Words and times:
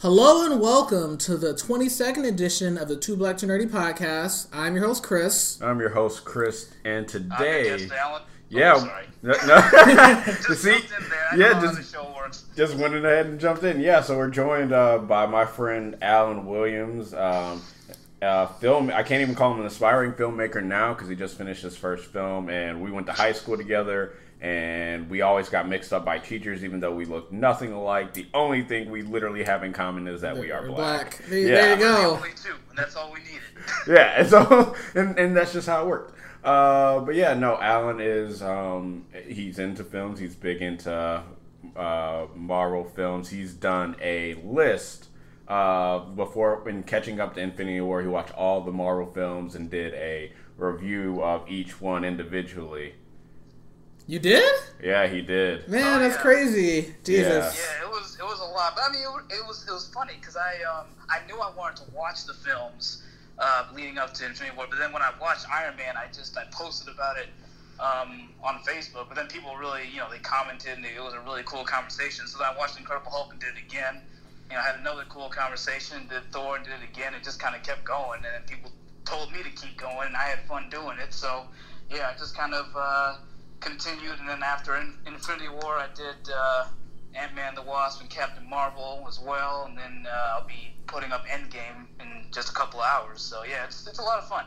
Hello 0.00 0.46
and 0.50 0.60
welcome 0.60 1.18
to 1.18 1.36
the 1.36 1.52
22nd 1.52 2.26
edition 2.26 2.78
of 2.78 2.88
the 2.88 2.96
Two 2.96 3.16
Black 3.16 3.36
to 3.38 3.46
Nerdy 3.46 3.68
podcast. 3.68 4.48
I'm 4.52 4.74
your 4.74 4.86
host, 4.86 5.02
Chris. 5.02 5.60
I'm 5.60 5.78
your 5.78 5.90
host, 5.90 6.24
Chris, 6.24 6.70
and 6.84 6.88
I'm 6.88 6.96
your 6.96 7.04
today, 7.38 7.64
guest, 7.78 7.92
Alan. 7.92 8.22
yeah, 8.48 8.72
Oh, 8.76 8.78
sorry. 8.78 9.06
no, 9.22 9.32
no. 9.46 10.22
Just 10.26 10.62
see, 10.62 10.70
jumped 10.72 10.92
in 11.02 11.08
there. 11.10 11.28
I 11.32 11.36
yeah, 11.36 11.48
know 11.48 11.54
how 11.54 11.60
the 11.72 11.76
just 11.76 11.92
show 11.92 12.14
works. 12.16 12.44
just 12.56 12.74
went 12.76 12.94
ahead 12.94 13.26
and 13.26 13.38
jumped 13.38 13.62
in. 13.62 13.80
Yeah, 13.80 14.00
so 14.00 14.16
we're 14.16 14.30
joined 14.30 14.72
uh, 14.72 14.98
by 14.98 15.26
my 15.26 15.44
friend 15.44 15.96
Alan 16.00 16.46
Williams, 16.46 17.12
um, 17.12 17.60
uh, 18.22 18.46
film. 18.46 18.90
I 18.90 19.02
can't 19.02 19.20
even 19.20 19.34
call 19.34 19.52
him 19.52 19.60
an 19.60 19.66
aspiring 19.66 20.12
filmmaker 20.12 20.62
now 20.64 20.94
because 20.94 21.08
he 21.10 21.14
just 21.14 21.36
finished 21.36 21.62
his 21.62 21.76
first 21.76 22.06
film, 22.06 22.48
and 22.48 22.80
we 22.82 22.90
went 22.90 23.06
to 23.08 23.12
high 23.12 23.32
school 23.32 23.58
together. 23.58 24.14
And 24.40 25.10
we 25.10 25.20
always 25.20 25.50
got 25.50 25.68
mixed 25.68 25.92
up 25.92 26.04
by 26.04 26.18
teachers, 26.18 26.64
even 26.64 26.80
though 26.80 26.94
we 26.94 27.04
look 27.04 27.30
nothing 27.30 27.72
alike. 27.72 28.14
The 28.14 28.26
only 28.32 28.62
thing 28.62 28.90
we 28.90 29.02
literally 29.02 29.44
have 29.44 29.62
in 29.64 29.72
common 29.74 30.06
is 30.08 30.22
that 30.22 30.36
we 30.38 30.50
are 30.50 30.62
We're 30.62 30.76
black. 30.76 31.18
There, 31.28 31.38
Yeah. 31.38 31.54
there 31.54 31.74
you 31.74 31.78
go. 31.80 32.14
only 32.16 32.30
two, 32.42 32.54
and 32.70 32.78
that's 32.78 32.96
all 32.96 33.12
we 33.12 33.20
needed. 33.20 33.42
yeah, 33.86 34.14
and 34.20 34.28
so 34.28 34.74
and, 34.94 35.18
and 35.18 35.36
that's 35.36 35.52
just 35.52 35.66
how 35.66 35.82
it 35.84 35.88
worked. 35.88 36.16
Uh, 36.42 37.00
but 37.00 37.14
yeah, 37.16 37.34
no, 37.34 37.60
Alan 37.60 38.00
is 38.00 38.42
um, 38.42 39.04
he's 39.26 39.58
into 39.58 39.84
films. 39.84 40.18
He's 40.18 40.34
big 40.34 40.62
into 40.62 41.22
uh, 41.76 42.26
Marvel 42.34 42.84
films. 42.84 43.28
He's 43.28 43.52
done 43.52 43.94
a 44.00 44.34
list 44.42 45.08
uh, 45.48 45.98
before 45.98 46.66
in 46.66 46.82
catching 46.84 47.20
up 47.20 47.34
to 47.34 47.40
Infinity 47.42 47.82
War. 47.82 48.00
He 48.00 48.08
watched 48.08 48.32
all 48.32 48.62
the 48.62 48.72
Marvel 48.72 49.12
films 49.12 49.54
and 49.54 49.68
did 49.70 49.92
a 49.92 50.32
review 50.56 51.22
of 51.22 51.46
each 51.46 51.78
one 51.78 52.04
individually. 52.06 52.94
You 54.10 54.18
did? 54.18 54.42
Yeah, 54.82 55.06
he 55.06 55.22
did. 55.22 55.68
Man, 55.68 55.86
Oh, 55.86 55.98
that's 56.00 56.16
yeah. 56.16 56.20
crazy. 56.20 56.94
Jesus. 57.04 57.54
Yeah, 57.54 57.86
it 57.86 57.88
was 57.88 58.16
it 58.18 58.24
was 58.24 58.40
a 58.40 58.44
lot. 58.44 58.74
But 58.74 58.86
I 58.88 58.90
mean, 58.90 59.02
it, 59.02 59.34
it 59.36 59.46
was 59.46 59.64
it 59.68 59.70
was 59.70 59.86
funny 59.94 60.14
because 60.18 60.36
I 60.36 60.56
um 60.66 60.86
I 61.08 61.20
knew 61.28 61.38
I 61.38 61.52
wanted 61.54 61.76
to 61.84 61.90
watch 61.94 62.24
the 62.26 62.34
films 62.34 63.04
uh, 63.38 63.66
leading 63.72 63.98
up 63.98 64.12
to 64.14 64.26
Infinity 64.26 64.56
War, 64.56 64.66
but 64.68 64.80
then 64.80 64.92
when 64.92 65.00
I 65.00 65.12
watched 65.20 65.46
Iron 65.48 65.76
Man, 65.76 65.94
I 65.96 66.08
just 66.08 66.36
I 66.36 66.42
posted 66.50 66.92
about 66.92 67.18
it 67.18 67.28
um, 67.78 68.30
on 68.42 68.58
Facebook. 68.66 69.06
But 69.06 69.14
then 69.14 69.28
people 69.28 69.54
really 69.54 69.82
you 69.92 69.98
know 69.98 70.10
they 70.10 70.18
commented 70.18 70.74
and 70.76 70.84
it 70.84 71.00
was 71.00 71.14
a 71.14 71.20
really 71.20 71.44
cool 71.44 71.62
conversation. 71.62 72.26
So 72.26 72.38
then 72.38 72.48
I 72.52 72.58
watched 72.58 72.80
Incredible 72.80 73.12
Hulk 73.12 73.30
and 73.30 73.38
did 73.38 73.50
it 73.50 73.62
again. 73.64 74.02
You 74.50 74.56
know, 74.56 74.62
I 74.62 74.66
had 74.66 74.80
another 74.80 75.04
cool 75.08 75.28
conversation. 75.28 76.08
Did 76.08 76.24
Thor 76.32 76.56
and 76.56 76.64
did 76.64 76.74
it 76.82 76.90
again. 76.90 77.14
It 77.14 77.22
just 77.22 77.38
kind 77.38 77.54
of 77.54 77.62
kept 77.62 77.84
going, 77.84 78.24
and 78.26 78.34
then 78.34 78.42
people 78.48 78.72
told 79.04 79.30
me 79.30 79.44
to 79.44 79.50
keep 79.50 79.78
going, 79.78 80.08
and 80.08 80.16
I 80.16 80.24
had 80.24 80.40
fun 80.48 80.68
doing 80.68 80.98
it. 80.98 81.14
So 81.14 81.44
yeah, 81.88 82.10
I 82.12 82.18
just 82.18 82.36
kind 82.36 82.54
of. 82.54 82.66
Uh, 82.74 83.14
continued, 83.60 84.18
and 84.18 84.28
then 84.28 84.42
after 84.42 84.76
In- 84.76 84.94
Infinity 85.06 85.48
War, 85.48 85.76
I 85.76 85.86
did 85.94 86.32
uh, 86.34 86.66
Ant 87.14 87.34
Man, 87.34 87.54
the 87.54 87.62
Wasp, 87.62 88.00
and 88.00 88.10
Captain 88.10 88.48
Marvel 88.48 89.04
as 89.08 89.20
well, 89.20 89.66
and 89.68 89.76
then 89.78 90.06
uh, 90.10 90.34
I'll 90.38 90.46
be 90.46 90.72
putting 90.86 91.12
up 91.12 91.26
Endgame 91.26 91.86
in 92.00 92.24
just 92.32 92.50
a 92.50 92.52
couple 92.52 92.80
hours. 92.80 93.20
So 93.20 93.42
yeah, 93.44 93.64
it's, 93.64 93.86
it's 93.86 93.98
a 93.98 94.02
lot 94.02 94.18
of 94.18 94.28
fun. 94.28 94.46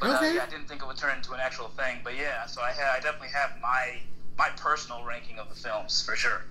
But 0.00 0.10
uh, 0.10 0.16
Okay. 0.16 0.34
yeah, 0.34 0.42
I 0.46 0.50
didn't 0.50 0.66
think 0.68 0.82
it 0.82 0.86
would 0.86 0.96
turn 0.96 1.16
into 1.16 1.32
an 1.34 1.40
actual 1.40 1.68
thing, 1.68 1.98
but 2.02 2.16
yeah, 2.16 2.46
so 2.46 2.60
I 2.62 2.72
ha- 2.72 2.94
I 2.96 3.00
definitely 3.00 3.28
have 3.28 3.52
my 3.62 3.98
my 4.36 4.48
personal 4.56 5.04
ranking 5.04 5.38
of 5.38 5.48
the 5.48 5.54
films 5.54 6.02
for 6.04 6.16
sure. 6.16 6.42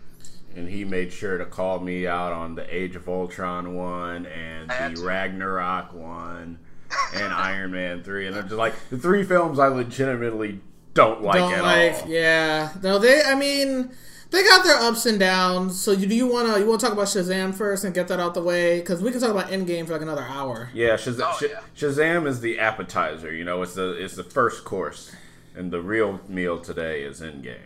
And 0.56 0.70
he 0.70 0.86
made 0.86 1.12
sure 1.12 1.38
to 1.38 1.46
call 1.46 1.80
me 1.80 2.08
out 2.08 2.32
on 2.32 2.56
the 2.56 2.74
Age 2.74 2.96
of 2.96 3.10
Ultron 3.10 3.76
one 3.76 4.26
and 4.28 4.70
the 4.70 5.02
to. 5.02 5.06
Ragnarok 5.06 5.94
one 5.94 6.60
and 7.16 7.34
Iron 7.34 7.72
Man 7.72 8.02
three, 8.04 8.28
and 8.28 8.36
I'm 8.38 8.44
just 8.44 8.56
like 8.56 8.74
the 8.90 8.98
three 8.98 9.24
films 9.26 9.60
I 9.60 9.68
legitimately 9.68 10.62
don't 10.94 11.22
like 11.24 11.38
Don't 11.40 11.54
at 11.54 11.64
like, 11.64 12.04
all. 12.04 12.10
yeah. 12.10 12.70
No, 12.82 13.00
they, 13.00 13.22
I 13.24 13.36
mean, 13.36 13.92
they 14.32 14.44
got 14.44 14.64
their 14.64 14.76
ups 14.78 15.06
and 15.06 15.20
downs. 15.20 15.80
So 15.82 15.92
you, 15.92 16.08
do 16.08 16.16
you 16.16 16.28
want 16.28 16.54
to 16.54 16.60
you 16.60 16.66
want 16.68 16.80
to 16.82 16.86
talk 16.88 16.94
about 16.94 17.08
Shazam 17.08 17.54
first 17.54 17.84
and 17.84 17.94
get 17.94 18.08
that 18.10 18.20
out 18.20 18.34
the 18.34 18.42
way? 18.44 18.80
Because 18.80 19.02
we 19.02 19.12
can 19.12 19.20
talk 19.22 19.32
about 19.32 19.48
Endgame 19.50 19.86
for 19.88 19.94
like 19.94 20.02
another 20.02 20.24
hour. 20.24 20.70
Yeah, 20.74 20.96
Shaz- 20.96 21.20
Oh, 21.24 21.36
Sh- 21.40 21.50
yeah. 21.52 21.60
Shazam 21.76 22.28
is 22.28 22.42
the 22.42 22.60
appetizer. 22.60 23.34
You 23.34 23.44
know, 23.44 23.62
it's 23.62 23.74
the 23.76 23.92
it's 24.04 24.16
the 24.16 24.24
first 24.24 24.66
course, 24.66 25.12
and 25.56 25.72
the 25.72 25.82
real 25.82 26.20
meal 26.28 26.60
today 26.60 27.04
is 27.04 27.22
Endgame. 27.22 27.58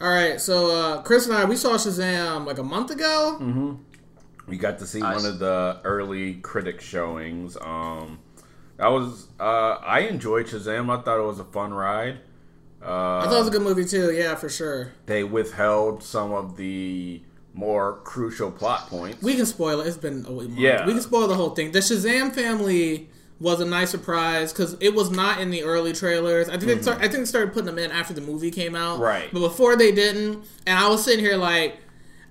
All 0.00 0.10
right, 0.10 0.38
so 0.40 0.70
uh, 0.76 1.02
Chris 1.02 1.26
and 1.26 1.34
I, 1.34 1.44
we 1.46 1.56
saw 1.56 1.70
Shazam 1.70 2.44
like 2.46 2.58
a 2.58 2.62
month 2.62 2.90
ago. 2.90 3.38
Mm-hmm. 3.40 3.74
We 4.46 4.58
got 4.58 4.78
to 4.80 4.86
see 4.86 5.00
Nice. 5.00 5.22
one 5.22 5.32
of 5.32 5.38
the 5.40 5.80
early 5.84 6.34
critic 6.34 6.80
showings. 6.80 7.56
Um, 7.60 8.18
that 8.76 8.88
was 8.88 9.28
uh, 9.40 9.78
I 9.82 10.00
enjoyed 10.00 10.46
Shazam. 10.46 10.90
I 10.96 11.02
thought 11.02 11.18
it 11.18 11.26
was 11.26 11.40
a 11.40 11.44
fun 11.44 11.72
ride. 11.72 12.18
Uh, 12.86 13.18
I 13.18 13.24
thought 13.24 13.34
it 13.34 13.38
was 13.38 13.48
a 13.48 13.50
good 13.50 13.62
movie 13.62 13.84
too. 13.84 14.12
Yeah, 14.12 14.34
for 14.36 14.48
sure. 14.48 14.92
they 15.06 15.24
withheld 15.24 16.02
some 16.02 16.32
of 16.32 16.56
the 16.56 17.20
more 17.54 18.00
crucial 18.04 18.50
plot 18.50 18.88
points. 18.88 19.22
We 19.22 19.34
can 19.34 19.46
spoil 19.46 19.80
it. 19.80 19.86
It's 19.88 19.96
been 19.96 20.24
a 20.26 20.30
month. 20.30 20.56
Yeah. 20.58 20.86
We 20.86 20.92
can 20.92 21.00
spoil 21.02 21.26
the 21.26 21.34
whole 21.34 21.50
thing. 21.50 21.72
The 21.72 21.78
Shazam 21.80 22.32
family 22.34 23.08
was 23.40 23.60
a 23.60 23.64
nice 23.64 23.90
surprise 23.90 24.52
because 24.52 24.76
it 24.80 24.94
was 24.94 25.10
not 25.10 25.40
in 25.40 25.50
the 25.50 25.62
early 25.62 25.92
trailers. 25.92 26.48
I 26.48 26.52
think 26.58 26.64
they 26.66 26.82
start, 26.82 26.98
I 26.98 27.02
think 27.02 27.14
they 27.14 27.24
started 27.24 27.52
putting 27.52 27.66
them 27.66 27.78
in 27.78 27.90
after 27.90 28.12
the 28.14 28.20
movie 28.20 28.50
came 28.50 28.74
out. 28.74 28.94
Mm-hmm. 28.94 29.02
Right. 29.02 29.28
But 29.32 29.40
before 29.40 29.74
they 29.76 29.90
didn't, 29.92 30.44
and 30.66 30.78
I 30.78 30.88
was 30.88 31.04
sitting 31.04 31.24
here 31.24 31.36
like. 31.36 31.78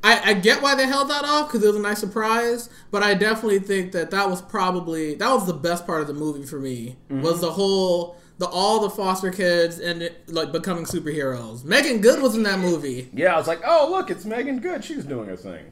I, 0.03 0.22
I 0.23 0.33
get 0.35 0.61
why 0.61 0.75
they 0.75 0.85
held 0.85 1.09
that 1.09 1.23
off 1.25 1.47
because 1.47 1.63
it 1.63 1.67
was 1.67 1.77
a 1.77 1.79
nice 1.79 1.97
surprise, 1.97 2.69
but 2.91 3.01
I 3.01 3.16
definitely 3.16 3.57
think 3.57 3.91
that 3.93 4.11
that 4.11 4.29
was 4.29 4.39
probably 4.39 5.16
that 5.16 5.33
was 5.33 5.47
the 5.47 5.53
best 5.53 5.87
part 5.87 6.01
of 6.01 6.05
the 6.07 6.13
movie 6.13 6.43
for 6.45 6.59
me 6.59 6.95
Mm-hmm. 7.09 7.23
was 7.23 7.41
the 7.41 7.49
whole 7.49 8.16
the 8.38 8.47
all 8.47 8.79
the 8.81 8.90
foster 8.90 9.31
kids 9.31 9.79
and 9.79 10.09
like 10.28 10.51
becoming 10.51 10.85
superheroes. 10.85 11.63
Meagan 11.63 12.01
Good 12.01 12.22
was 12.22 12.35
in 12.35 12.44
that 12.44 12.59
movie. 12.59 13.09
yeah, 13.13 13.34
I 13.34 13.38
was 13.38 13.47
like, 13.47 13.62
oh 13.66 13.90
look, 13.90 14.09
it's 14.09 14.25
Meagan 14.25 14.59
Good. 14.59 14.84
She's 14.84 15.06
doing 15.06 15.28
her 15.28 15.38
thing. 15.38 15.72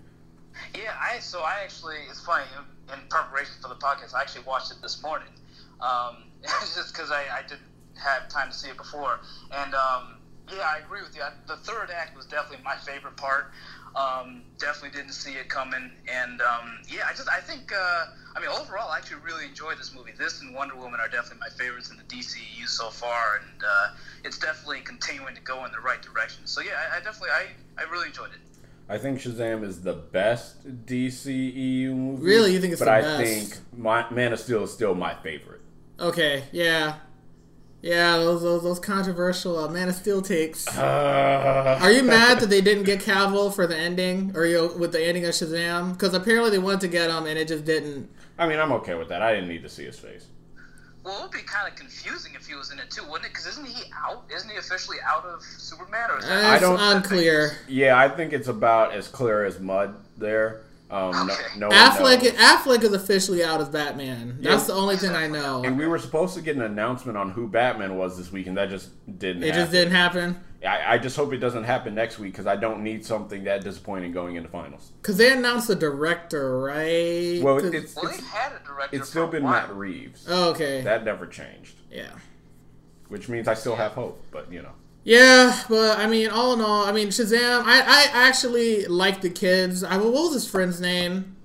Yeah, 0.75 0.95
I 0.99 1.19
so 1.19 1.39
I 1.39 1.59
actually 1.63 1.97
it's 2.09 2.23
funny 2.25 2.45
in, 2.57 2.93
in 2.93 2.99
preparation 3.09 3.53
for 3.61 3.67
the 3.69 3.75
podcast. 3.75 4.13
I 4.13 4.21
actually 4.21 4.43
watched 4.45 4.71
it 4.71 4.77
this 4.81 5.01
morning, 5.03 5.29
um, 5.81 6.23
just 6.43 6.93
because 6.93 7.11
I, 7.11 7.23
I 7.37 7.41
didn't 7.41 7.61
have 7.95 8.29
time 8.29 8.49
to 8.49 8.53
see 8.55 8.69
it 8.69 8.77
before. 8.77 9.19
And 9.51 9.73
um, 9.75 10.17
yeah, 10.51 10.61
I 10.75 10.79
agree 10.79 11.01
with 11.01 11.15
you. 11.15 11.21
I, 11.21 11.31
the 11.47 11.57
third 11.57 11.89
act 11.89 12.15
was 12.15 12.25
definitely 12.25 12.63
my 12.63 12.75
favorite 12.75 13.15
part. 13.17 13.51
Um, 13.95 14.41
definitely 14.57 14.97
didn't 14.97 15.13
see 15.13 15.33
it 15.33 15.49
coming, 15.49 15.91
and 16.11 16.41
um, 16.41 16.79
yeah, 16.87 17.03
I 17.07 17.11
just 17.13 17.29
I 17.29 17.39
think 17.39 17.71
uh, 17.71 18.05
I 18.35 18.39
mean 18.39 18.49
overall 18.49 18.89
I 18.89 18.97
actually 18.97 19.21
really 19.21 19.45
enjoyed 19.45 19.77
this 19.77 19.93
movie. 19.93 20.13
This 20.17 20.41
and 20.41 20.55
Wonder 20.55 20.75
Woman 20.75 20.99
are 20.99 21.07
definitely 21.07 21.39
my 21.39 21.49
favorites 21.63 21.91
in 21.91 21.97
the 21.97 22.03
DCU 22.03 22.67
so 22.67 22.89
far, 22.89 23.41
and 23.41 23.63
uh, 23.63 23.93
it's 24.23 24.39
definitely 24.39 24.81
continuing 24.81 25.35
to 25.35 25.41
go 25.41 25.63
in 25.65 25.71
the 25.71 25.79
right 25.79 26.01
direction. 26.01 26.47
So 26.47 26.61
yeah, 26.61 26.71
I, 26.91 26.97
I 26.97 26.99
definitely 27.01 27.29
I, 27.29 27.81
I 27.81 27.83
really 27.91 28.07
enjoyed 28.07 28.29
it. 28.29 28.39
I 28.89 28.97
think 28.97 29.19
Shazam 29.19 29.63
is 29.63 29.81
the 29.81 29.93
best 29.93 30.85
DCEU 30.85 31.95
movie. 31.95 32.23
Really? 32.23 32.53
You 32.53 32.59
think 32.59 32.73
it's 32.73 32.81
but 32.81 32.85
the 32.85 32.91
I 32.91 33.01
best? 33.01 33.23
think 33.23 33.79
my, 33.79 34.09
Man 34.09 34.33
of 34.33 34.39
Steel 34.39 34.63
is 34.63 34.73
still 34.73 34.93
my 34.93 35.13
favorite. 35.15 35.61
Okay, 35.99 36.43
yeah, 36.51 36.95
yeah. 37.83 38.17
Those 38.17 38.41
those, 38.41 38.63
those 38.63 38.79
controversial 38.79 39.59
uh, 39.59 39.67
Man 39.69 39.89
of 39.89 39.95
Steel 39.95 40.21
takes. 40.23 40.65
Uh, 40.77 41.77
Are 41.81 41.91
you 41.91 42.01
mad 42.03 42.39
that 42.39 42.49
they 42.49 42.61
didn't 42.61 42.83
get 42.83 42.99
Cavill 42.99 43.53
for 43.53 43.67
the 43.67 43.77
ending, 43.77 44.31
or 44.35 44.45
you 44.45 44.73
with 44.77 44.91
the 44.91 45.05
ending 45.05 45.25
of 45.25 45.31
Shazam? 45.31 45.93
Because 45.93 46.13
apparently 46.15 46.49
they 46.51 46.59
wanted 46.59 46.81
to 46.81 46.87
get 46.87 47.09
him, 47.11 47.25
and 47.27 47.37
it 47.37 47.47
just 47.47 47.65
didn't. 47.65 48.09
I 48.39 48.47
mean, 48.47 48.59
I'm 48.59 48.71
okay 48.73 48.95
with 48.95 49.09
that. 49.09 49.21
I 49.21 49.33
didn't 49.35 49.49
need 49.49 49.61
to 49.63 49.69
see 49.69 49.83
his 49.85 49.99
face. 49.99 50.25
Well, 51.03 51.19
it 51.19 51.21
would 51.23 51.31
be 51.31 51.39
kind 51.39 51.67
of 51.69 51.75
confusing 51.77 52.31
if 52.33 52.47
he 52.47 52.55
was 52.55 52.71
in 52.71 52.79
it 52.79 52.89
too, 52.89 53.03
wouldn't 53.03 53.25
it? 53.25 53.29
Because 53.33 53.45
isn't 53.47 53.67
he 53.67 53.83
out? 54.05 54.23
Isn't 54.33 54.49
he 54.49 54.55
officially 54.57 54.97
out 55.05 55.25
of 55.25 55.41
Superman? 55.43 56.09
Or 56.11 56.17
is 56.19 56.25
that 56.25 56.53
it's 56.55 56.61
don't- 56.61 56.79
unclear. 56.79 57.57
Yeah, 57.67 57.97
I 57.97 58.07
think 58.07 58.31
it's 58.33 58.47
about 58.47 58.93
as 58.93 59.07
clear 59.09 59.43
as 59.45 59.59
mud 59.59 59.95
there. 60.17 60.61
Um, 60.93 61.29
Okay. 61.29 61.41
no, 61.57 61.69
no 61.69 61.69
one 61.69 61.77
Affleck. 61.77 62.19
Affleck 62.35 62.83
is 62.83 62.93
officially 62.93 63.43
out 63.43 63.59
as 63.59 63.69
Batman. 63.69 64.37
That's 64.41 64.61
Yeah. 64.63 64.67
the 64.67 64.79
only 64.79 64.95
thing 64.97 65.15
I 65.15 65.27
know. 65.27 65.63
And 65.63 65.77
we 65.77 65.87
were 65.87 65.97
supposed 65.97 66.35
to 66.35 66.41
get 66.41 66.55
an 66.55 66.61
announcement 66.61 67.17
on 67.17 67.31
who 67.31 67.47
Batman 67.47 67.97
was 67.97 68.15
this 68.17 68.31
week, 68.31 68.45
and 68.47 68.55
that 68.57 68.69
just 68.69 68.89
didn't. 69.17 69.41
Happen. 69.41 69.43
It 69.43 69.53
happen. 69.55 69.61
just 69.61 69.71
didn't 69.71 69.93
happen 69.95 70.39
I, 70.65 70.93
I 70.93 70.97
just 70.97 71.17
hope 71.17 71.33
it 71.33 71.39
doesn't 71.39 71.65
happen 71.65 71.93
next 71.93 72.19
week 72.19 72.31
because 72.31 72.47
I 72.47 72.55
don't 72.55 72.83
need 72.83 73.05
something 73.05 73.43
that 73.43 73.65
disappointing 73.65 74.13
going 74.13 74.37
into 74.37 74.47
finals. 74.47 74.91
because 75.01 75.17
they 75.17 75.33
announced 75.33 75.67
the 75.67 75.75
director, 75.75 76.57
right? 76.61 77.41
Well, 77.43 77.59
'Cause- 77.59 77.73
it's 77.73 77.95
Well, 77.97 78.07
it's, 78.07 78.17
they 78.17 78.23
had 78.27 78.53
a 78.53 78.65
director. 78.65 78.95
it's 78.95 79.09
still 79.09 79.27
been. 79.27 79.43
Matt 79.43 79.75
Reeves. 79.75 80.25
oh, 80.29 80.51
okay, 80.51 80.79
That 80.81 81.03
never 81.03 81.25
changed, 81.27 81.75
yeah. 81.91 82.11
which 83.09 83.27
means 83.27 83.49
I 83.49 83.55
still 83.55 83.75
have 83.75 83.91
hope. 83.91 84.23
But 84.31 84.53
you 84.53 84.61
know, 84.61 84.71
Yeah, 85.03 85.61
but 85.67 85.99
I 85.99 86.07
mean, 86.07 86.29
all 86.29 86.53
in 86.53 86.61
all, 86.61 86.85
I 86.85 86.91
mean, 86.93 87.09
Shazam. 87.09 87.63
I, 87.65 87.81
I 87.81 88.07
actually 88.13 88.85
like 88.85 89.21
the 89.21 89.29
kids. 89.29 89.83
I 89.83 89.97
what 89.97 90.13
was 90.13 90.33
his 90.33 90.49
friend's 90.49 90.79
name? 90.79 91.35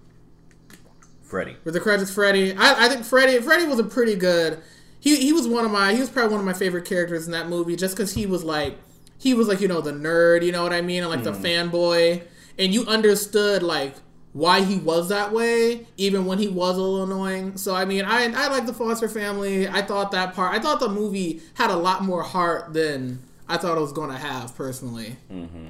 Freddie. 1.22 1.56
With 1.64 1.74
the 1.74 1.80
credits, 1.80 2.12
Freddy. 2.12 2.54
I, 2.54 2.86
I 2.86 2.88
think 2.88 3.04
Freddy. 3.04 3.38
Freddy 3.40 3.66
was 3.66 3.78
a 3.78 3.84
pretty 3.84 4.14
good. 4.14 4.60
He 5.00 5.16
he 5.16 5.32
was 5.32 5.48
one 5.48 5.64
of 5.64 5.70
my. 5.70 5.92
He 5.92 6.00
was 6.00 6.08
probably 6.08 6.32
one 6.32 6.40
of 6.40 6.46
my 6.46 6.52
favorite 6.52 6.84
characters 6.84 7.26
in 7.26 7.32
that 7.32 7.48
movie, 7.48 7.74
just 7.74 7.96
because 7.96 8.14
he 8.14 8.26
was 8.26 8.44
like, 8.44 8.78
he 9.18 9.34
was 9.34 9.48
like 9.48 9.60
you 9.60 9.68
know 9.68 9.80
the 9.80 9.92
nerd. 9.92 10.44
You 10.44 10.52
know 10.52 10.62
what 10.62 10.72
I 10.72 10.80
mean? 10.80 11.02
And 11.02 11.10
like 11.10 11.24
the 11.24 11.34
hmm. 11.34 11.44
fanboy, 11.44 12.22
and 12.58 12.72
you 12.72 12.86
understood 12.86 13.64
like 13.64 13.94
why 14.32 14.62
he 14.62 14.78
was 14.78 15.08
that 15.08 15.32
way, 15.32 15.86
even 15.96 16.26
when 16.26 16.38
he 16.38 16.46
was 16.46 16.76
a 16.76 16.80
little 16.80 17.02
annoying. 17.02 17.56
So 17.56 17.74
I 17.74 17.84
mean, 17.84 18.04
I 18.04 18.32
I 18.32 18.48
like 18.48 18.66
the 18.66 18.72
Foster 18.72 19.08
family. 19.08 19.68
I 19.68 19.82
thought 19.82 20.12
that 20.12 20.34
part. 20.34 20.54
I 20.54 20.60
thought 20.60 20.78
the 20.78 20.88
movie 20.88 21.42
had 21.54 21.70
a 21.70 21.76
lot 21.76 22.04
more 22.04 22.22
heart 22.22 22.72
than 22.72 23.18
I 23.48 23.56
thought 23.56 23.78
it 23.78 23.80
was 23.80 23.92
going 23.92 24.10
to 24.10 24.18
have 24.18 24.54
personally. 24.56 25.16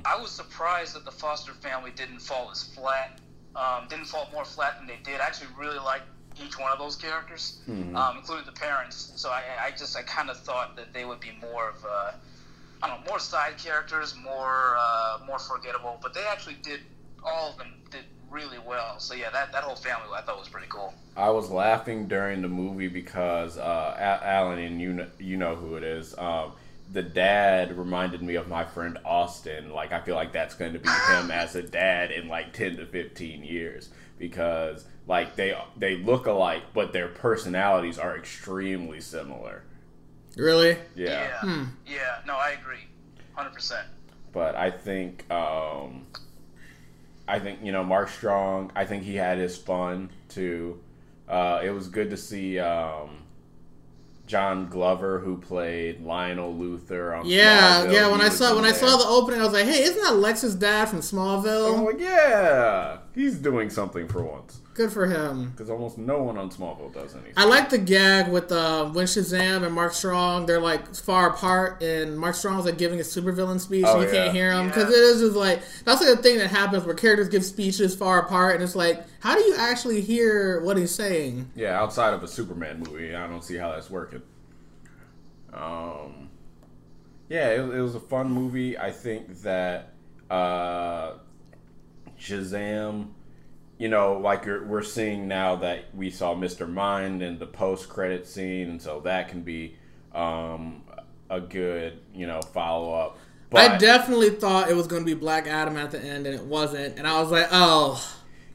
I 0.05 0.17
was 0.21 0.31
surprised 0.31 0.95
that 0.97 1.05
the 1.05 1.13
Foster 1.13 1.53
family 1.53 1.93
didn't 1.95 2.21
fall 2.21 2.51
as 2.51 2.63
flat 2.65 3.21
um, 3.57 3.87
didn't 3.89 4.05
fall 4.05 4.29
more 4.33 4.45
flat 4.45 4.79
than 4.79 4.87
they 4.87 4.99
did. 5.03 5.21
I 5.21 5.25
actually 5.27 5.49
really 5.59 5.79
liked 5.79 6.05
each 6.41 6.57
one 6.59 6.71
of 6.71 6.79
those 6.79 6.95
characters, 6.95 7.59
Mhm. 7.69 7.97
um, 7.97 8.19
including 8.19 8.47
the 8.47 8.53
parents. 8.53 9.13
So 9.17 9.31
I, 9.31 9.43
I 9.61 9.71
just 9.73 9.97
I 9.97 10.03
kind 10.03 10.31
of 10.31 10.39
thought 10.39 10.77
that 10.77 10.93
they 10.93 11.05
would 11.05 11.19
be 11.19 11.33
more 11.41 11.71
of 11.71 11.85
uh, 11.85 12.13
I 12.83 12.89
don't 12.89 13.01
know 13.05 13.11
more 13.11 13.19
side 13.19 13.59
characters, 13.59 14.15
more 14.23 14.77
uh, 14.79 15.19
more 15.27 15.39
forgettable. 15.41 15.99
But 16.01 16.15
they 16.15 16.25
actually 16.31 16.57
did 16.63 16.81
all 17.25 17.51
of 17.51 17.59
them 17.59 17.75
did 17.91 18.05
really 18.31 18.59
well. 18.61 19.01
So 19.01 19.15
yeah, 19.15 19.31
that, 19.31 19.51
that 19.53 19.65
whole 19.65 19.75
family 19.75 20.07
I 20.15 20.21
thought 20.21 20.39
was 20.39 20.49
pretty 20.49 20.69
cool. 20.69 20.95
I 21.17 21.31
was 21.31 21.51
laughing 21.51 22.07
during 22.07 22.43
the 22.43 22.49
movie 22.49 22.89
because 22.89 23.59
uh, 23.59 24.21
Alan 24.23 24.59
and 24.61 24.81
you 24.81 24.93
know, 24.93 25.07
you 25.19 25.37
know 25.37 25.57
who 25.57 25.75
it 25.77 25.83
is. 25.83 26.17
Um, 26.17 26.53
the 26.91 27.03
dad 27.03 27.77
reminded 27.77 28.23
me 28.23 28.35
of 28.37 28.49
my 28.49 28.65
friend 28.65 28.99
Austin. 29.05 29.71
Like 29.73 29.93
I 29.93 30.01
feel 30.01 30.15
like 30.15 30.33
that's 30.33 30.55
going 30.55 30.73
to 30.73 30.79
be 30.79 30.89
him 30.89 31.31
as 31.33 31.55
a 31.57 31.63
dad 31.63 32.11
in 32.11 32.29
like 32.29 32.53
ten 32.53 32.77
to 32.77 32.87
fifteen 32.87 33.45
years 33.45 33.91
because 34.19 34.85
like 35.07 35.37
they 35.37 35.57
they 35.77 35.97
look 35.97 36.27
alike, 36.27 36.63
but 36.75 36.93
their 36.93 37.09
personalities 37.09 37.99
are 37.99 38.17
extremely 38.17 39.01
similar. 39.01 39.65
Really? 40.37 40.77
Yeah, 40.95 41.29
Yeah, 41.29 41.39
Hmm. 41.41 41.65
yeah 41.87 42.19
no, 42.27 42.35
I 42.37 42.51
agree, 42.61 42.87
hundred 43.35 43.55
percent. 43.55 43.87
but 44.33 44.55
I 44.55 44.71
think 44.71 45.31
um, 45.31 46.07
I 47.27 47.39
think 47.39 47.61
you 47.63 47.73
know 47.73 47.85
Mark 47.85 48.09
Strong. 48.09 48.73
I 48.75 48.85
think 48.85 49.03
he 49.03 49.17
had 49.17 49.39
his 49.39 49.57
fun 49.57 50.11
too. 50.29 50.81
Uh, 51.29 51.61
it 51.63 51.71
was 51.71 51.89
good 51.89 52.09
to 52.11 52.17
see 52.17 52.59
um, 52.59 53.19
John 54.29 54.69
Glover, 54.69 55.19
who 55.19 55.39
played 55.39 56.03
Lionel 56.05 56.55
Luthor 56.55 57.19
on. 57.19 57.27
Yeah, 57.27 57.87
Smallville. 57.87 57.93
yeah. 57.93 58.09
When 58.09 58.21
He 58.21 58.27
I 58.27 58.29
saw 58.29 58.55
when 58.55 58.65
I 58.65 58.73
saw 58.73 58.97
the 58.97 59.07
opening, 59.09 59.41
I 59.41 59.45
was 59.45 59.53
like, 59.53 59.67
"Hey, 59.67 59.83
isn't 59.83 60.03
that 60.03 60.17
Lex's 60.17 60.55
dad 60.55 60.87
from 60.89 60.99
I'm 60.99 61.03
Smallville? 61.03 61.85
like, 61.85 61.99
yeah, 62.01 62.99
he's 63.19 63.37
doing 63.37 63.69
something 63.71 64.07
for 64.09 64.23
once 64.23 64.61
Good 64.75 64.93
for 64.93 65.07
him." 65.07 65.51
because 65.51 65.69
almost 65.71 65.99
no 65.99 66.23
one 66.23 66.39
on 66.39 66.51
Smallville 66.51 66.95
does 66.95 67.15
anything. 67.15 67.33
I 67.37 67.45
like 67.45 67.69
the 67.69 67.79
gag 67.79 68.29
with 68.31 68.51
uh, 68.53 68.87
when 68.91 69.07
Shazam 69.07 69.65
and 69.65 69.75
Mark 69.75 69.93
Strong 69.93 70.47
they're 70.47 70.61
like 70.61 70.95
far 70.95 71.31
apart, 71.31 71.83
and 71.83 72.19
Mark 72.19 72.35
Strong's 72.37 72.65
like 72.65 72.79
giving 72.79 73.01
a 73.01 73.03
supervillain 73.03 73.59
speech, 73.61 73.85
Oh, 73.87 74.01
and 74.01 74.03
you 74.09 74.15
yeah. 74.17 74.25
can't 74.25 74.35
hear 74.37 74.53
him 74.53 74.69
because 74.69 74.85
Yeah. 74.91 74.97
it 74.97 75.03
is 75.03 75.21
just 75.21 75.37
like 75.37 75.61
that's 75.85 76.01
like 76.01 76.19
a 76.19 76.23
thing 76.23 76.39
that 76.39 76.49
happens 76.51 76.85
where 76.85 76.95
characters 76.95 77.29
give 77.29 77.45
speeches 77.45 77.95
far 77.95 78.21
apart, 78.21 78.55
and 78.55 78.63
it's 78.65 78.77
like, 78.77 79.05
how 79.21 79.35
do 79.35 79.43
you 79.43 79.57
actually 79.59 80.01
hear 80.01 80.61
what 80.63 80.77
he's 80.77 80.95
saying? 80.95 81.51
Yeah, 81.57 81.79
outside 81.81 82.15
of 82.15 82.23
a 82.23 82.29
Superman 82.29 82.79
movie, 82.87 83.15
I 83.15 83.27
don't 83.27 83.43
see 83.43 83.57
how 83.57 83.73
that's 83.73 83.91
working. 83.91 84.23
Um, 85.53 86.29
yeah, 87.29 87.49
it, 87.51 87.61
it 87.61 87.81
was 87.81 87.95
a 87.95 88.01
fun 88.01 88.31
movie. 88.31 88.79
I 88.79 88.91
think 88.93 89.41
that 89.43 89.93
uh, 90.31 91.15
Shazam, 92.19 93.09
you 93.79 93.89
know, 93.89 94.19
like 94.19 94.45
you're, 94.45 94.65
we're 94.65 94.83
seeing 94.83 95.29
now 95.29 95.57
that 95.57 95.95
we 95.95 96.11
saw 96.11 96.35
Mr. 96.35 96.69
Mind 96.71 97.23
in 97.23 97.39
the 97.39 97.47
post-credit 97.47 98.27
scene, 98.27 98.69
and 98.71 98.83
so 98.83 99.01
that 99.01 99.29
can 99.29 99.43
be 99.43 99.77
um, 100.15 100.83
a 101.31 101.41
good, 101.41 102.01
you 102.15 102.27
know, 102.27 102.41
follow-up. 102.43 103.19
But 103.51 103.71
I 103.71 103.79
definitely 103.79 104.31
thought 104.31 104.69
it 104.69 104.77
was 104.77 104.87
going 104.87 105.03
to 105.03 105.07
be 105.07 105.15
Black 105.19 105.47
Adam 105.47 105.77
at 105.77 105.91
the 105.91 106.01
end, 106.01 106.27
and 106.27 106.35
it 106.35 106.45
wasn't, 106.45 106.99
and 106.99 107.07
I 107.07 107.21
was 107.23 107.31
like, 107.31 107.49
oh, 107.51 108.05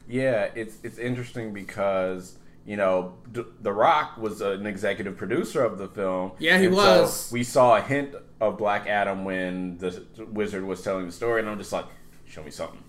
Yeah, 0.08 0.50
it's 0.54 0.76
it's 0.84 0.98
interesting 0.98 1.52
because 1.52 2.38
you 2.66 2.76
know 2.76 3.14
D- 3.32 3.42
The 3.62 3.72
Rock 3.72 4.16
was 4.18 4.40
an 4.40 4.66
executive 4.66 5.16
producer 5.16 5.64
of 5.64 5.78
the 5.78 5.88
film. 5.88 6.32
Yeah, 6.38 6.58
he 6.58 6.68
was. 6.68 7.12
So 7.28 7.32
we 7.32 7.42
saw 7.42 7.76
a 7.76 7.80
hint 7.80 8.14
of 8.40 8.56
Black 8.58 8.86
Adam 8.86 9.24
when 9.24 9.78
the 9.78 10.04
wizard 10.30 10.64
was 10.64 10.80
telling 10.82 11.06
the 11.06 11.12
story, 11.12 11.40
and 11.40 11.48
I'm 11.48 11.58
just 11.58 11.72
like, 11.72 11.86
show 12.26 12.44
me 12.44 12.50
something, 12.52 12.82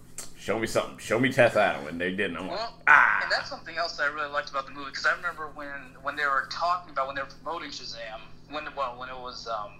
show 0.46 0.60
me 0.60 0.68
something, 0.68 1.00
show 1.00 1.20
me 1.20 1.32
Teth 1.32 1.58
Adam, 1.58 1.88
and 1.88 2.00
they 2.00 2.12
didn't. 2.12 2.38
I'm 2.38 2.48
like, 2.48 2.60
Well, 2.60 2.74
ah, 2.88 3.24
and 3.24 3.32
that's 3.32 3.50
something 3.50 3.78
else 3.78 3.98
that 3.98 4.04
I 4.04 4.14
really 4.14 4.32
liked 4.32 4.52
about 4.52 4.68
the 4.68 4.74
movie 4.74 4.92
because 4.92 5.08
I 5.08 5.16
remember 5.16 5.50
when 5.56 5.98
when 6.04 6.16
they 6.16 6.26
were 6.26 6.48
talking 6.52 6.92
about 6.92 7.08
when 7.08 7.16
they 7.16 7.24
were 7.24 7.34
promoting 7.44 7.72
Shazam, 7.72 8.22
when 8.52 8.66
well 8.78 8.96
when 9.00 9.10
it 9.10 9.18
was 9.18 9.48
um, 9.48 9.72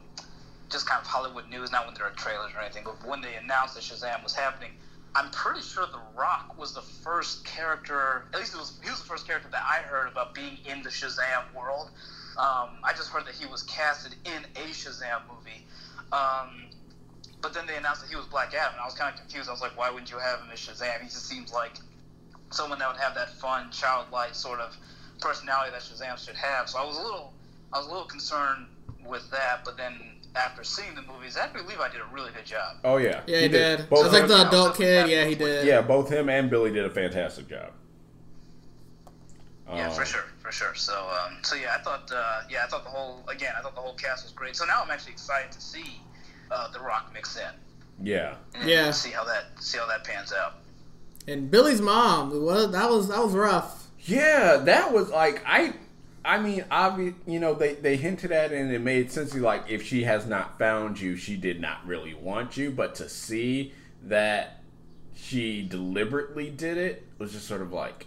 just 0.72 0.90
kind 0.90 1.00
of 1.00 1.06
Hollywood 1.06 1.48
news, 1.50 1.72
not 1.72 1.86
when 1.86 1.94
there 1.94 2.06
were 2.06 2.16
trailers 2.16 2.52
or 2.56 2.62
anything, 2.62 2.84
but 2.84 2.98
when 3.08 3.22
they 3.22 3.36
announced 3.36 3.76
that 3.76 3.84
Shazam 3.84 4.24
was 4.24 4.34
happening. 4.34 4.72
I'm 5.18 5.32
pretty 5.32 5.62
sure 5.62 5.86
The 5.86 6.02
Rock 6.14 6.60
was 6.60 6.74
the 6.74 6.82
first 6.82 7.46
character, 7.46 8.26
at 8.34 8.40
least 8.40 8.54
it 8.54 8.58
was, 8.58 8.78
he 8.84 8.90
was 8.90 9.00
the 9.00 9.08
first 9.08 9.26
character 9.26 9.48
that 9.50 9.64
I 9.64 9.78
heard 9.78 10.12
about 10.12 10.34
being 10.36 10.58
in 10.66 10.84
the 10.84 10.90
Shazam 10.90 11.54
world. 11.56 11.90
Um, 12.38 12.84
I 12.84 12.92
just 12.98 13.12
heard 13.12 13.26
that 13.26 13.34
he 13.34 13.46
was 13.46 13.64
casted 13.64 14.16
in 14.26 14.44
a 14.62 14.68
Shazam 14.72 15.22
movie. 15.32 15.64
Um, 16.12 16.66
but 17.46 17.54
then 17.54 17.68
they 17.68 17.78
announced 17.78 18.02
that 18.02 18.10
he 18.10 18.16
was 18.16 18.26
Black 18.26 18.56
Adam, 18.56 18.74
and 18.74 18.82
I 18.82 18.86
was 18.86 18.96
kind 18.96 19.14
of 19.14 19.20
confused. 19.22 19.50
I 19.50 19.52
was 19.52 19.62
like, 19.62 19.78
why 19.78 19.92
wouldn't 19.92 20.10
you 20.10 20.18
have 20.18 20.40
him 20.40 20.48
as 20.52 20.58
Shazam? 20.58 21.00
He 21.02 21.06
just 21.06 21.28
seems 21.28 21.54
like 21.54 21.74
someone 22.50 22.80
that 22.80 22.92
would 22.92 23.00
have 23.00 23.14
that 23.14 23.36
fun, 23.36 23.70
childlike 23.70 24.34
sort 24.34 24.60
of 24.60 24.76
personality 25.22 25.70
that 25.70 25.82
Shazam 25.82 26.18
should 26.18 26.36
have. 26.36 26.68
So 26.68 26.80
I 26.80 26.84
was 26.84 26.98
a 26.98 27.04
little, 27.04 27.34
I 27.72 27.78
was 27.78 27.86
a 27.86 27.92
little 27.92 28.08
concerned 28.08 28.66
with 29.06 29.30
that. 29.30 29.64
But 29.64 29.78
then 29.78 29.94
after 30.36 30.64
seeing 30.64 30.96
the 30.96 31.04
movie, 31.04 31.30
Zachary 31.30 31.62
Levi 31.62 31.88
did 31.90 32.02
a 32.02 32.12
really 32.12 32.32
good 32.32 32.46
job. 32.46 32.78
oh 32.84 32.98
yeah, 32.98 33.22
yeah, 33.28 33.42
he, 33.42 33.48
did. 33.48 33.90
Both 33.92 34.00
I 34.00 34.04
was 34.08 34.14
like 34.14 34.28
the 34.28 34.48
adult 34.48 34.76
kid. 34.76 35.08
Yeah, 35.08 35.26
he 35.26 35.36
did. 35.36 35.68
yeah, 35.68 35.82
both 35.82 36.12
him 36.12 36.30
and 36.30 36.50
Billy 36.50 36.72
did 36.72 36.86
a 36.86 36.90
fantastic 36.90 37.48
job. 37.48 37.74
Yeah, 39.72 39.90
Um, 39.90 39.94
for 39.94 40.06
sure, 40.06 40.26
for 40.40 40.52
sure. 40.52 40.74
So, 40.74 40.94
um, 40.94 41.38
so 41.44 41.56
yeah, 41.56 41.76
I 41.80 41.84
thought, 41.84 42.12
uh, 42.12 42.42
yeah, 42.50 42.64
I 42.64 42.68
thought 42.68 42.84
the 42.86 42.90
whole, 42.90 43.24
again, 43.28 43.54
I 43.56 43.62
thought 43.62 43.76
the 43.76 43.82
whole 43.82 43.94
cast 43.94 44.24
was 44.24 44.32
great. 44.32 44.56
So 44.56 44.66
now 44.66 44.82
I'm 44.84 44.90
actually 44.90 45.14
excited 45.14 45.52
to 45.52 45.62
see 45.62 46.02
uh, 46.52 46.72
The 46.72 46.80
Rock 46.80 47.12
mix 47.14 47.38
in. 47.38 47.44
Yeah, 48.06 48.36
And 48.54 48.70
Yeah. 48.70 48.92
See 48.92 49.12
how 49.12 49.24
that, 49.26 49.46
see 49.60 49.78
how 49.78 49.88
that 49.88 50.04
pans 50.04 50.34
out. 50.34 50.56
And 51.28 51.50
Billy's 51.50 51.82
mom, 51.82 52.32
it 52.34 52.40
was 52.40 52.72
that 52.72 52.90
was 52.90 53.08
that 53.08 53.24
was 53.24 53.34
rough. 53.34 53.88
Yeah, 54.02 54.58
that 54.58 54.94
was 54.94 55.10
like 55.10 55.42
I. 55.46 55.74
I 56.24 56.40
mean, 56.40 56.66
obvious. 56.72 57.14
You 57.26 57.40
know, 57.40 57.54
they 57.54 57.76
they 57.76 57.98
hinted 57.98 58.32
at 58.32 58.52
it, 58.52 58.60
and 58.60 58.72
it 58.72 58.82
made 58.82 59.12
sense. 59.12 59.32
To 59.32 59.38
you 59.38 59.44
like, 59.44 59.64
if 59.68 59.84
she 59.84 60.04
has 60.04 60.28
not 60.28 60.60
found 60.60 61.00
you, 61.00 61.16
she 61.16 61.36
did 61.36 61.62
not 61.62 61.86
really 61.86 62.14
want 62.14 62.58
you. 62.58 62.70
But 62.70 62.96
to 62.96 63.10
see 63.10 63.74
that 64.04 64.62
she 65.16 65.64
deliberately 65.64 66.50
did 66.50 66.78
it 66.78 67.04
was 67.18 67.32
just 67.32 67.48
sort 67.48 67.62
of 67.62 67.72
like, 67.72 68.06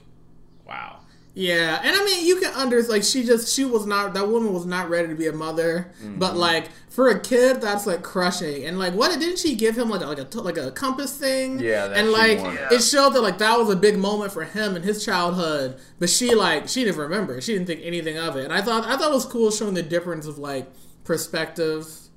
wow. 0.66 1.00
Yeah, 1.38 1.80
and 1.84 1.94
I 1.94 2.04
mean, 2.04 2.26
you 2.26 2.40
can 2.40 2.52
under 2.54 2.82
like 2.82 3.04
she 3.04 3.22
just 3.22 3.54
she 3.54 3.64
was 3.64 3.86
not 3.86 4.12
that 4.14 4.28
woman 4.28 4.52
was 4.52 4.66
not 4.66 4.90
ready 4.90 5.06
to 5.06 5.14
be 5.14 5.28
a 5.28 5.32
mother, 5.32 5.92
but 6.16 6.30
mm-hmm. 6.30 6.36
like 6.36 6.68
for 6.88 7.10
a 7.10 7.20
kid, 7.20 7.60
that's 7.60 7.86
like 7.86 8.02
crushing. 8.02 8.64
And 8.64 8.76
like, 8.76 8.92
what 8.92 9.16
didn't 9.16 9.38
she 9.38 9.54
give 9.54 9.78
him 9.78 9.88
like 9.88 10.00
a, 10.00 10.06
like 10.06 10.18
a 10.18 10.24
t- 10.24 10.40
like 10.40 10.56
a 10.56 10.72
compass 10.72 11.16
thing? 11.16 11.60
Yeah, 11.60 11.86
that 11.86 11.96
and 11.96 12.08
she 12.08 12.12
like 12.12 12.40
wanted. 12.40 12.72
it 12.72 12.82
showed 12.82 13.10
that 13.10 13.20
like 13.20 13.38
that 13.38 13.56
was 13.56 13.70
a 13.70 13.76
big 13.76 13.96
moment 13.96 14.32
for 14.32 14.42
him 14.42 14.74
in 14.74 14.82
his 14.82 15.04
childhood. 15.04 15.78
But 16.00 16.10
she 16.10 16.34
like 16.34 16.68
she 16.68 16.82
didn't 16.82 16.98
remember, 16.98 17.40
she 17.40 17.52
didn't 17.52 17.68
think 17.68 17.82
anything 17.84 18.18
of 18.18 18.34
it. 18.34 18.42
And 18.42 18.52
I 18.52 18.60
thought 18.60 18.84
I 18.84 18.96
thought 18.96 19.12
it 19.12 19.14
was 19.14 19.24
cool 19.24 19.52
showing 19.52 19.74
the 19.74 19.82
difference 19.84 20.26
of 20.26 20.38
like 20.38 20.66
perspectives. 21.04 22.07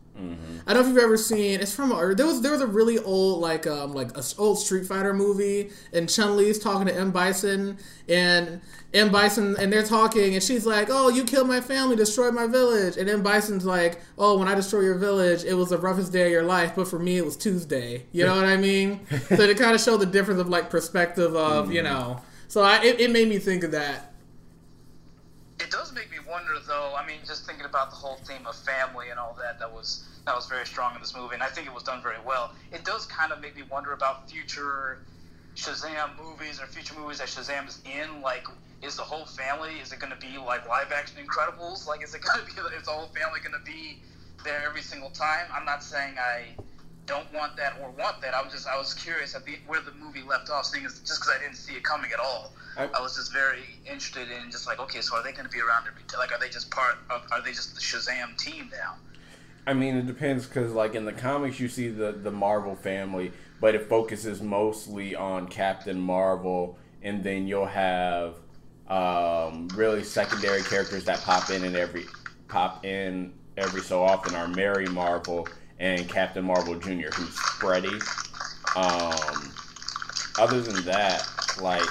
I 0.67 0.73
don't 0.73 0.83
know 0.83 0.89
if 0.89 0.95
you've 0.95 1.03
ever 1.03 1.17
seen. 1.17 1.59
It's 1.59 1.73
from 1.73 1.89
there 1.89 2.25
was 2.25 2.41
there 2.41 2.51
was 2.51 2.61
a 2.61 2.67
really 2.67 2.99
old 2.99 3.41
like 3.41 3.67
um 3.67 3.93
like 3.93 4.15
a 4.17 4.23
old 4.37 4.59
Street 4.59 4.85
Fighter 4.85 5.13
movie, 5.13 5.71
and 5.93 6.09
Chun 6.09 6.37
Li's 6.37 6.59
talking 6.59 6.87
to 6.87 6.95
M 6.95 7.11
Bison, 7.11 7.77
and 8.07 8.61
M 8.93 9.11
Bison 9.11 9.55
and 9.57 9.71
they're 9.71 9.83
talking, 9.83 10.33
and 10.33 10.43
she's 10.43 10.65
like, 10.65 10.87
"Oh, 10.89 11.09
you 11.09 11.23
killed 11.23 11.47
my 11.47 11.61
family, 11.61 11.95
destroyed 11.95 12.33
my 12.33 12.47
village," 12.47 12.97
and 12.97 13.09
M 13.09 13.23
Bison's 13.23 13.65
like, 13.65 14.01
"Oh, 14.17 14.37
when 14.37 14.47
I 14.47 14.55
destroy 14.55 14.81
your 14.81 14.97
village, 14.97 15.43
it 15.43 15.53
was 15.53 15.69
the 15.69 15.77
roughest 15.77 16.11
day 16.11 16.25
of 16.25 16.31
your 16.31 16.43
life, 16.43 16.73
but 16.75 16.87
for 16.87 16.99
me, 16.99 17.17
it 17.17 17.25
was 17.25 17.37
Tuesday." 17.37 18.05
You 18.11 18.25
know 18.25 18.35
what 18.35 18.45
I 18.45 18.57
mean? 18.57 19.01
so 19.29 19.47
to 19.47 19.55
kind 19.55 19.73
of 19.73 19.81
show 19.81 19.97
the 19.97 20.05
difference 20.05 20.39
of 20.39 20.49
like 20.49 20.69
perspective 20.69 21.35
of 21.35 21.71
you 21.71 21.81
know. 21.81 22.21
So 22.47 22.61
I 22.61 22.83
it, 22.83 22.99
it 22.99 23.11
made 23.11 23.29
me 23.29 23.39
think 23.39 23.63
of 23.63 23.71
that. 23.71 24.10
It 25.61 25.69
does 25.69 25.93
make 25.93 26.09
me 26.09 26.17
wonder, 26.27 26.53
though. 26.65 26.95
I 26.97 27.05
mean, 27.05 27.19
just 27.25 27.45
thinking 27.45 27.65
about 27.65 27.91
the 27.91 27.95
whole 27.95 28.17
theme 28.25 28.47
of 28.47 28.55
family 28.55 29.09
and 29.11 29.19
all 29.19 29.37
that, 29.37 29.59
that 29.59 29.71
was 29.71 30.03
that 30.25 30.35
was 30.35 30.47
very 30.47 30.65
strong 30.65 30.95
in 30.95 31.01
this 31.01 31.15
movie, 31.15 31.35
and 31.35 31.43
I 31.43 31.49
think 31.49 31.67
it 31.67 31.73
was 31.73 31.83
done 31.83 32.01
very 32.01 32.21
well. 32.25 32.51
It 32.71 32.83
does 32.83 33.05
kind 33.05 33.31
of 33.31 33.39
make 33.41 33.55
me 33.55 33.61
wonder 33.69 33.93
about 33.93 34.29
future 34.29 34.99
Shazam 35.55 36.17
movies 36.17 36.59
or 36.59 36.65
future 36.65 36.95
movies 36.97 37.19
that 37.19 37.27
Shazam 37.27 37.67
is 37.67 37.79
in. 37.85 38.21
Like, 38.21 38.45
is 38.81 38.95
the 38.95 39.03
whole 39.03 39.25
family? 39.25 39.77
Is 39.77 39.91
it 39.91 39.99
going 39.99 40.11
to 40.11 40.17
be 40.17 40.37
like 40.39 40.67
live 40.67 40.91
action 40.91 41.17
Incredibles? 41.23 41.87
Like, 41.87 42.03
is 42.03 42.15
it 42.15 42.21
going 42.21 42.39
to 42.39 42.45
be? 42.45 42.53
Is 42.77 42.85
the 42.85 42.91
whole 42.91 43.13
family 43.13 43.39
going 43.41 43.53
to 43.53 43.63
be 43.63 44.01
there 44.43 44.65
every 44.65 44.81
single 44.81 45.11
time? 45.11 45.45
I'm 45.55 45.65
not 45.65 45.83
saying 45.83 46.15
I 46.17 46.57
don't 47.11 47.31
want 47.33 47.57
that 47.57 47.73
or 47.81 47.89
want 47.91 48.21
that. 48.21 48.33
I 48.33 48.41
was 48.41 48.53
just 48.53 48.67
I 48.67 48.77
was 48.77 48.93
curious 48.93 49.35
at 49.35 49.45
the, 49.45 49.57
where 49.67 49.81
the 49.81 49.91
movie 49.91 50.21
left 50.21 50.49
off, 50.49 50.65
seeing 50.65 50.85
as, 50.85 50.99
just 50.99 51.19
because 51.19 51.33
I 51.37 51.43
didn't 51.43 51.57
see 51.57 51.73
it 51.73 51.83
coming 51.83 52.11
at 52.11 52.19
all. 52.19 52.53
I- 52.77 52.89
I, 52.97 53.01
was 53.01 53.17
just 53.17 53.33
very 53.33 53.63
interested 53.85 54.29
in 54.31 54.49
just 54.49 54.65
like 54.65 54.79
okay, 54.79 55.01
so 55.01 55.17
are 55.17 55.23
they 55.23 55.33
going 55.33 55.43
to 55.43 55.51
be 55.51 55.59
around 55.59 55.87
every 55.87 56.03
like 56.17 56.31
are 56.31 56.39
they 56.39 56.49
just 56.49 56.71
part 56.71 56.95
of 57.09 57.23
are 57.31 57.41
they 57.41 57.51
just 57.51 57.75
the 57.75 57.81
Shazam 57.81 58.37
team 58.37 58.69
now? 58.71 58.95
I 59.67 59.73
mean, 59.73 59.95
it 59.95 60.07
depends 60.07 60.47
because, 60.47 60.71
like, 60.71 60.95
in 60.95 61.05
the 61.05 61.13
comics, 61.13 61.59
you 61.59 61.67
see 61.67 61.89
the 61.89 62.13
the 62.13 62.31
Marvel 62.31 62.75
family, 62.75 63.33
but 63.59 63.75
it 63.75 63.89
focuses 63.89 64.41
mostly 64.41 65.13
on 65.15 65.47
Captain 65.49 65.99
Marvel, 65.99 66.79
and 67.03 67.23
then 67.23 67.45
you'll 67.45 67.65
have 67.65 68.35
um, 68.87 69.67
really 69.75 70.03
secondary 70.03 70.63
characters 70.63 71.03
that 71.05 71.19
pop 71.21 71.49
in 71.49 71.63
and 71.65 71.75
every 71.75 72.05
pop 72.47 72.85
in 72.85 73.33
every 73.57 73.81
so 73.81 74.01
often 74.01 74.33
are 74.33 74.47
Mary 74.47 74.87
Marvel 74.87 75.47
and 75.81 76.07
Captain 76.07 76.45
Marvel 76.45 76.75
Jr., 76.75 77.09
who's 77.13 77.37
Freddy. 77.37 77.99
Um, 78.75 79.51
other 80.39 80.61
than 80.61 80.85
that, 80.85 81.27
like 81.59 81.83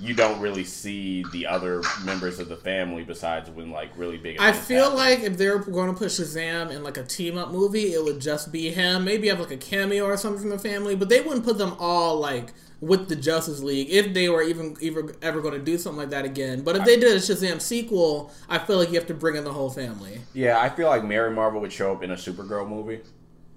you 0.00 0.14
don't 0.14 0.40
really 0.40 0.64
see 0.64 1.24
the 1.32 1.46
other 1.46 1.82
members 2.04 2.38
of 2.38 2.48
the 2.48 2.56
family 2.56 3.04
besides 3.04 3.50
when 3.50 3.70
like 3.70 3.90
really 3.96 4.16
big. 4.16 4.38
I 4.40 4.52
feel 4.52 4.84
happen. 4.84 4.96
like 4.96 5.20
if 5.20 5.36
they're 5.36 5.58
going 5.58 5.92
to 5.92 5.98
put 5.98 6.08
Shazam 6.08 6.70
in 6.70 6.82
like 6.82 6.96
a 6.96 7.04
team 7.04 7.36
up 7.36 7.50
movie, 7.50 7.92
it 7.92 8.02
would 8.02 8.20
just 8.20 8.52
be 8.52 8.70
him. 8.70 9.04
Maybe 9.04 9.28
have 9.28 9.40
like 9.40 9.50
a 9.50 9.56
cameo 9.56 10.04
or 10.04 10.16
something 10.16 10.40
from 10.40 10.50
the 10.50 10.58
family, 10.58 10.94
but 10.94 11.08
they 11.08 11.20
wouldn't 11.20 11.44
put 11.44 11.58
them 11.58 11.76
all 11.78 12.18
like 12.18 12.52
with 12.82 13.08
the 13.08 13.14
Justice 13.14 13.62
League 13.62 13.88
if 13.90 14.12
they 14.12 14.28
were 14.28 14.42
even, 14.42 14.76
even 14.80 15.14
ever 15.22 15.40
going 15.40 15.54
to 15.54 15.60
do 15.60 15.78
something 15.78 16.00
like 16.00 16.10
that 16.10 16.24
again. 16.24 16.62
But 16.62 16.74
if 16.76 16.84
they 16.84 16.98
did 16.98 17.12
a 17.12 17.20
Shazam 17.20 17.60
sequel, 17.60 18.32
I 18.48 18.58
feel 18.58 18.76
like 18.76 18.88
you 18.88 18.96
have 18.96 19.06
to 19.06 19.14
bring 19.14 19.36
in 19.36 19.44
the 19.44 19.52
whole 19.52 19.70
family. 19.70 20.20
yeah, 20.34 20.58
I 20.60 20.68
feel 20.68 20.88
like 20.88 21.04
Mary 21.04 21.30
Marvel 21.30 21.60
would 21.60 21.72
show 21.72 21.92
up 21.92 22.02
in 22.02 22.10
a 22.10 22.16
Supergirl 22.16 22.68
movie 22.68 23.00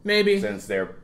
Maybe. 0.03 0.39
since 0.39 0.67
they're 0.67 0.96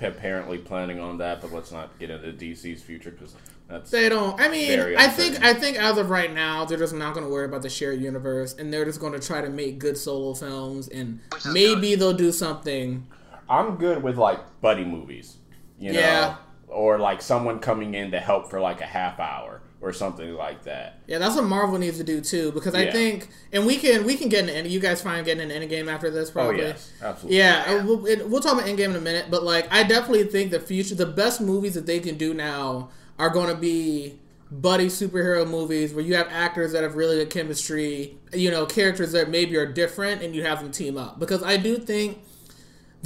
apparently 0.00 0.58
planning 0.58 1.00
on 1.00 1.18
that. 1.18 1.40
But 1.40 1.52
let's 1.52 1.72
not 1.72 1.98
get 1.98 2.10
into 2.10 2.32
DC's 2.32 2.82
future 2.82 3.10
because 3.10 3.34
that's 3.68 3.90
They 3.90 4.08
don't. 4.08 4.40
I 4.40 4.48
mean, 4.48 4.78
I 4.96 5.08
think. 5.08 5.42
I 5.42 5.52
think 5.52 5.76
as 5.76 5.98
of 5.98 6.08
right 6.08 6.32
now, 6.32 6.64
they're 6.64 6.78
just 6.78 6.94
not 6.94 7.14
going 7.14 7.26
to 7.26 7.32
worry 7.32 7.46
about 7.46 7.62
the 7.62 7.68
shared 7.68 8.00
universe, 8.00 8.54
and 8.54 8.72
they're 8.72 8.84
just 8.84 9.00
going 9.00 9.12
to 9.12 9.18
try 9.18 9.40
to 9.40 9.50
make 9.50 9.80
good 9.80 9.98
solo 9.98 10.34
films, 10.34 10.86
and 10.86 11.18
Which 11.32 11.46
is 11.46 11.52
maybe 11.52 11.96
they'll 11.96 12.12
do 12.12 12.30
something. 12.30 13.06
I'm 13.50 13.74
good 13.76 14.04
with 14.04 14.16
like 14.18 14.38
buddy 14.60 14.84
movies, 14.84 15.36
you 15.80 15.92
know, 15.92 15.98
Yeah. 15.98 16.36
Or 16.76 16.98
like 16.98 17.22
someone 17.22 17.58
coming 17.58 17.94
in 17.94 18.10
to 18.10 18.20
help 18.20 18.50
for 18.50 18.60
like 18.60 18.82
a 18.82 18.86
half 18.86 19.18
hour 19.18 19.62
or 19.80 19.92
something 19.94 20.34
like 20.34 20.62
that. 20.64 21.00
Yeah, 21.06 21.18
that's 21.18 21.34
what 21.36 21.44
Marvel 21.44 21.78
needs 21.78 21.96
to 21.98 22.04
do 22.04 22.20
too, 22.20 22.52
because 22.52 22.74
I 22.74 22.84
Yeah. 22.84 22.92
think, 22.92 23.28
and 23.52 23.64
we 23.66 23.76
can 23.78 24.04
we 24.04 24.16
can 24.16 24.28
get 24.28 24.48
in. 24.48 24.50
And 24.54 24.66
you 24.68 24.78
guys 24.78 25.00
fine 25.00 25.24
getting 25.24 25.42
an 25.42 25.50
end 25.50 25.68
game 25.70 25.88
after 25.88 26.10
this, 26.10 26.30
probably. 26.30 26.56
Oh 26.56 26.58
probably. 26.58 26.72
yes, 26.72 26.92
absolutely. 27.02 27.38
Yeah, 27.38 27.64
uh, 27.66 27.86
we'll, 27.86 28.06
it, 28.06 28.28
we'll 28.28 28.40
talk 28.42 28.54
about 28.54 28.68
end 28.68 28.76
game 28.76 28.90
in 28.90 28.96
a 28.96 29.00
minute, 29.00 29.26
but 29.30 29.42
like 29.42 29.72
I 29.72 29.84
definitely 29.84 30.24
think 30.24 30.50
the 30.50 30.60
future, 30.60 30.94
the 30.94 31.06
best 31.06 31.40
movies 31.40 31.74
that 31.74 31.86
they 31.86 31.98
can 32.00 32.16
do 32.18 32.34
now 32.34 32.90
are 33.18 33.30
going 33.30 33.48
to 33.48 33.56
be 33.60 34.18
buddy 34.50 34.86
superhero 34.86 35.48
movies 35.48 35.94
where 35.94 36.04
you 36.04 36.14
have 36.14 36.28
actors 36.30 36.72
that 36.72 36.82
have 36.82 36.94
really 36.94 37.16
good 37.16 37.30
chemistry, 37.30 38.16
you 38.32 38.50
know, 38.50 38.64
characters 38.66 39.12
that 39.12 39.30
maybe 39.30 39.56
are 39.56 39.66
different, 39.66 40.22
and 40.22 40.34
you 40.34 40.42
have 40.44 40.60
them 40.62 40.70
team 40.70 40.98
up. 40.98 41.18
Because 41.18 41.42
I 41.42 41.56
do 41.56 41.78
think 41.78 42.18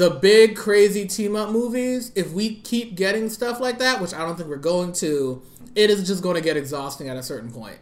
the 0.01 0.09
big 0.09 0.57
crazy 0.57 1.07
team 1.07 1.37
up 1.37 1.51
movies, 1.51 2.11
if 2.15 2.33
we 2.33 2.55
keep 2.55 2.95
getting 2.95 3.29
stuff 3.29 3.61
like 3.61 3.77
that, 3.81 4.01
which 4.01 4.15
I 4.15 4.21
don't 4.21 4.35
think 4.35 4.49
we're 4.49 4.57
going 4.57 4.95
to, 4.95 5.43
it 5.75 5.91
is 5.91 6.07
just 6.07 6.23
going 6.23 6.37
to 6.37 6.41
get 6.41 6.57
exhausting 6.57 7.11
at 7.11 7.19
a 7.19 7.23
certain 7.23 7.53
point. 7.53 7.77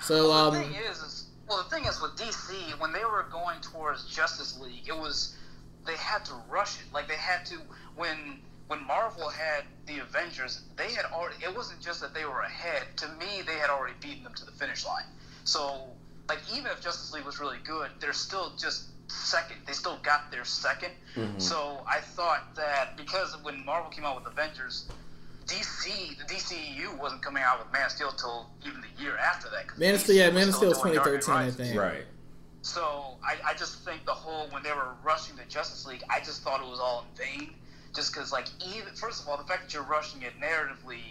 So, 0.00 0.28
the 0.28 0.32
um, 0.32 0.54
thing 0.54 0.72
is, 0.88 0.98
is, 0.98 1.26
well, 1.48 1.64
the 1.64 1.68
thing 1.74 1.84
is 1.84 2.00
with 2.00 2.12
DC, 2.12 2.78
when 2.78 2.92
they 2.92 3.04
were 3.04 3.26
going 3.28 3.60
towards 3.60 4.06
Justice 4.06 4.56
League, 4.60 4.86
it 4.86 4.96
was 4.96 5.36
they 5.84 5.96
had 5.96 6.24
to 6.26 6.34
rush 6.48 6.76
it. 6.76 6.84
Like 6.94 7.08
they 7.08 7.16
had 7.16 7.44
to 7.46 7.56
when 7.96 8.38
when 8.68 8.86
Marvel 8.86 9.28
had 9.28 9.64
the 9.86 9.98
Avengers, 9.98 10.62
they 10.76 10.92
had 10.92 11.06
already. 11.06 11.42
It 11.42 11.56
wasn't 11.56 11.80
just 11.80 12.00
that 12.02 12.14
they 12.14 12.24
were 12.24 12.42
ahead. 12.42 12.84
To 12.98 13.08
me, 13.18 13.42
they 13.44 13.54
had 13.54 13.68
already 13.68 13.94
beaten 14.00 14.22
them 14.22 14.34
to 14.34 14.44
the 14.46 14.52
finish 14.52 14.86
line. 14.86 15.06
So, 15.42 15.88
like, 16.28 16.38
even 16.56 16.70
if 16.70 16.80
Justice 16.80 17.12
League 17.12 17.24
was 17.24 17.40
really 17.40 17.58
good, 17.64 17.90
they're 17.98 18.12
still 18.12 18.52
just 18.56 18.90
second. 19.14 19.56
They 19.66 19.72
still 19.72 19.98
got 20.02 20.30
their 20.30 20.42
2nd 20.42 20.90
mm-hmm. 21.14 21.38
So 21.38 21.80
I 21.86 22.00
thought 22.00 22.54
that 22.56 22.96
because 22.96 23.36
when 23.42 23.64
Marvel 23.64 23.90
came 23.90 24.04
out 24.04 24.16
with 24.16 24.32
Avengers. 24.32 24.86
DC, 25.46 26.16
the 26.16 26.24
DCEU 26.24 26.98
wasn't 26.98 27.20
coming 27.20 27.42
out 27.42 27.58
with 27.58 27.70
Man 27.70 27.84
of 27.84 27.92
Steel 27.92 28.10
till 28.12 28.48
even 28.66 28.80
the 28.80 29.02
year 29.02 29.18
after 29.18 29.50
that. 29.50 29.68
'cause 29.68 29.78
Man 29.78 29.94
of 29.94 30.00
Steel, 30.00 30.16
yeah, 30.16 30.30
Man 30.30 30.48
of 30.48 30.54
Steel 30.54 30.70
is 30.72 30.78
doing 30.78 30.94
Dark 30.94 31.06
Knight 31.06 31.20
2013, 31.20 31.66
I 31.66 31.68
think. 31.68 31.78
Right. 31.78 32.06
So 32.62 33.18
I, 33.22 33.50
I 33.50 33.54
just 33.54 33.84
think 33.84 34.06
the 34.06 34.14
whole 34.14 34.48
when 34.48 34.62
they 34.62 34.72
were 34.72 34.94
rushing 35.02 35.36
the 35.36 35.44
Justice 35.44 35.84
League, 35.84 36.02
I 36.08 36.20
just 36.20 36.42
thought 36.42 36.62
it 36.62 36.66
was 36.66 36.80
all 36.80 37.04
in 37.04 37.16
vain. 37.26 37.54
Just 37.94 38.12
because, 38.14 38.32
like, 38.32 38.46
even 38.74 38.94
first 38.94 39.22
of 39.22 39.28
all, 39.28 39.36
the 39.36 39.44
fact 39.44 39.64
that 39.64 39.74
you're 39.74 39.84
rushing 39.84 40.22
it 40.22 40.32
narratively, 40.40 41.02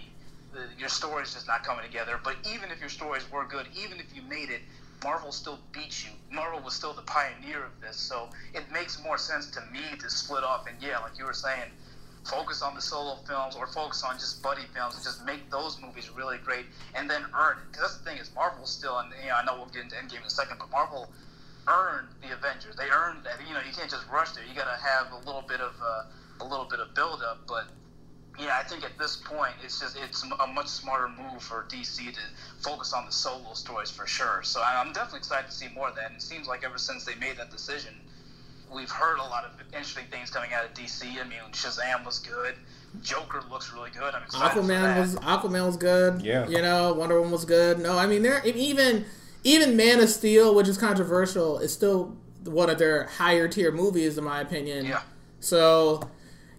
the, 0.52 0.68
your 0.80 0.90
story's 0.90 1.34
just 1.34 1.48
not 1.48 1.64
coming 1.64 1.86
together. 1.86 2.20
But 2.24 2.38
even 2.52 2.72
if 2.72 2.80
your 2.80 2.90
stories 2.90 3.30
were 3.32 3.46
good, 3.46 3.68
even 3.78 4.00
if 4.00 4.08
you 4.16 4.24
made 4.24 4.50
it, 4.50 4.62
Marvel 5.04 5.32
still 5.32 5.60
beat 5.72 6.06
you. 6.06 6.12
Marvel 6.32 6.62
was 6.62 6.74
still 6.74 6.94
the 6.94 7.02
pioneer 7.04 7.64
of 7.64 7.82
this, 7.82 7.98
so 7.98 8.30
it 8.54 8.64
makes 8.72 9.04
more 9.04 9.18
sense 9.18 9.48
to 9.52 9.62
me 9.72 9.82
to 10.00 10.10
split 10.10 10.44
off. 10.44 10.66
And 10.68 10.76
yeah, 10.82 11.00
like 11.00 11.18
you 11.18 11.26
were 11.26 11.34
saying, 11.34 11.72
focus 12.26 12.62
on 12.62 12.74
the 12.74 12.82
solo 12.82 13.18
films 13.28 13.56
or 13.56 13.68
focus 13.68 14.04
on 14.04 14.16
just 14.16 14.42
buddy 14.42 14.64
films 14.74 14.96
and 14.96 15.04
just 15.04 15.26
make 15.26 15.50
those 15.52 15.78
movies 15.82 16.10
really 16.10 16.38
great 16.38 16.66
and 16.96 17.10
then 17.10 17.24
earn 17.38 17.58
it. 17.58 17.64
Because 17.72 17.82
that's 17.82 17.98
the 17.98 18.04
thing 18.06 18.18
is 18.18 18.32
Marvel 18.34 18.66
still, 18.66 18.98
and 19.00 19.12
you 19.22 19.30
know, 19.30 19.36
I 19.36 19.46
know 19.46 19.56
we'll 19.58 19.68
get 19.68 19.84
into 19.84 19.96
Endgame 19.96 20.22
in 20.22 20.28
a 20.28 20.30
second, 20.30 20.58
but 20.60 20.72
Marvel 20.72 21.10
earned 21.68 22.08
the 22.22 22.34
Avengers. 22.34 22.76
They 22.76 22.90
earned 22.90 23.24
that. 23.26 23.40
You 23.48 23.54
know, 23.54 23.62
you 23.62 23.74
can't 23.74 23.90
just 23.90 24.08
rush 24.10 24.32
there. 24.32 24.44
You 24.46 24.56
got 24.56 24.72
to 24.72 24.82
have 24.82 25.12
a 25.12 25.26
little 25.26 25.44
bit 25.48 25.62
of 25.62 25.74
uh, 25.82 26.04
a 26.42 26.46
little 26.46 26.66
bit 26.66 26.80
of 26.80 26.94
build 26.96 27.22
up. 27.22 27.40
But 27.48 27.68
yeah, 28.40 28.58
I 28.60 28.64
think 28.68 28.84
at 28.84 28.98
this 28.98 29.16
point, 29.18 29.54
it's 29.64 29.80
just 29.80 29.96
it's 29.98 30.24
a 30.24 30.48
much 30.48 30.68
smarter 30.68 31.08
move 31.10 31.42
for 31.42 31.66
DC 31.70 32.12
to 32.14 32.20
focus 32.62 32.94
on 32.94 33.06
the 33.06 33.12
solo 33.12 33.54
stories 33.54 33.92
for 33.92 34.08
sure. 34.08 34.42
So 34.44 34.62
I- 34.62 34.80
I'm 34.82 34.92
definitely 34.94 35.20
excited 35.20 35.50
to 35.50 35.56
see 35.56 35.68
more 35.76 35.90
of 35.90 35.96
that. 35.96 36.08
And 36.08 36.16
it 36.16 36.22
seems 36.22 36.48
like 36.48 36.64
ever 36.64 36.78
since 36.78 37.06
they 37.06 37.16
made 37.16 37.38
that 37.38 37.52
decision, 37.52 37.94
we've 38.74 38.90
heard 38.92 39.20
a 39.20 39.24
lot 39.24 39.46
of 39.46 39.52
interesting 39.68 40.06
things 40.10 40.30
coming 40.32 40.52
out 40.54 40.66
of 40.66 40.74
DC. 40.74 41.06
I 41.20 41.24
mean, 41.28 41.40
Shazam 41.52 42.04
was 42.06 42.20
good. 42.20 42.56
Joker 43.02 43.44
looks 43.52 43.72
really 43.74 43.90
good. 43.92 44.14
I'm 44.16 44.24
excited 44.24 44.54
for 44.54 44.62
Aquaman 44.62 44.68
that. 44.82 45.00
was 45.00 45.16
Aquaman 45.16 45.66
was 45.66 45.78
good. 45.78 46.22
Yeah. 46.22 46.48
you 46.48 46.62
know, 46.62 46.94
Wonder 46.94 47.16
Woman 47.18 47.32
was 47.32 47.46
good. 47.46 47.80
No, 47.80 47.98
I 47.98 48.06
mean, 48.08 48.22
they're 48.24 48.44
even 48.46 49.06
even 49.44 49.76
Man 49.76 50.00
of 50.00 50.10
Steel, 50.10 50.56
which 50.56 50.68
is 50.68 50.78
controversial, 50.78 51.60
is 51.60 51.74
still 51.74 52.16
one 52.46 52.70
of 52.70 52.78
their 52.80 53.06
higher 53.08 53.48
tier 53.48 53.72
movies, 53.72 54.18
in 54.18 54.24
my 54.24 54.40
opinion. 54.42 54.86
yeah. 54.86 55.02
So, 55.40 56.10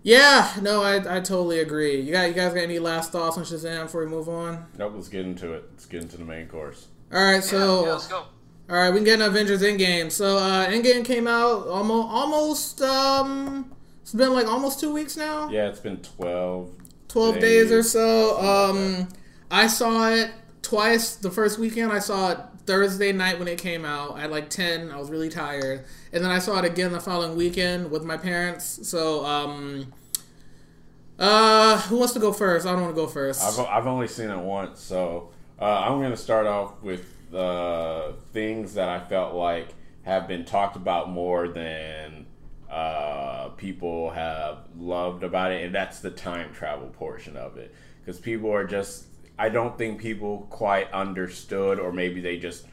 yeah, 0.04 0.52
no, 0.61 0.82
I, 0.82 0.96
I 0.96 1.20
totally 1.20 1.61
agree. 1.61 1.99
You 2.00 2.12
got 2.12 2.28
you 2.28 2.34
guys 2.34 2.52
got 2.52 2.62
any 2.62 2.78
last 2.78 3.11
thoughts 3.11 3.38
on 3.38 3.44
Shazam 3.44 3.84
before 3.84 4.04
we 4.04 4.11
move 4.11 4.28
on? 4.28 4.66
Nope. 4.78 4.92
Let's 4.96 5.08
get 5.08 5.25
into 5.25 5.54
it. 5.54 5.64
Let's 5.73 5.87
get 5.87 6.02
into 6.02 6.18
the 6.18 6.25
main 6.25 6.46
course. 6.46 6.88
All 7.11 7.25
right, 7.25 7.42
so 7.42 7.84
yeah, 7.87 7.92
let's 7.92 8.06
go. 8.08 8.16
all 8.18 8.28
right, 8.76 8.90
we 8.90 8.99
can 8.99 9.04
get 9.04 9.14
into 9.14 9.26
Avengers 9.26 9.62
Endgame. 9.62 10.12
So, 10.12 10.37
uh, 10.37 10.66
Endgame 10.66 11.06
came 11.06 11.26
out 11.26 11.66
almost 11.68 12.08
almost 12.08 12.82
um, 12.82 13.73
it's 14.02 14.12
been 14.12 14.34
like 14.34 14.46
almost 14.46 14.78
two 14.78 14.92
weeks 14.92 15.16
now. 15.16 15.49
Yeah, 15.49 15.68
it's 15.68 15.80
been 15.80 15.96
twelve. 15.96 16.70
12 17.08 17.38
days 17.38 17.70
or 17.70 17.84
so. 17.84 18.40
Um, 18.40 19.08
I 19.49 19.68
saw 19.68 20.11
it 20.11 20.32
twice. 20.62 21.14
The 21.14 21.30
first 21.30 21.61
weekend, 21.61 21.92
I 21.92 22.00
saw 22.00 22.32
it 22.32 22.38
Thursday 22.66 23.12
night 23.12 23.38
when 23.38 23.49
it 23.49 23.59
came 23.59 23.85
out 23.85 24.18
at 24.18 24.30
like 24.30 24.50
10. 24.50 24.90
I 24.90 24.97
was 24.97 25.11
really 25.11 25.28
tired. 25.28 25.85
And 26.12 26.25
then 26.25 26.30
I 26.30 26.38
saw 26.38 26.59
it 26.59 26.64
again 26.64 26.92
the 26.92 27.00
following 27.00 27.37
weekend 27.37 27.90
with 27.90 28.04
my 28.04 28.16
parents. 28.16 28.88
So, 28.88 29.25
um, 29.25 29.92
uh, 31.18 31.78
who 31.83 31.99
wants 31.99 32.12
to 32.14 32.21
go 32.21 32.33
first? 32.33 32.66
I 32.66 32.73
don't 32.73 32.83
want 32.83 32.94
to 32.94 33.00
go 33.00 33.06
1st 33.06 33.61
I've, 33.61 33.66
I've 33.66 33.87
only 33.87 34.09
seen 34.09 34.30
it 34.30 34.38
once, 34.38 34.80
so 34.80 35.30
uh, 35.61 35.64
I'm 35.64 36.00
going 36.00 36.11
to 36.11 36.16
start 36.16 36.47
off 36.47 36.83
with 36.83 37.06
uh, 37.33 38.12
things 38.33 38.75
that 38.75 38.88
I 38.88 39.00
felt 39.00 39.35
like 39.35 39.68
have 40.02 40.26
been 40.26 40.44
talked 40.44 40.76
about 40.76 41.11
more 41.11 41.49
than 41.49 42.26
uh, 42.68 43.50
people 43.50 44.11
have 44.11 44.59
loved 44.76 45.23
about 45.23 45.52
it, 45.52 45.64
and 45.64 45.75
that's 45.75 46.00
the 46.00 46.11
time 46.11 46.52
travel 46.52 46.88
portion 46.88 47.37
of 47.37 47.56
it. 47.56 47.73
Because 48.00 48.21
people 48.21 48.52
are 48.52 48.64
just, 48.66 49.04
I 49.38 49.49
don't 49.49 49.76
think 49.76 50.00
people 50.00 50.47
quite 50.50 50.93
understood, 50.93 51.79
or 51.79 51.93
maybe 51.93 52.21
they 52.21 52.38
just 52.38 52.67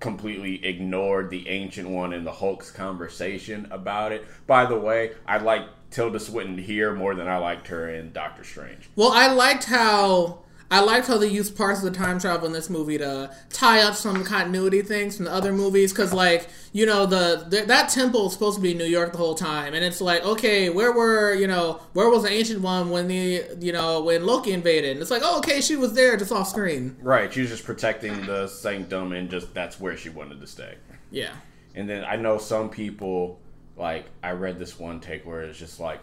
completely 0.00 0.64
ignored 0.64 1.30
the 1.30 1.48
ancient 1.48 1.88
one 1.88 2.12
in 2.12 2.24
the 2.24 2.32
Hulk's 2.32 2.70
conversation 2.70 3.66
about 3.70 4.12
it. 4.12 4.24
By 4.46 4.66
the 4.66 4.78
way, 4.78 5.12
I 5.26 5.38
like 5.38 5.66
Tilda 5.90 6.20
Swinton 6.20 6.58
here 6.58 6.94
more 6.94 7.14
than 7.14 7.28
I 7.28 7.38
liked 7.38 7.68
her 7.68 7.88
in 7.88 8.12
Doctor 8.12 8.44
Strange. 8.44 8.88
Well, 8.96 9.12
I 9.12 9.28
liked 9.28 9.64
how 9.64 10.40
I 10.70 10.80
liked 10.80 11.06
how 11.06 11.18
they 11.18 11.28
used 11.28 11.56
parts 11.56 11.82
of 11.82 11.92
the 11.92 11.96
time 11.96 12.18
travel 12.18 12.46
in 12.46 12.52
this 12.52 12.68
movie 12.68 12.98
to 12.98 13.30
tie 13.50 13.82
up 13.82 13.94
some 13.94 14.24
continuity 14.24 14.82
things 14.82 15.16
from 15.16 15.26
the 15.26 15.32
other 15.32 15.52
movies. 15.52 15.92
Because, 15.92 16.12
like, 16.12 16.48
you 16.72 16.86
know, 16.86 17.06
the, 17.06 17.46
the 17.48 17.62
that 17.66 17.88
temple 17.88 18.26
is 18.26 18.32
supposed 18.32 18.56
to 18.56 18.62
be 18.62 18.74
New 18.74 18.84
York 18.84 19.12
the 19.12 19.18
whole 19.18 19.34
time, 19.34 19.74
and 19.74 19.84
it's 19.84 20.00
like, 20.00 20.24
okay, 20.24 20.68
where 20.68 20.92
were 20.92 21.34
you 21.34 21.46
know 21.46 21.80
where 21.92 22.10
was 22.10 22.24
the 22.24 22.30
ancient 22.30 22.62
one 22.62 22.90
when 22.90 23.06
the 23.06 23.44
you 23.60 23.72
know 23.72 24.02
when 24.02 24.26
Loki 24.26 24.52
invaded? 24.52 24.92
And 24.92 25.00
it's 25.00 25.10
like, 25.10 25.22
oh, 25.24 25.38
okay, 25.38 25.60
she 25.60 25.76
was 25.76 25.92
there 25.94 26.16
just 26.16 26.32
off 26.32 26.48
screen. 26.48 26.96
Right, 27.00 27.32
she 27.32 27.42
was 27.42 27.50
just 27.50 27.64
protecting 27.64 28.26
the 28.26 28.48
sanctum, 28.48 29.12
and 29.12 29.30
just 29.30 29.54
that's 29.54 29.78
where 29.78 29.96
she 29.96 30.08
wanted 30.08 30.40
to 30.40 30.46
stay. 30.46 30.76
Yeah. 31.10 31.32
And 31.74 31.88
then 31.88 32.04
I 32.04 32.16
know 32.16 32.38
some 32.38 32.70
people, 32.70 33.38
like 33.76 34.06
I 34.22 34.32
read 34.32 34.58
this 34.58 34.78
one 34.78 35.00
take 35.00 35.26
where 35.26 35.42
it's 35.42 35.58
just 35.58 35.78
like, 35.78 36.00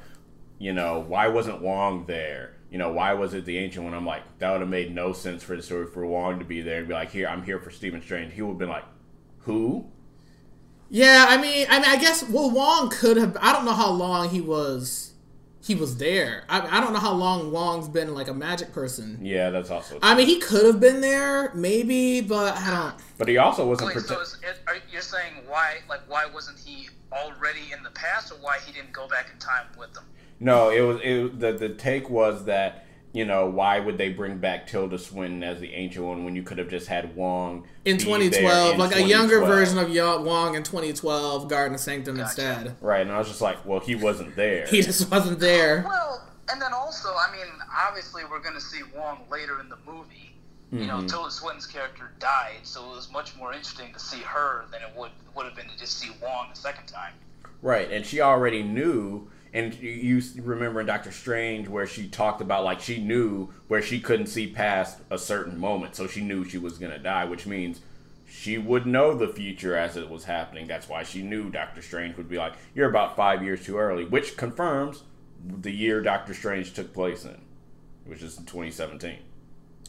you 0.60 0.72
know, 0.72 1.00
why 1.00 1.28
wasn't 1.28 1.62
Wong 1.62 2.06
there? 2.06 2.56
You 2.74 2.80
know, 2.80 2.92
why 2.92 3.14
was 3.14 3.36
it 3.36 3.46
the 3.46 3.60
ancient 3.60 3.86
one? 3.86 3.94
I'm 3.94 4.04
like, 4.04 4.24
that 4.40 4.52
would 4.52 4.62
have 4.62 4.70
made 4.70 4.96
no 4.96 5.14
sense 5.14 5.44
for 5.44 5.56
the 5.56 5.62
story 5.62 5.86
for 5.86 6.08
Wong 6.08 6.40
to 6.40 6.46
be 6.46 6.62
there 6.62 6.80
and 6.80 6.88
be 6.88 6.96
like, 6.96 7.12
here, 7.12 7.28
I'm 7.28 7.44
here 7.44 7.60
for 7.60 7.70
Stephen 7.70 8.02
Strange. 8.02 8.34
He 8.34 8.42
would 8.42 8.54
have 8.54 8.58
been 8.58 8.68
like, 8.68 8.86
who? 9.42 9.86
Yeah, 10.90 11.28
I 11.30 11.38
mean, 11.38 11.68
I 11.70 11.80
mean, 11.80 11.88
I 11.88 11.98
guess 11.98 12.28
well, 12.28 12.50
Wong 12.50 12.90
could 12.90 13.18
have. 13.18 13.38
I 13.40 13.54
don't 13.54 13.66
know 13.66 13.74
how 13.74 13.92
long 13.92 14.30
he 14.30 14.42
was. 14.42 15.14
He 15.64 15.76
was 15.76 15.98
there. 15.98 16.46
I, 16.50 16.78
I 16.78 16.82
don't 16.82 16.94
know 16.94 17.00
how 17.00 17.14
long 17.14 17.52
Wong's 17.52 17.88
been 17.88 18.16
like 18.16 18.28
a 18.28 18.34
magic 18.34 18.74
person. 18.74 19.20
Yeah, 19.22 19.52
that's 19.52 19.70
also. 19.70 20.00
I 20.02 20.16
mean, 20.16 20.26
he 20.26 20.40
could 20.40 20.66
have 20.66 20.80
been 20.80 21.00
there, 21.00 21.54
maybe, 21.54 22.22
but 22.22 22.58
I 22.58 22.72
don't. 22.72 22.96
but 23.20 23.28
he 23.28 23.38
also 23.38 23.68
wasn't 23.68 23.90
Wait, 23.90 24.02
so 24.02 24.16
protect. 24.16 24.22
is 24.22 24.38
it, 24.42 24.60
are, 24.66 24.78
you're 24.92 25.02
saying 25.02 25.34
why, 25.48 25.78
like, 25.88 26.02
why 26.08 26.26
wasn't 26.26 26.58
he 26.58 26.90
already 27.12 27.72
in 27.72 27.84
the 27.84 27.92
past, 27.92 28.32
or 28.32 28.36
why 28.36 28.58
he 28.66 28.74
didn't 28.74 28.94
go 28.94 29.08
back 29.08 29.30
in 29.32 29.38
time 29.38 29.68
with 29.78 29.94
them? 29.94 30.06
No, 30.44 30.70
it 30.70 30.82
was 30.82 31.00
it, 31.04 31.40
the 31.40 31.54
the 31.54 31.70
take 31.70 32.10
was 32.10 32.46
that 32.46 32.86
you 33.14 33.26
know, 33.26 33.46
why 33.46 33.80
would 33.80 34.00
they 34.00 34.10
bring 34.10 34.40
back 34.40 34.66
Tilda 34.66 34.98
Swinton 34.98 35.44
as 35.44 35.60
the 35.60 35.72
Ancient 35.72 36.04
One 36.04 36.26
when 36.26 36.36
you 36.36 36.42
could 36.42 36.58
have 36.58 36.68
just 36.68 36.88
had 36.88 37.16
Wong 37.16 37.68
in 37.86 38.00
2012, 38.00 38.74
in 38.74 38.80
like 38.80 38.96
a 38.96 39.04
younger 39.04 39.40
version 39.40 39.78
of 39.78 39.88
Wong 40.26 40.56
in 40.56 40.64
2012, 40.64 41.48
Garden 41.48 41.76
of 41.76 41.80
Sanctum 41.80 42.16
Gotcha. 42.16 42.24
instead. 42.24 42.76
Right, 42.82 43.02
and 43.02 43.12
I 43.12 43.20
was 43.20 43.28
just 43.28 43.40
like, 43.40 43.64
well, 43.68 43.80
he 43.80 43.94
wasn't 43.94 44.36
there. 44.36 44.66
He 44.66 44.82
just 44.82 45.12
wasn't 45.12 45.40
there. 45.40 45.84
Well, 45.88 46.28
and 46.52 46.60
then 46.60 46.74
also, 46.74 47.10
I 47.10 47.32
mean, 47.32 47.46
obviously, 47.88 48.24
we're 48.26 48.42
going 48.42 48.56
to 48.56 48.62
see 48.62 48.82
Wong 48.96 49.20
later 49.30 49.60
in 49.60 49.70
the 49.70 49.78
movie. 49.86 50.36
You 50.72 50.88
know, 50.88 50.98
Mhm. 50.98 51.08
Tilda 51.08 51.30
Swinton's 51.30 51.68
character 51.68 52.10
died, 52.18 52.62
so 52.64 52.84
it 52.92 52.96
was 52.96 53.12
much 53.12 53.36
more 53.38 53.54
interesting 53.54 53.94
to 53.94 54.00
see 54.00 54.22
her 54.22 54.66
than 54.72 54.82
it 54.82 54.90
would 54.98 55.12
would 55.36 55.46
have 55.46 55.56
been 55.56 55.70
to 55.70 55.78
just 55.78 56.00
see 56.00 56.10
Wong 56.20 56.48
the 56.50 56.60
second 56.60 56.88
time. 56.88 57.14
Right, 57.62 57.92
and 57.92 58.04
she 58.04 58.22
already 58.22 58.64
knew. 58.64 59.28
And 59.54 59.74
you- 59.76 59.92
you 60.18 60.42
remember 60.42 60.82
in 60.82 60.88
Doctor 60.88 61.12
Strange 61.12 61.68
where 61.68 61.86
she 61.86 62.08
talked 62.08 62.42
about 62.42 62.64
like 62.64 62.80
she 62.80 62.98
knew 63.00 63.50
where 63.68 63.82
she 63.84 64.00
couldn't 64.00 64.28
see 64.28 64.48
past 64.48 65.00
a 65.12 65.18
certain 65.18 65.60
moment, 65.60 65.96
so 65.96 66.08
she 66.08 66.22
knew 66.22 66.44
she 66.44 66.58
was 66.58 66.78
gonna 66.80 66.98
die, 66.98 67.26
which 67.26 67.46
means 67.46 67.82
she 68.28 68.58
would 68.58 68.88
know 68.88 69.14
the 69.14 69.28
future 69.28 69.78
as 69.78 69.96
it 69.96 70.10
was 70.10 70.24
happening. 70.24 70.66
That's 70.68 70.90
why 70.90 71.04
she 71.04 71.22
knew 71.22 71.52
Doctor 71.52 71.84
Strange 71.84 72.18
would 72.18 72.28
be 72.28 72.38
like, 72.38 72.54
"You're 72.74 72.90
about 72.90 73.16
five 73.16 73.44
years 73.44 73.64
too 73.64 73.78
early," 73.78 74.06
which 74.06 74.36
confirms 74.38 75.04
the 75.62 75.72
year 75.72 76.02
Doctor 76.02 76.34
Strange 76.34 76.74
took 76.74 76.92
place 76.94 77.24
in, 77.24 77.40
which 78.06 78.24
is 78.24 78.38
2017. 78.38 79.20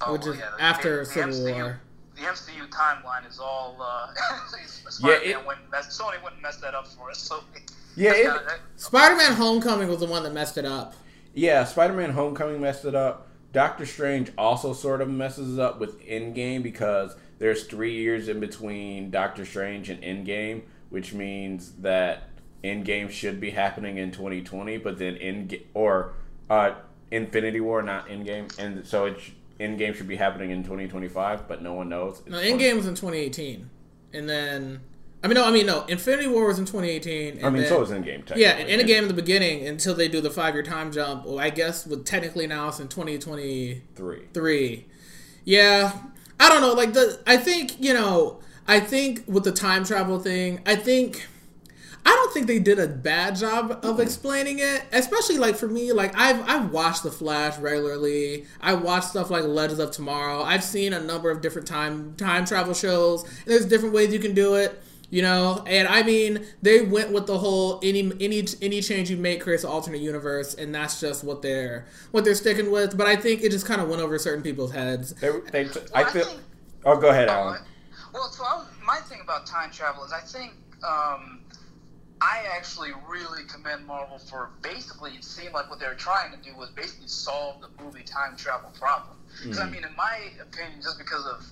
Oh, 0.02 0.12
Which 0.12 0.23
well, 0.23 0.33
is 0.33 0.38
yeah, 0.40 0.50
after 0.59 0.99
the 0.99 1.04
Civil 1.06 1.33
MCU 1.33 1.54
War. 1.54 1.80
The 2.16 2.23
MCU 2.26 2.68
timeline 2.68 3.26
is 3.28 3.38
all. 3.40 3.76
Uh, 3.80 4.09
Spider-Man 4.90 5.23
it- 5.26 5.47
went 5.47 5.61
and 5.61 5.71
messed, 5.71 5.99
Sony 5.99 6.23
wouldn't 6.23 6.42
mess 6.42 6.56
that 6.59 6.75
up 6.75 6.87
for 6.87 7.11
us. 7.11 7.18
So 7.18 7.42
Yeah, 7.96 8.12
it- 8.14 8.60
Spider-Man: 8.76 9.32
Homecoming 9.34 9.88
was 9.88 10.00
the 10.00 10.06
one 10.06 10.22
that 10.24 10.32
messed 10.34 10.58
it 10.58 10.64
up. 10.64 10.94
Yeah, 11.34 11.64
Spider-Man: 11.64 12.10
Homecoming 12.10 12.60
messed 12.60 12.84
it 12.84 12.94
up. 12.94 13.28
Doctor 13.52 13.86
Strange 13.86 14.32
also 14.36 14.72
sort 14.72 15.00
of 15.00 15.08
messes 15.08 15.58
up 15.58 15.78
with 15.78 16.00
Endgame 16.04 16.62
because 16.62 17.14
there's 17.38 17.64
three 17.64 17.94
years 17.94 18.28
in 18.28 18.40
between 18.40 19.10
Doctor 19.10 19.44
Strange 19.44 19.90
and 19.90 20.02
Endgame, 20.02 20.62
which 20.90 21.12
means 21.12 21.72
that 21.82 22.28
Endgame 22.64 23.10
should 23.10 23.40
be 23.40 23.50
happening 23.50 23.98
in 23.98 24.10
2020, 24.10 24.78
but 24.78 24.98
then 24.98 25.16
End 25.18 25.56
or 25.72 26.14
uh, 26.50 26.72
Infinity 27.12 27.60
War, 27.60 27.80
not 27.82 28.08
Endgame, 28.08 28.56
and 28.58 28.84
so 28.86 29.06
it 29.06 29.20
sh- 29.20 29.30
Endgame 29.60 29.94
should 29.94 30.08
be 30.08 30.16
happening 30.16 30.50
in 30.50 30.64
2025, 30.64 31.46
but 31.46 31.62
no 31.62 31.74
one 31.74 31.88
knows. 31.88 32.20
It's 32.20 32.28
No, 32.30 32.38
20 32.40 32.52
Endgame 32.52 32.76
was 32.76 32.86
in 32.86 32.94
2018, 32.96 33.70
and 34.14 34.28
then 34.28 34.80
I 35.25 35.26
mean 35.26 35.37
no, 35.37 35.47
I 35.47 35.50
mean 35.50 35.64
no, 35.64 35.87
Infinity 35.87 36.28
War 36.28 36.49
was 36.49 36.59
in 36.59 36.66
2018. 36.66 37.38
And 37.38 37.47
I 37.47 37.49
mean, 37.49 37.62
then, 37.62 37.71
so 37.71 37.81
is 37.81 37.88
Endgame. 37.88 38.04
Technically. 38.26 38.43
yeah, 38.43 38.50
and 38.50 38.69
Endgame 38.69 39.02
in 39.02 39.09
the 39.09 39.14
beginning 39.14 39.66
until 39.66 39.95
they 39.95 40.07
do 40.07 40.21
the 40.21 40.31
five-year 40.31 40.62
time 40.62 40.93
jump. 40.93 41.25
Well, 41.25 41.40
I 41.40 41.49
guess 41.49 41.87
with 41.87 42.04
technically 42.04 42.47
now 42.47 42.69
it's 42.69 42.78
in 42.78 42.88
2023. 42.88 44.21
three. 44.35 44.87
Yeah, 45.47 45.93
I 46.38 46.49
don't 46.50 46.61
know. 46.61 46.75
Like 46.75 46.93
the, 46.93 47.21
I 47.26 47.38
think 47.38 47.81
you 47.81 47.95
know, 47.95 48.40
I 48.69 48.81
think 48.81 49.25
with 49.26 49.45
the 49.45 49.52
time 49.52 49.85
travel 49.85 50.19
thing, 50.21 50.61
I 50.66 50.76
think. 50.76 51.26
I 52.07 52.11
don't 52.11 52.35
think 52.35 52.49
they 52.49 52.59
did 52.59 52.78
a 52.78 52.87
bad 52.87 53.35
job 53.35 53.81
of 53.83 53.99
explaining 53.99 54.59
it, 54.59 54.83
especially 54.93 55.38
like 55.38 55.57
for 55.57 55.69
me. 55.69 55.90
Like 55.90 56.14
I've 56.14 56.47
I've 56.47 56.71
watched 56.71 57.02
The 57.02 57.11
Flash 57.11 57.57
regularly. 57.59 58.45
I 58.61 58.75
watch 58.75 59.04
stuff 59.04 59.31
like 59.31 59.45
Legends 59.45 59.81
of 59.81 59.90
Tomorrow. 59.90 60.43
I've 60.43 60.62
seen 60.62 60.93
a 60.93 61.00
number 61.00 61.31
of 61.31 61.40
different 61.40 61.66
time 61.66 62.14
time 62.19 62.45
travel 62.45 62.75
shows. 62.75 63.23
And 63.23 63.47
there's 63.47 63.64
different 63.64 63.95
ways 63.95 64.12
you 64.12 64.19
can 64.19 64.35
do 64.35 64.54
it, 64.57 64.78
you 65.14 65.23
know. 65.23 65.62
And 65.66 65.87
I 65.87 66.02
mean, 66.02 66.44
they 66.61 66.83
went 66.83 67.12
with 67.12 67.26
the 67.26 67.38
whole 67.38 67.78
any 67.83 68.11
any 68.21 68.44
any 68.61 68.80
change 68.83 69.11
you 69.11 69.16
make 69.16 69.40
creates 69.40 69.62
an 69.62 69.71
alternate 69.71 70.00
universe, 70.00 70.54
and 70.54 70.75
that's 70.75 71.00
just 71.00 71.23
what 71.23 71.40
they're 71.40 71.87
what 72.11 72.25
they're 72.25 72.35
sticking 72.35 72.71
with. 72.73 72.99
But 72.99 73.06
I 73.06 73.14
think 73.16 73.42
it 73.42 73.50
just 73.52 73.64
kind 73.66 73.80
of 73.80 73.88
went 73.88 74.02
over 74.02 74.18
certain 74.18 74.42
people's 74.42 74.73
heads. 74.73 75.14
They, 75.14 75.30
they, 75.52 75.64
Well, 75.66 75.75
I 75.94 76.02
I 76.02 76.11
feel. 76.11 76.25
think- 76.25 76.40
Oh, 76.87 77.00
go 77.00 77.09
ahead, 77.09 77.28
Oh, 77.28 77.33
Alan. 77.33 77.62
Well, 78.12 78.28
so 78.28 78.44
I 78.44 78.56
was, 78.56 78.66
my 78.85 78.97
thing 79.09 79.21
about 79.23 79.47
time 79.47 79.71
travel 79.71 80.04
is 80.04 80.12
I 80.12 80.21
think 80.21 80.52
um, 80.87 81.40
I 82.20 82.44
actually 82.55 82.90
really 83.09 83.44
commend 83.44 83.87
Marvel 83.87 84.18
for 84.18 84.50
basically 84.62 85.12
it 85.12 85.24
seemed 85.24 85.55
like 85.55 85.70
what 85.70 85.81
they 85.81 85.87
were 85.87 85.94
trying 85.94 86.31
to 86.33 86.38
do 86.38 86.55
was 86.57 86.68
basically 86.70 87.09
solve 87.09 87.62
the 87.62 87.68
movie 87.83 88.03
time 88.03 88.37
travel 88.37 88.70
problem. 88.79 89.16
Because 89.42 89.59
I 89.61 89.64
Mhm. 89.66 89.72
mean, 89.72 89.85
in 89.85 89.96
my 89.96 90.16
opinion, 90.42 90.81
just 90.83 90.98
because 90.98 91.24
of 91.27 91.44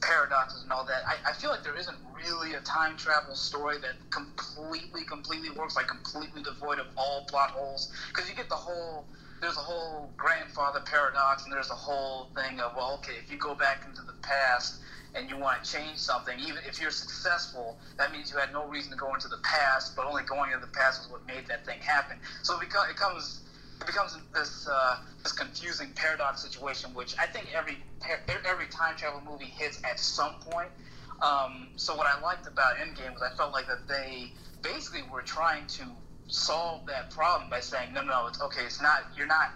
paradoxes 0.00 0.62
and 0.62 0.72
all 0.72 0.84
that, 0.84 1.02
I, 1.06 1.30
I 1.30 1.32
feel 1.32 1.50
like 1.50 1.62
there 1.62 1.76
isn't 1.76 1.96
really 2.14 2.54
a 2.54 2.60
time 2.60 2.96
travel 2.96 3.34
story 3.34 3.78
that 3.78 3.94
completely, 4.10 5.04
completely 5.04 5.50
works, 5.50 5.76
like 5.76 5.86
completely 5.88 6.42
devoid 6.42 6.78
of 6.78 6.86
all 6.96 7.22
plot 7.22 7.50
holes. 7.50 7.88
Because 8.08 8.28
you 8.28 8.34
get 8.34 8.48
the 8.48 8.56
whole, 8.56 9.06
there's 9.40 9.56
a 9.56 9.60
whole 9.60 10.10
grandfather 10.16 10.80
paradox, 10.80 11.44
and 11.44 11.52
there's 11.52 11.70
a 11.70 11.74
whole 11.74 12.28
thing 12.34 12.60
of, 12.60 12.74
well, 12.76 12.94
okay, 12.94 13.14
if 13.18 13.30
you 13.30 13.38
go 13.38 13.54
back 13.54 13.84
into 13.86 14.02
the 14.02 14.14
past 14.22 14.80
and 15.14 15.28
you 15.30 15.36
want 15.36 15.62
to 15.62 15.70
change 15.70 15.98
something, 15.98 16.38
even 16.40 16.58
if 16.66 16.80
you're 16.80 16.90
successful, 16.90 17.78
that 17.98 18.12
means 18.12 18.30
you 18.30 18.38
had 18.38 18.52
no 18.52 18.66
reason 18.66 18.90
to 18.90 18.96
go 18.96 19.12
into 19.14 19.28
the 19.28 19.38
past, 19.38 19.94
but 19.96 20.06
only 20.06 20.22
going 20.24 20.52
into 20.52 20.60
the 20.64 20.72
past 20.72 20.98
was 21.00 21.08
what 21.10 21.24
made 21.26 21.46
that 21.48 21.64
thing 21.64 21.80
happen. 21.80 22.18
So 22.42 22.58
it, 22.60 22.68
beco- 22.68 22.88
it 22.90 22.96
comes. 22.96 23.40
It 23.80 23.86
becomes 23.86 24.16
this 24.34 24.68
uh, 24.70 24.96
this 25.22 25.32
confusing 25.32 25.92
paradox 25.94 26.42
situation, 26.42 26.92
which 26.92 27.14
I 27.18 27.26
think 27.26 27.48
every 27.54 27.78
every 28.46 28.66
time 28.66 28.96
travel 28.96 29.22
movie 29.24 29.46
hits 29.46 29.80
at 29.84 29.98
some 29.98 30.34
point. 30.40 30.68
Um, 31.22 31.68
so 31.76 31.94
what 31.94 32.06
I 32.06 32.20
liked 32.20 32.46
about 32.46 32.76
Endgame 32.76 33.12
was 33.12 33.22
I 33.22 33.34
felt 33.36 33.52
like 33.52 33.66
that 33.68 33.86
they 33.88 34.32
basically 34.62 35.02
were 35.10 35.22
trying 35.22 35.66
to 35.68 35.84
solve 36.28 36.86
that 36.86 37.10
problem 37.10 37.50
by 37.50 37.60
saying, 37.60 37.92
no, 37.92 38.02
no, 38.02 38.22
no, 38.22 38.26
it's 38.26 38.40
okay. 38.40 38.62
It's 38.64 38.80
not. 38.80 39.04
You're 39.16 39.26
not 39.26 39.50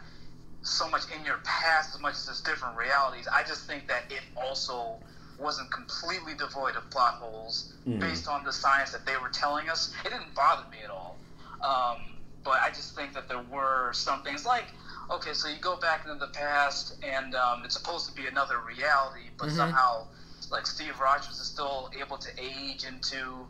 so 0.62 0.88
much 0.88 1.02
in 1.14 1.24
your 1.24 1.38
past 1.44 1.94
as 1.94 2.00
much 2.00 2.14
as 2.14 2.28
it's 2.28 2.40
different 2.40 2.76
realities. 2.76 3.28
I 3.32 3.42
just 3.42 3.66
think 3.66 3.86
that 3.88 4.04
it 4.10 4.22
also 4.36 4.96
wasn't 5.38 5.70
completely 5.70 6.34
devoid 6.34 6.76
of 6.76 6.88
plot 6.90 7.14
holes 7.14 7.72
Mhm. 7.86 8.00
based 8.00 8.28
on 8.28 8.44
the 8.44 8.52
science 8.52 8.90
that 8.92 9.04
they 9.04 9.16
were 9.18 9.28
telling 9.28 9.68
us. 9.68 9.92
It 10.04 10.10
didn't 10.10 10.34
bother 10.34 10.64
me 10.70 10.78
at 10.82 10.90
all. 10.90 11.18
Um, 11.60 12.13
but 12.44 12.60
I 12.62 12.68
just 12.68 12.94
think 12.94 13.14
that 13.14 13.26
there 13.28 13.40
were 13.50 13.92
some 13.92 14.22
things 14.22 14.44
like, 14.44 14.66
okay, 15.10 15.32
so 15.32 15.48
you 15.48 15.56
go 15.60 15.76
back 15.76 16.04
into 16.04 16.18
the 16.18 16.30
past 16.32 17.02
and 17.02 17.34
um, 17.34 17.62
it's 17.64 17.74
supposed 17.74 18.06
to 18.06 18.12
be 18.12 18.26
another 18.28 18.60
reality, 18.60 19.30
but 19.38 19.48
Mhm. 19.48 19.56
somehow, 19.56 20.06
like 20.50 20.66
Steve 20.66 21.00
Rogers 21.00 21.40
is 21.40 21.46
still 21.46 21.90
able 21.98 22.18
to 22.18 22.28
age 22.38 22.84
into 22.84 23.48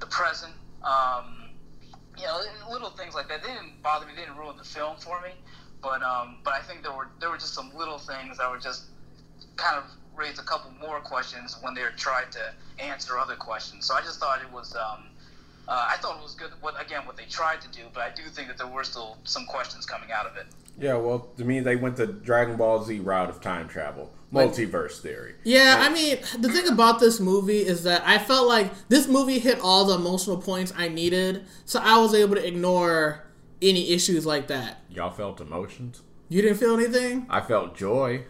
the 0.00 0.06
present. 0.06 0.52
Um, 0.82 1.48
you 2.18 2.24
know, 2.24 2.40
little 2.70 2.90
things 2.90 3.14
like 3.14 3.28
that. 3.28 3.42
They 3.42 3.48
didn't 3.48 3.82
bother 3.82 4.06
me. 4.06 4.12
They 4.14 4.20
didn't 4.22 4.36
ruin 4.36 4.56
the 4.56 4.64
film 4.64 4.96
for 4.98 5.20
me. 5.22 5.30
But 5.82 6.02
um, 6.02 6.38
but 6.44 6.54
I 6.54 6.60
think 6.60 6.82
there 6.82 6.92
were 6.92 7.08
there 7.18 7.30
were 7.30 7.38
just 7.38 7.54
some 7.54 7.74
little 7.74 7.98
things 7.98 8.38
that 8.38 8.50
were 8.50 8.58
just 8.58 8.84
kind 9.56 9.76
of 9.76 9.84
raised 10.14 10.38
a 10.38 10.42
couple 10.42 10.70
more 10.72 11.00
questions 11.00 11.56
when 11.62 11.74
they 11.74 11.82
trying 11.96 12.30
to 12.30 12.54
answer 12.78 13.18
other 13.18 13.36
questions. 13.36 13.86
So 13.86 13.94
I 13.94 14.00
just 14.02 14.20
thought 14.20 14.40
it 14.42 14.50
was. 14.52 14.74
Um, 14.76 15.10
uh, 15.68 15.88
I 15.90 15.96
thought 15.96 16.18
it 16.18 16.22
was 16.22 16.34
good. 16.34 16.50
What 16.60 16.80
again? 16.80 17.06
What 17.06 17.16
they 17.16 17.24
tried 17.24 17.60
to 17.62 17.68
do, 17.68 17.82
but 17.92 18.02
I 18.02 18.10
do 18.10 18.22
think 18.30 18.48
that 18.48 18.58
there 18.58 18.66
were 18.66 18.84
still 18.84 19.16
some 19.24 19.46
questions 19.46 19.86
coming 19.86 20.10
out 20.12 20.26
of 20.26 20.36
it. 20.36 20.46
Yeah, 20.78 20.94
well, 20.96 21.20
to 21.36 21.44
me, 21.44 21.60
they 21.60 21.76
went 21.76 21.96
the 21.96 22.06
Dragon 22.06 22.56
Ball 22.56 22.82
Z 22.82 22.98
route 23.00 23.30
of 23.30 23.40
time 23.40 23.68
travel, 23.68 24.12
Like- 24.32 24.50
multiverse 24.50 25.00
theory. 25.00 25.36
Yeah, 25.44 25.76
I 25.80 25.88
mean, 25.88 26.18
the 26.38 26.48
thing 26.50 26.66
about 26.68 26.98
this 27.00 27.20
movie 27.20 27.60
is 27.60 27.84
that 27.84 28.02
I 28.04 28.18
felt 28.18 28.48
like 28.48 28.72
this 28.88 29.06
movie 29.06 29.38
hit 29.38 29.60
all 29.60 29.84
the 29.84 29.94
emotional 29.94 30.36
points 30.36 30.72
I 30.76 30.88
needed, 30.88 31.44
so 31.64 31.80
I 31.80 31.98
was 31.98 32.12
able 32.14 32.34
to 32.34 32.46
ignore 32.46 33.24
any 33.62 33.90
issues 33.90 34.26
like 34.26 34.48
that. 34.48 34.82
Y'all 34.90 35.10
felt 35.12 35.40
emotions. 35.40 36.02
You 36.28 36.42
didn't 36.42 36.58
feel 36.58 36.74
anything? 36.76 37.26
I 37.30 37.40
felt 37.40 37.76
joy. 37.76 38.24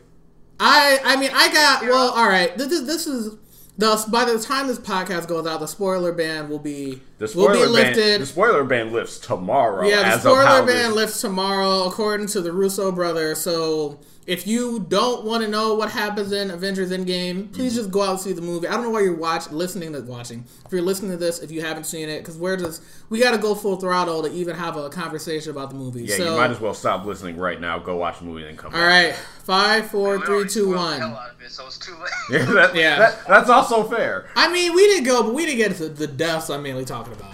I 0.61 1.01
I 1.05 1.17
mean, 1.17 1.31
I 1.35 1.53
got 1.53 1.83
well. 1.83 2.11
All 2.11 2.29
right, 2.29 2.57
this 2.57 2.71
is 2.71 2.87
this 2.87 3.07
is 3.07 3.37
the 3.77 4.05
by 4.09 4.25
the 4.25 4.39
time 4.39 4.67
this 4.69 4.79
podcast 4.79 5.27
goes 5.29 5.47
out, 5.47 5.61
the 5.61 5.67
spoiler 5.67 6.13
ban 6.13 6.49
will 6.49 6.59
be 6.59 7.01
The 7.19 7.25
will 7.25 7.29
spoiler 7.29 7.53
be 7.55 7.61
ban. 7.61 7.73
lifted. 7.73 8.21
The 8.21 8.27
spoiler 8.27 8.65
ban 8.65 8.93
lifts 8.93 9.19
tomorrow. 9.19 9.87
yeah, 9.87 9.97
the 10.03 10.07
as 10.07 10.25
of 10.27 10.37
how 10.37 10.43
spoiler 10.45 10.67
this- 10.67 10.75
ban 10.83 10.95
lifts 10.95 11.21
tomorrow, 11.21 11.85
according 11.87 12.27
to 12.29 12.41
the 12.41 12.53
Russo 12.53 12.93
brothers. 12.93 13.41
So 13.41 13.99
if 14.27 14.47
you 14.47 14.81
don't 14.89 15.25
want 15.25 15.43
to 15.45 15.49
know 15.51 15.75
what 15.75 15.91
happens 15.91 16.33
in 16.33 16.51
Avengers 16.51 16.91
Endgame, 16.91 17.53
please 17.53 17.75
just 17.75 17.91
go 17.91 18.03
out 18.03 18.11
and 18.13 18.21
see 18.21 18.33
the 18.33 18.41
movie. 18.41 18.67
I 18.67 18.73
don't 18.73 18.85
know 18.85 18.91
why 18.91 19.01
you're 19.03 19.15
watching, 19.17 19.53
listening 19.53 19.93
to 19.93 20.01
watching. 20.01 20.45
If 20.65 20.73
you're 20.73 20.81
listening 20.83 21.11
to 21.11 21.17
this, 21.19 21.41
if 21.41 21.51
you 21.51 21.61
haven't 21.61 21.85
seen 21.85 22.09
it, 22.09 22.21
because 22.21 22.37
we're 22.39 22.57
just 22.57 22.83
we 23.11 23.21
got 23.21 23.33
to 23.33 23.39
go 23.39 23.55
full 23.55 23.77
throttle 23.77 24.23
to 24.23 24.33
even 24.33 24.57
have 24.57 24.77
a 24.77 24.89
conversation 24.89 25.51
about 25.51 25.69
the 25.71 25.77
movie. 25.77 26.05
Yeah, 26.05 26.17
so, 26.17 26.31
you 26.33 26.39
might 26.39 26.51
as 26.51 26.61
well 26.61 26.73
stop 26.75 27.05
listening 27.05 27.37
right 27.37 27.61
now. 27.61 27.79
Go 27.79 27.97
watch 27.97 28.19
the 28.21 28.25
movie 28.25 28.47
and 28.47 28.57
come. 28.57 28.73
all 28.75 28.81
back. 28.81 29.07
right, 29.09 29.15
five, 29.45 29.91
four, 29.91 30.19
We 30.19 30.25
three, 30.25 30.35
already 30.37 30.51
two, 30.51 30.61
spoiled 30.61 30.75
the 30.75 30.79
one. 30.79 30.99
hell 31.01 31.17
out 31.17 31.31
of 31.35 31.43
it, 31.43 31.51
so 31.51 31.67
it's 31.67 31.79
too 31.79 31.95
late. 31.97 32.11
Yeah, 32.31 32.45
that, 32.55 32.75
Yeah. 32.75 32.99
that- 32.99 33.27
that's 33.29 33.51
also 33.51 33.85
fair. 33.85 34.31
I 34.37 34.51
mean, 34.53 34.75
we 34.75 34.87
didn't 34.87 35.05
go, 35.05 35.23
but 35.23 35.35
we 35.35 35.45
didn't 35.45 35.59
get 35.59 35.77
to 35.77 35.89
the 35.91 36.07
deaths 36.07 36.49
I'm 36.51 36.63
mainly 36.63 36.85
talking 36.87 37.13
about. 37.13 37.33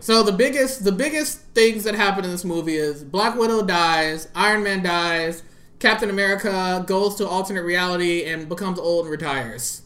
So 0.00 0.22
the 0.22 0.32
biggest, 0.32 0.84
the 0.84 0.92
biggest 0.92 1.40
things 1.54 1.84
that 1.84 1.94
happen 1.94 2.24
in 2.24 2.30
this 2.30 2.44
movie 2.44 2.74
is 2.76 3.02
Black 3.04 3.36
Widow 3.38 3.62
dies, 3.62 4.28
Iron 4.34 4.62
Man 4.64 4.82
dies, 4.82 5.42
Captain 5.84 6.08
America 6.08 6.82
goes 6.86 7.14
to 7.16 7.28
alternate 7.28 7.60
reality 7.60 8.24
and 8.24 8.48
becomes 8.48 8.78
old 8.78 9.04
and 9.04 9.10
retires. 9.12 9.82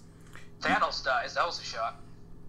Thanos 0.60 1.04
dies. 1.04 1.34
That 1.34 1.44
was 1.44 1.60
a 1.60 1.64
shock. 1.64 2.00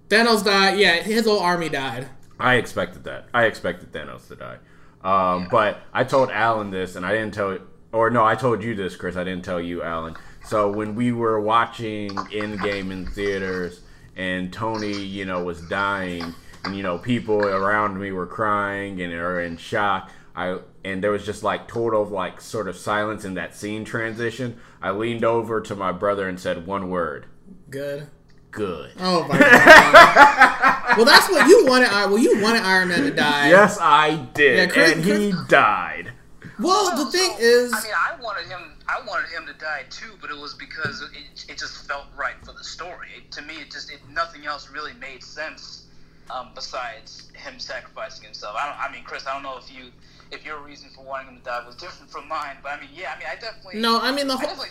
Thanos 0.08 0.46
died. 0.46 0.78
Yeah, 0.78 0.98
his 1.02 1.26
whole 1.26 1.40
army 1.40 1.68
died. 1.68 2.10
I 2.40 2.58
expected 2.58 3.06
that. 3.06 3.28
I 3.34 3.46
expected 3.46 3.92
Thanos 3.92 4.28
to 4.28 4.36
die. 4.36 4.58
Um, 5.04 5.48
But 5.50 5.82
I 5.92 6.04
told 6.04 6.30
Alan 6.30 6.70
this, 6.70 6.96
and 6.96 7.04
I 7.04 7.12
didn't 7.14 7.34
tell 7.34 7.50
it. 7.50 7.64
or 7.92 8.12
no, 8.12 8.24
I 8.24 8.36
told 8.36 8.64
you 8.64 8.76
this, 8.76 8.96
Chris. 8.96 9.16
I 9.16 9.24
didn't 9.24 9.44
tell 9.46 9.60
you, 9.60 9.82
Alan. 9.82 10.16
So 10.46 10.72
when 10.72 10.94
we 10.94 11.12
were 11.12 11.42
watching 11.42 12.12
Endgame 12.12 12.92
in 12.92 13.08
theaters, 13.08 13.82
and 14.16 14.54
Tony, 14.54 14.96
you 14.96 15.26
know, 15.26 15.44
was 15.44 15.60
dying, 15.62 16.36
and 16.66 16.78
you 16.78 16.84
know, 16.84 17.00
people 17.00 17.40
around 17.44 18.00
me 18.00 18.12
were 18.12 18.28
crying 18.28 19.02
and 19.02 19.12
are 19.12 19.42
in 19.42 19.58
shock. 19.58 20.12
I 20.36 20.60
and 20.90 21.04
there 21.04 21.12
was 21.12 21.26
just 21.26 21.44
like 21.44 21.68
total 21.68 22.06
like 22.06 22.42
sort 22.42 22.68
of 22.68 22.76
silence 22.76 23.24
in 23.26 23.36
that 23.36 23.56
scene 23.56 23.86
transition. 23.86 24.60
I 24.82 24.92
leaned 24.92 25.24
over 25.24 25.62
to 25.62 25.76
my 25.76 25.92
brother 25.92 26.28
and 26.28 26.40
said 26.40 26.66
one 26.68 26.90
word: 26.90 27.26
Good. 27.70 28.08
"Good." 28.52 28.92
Oh 29.00 29.28
my 29.28 29.38
god. 29.40 30.98
well, 30.98 31.06
that's 31.06 31.30
what 31.30 31.48
you 31.48 31.66
wanted. 31.66 31.88
uh, 31.90 32.08
Well, 32.10 32.18
you 32.20 32.42
wanted 32.42 32.64
Iron 32.64 32.90
Man 32.90 33.04
to 33.04 33.12
die. 33.12 33.50
Yes, 33.50 33.78
I 33.80 34.16
did, 34.34 34.58
Yeah, 34.58 34.66
Chris- 34.68 34.94
and 34.94 35.04
he 35.06 35.34
died. 35.48 36.14
Well, 36.60 37.06
the 37.06 37.10
thing 37.12 37.36
is, 37.40 37.72
I 37.74 37.82
mean, 37.84 37.94
I 37.96 38.22
wanted 38.22 38.48
him. 38.48 38.74
I 38.88 39.00
wanted 39.08 39.30
him 39.30 39.46
to 39.48 39.54
die 39.54 39.84
too, 39.90 40.12
but 40.20 40.30
it 40.30 40.38
was 40.38 40.56
because 40.56 41.02
it, 41.14 41.46
it 41.48 41.58
just 41.58 41.88
felt 41.88 42.06
right 42.18 42.34
for 42.44 42.52
the 42.54 42.64
story. 42.64 43.08
It, 43.16 43.32
to 43.34 43.42
me, 43.44 43.54
it 43.62 43.72
just 43.72 43.90
it, 43.92 44.00
nothing 44.12 44.46
else 44.46 44.70
really 44.70 44.92
made 45.00 45.24
sense 45.24 45.86
um, 46.30 46.50
besides 46.56 47.32
him 47.34 47.60
sacrificing 47.60 48.26
himself. 48.26 48.58
I 48.60 48.66
don't. 48.68 48.78
I 48.78 48.92
mean, 48.92 49.04
Chris, 49.06 49.26
I 49.26 49.34
don't 49.34 49.44
know 49.44 49.58
if 49.58 49.72
you 49.74 49.86
if 50.32 50.46
your 50.46 50.60
reason 50.60 50.90
for 50.96 51.04
wanting 51.04 51.30
him 51.30 51.38
to 51.38 51.44
die 51.44 51.66
was 51.66 51.76
different 51.76 52.12
from 52.12 52.28
mine, 52.28 52.58
but 52.62 52.74
I 52.74 52.80
mean, 52.80 52.90
yeah, 52.94 53.14
I 53.16 53.20
mean, 53.20 53.28
I 53.32 53.36
definitely. 53.36 53.80
no, 53.80 54.00
I 54.00 54.12
mean 54.12 54.28
the 54.28 54.38
whole 54.38 54.66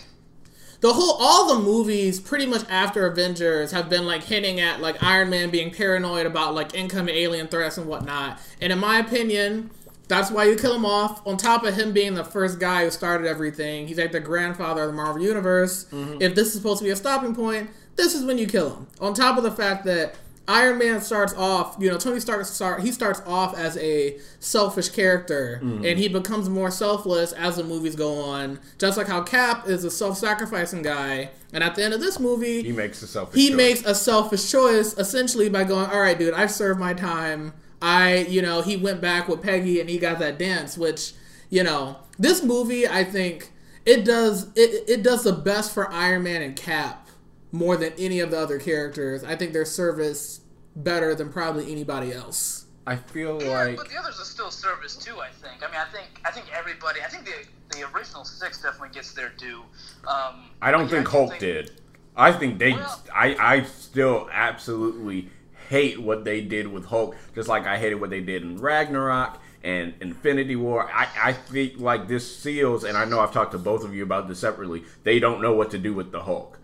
the 0.81 0.93
whole 0.93 1.17
all 1.19 1.55
the 1.55 1.61
movies 1.61 2.19
pretty 2.19 2.45
much 2.45 2.63
after 2.69 3.05
Avengers 3.05 3.71
have 3.71 3.89
been 3.89 4.05
like 4.05 4.23
hinting 4.23 4.59
at 4.59 4.79
like 4.79 5.01
Iron 5.03 5.29
Man 5.29 5.49
being 5.49 5.71
paranoid 5.71 6.25
about 6.25 6.55
like 6.55 6.73
incoming 6.73 7.15
alien 7.15 7.47
threats 7.47 7.77
and 7.77 7.87
whatnot. 7.87 8.39
And 8.61 8.71
in 8.71 8.79
my 8.79 8.99
opinion, 8.99 9.71
that's 10.07 10.31
why 10.31 10.45
you 10.45 10.55
kill 10.55 10.75
him 10.75 10.85
off. 10.85 11.25
On 11.27 11.35
top 11.37 11.63
of 11.63 11.75
him 11.75 11.91
being 11.91 12.15
the 12.15 12.23
first 12.23 12.59
guy 12.59 12.85
who 12.85 12.91
started 12.91 13.27
everything, 13.27 13.87
he's 13.87 13.97
like 13.97 14.11
the 14.11 14.19
grandfather 14.19 14.83
of 14.83 14.87
the 14.87 14.95
Marvel 14.95 15.21
Universe. 15.21 15.85
Mm-hmm. 15.91 16.21
If 16.21 16.33
this 16.35 16.47
is 16.47 16.53
supposed 16.53 16.79
to 16.79 16.85
be 16.85 16.91
a 16.91 16.95
stopping 16.95 17.35
point, 17.35 17.69
this 17.95 18.15
is 18.15 18.23
when 18.23 18.37
you 18.37 18.47
kill 18.47 18.73
him. 18.73 18.87
On 19.01 19.13
top 19.13 19.37
of 19.37 19.43
the 19.43 19.51
fact 19.51 19.83
that 19.85 20.15
Iron 20.49 20.79
Man 20.79 20.99
starts 20.99 21.33
off, 21.35 21.75
you 21.79 21.91
know, 21.91 21.97
Tony 21.99 22.19
Stark 22.19 22.43
start 22.45 22.81
he 22.81 22.91
starts 22.91 23.21
off 23.27 23.55
as 23.55 23.77
a 23.77 24.17
selfish 24.39 24.89
character 24.89 25.59
mm. 25.63 25.87
and 25.87 25.99
he 25.99 26.07
becomes 26.07 26.49
more 26.49 26.71
selfless 26.71 27.31
as 27.33 27.57
the 27.57 27.63
movies 27.63 27.95
go 27.95 28.19
on. 28.19 28.59
Just 28.79 28.97
like 28.97 29.05
how 29.07 29.21
Cap 29.21 29.67
is 29.69 29.83
a 29.83 29.91
self-sacrificing 29.91 30.81
guy, 30.81 31.29
and 31.53 31.63
at 31.63 31.75
the 31.75 31.83
end 31.83 31.93
of 31.93 32.01
this 32.01 32.19
movie, 32.19 32.63
He 32.63 32.71
makes 32.71 32.99
a 33.03 33.07
selfish. 33.07 33.39
he 33.39 33.49
choice. 33.49 33.57
makes 33.57 33.85
a 33.85 33.93
selfish 33.93 34.49
choice 34.51 34.97
essentially 34.97 35.49
by 35.49 35.63
going, 35.65 35.85
"All 35.85 36.01
right, 36.01 36.17
dude, 36.17 36.33
I've 36.33 36.51
served 36.51 36.79
my 36.79 36.95
time. 36.95 37.53
I, 37.79 38.25
you 38.27 38.41
know, 38.41 38.61
he 38.63 38.75
went 38.75 39.01
back 39.01 39.27
with 39.27 39.43
Peggy 39.43 39.79
and 39.79 39.87
he 39.87 39.99
got 39.99 40.17
that 40.17 40.39
dance." 40.39 40.79
Which, 40.79 41.13
you 41.51 41.63
know, 41.63 41.97
this 42.17 42.43
movie, 42.43 42.87
I 42.87 43.03
think 43.03 43.51
it 43.85 44.03
does 44.03 44.47
it 44.55 44.89
it 44.89 45.03
does 45.03 45.23
the 45.23 45.33
best 45.33 45.75
for 45.75 45.91
Iron 45.91 46.23
Man 46.23 46.41
and 46.41 46.55
Cap 46.55 47.05
more 47.51 47.75
than 47.77 47.93
any 47.97 48.19
of 48.19 48.31
the 48.31 48.39
other 48.39 48.59
characters. 48.59 49.23
I 49.23 49.35
think 49.35 49.53
their 49.53 49.65
service 49.65 50.38
better 50.83 51.15
than 51.15 51.31
probably 51.31 51.71
anybody 51.71 52.13
else. 52.13 52.65
I 52.87 52.95
feel 52.95 53.41
Yeah, 53.41 53.49
like 53.49 53.77
but 53.77 53.89
the 53.89 53.97
others 53.97 54.19
are 54.19 54.25
still 54.25 54.49
service 54.51 54.95
too. 54.95 55.19
I 55.19 55.29
think. 55.29 55.61
I 55.63 55.67
mean, 55.71 55.79
I 55.79 55.85
think. 55.91 56.21
I 56.25 56.31
think 56.31 56.47
everybody. 56.57 57.01
I 57.01 57.07
think 57.07 57.25
the 57.25 57.77
the 57.77 57.87
original 57.93 58.25
six 58.25 58.61
definitely 58.61 58.89
gets 58.89 59.13
their 59.13 59.29
due. 59.37 59.61
Um, 60.07 60.49
I 60.61 60.71
don't 60.71 60.85
but 60.85 60.91
yeah, 60.91 60.97
think 61.03 61.05
do 61.05 61.11
Hulk 61.11 61.39
did. 61.39 61.81
I 62.15 62.31
think 62.31 62.57
they. 62.57 62.73
Well- 62.73 63.03
I 63.13 63.35
I 63.35 63.63
still 63.63 64.27
absolutely 64.31 65.29
hate 65.69 66.01
what 66.01 66.23
they 66.25 66.41
did 66.41 66.67
with 66.67 66.85
Hulk, 66.85 67.15
just 67.35 67.47
like 67.47 67.67
I 67.67 67.77
hated 67.77 67.95
what 68.01 68.09
they 68.09 68.21
did 68.21 68.41
in 68.41 68.57
Ragnarok 68.57 69.39
and 69.63 69.93
Infinity 70.01 70.55
War. 70.55 70.89
I 70.91 71.07
I 71.21 71.33
think 71.33 71.79
like 71.79 72.07
this 72.07 72.39
seals, 72.39 72.83
and 72.85 72.97
I 72.97 73.05
know 73.05 73.19
I've 73.19 73.31
talked 73.33 73.51
to 73.51 73.59
both 73.59 73.83
of 73.83 73.93
you 73.93 74.01
about 74.01 74.27
this 74.27 74.39
separately. 74.39 74.83
They 75.03 75.19
don't 75.19 75.41
know 75.41 75.53
what 75.53 75.69
to 75.71 75.77
do 75.77 75.93
with 75.93 76.11
the 76.11 76.23
Hulk. 76.23 76.57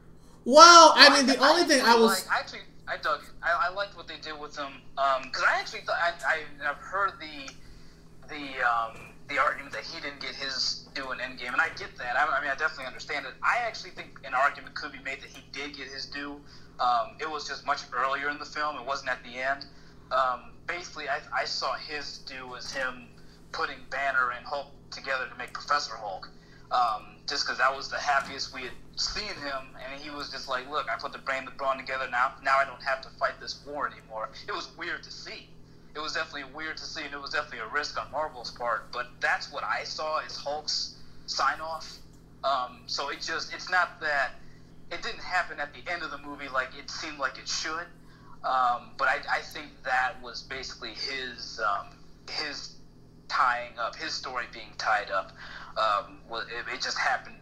Well, 0.43 0.93
I 0.95 1.15
mean, 1.15 1.28
the 1.28 1.38
only 1.38 1.63
thing 1.65 1.82
I 1.84 1.95
was 1.95 2.25
like, 2.25 2.36
I 2.36 2.39
actually 2.39 2.62
I 2.88 2.98
dug 2.98 3.21
it. 3.21 3.30
I, 3.41 3.69
I 3.69 3.74
liked 3.74 3.98
what 3.98 4.08
they 4.08 4.17
did 4.21 4.39
with 4.39 4.56
him 4.56 4.82
because 5.24 5.43
I 5.43 5.60
actually 5.60 5.82
thought 5.82 5.98
I, 5.98 6.13
I 6.26 6.69
I've 6.69 6.78
heard 6.78 7.13
the 7.19 7.52
the 8.30 8.62
um, 8.62 9.13
the 9.28 9.39
argument 9.39 9.74
that 9.74 9.84
he 9.84 10.00
didn't 10.02 10.21
get 10.21 10.36
his 10.36 10.88
due 10.93 11.12
in 11.12 11.17
Endgame, 11.17 11.54
and 11.54 11.62
I 11.62 11.69
get 11.78 11.98
that. 11.98 12.15
I, 12.15 12.26
I 12.26 12.41
mean, 12.41 12.50
I 12.50 12.56
definitely 12.56 12.86
understand 12.86 13.26
it. 13.26 13.34
I 13.41 13.65
actually 13.65 13.91
think 13.91 14.19
an 14.24 14.34
argument 14.34 14.76
could 14.76 14.91
be 14.91 15.00
made 15.00 15.21
that 15.21 15.30
he 15.30 15.41
did 15.52 15.76
get 15.76 15.88
his 15.88 16.06
due. 16.06 16.39
Um, 16.80 17.17
it 17.19 17.30
was 17.30 17.48
just 17.48 17.65
much 17.65 17.82
earlier 17.93 18.30
in 18.30 18.38
the 18.38 18.45
film. 18.45 18.78
It 18.78 18.86
wasn't 18.86 19.10
at 19.10 19.24
the 19.24 19.39
end. 19.39 19.65
Um, 20.12 20.54
basically, 20.67 21.10
I, 21.10 21.19
I 21.34 21.45
saw 21.45 21.74
his 21.76 22.19
due 22.19 22.56
as 22.56 22.71
him 22.71 23.08
putting 23.52 23.78
Banner 23.89 24.32
and 24.38 24.45
Hulk 24.45 24.67
together 24.91 25.28
to 25.28 25.36
make 25.38 25.54
Professor 25.54 25.95
Hulk. 25.95 26.30
Um, 26.71 27.17
just 27.28 27.45
because 27.45 27.58
that 27.58 27.76
was 27.76 27.89
the 27.89 27.98
happiest 27.98 28.54
we 28.54 28.63
had 28.63 28.71
seen 28.95 29.36
him, 29.36 29.75
and 29.84 30.01
he 30.01 30.10
was 30.10 30.29
just 30.31 30.47
like, 30.47 30.69
"Look, 30.69 30.89
I 30.89 30.97
put 30.97 31.12
the 31.12 31.19
brain, 31.19 31.45
the 31.45 31.51
brawn 31.51 31.77
together. 31.77 32.08
Now, 32.10 32.34
now 32.43 32.58
I 32.58 32.65
don't 32.65 32.81
have 32.84 33.01
to 33.01 33.10
fight 33.19 33.39
this 33.39 33.60
war 33.65 33.88
anymore." 33.88 34.29
It 34.47 34.53
was 34.53 34.69
weird 34.77 35.03
to 35.03 35.12
see. 35.12 35.49
It 35.95 35.99
was 35.99 36.13
definitely 36.13 36.51
weird 36.53 36.77
to 36.77 36.84
see, 36.84 37.03
and 37.03 37.13
it 37.13 37.21
was 37.21 37.31
definitely 37.31 37.60
a 37.60 37.67
risk 37.67 37.99
on 37.99 38.12
Marvel's 38.12 38.51
part. 38.51 38.91
But 38.91 39.08
that's 39.21 39.51
what 39.51 39.63
I 39.63 39.84
saw 39.84 40.19
as 40.19 40.36
Hulk's 40.36 40.95
sign 41.25 41.62
off. 41.62 41.97
Um, 42.43 42.84
so 42.86 43.10
it 43.10 43.21
just, 43.21 43.53
it's 43.53 43.69
not 43.71 43.99
that 44.01 44.31
it 44.91 45.01
didn't 45.01 45.23
happen 45.23 45.60
at 45.60 45.73
the 45.73 45.89
end 45.91 46.03
of 46.03 46.12
the 46.12 46.17
movie 46.17 46.47
like 46.53 46.69
it 46.77 46.91
seemed 46.91 47.17
like 47.17 47.38
it 47.38 47.47
should. 47.47 47.88
Um, 48.43 48.91
but 48.97 49.08
I, 49.08 49.19
I 49.31 49.41
think 49.41 49.67
that 49.84 50.21
was 50.21 50.43
basically 50.43 50.91
his 50.91 51.60
um, 51.60 51.88
his 52.29 52.75
tying 53.27 53.77
up, 53.79 53.95
his 53.95 54.13
story 54.13 54.45
being 54.53 54.73
tied 54.77 55.10
up. 55.10 55.31
Um, 55.77 56.19
it, 56.31 56.73
it 56.73 56.81
just 56.81 56.97
happened 56.97 57.38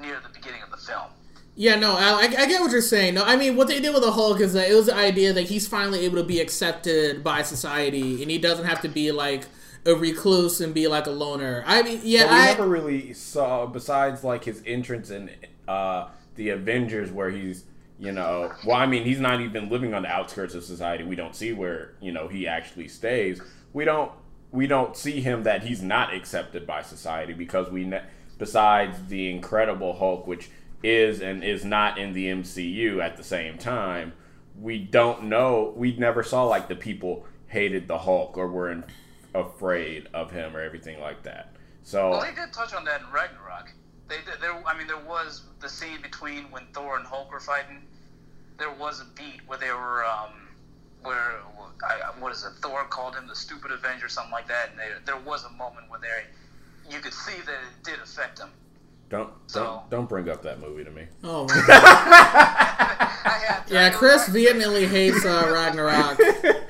near 0.00 0.20
the 0.20 0.28
beginning 0.32 0.62
of 0.62 0.70
the 0.70 0.76
film. 0.76 1.10
Yeah, 1.54 1.74
no, 1.76 1.94
I, 1.96 2.12
I 2.12 2.24
I 2.24 2.46
get 2.46 2.60
what 2.62 2.70
you're 2.70 2.80
saying. 2.80 3.14
No, 3.14 3.24
I 3.24 3.36
mean, 3.36 3.56
what 3.56 3.68
they 3.68 3.78
did 3.78 3.92
with 3.92 4.02
the 4.02 4.12
Hulk 4.12 4.40
is 4.40 4.54
that 4.54 4.70
it 4.70 4.74
was 4.74 4.86
the 4.86 4.94
idea 4.94 5.34
that 5.34 5.42
he's 5.42 5.68
finally 5.68 6.00
able 6.06 6.16
to 6.16 6.24
be 6.24 6.40
accepted 6.40 7.22
by 7.22 7.42
society, 7.42 8.22
and 8.22 8.30
he 8.30 8.38
doesn't 8.38 8.64
have 8.64 8.80
to 8.82 8.88
be 8.88 9.12
like 9.12 9.44
a 9.84 9.94
recluse 9.94 10.60
and 10.60 10.72
be 10.72 10.88
like 10.88 11.06
a 11.06 11.10
loner. 11.10 11.62
I 11.66 11.82
mean, 11.82 12.00
yeah, 12.04 12.24
But 12.24 12.30
we 12.30 12.36
I, 12.36 12.46
never 12.46 12.66
really 12.66 13.12
saw, 13.12 13.66
besides 13.66 14.24
like 14.24 14.44
his 14.44 14.62
entrance 14.64 15.10
in 15.10 15.30
uh, 15.68 16.08
the 16.36 16.50
Avengers, 16.50 17.10
where 17.10 17.30
he's, 17.30 17.64
you 17.98 18.12
know, 18.12 18.50
well, 18.64 18.76
I 18.76 18.86
mean, 18.86 19.04
he's 19.04 19.20
not 19.20 19.40
even 19.40 19.68
living 19.68 19.92
on 19.92 20.02
the 20.02 20.08
outskirts 20.08 20.54
of 20.54 20.64
society. 20.64 21.04
We 21.04 21.16
don't 21.16 21.34
see 21.36 21.52
where 21.52 21.94
you 22.00 22.12
know 22.12 22.28
he 22.28 22.46
actually 22.48 22.88
stays. 22.88 23.42
We 23.74 23.84
don't, 23.84 24.10
we 24.50 24.66
don't 24.66 24.96
see 24.96 25.20
him 25.20 25.42
that 25.42 25.64
he's 25.64 25.82
not 25.82 26.14
accepted 26.14 26.66
by 26.66 26.82
society 26.82 27.32
because 27.32 27.70
we, 27.70 27.84
ne- 27.84 28.04
besides 28.42 28.98
the 29.06 29.30
Incredible 29.30 29.92
Hulk, 29.92 30.26
which 30.26 30.50
is 30.82 31.20
and 31.20 31.44
is 31.44 31.64
not 31.64 31.96
in 31.96 32.12
the 32.12 32.26
MCU 32.26 33.00
at 33.00 33.16
the 33.16 33.22
same 33.22 33.56
time, 33.56 34.14
we 34.60 34.78
don't 34.78 35.22
know. 35.26 35.72
We 35.76 35.96
never 35.96 36.24
saw 36.24 36.46
like 36.46 36.66
the 36.66 36.74
people 36.74 37.24
hated 37.46 37.86
the 37.86 37.98
Hulk 37.98 38.36
or 38.36 38.48
were 38.48 38.72
in, 38.72 38.82
afraid 39.32 40.08
of 40.12 40.32
him 40.32 40.56
or 40.56 40.60
everything 40.60 40.98
like 40.98 41.22
that. 41.22 41.54
So 41.84 42.10
Well, 42.10 42.20
they 42.20 42.34
did 42.34 42.52
touch 42.52 42.74
on 42.74 42.84
that 42.86 43.02
in 43.02 43.06
Ragnarok. 43.12 43.70
They 44.08 44.16
did. 44.16 44.40
There, 44.40 44.60
I 44.66 44.76
mean, 44.76 44.88
there 44.88 44.98
was 44.98 45.42
the 45.60 45.68
scene 45.68 46.02
between 46.02 46.50
when 46.50 46.66
Thor 46.72 46.96
and 46.96 47.06
Hulk 47.06 47.30
were 47.30 47.38
fighting. 47.38 47.84
There 48.58 48.72
was 48.72 49.00
a 49.00 49.04
beat 49.14 49.42
where 49.46 49.58
they 49.58 49.70
were, 49.70 50.04
um, 50.04 50.48
where 51.04 51.42
I, 51.84 52.10
what 52.18 52.32
is 52.32 52.42
it? 52.42 52.54
Thor 52.60 52.82
called 52.86 53.14
him 53.14 53.28
the 53.28 53.36
stupid 53.36 53.70
Avenger, 53.70 54.08
something 54.08 54.32
like 54.32 54.48
that. 54.48 54.70
And 54.70 54.80
there, 54.80 54.98
there 55.06 55.18
was 55.18 55.44
a 55.44 55.50
moment 55.50 55.88
where 55.88 56.00
they, 56.00 56.24
you 56.90 56.98
could 57.00 57.12
see 57.14 57.38
that 57.46 57.54
it 57.54 57.84
did 57.84 57.98
affect 58.00 58.38
him. 58.40 58.48
Don't 59.08 59.30
So- 59.46 59.62
don't 59.64 59.90
don't 59.90 60.08
bring 60.08 60.28
up 60.30 60.42
that 60.42 60.60
movie 60.60 60.84
to 60.84 60.90
me. 60.90 61.06
oh 61.24 61.44
my 61.46 61.54
God. 61.66 61.82
I 63.24 63.44
had 63.46 63.66
to- 63.66 63.74
yeah, 63.74 63.90
Chris 63.90 64.28
vehemently 64.28 64.86
hates 64.86 65.24
uh, 65.24 65.50
Ragnarok. 65.52 66.18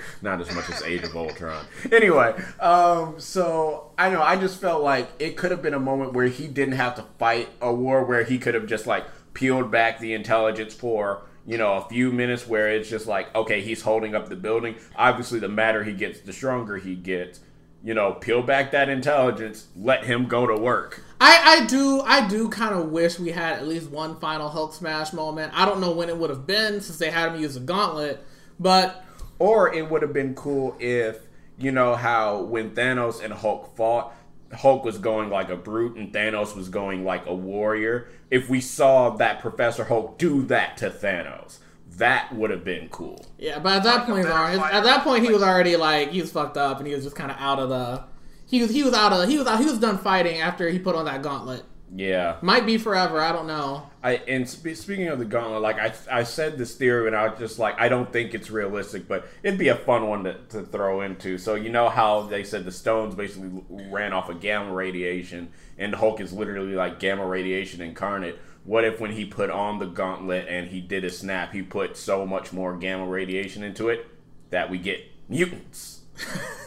Not 0.22 0.40
as 0.40 0.52
much 0.54 0.68
as 0.70 0.82
Age 0.82 1.02
of 1.02 1.16
Ultron. 1.16 1.64
Anyway, 1.90 2.34
um, 2.60 3.18
so 3.18 3.90
I 3.98 4.10
know 4.10 4.22
I 4.22 4.36
just 4.36 4.60
felt 4.60 4.82
like 4.82 5.08
it 5.18 5.36
could 5.36 5.50
have 5.50 5.62
been 5.62 5.74
a 5.74 5.80
moment 5.80 6.12
where 6.14 6.26
he 6.26 6.46
didn't 6.48 6.74
have 6.74 6.94
to 6.96 7.04
fight 7.18 7.48
a 7.60 7.72
war 7.72 8.04
where 8.04 8.22
he 8.24 8.38
could 8.38 8.54
have 8.54 8.66
just 8.66 8.86
like 8.86 9.04
peeled 9.34 9.70
back 9.70 9.98
the 9.98 10.12
intelligence 10.12 10.74
for 10.74 11.22
you 11.46 11.58
know 11.58 11.72
a 11.74 11.88
few 11.88 12.12
minutes 12.12 12.46
where 12.46 12.68
it's 12.70 12.88
just 12.88 13.06
like 13.08 13.34
okay 13.34 13.60
he's 13.62 13.82
holding 13.82 14.14
up 14.14 14.28
the 14.28 14.36
building. 14.36 14.76
Obviously, 14.96 15.38
the 15.40 15.48
madder 15.48 15.82
he 15.84 15.92
gets, 15.92 16.20
the 16.20 16.32
stronger 16.32 16.76
he 16.76 16.94
gets. 16.96 17.40
You 17.84 17.94
know, 17.94 18.12
peel 18.12 18.42
back 18.42 18.70
that 18.70 18.88
intelligence, 18.88 19.66
let 19.76 20.04
him 20.04 20.26
go 20.26 20.46
to 20.46 20.54
work. 20.54 21.02
I, 21.20 21.62
I 21.62 21.66
do 21.66 22.00
I 22.02 22.28
do 22.28 22.48
kind 22.48 22.74
of 22.74 22.90
wish 22.90 23.18
we 23.18 23.30
had 23.32 23.54
at 23.54 23.66
least 23.66 23.90
one 23.90 24.20
final 24.20 24.48
Hulk 24.48 24.72
smash 24.72 25.12
moment. 25.12 25.52
I 25.54 25.64
don't 25.64 25.80
know 25.80 25.90
when 25.90 26.08
it 26.08 26.16
would 26.16 26.30
have 26.30 26.46
been 26.46 26.80
since 26.80 26.98
they 26.98 27.10
had 27.10 27.32
him 27.32 27.40
use 27.40 27.56
a 27.56 27.60
gauntlet, 27.60 28.24
but 28.58 29.04
Or 29.42 29.74
it 29.74 29.90
would 29.90 30.02
have 30.02 30.12
been 30.12 30.36
cool 30.36 30.76
if, 30.78 31.18
you 31.58 31.72
know, 31.72 31.96
how 31.96 32.42
when 32.42 32.70
Thanos 32.70 33.20
and 33.20 33.32
Hulk 33.34 33.74
fought, 33.76 34.14
Hulk 34.52 34.84
was 34.84 34.98
going 34.98 35.30
like 35.30 35.48
a 35.48 35.56
brute 35.56 35.96
and 35.96 36.12
Thanos 36.12 36.54
was 36.54 36.68
going 36.68 37.04
like 37.04 37.26
a 37.26 37.34
warrior. 37.34 38.06
If 38.30 38.48
we 38.48 38.60
saw 38.60 39.10
that 39.16 39.40
Professor 39.40 39.82
Hulk 39.84 40.16
do 40.16 40.42
that 40.42 40.76
to 40.76 40.90
Thanos, 40.90 41.58
that 41.98 42.32
would 42.34 42.50
have 42.50 42.64
been 42.64 42.88
cool. 42.88 43.24
yeah, 43.38 43.58
but 43.58 43.74
at 43.78 43.82
that 43.84 43.96
Like 43.98 44.06
point, 44.06 44.22
better 44.24 44.34
Lauren, 44.34 44.60
at 44.60 44.84
that 44.84 45.04
point 45.04 45.24
he 45.24 45.32
was 45.32 45.42
already 45.42 45.76
like 45.76 46.10
he 46.10 46.20
was 46.20 46.32
fucked 46.32 46.56
up 46.56 46.78
and 46.78 46.86
he 46.86 46.94
was 46.94 47.04
just 47.04 47.16
kind 47.16 47.30
of 47.30 47.36
out 47.38 47.58
of 47.58 47.68
the 47.68 48.04
he 48.46 48.60
was 48.60 48.70
he 48.70 48.82
was 48.82 48.94
out 48.94 49.12
of 49.12 49.28
he 49.28 49.38
was 49.38 49.46
out 49.46 49.58
he 49.60 49.64
was 49.66 49.78
done 49.78 49.98
fighting 49.98 50.40
after 50.40 50.68
he 50.68 50.78
put 50.78 50.94
on 50.94 51.04
that 51.06 51.22
gauntlet. 51.22 51.64
Yeah. 51.94 52.36
Might 52.40 52.64
be 52.64 52.78
forever. 52.78 53.20
I 53.20 53.32
don't 53.32 53.46
know. 53.46 53.90
I 54.02 54.14
and 54.26 54.48
sp- 54.48 54.72
speaking 54.74 55.08
of 55.08 55.18
the 55.18 55.26
gauntlet, 55.26 55.60
like 55.60 55.78
I 55.78 55.92
I 56.10 56.22
said 56.22 56.56
this 56.56 56.74
theory 56.74 57.06
and 57.06 57.14
I 57.14 57.28
was 57.28 57.38
just 57.38 57.58
like 57.58 57.78
I 57.78 57.88
don't 57.90 58.10
think 58.10 58.34
it's 58.34 58.50
realistic, 58.50 59.06
but 59.06 59.26
it'd 59.42 59.58
be 59.58 59.68
a 59.68 59.76
fun 59.76 60.08
one 60.08 60.24
to, 60.24 60.34
to 60.50 60.62
throw 60.62 61.02
into. 61.02 61.36
So 61.36 61.54
you 61.54 61.68
know 61.68 61.90
how 61.90 62.22
they 62.22 62.44
said 62.44 62.64
the 62.64 62.72
stones 62.72 63.14
basically 63.14 63.50
ran 63.68 64.14
off 64.14 64.30
of 64.30 64.40
gamma 64.40 64.72
radiation, 64.72 65.50
and 65.76 65.94
Hulk 65.94 66.20
is 66.22 66.32
literally 66.32 66.74
like 66.74 66.98
gamma 66.98 67.26
radiation 67.26 67.82
incarnate. 67.82 68.38
What 68.64 68.84
if 68.84 69.00
when 69.00 69.12
he 69.12 69.24
put 69.24 69.50
on 69.50 69.78
the 69.78 69.86
gauntlet 69.86 70.46
and 70.48 70.68
he 70.68 70.80
did 70.80 71.04
a 71.04 71.10
snap, 71.10 71.52
he 71.52 71.62
put 71.62 71.96
so 71.96 72.24
much 72.24 72.52
more 72.52 72.76
gamma 72.76 73.06
radiation 73.06 73.62
into 73.62 73.88
it 73.88 74.06
that 74.50 74.70
we 74.70 74.78
get 74.78 75.00
mutants? 75.28 76.00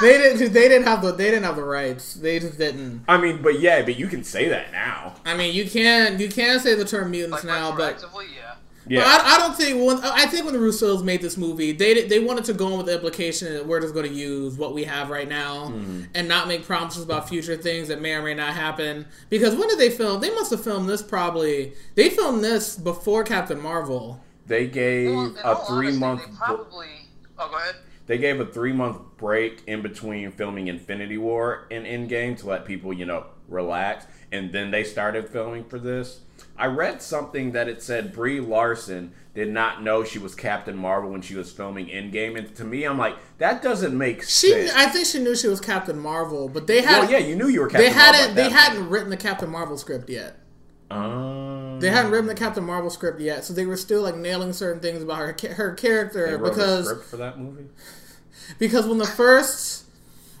They 0.00 0.18
didn't. 0.18 0.52
They 0.52 0.68
didn't 0.68 0.86
have 0.86 1.02
the. 1.02 1.12
They 1.12 1.30
didn't 1.30 1.44
have 1.44 1.56
the 1.56 1.64
rights. 1.64 2.14
They 2.14 2.38
just 2.38 2.58
didn't. 2.58 3.04
I 3.08 3.16
mean, 3.16 3.40
but 3.42 3.58
yeah, 3.58 3.82
but 3.82 3.98
you 3.98 4.06
can 4.06 4.22
say 4.22 4.48
that 4.48 4.70
now. 4.70 5.14
I 5.24 5.36
mean, 5.36 5.54
you 5.54 5.68
can. 5.68 6.20
You 6.20 6.28
can 6.28 6.60
say 6.60 6.74
the 6.74 6.84
term 6.84 7.10
mutants 7.10 7.44
Like 7.44 7.44
now, 7.44 7.74
but. 7.74 8.04
Retroactively, 8.88 8.92
yeah. 8.92 8.98
Yeah. 8.98 9.18
But 9.18 9.26
I, 9.26 9.34
I 9.34 9.38
don't 9.38 9.56
think 9.56 9.86
when 9.86 9.98
I 10.04 10.26
think 10.26 10.44
when 10.44 10.54
the 10.54 10.60
Russos 10.60 11.02
made 11.04 11.22
this 11.22 11.36
movie, 11.36 11.72
they 11.72 12.06
they 12.06 12.18
wanted 12.18 12.44
to 12.46 12.52
go 12.54 12.68
in 12.68 12.76
with 12.78 12.86
the 12.86 12.94
implication 12.94 13.54
that 13.54 13.66
we're 13.66 13.80
just 13.80 13.94
going 13.94 14.06
to 14.08 14.14
use 14.14 14.56
what 14.56 14.74
we 14.74 14.84
have 14.84 15.10
right 15.10 15.28
now 15.28 15.68
mm-hmm. 15.68 16.02
and 16.14 16.28
not 16.28 16.48
make 16.48 16.64
promises 16.64 17.02
about 17.02 17.28
future 17.28 17.56
things 17.56 17.88
that 17.88 18.00
may 18.00 18.14
or 18.14 18.22
may 18.22 18.34
not 18.34 18.54
happen. 18.54 19.06
Because 19.30 19.54
when 19.54 19.68
did 19.68 19.78
they 19.78 19.90
film? 19.90 20.20
They 20.20 20.30
must 20.34 20.50
have 20.50 20.62
filmed 20.62 20.88
this 20.88 21.02
probably. 21.02 21.72
They 21.94 22.10
filmed 22.10 22.42
this 22.44 22.76
before 22.76 23.24
Captain 23.24 23.60
Marvel. 23.60 24.20
they 24.46 24.66
gave 24.66 25.14
Well, 25.14 25.36
a 25.44 25.56
three 25.66 25.88
honesty, 25.88 25.98
month. 26.00 26.38
Probably. 26.38 26.86
Oh, 27.38 27.48
go 27.50 27.56
ahead. 27.56 27.76
They 28.06 28.18
gave 28.18 28.40
a 28.40 28.46
three 28.46 28.72
month 28.72 28.98
break 29.18 29.62
in 29.66 29.82
between 29.82 30.32
filming 30.32 30.68
Infinity 30.68 31.18
War 31.18 31.66
and 31.70 31.84
Endgame 31.84 32.38
to 32.38 32.46
let 32.46 32.64
people, 32.64 32.92
you 32.92 33.04
know, 33.04 33.26
relax. 33.48 34.06
And 34.32 34.52
then 34.52 34.70
they 34.70 34.82
started 34.84 35.28
filming 35.28 35.64
for 35.64 35.78
this. 35.78 36.20
I 36.58 36.66
read 36.66 37.00
something 37.02 37.52
that 37.52 37.68
it 37.68 37.82
said 37.82 38.12
Brie 38.12 38.40
Larson 38.40 39.12
did 39.34 39.48
not 39.52 39.82
know 39.82 40.02
she 40.04 40.18
was 40.18 40.34
Captain 40.34 40.76
Marvel 40.76 41.10
when 41.10 41.22
she 41.22 41.34
was 41.36 41.52
filming 41.52 41.86
Endgame. 41.86 42.36
And 42.36 42.54
to 42.56 42.64
me, 42.64 42.84
I'm 42.84 42.98
like, 42.98 43.16
that 43.38 43.62
doesn't 43.62 43.96
make 43.96 44.22
She, 44.24 44.50
sense. 44.50 44.72
I 44.74 44.86
think 44.86 45.06
she 45.06 45.20
knew 45.20 45.36
she 45.36 45.46
was 45.48 45.60
Captain 45.60 45.98
Marvel, 45.98 46.48
but 46.48 46.66
they 46.66 46.82
had 46.82 47.00
well, 47.02 47.10
yeah, 47.10 47.18
you 47.18 47.36
knew 47.36 47.46
you 47.48 47.60
were 47.60 47.68
Captain 47.68 47.88
they 47.90 47.96
Marvel. 47.96 48.14
hadn't 48.20 48.34
they 48.34 48.50
hadn't 48.50 48.88
written 48.88 49.10
the 49.10 49.16
Captain 49.16 49.48
Marvel 49.48 49.78
script 49.78 50.10
yet. 50.10 50.36
Um, 50.90 51.78
They 51.80 51.90
hadn't 51.90 52.10
written 52.10 52.26
the 52.26 52.34
Captain 52.34 52.64
Marvel 52.64 52.90
script 52.90 53.20
yet, 53.20 53.44
so 53.44 53.52
they 53.52 53.66
were 53.66 53.76
still 53.76 54.02
like 54.02 54.16
nailing 54.16 54.52
certain 54.52 54.80
things 54.80 55.02
about 55.02 55.18
her 55.18 55.36
her 55.54 55.74
character 55.74 56.38
because 56.38 56.86
script 56.86 57.04
for 57.04 57.16
that 57.18 57.38
movie. 57.38 57.66
because 58.58 58.86
when 58.86 58.98
the 58.98 59.06
first 59.06 59.84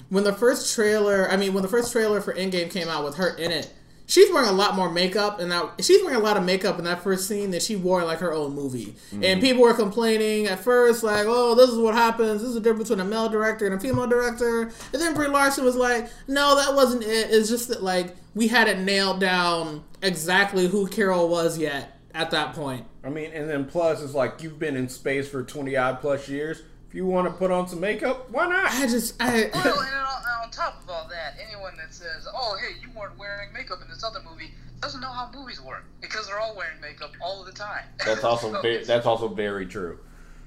when 0.08 0.24
the 0.24 0.32
first 0.32 0.74
trailer 0.74 1.30
I 1.30 1.36
mean 1.36 1.52
when 1.54 1.62
the 1.62 1.68
first 1.68 1.92
trailer 1.92 2.20
for 2.20 2.32
Endgame 2.32 2.70
came 2.70 2.88
out 2.88 3.04
with 3.04 3.16
her 3.16 3.36
in 3.36 3.52
it, 3.52 3.72
she's 4.08 4.32
wearing 4.32 4.48
a 4.48 4.52
lot 4.52 4.74
more 4.74 4.90
makeup 4.90 5.38
and 5.38 5.52
that 5.52 5.70
she's 5.80 6.02
wearing 6.02 6.18
a 6.18 6.22
lot 6.22 6.36
of 6.36 6.44
makeup 6.44 6.78
in 6.78 6.84
that 6.86 7.02
first 7.02 7.28
scene 7.28 7.52
that 7.52 7.62
she 7.62 7.76
wore 7.76 8.00
in 8.00 8.06
like 8.06 8.18
her 8.18 8.32
own 8.32 8.54
movie. 8.54 8.96
And 9.12 9.22
mm-hmm. 9.22 9.40
people 9.40 9.62
were 9.62 9.74
complaining 9.74 10.46
at 10.46 10.58
first 10.58 11.04
like, 11.04 11.26
"Oh, 11.28 11.54
this 11.54 11.70
is 11.70 11.78
what 11.78 11.94
happens. 11.94 12.40
This 12.40 12.48
is 12.48 12.54
the 12.54 12.60
difference 12.60 12.88
between 12.88 13.06
a 13.06 13.08
male 13.08 13.28
director 13.28 13.66
and 13.66 13.74
a 13.74 13.78
female 13.78 14.08
director." 14.08 14.62
And 14.62 15.00
then 15.00 15.14
Brie 15.14 15.28
Larson 15.28 15.64
was 15.64 15.76
like, 15.76 16.10
"No, 16.26 16.56
that 16.56 16.74
wasn't 16.74 17.04
it. 17.04 17.30
It's 17.30 17.48
just 17.48 17.68
that 17.68 17.82
like 17.82 18.16
we 18.34 18.48
hadn't 18.48 18.84
nailed 18.84 19.20
down 19.20 19.84
exactly 20.02 20.66
who 20.66 20.88
Carol 20.88 21.28
was 21.28 21.58
yet 21.58 22.00
at 22.14 22.30
that 22.32 22.54
point." 22.54 22.86
I 23.04 23.10
mean, 23.10 23.30
and 23.32 23.48
then 23.48 23.66
plus, 23.66 24.02
it's 24.02 24.14
like 24.14 24.42
you've 24.42 24.58
been 24.58 24.76
in 24.76 24.88
space 24.88 25.28
for 25.28 25.42
20 25.42 25.76
odd 25.76 26.00
plus 26.00 26.28
years. 26.28 26.62
If 26.88 26.94
you 26.94 27.04
want 27.04 27.28
to 27.28 27.34
put 27.34 27.50
on 27.50 27.68
some 27.68 27.80
makeup, 27.80 28.30
why 28.30 28.46
not? 28.46 28.72
I 28.72 28.86
just 28.86 29.14
I 29.20 29.50
Well, 29.52 29.80
and 29.80 29.94
on, 29.94 30.42
on 30.44 30.50
top 30.50 30.82
of 30.82 30.88
all 30.88 31.06
that, 31.10 31.34
anyone 31.46 31.76
that 31.76 31.92
says, 31.92 32.26
"Oh, 32.34 32.56
hey, 32.60 32.76
you 32.80 32.88
weren't 32.98 33.18
wearing 33.18 33.52
makeup 33.52 33.80
in 33.82 33.88
this 33.88 34.02
other 34.02 34.20
movie," 34.28 34.52
doesn't 34.80 35.00
know 35.02 35.12
how 35.12 35.30
movies 35.34 35.60
work 35.60 35.84
because 36.00 36.26
they're 36.26 36.40
all 36.40 36.56
wearing 36.56 36.80
makeup 36.80 37.12
all 37.20 37.40
of 37.40 37.46
the 37.46 37.52
time. 37.52 37.84
That's 38.04 38.24
also 38.24 38.52
So 38.52 38.62
ve- 38.62 38.84
that's 38.84 39.04
also 39.04 39.28
very 39.28 39.66
true. 39.66 39.98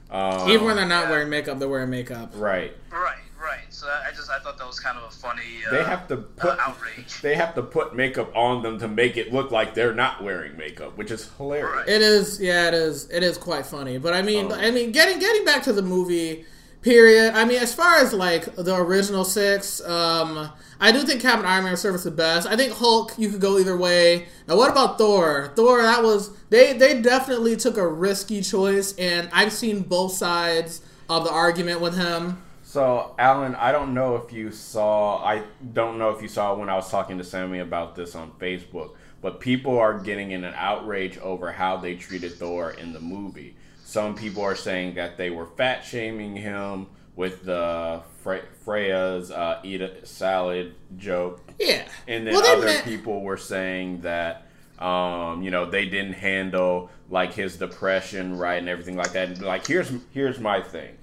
Um, 0.10 0.50
even 0.50 0.66
when 0.66 0.76
they're 0.76 0.86
not 0.86 1.06
yeah. 1.06 1.12
wearing 1.12 1.30
makeup, 1.30 1.60
they're 1.60 1.70
wearing 1.70 1.92
makeup. 1.92 2.32
right, 2.36 2.76
right, 2.92 3.22
right. 3.42 3.66
So 3.70 3.88
I 3.88 4.10
I 4.10 4.12
just 4.12 4.30
I 4.30 4.40
thought 4.40 4.58
that 4.58 4.68
was 4.68 4.80
kind 4.80 4.98
of 4.98 5.04
a 5.04 5.12
funny. 5.12 5.42
Uh, 5.68 5.72
they 5.72 5.84
have 5.84 6.08
to 6.10 6.16
uh, 6.18 6.22
put 6.38 6.60
outrage. 6.60 7.22
they 7.22 7.36
have 7.36 7.56
to 7.56 7.62
put 7.64 7.96
makeup 7.96 8.32
on 8.36 8.62
them 8.64 8.80
to 8.80 8.88
make 8.88 9.18
it 9.18 9.34
look 9.34 9.52
like 9.52 9.74
they're 9.74 9.94
not 9.94 10.24
wearing 10.24 10.56
makeup, 10.58 10.98
which 10.98 11.12
is 11.12 11.30
hilarious. 11.38 11.78
Right. 11.88 11.90
It 11.90 12.02
is, 12.02 12.40
yeah, 12.42 12.68
it 12.68 12.74
is. 12.74 13.10
It 13.10 13.24
is 13.24 13.38
quite 13.38 13.66
funny. 13.66 13.98
But 13.98 14.14
I 14.14 14.22
mean, 14.22 14.52
Oh. 14.52 14.56
I 14.56 14.72
mean, 14.72 14.92
getting 14.92 15.20
getting 15.20 15.44
back 15.46 15.64
to 15.64 15.74
the 15.74 15.82
movie, 15.82 16.46
period. 16.82 17.34
I 17.36 17.46
mean, 17.46 17.60
as 17.62 17.74
far 17.74 17.96
as 17.98 18.14
like 18.14 18.56
the 18.56 18.76
original 18.76 19.24
six, 19.26 19.82
um, 19.82 20.50
I 20.80 20.92
do 20.92 21.00
think 21.04 21.22
Captain 21.22 21.46
Iron 21.46 21.64
Man 21.66 21.78
serves 21.78 22.04
the 22.04 22.12
best. 22.12 22.48
I 22.48 22.56
think 22.56 22.74
Hulk, 22.74 23.14
you 23.18 23.30
could 23.30 23.42
go 23.42 23.60
either 23.60 23.78
way. 23.78 24.26
Now, 24.48 24.58
what 24.58 24.72
about 24.72 24.98
Thor? 24.98 25.52
Thor, 25.56 25.82
that 25.82 26.04
was 26.04 26.32
they 26.50 26.74
they 26.74 27.02
definitely 27.02 27.56
took 27.56 27.78
a 27.78 27.88
risky 27.88 28.42
choice, 28.42 28.94
and 28.98 29.30
I've 29.32 29.54
seen 29.54 29.82
both 29.82 30.14
sides 30.14 30.82
of 31.10 31.24
the 31.24 31.32
argument 31.32 31.82
with 31.82 31.96
him. 31.98 32.42
So, 32.72 33.14
Alan, 33.20 33.54
I 33.56 33.74
don't 33.74 33.94
know 33.94 34.16
if 34.16 34.32
you 34.32 34.50
saw. 34.50 35.22
I 35.22 35.44
don't 35.74 35.98
know 35.98 36.12
if 36.12 36.22
you 36.22 36.30
saw 36.30 36.56
when 36.56 36.70
I 36.70 36.76
was 36.76 36.90
talking 36.90 37.18
to 37.18 37.24
Sammy 37.26 37.60
about 37.60 37.98
this 37.98 38.16
on 38.16 38.32
Facebook, 38.40 38.92
but 39.22 39.42
people 39.42 39.78
are 39.78 40.00
getting 40.00 40.32
in 40.32 40.46
an 40.46 40.54
outrage 40.56 41.18
over 41.18 41.52
how 41.52 41.76
they 41.76 41.96
treated 41.96 42.32
Thor 42.32 42.72
in 42.72 42.94
the 42.94 43.02
movie. 43.02 43.58
Some 43.84 44.16
people 44.16 44.42
are 44.44 44.56
saying 44.56 44.96
that 44.96 45.18
they 45.18 45.30
were 45.30 45.48
fat 45.48 45.82
shaming 45.84 46.34
him 46.34 46.88
with 47.18 47.44
the 47.44 48.04
Fre- 48.24 48.48
Freya's 48.64 49.32
uh, 49.32 49.60
eat 49.66 49.82
a 49.82 50.06
salad 50.06 50.74
joke, 50.96 51.42
Yeah, 51.60 51.86
and 52.08 52.26
then 52.26 52.34
Well, 52.34 52.58
other 52.58 52.82
people 52.84 53.22
were 53.22 53.36
saying 53.36 54.04
that. 54.04 54.48
Um, 54.80 55.44
you 55.44 55.52
know, 55.52 55.70
they 55.70 55.86
didn't 55.86 56.14
handle 56.14 56.90
like 57.10 57.34
his 57.34 57.58
depression 57.58 58.38
right 58.38 58.58
and 58.58 58.70
everything 58.70 58.96
like 58.96 59.12
that. 59.12 59.28
And 59.28 59.42
like, 59.42 59.68
here's 59.68 59.92
here's 60.14 60.40
my 60.40 60.62
thing 60.62 60.98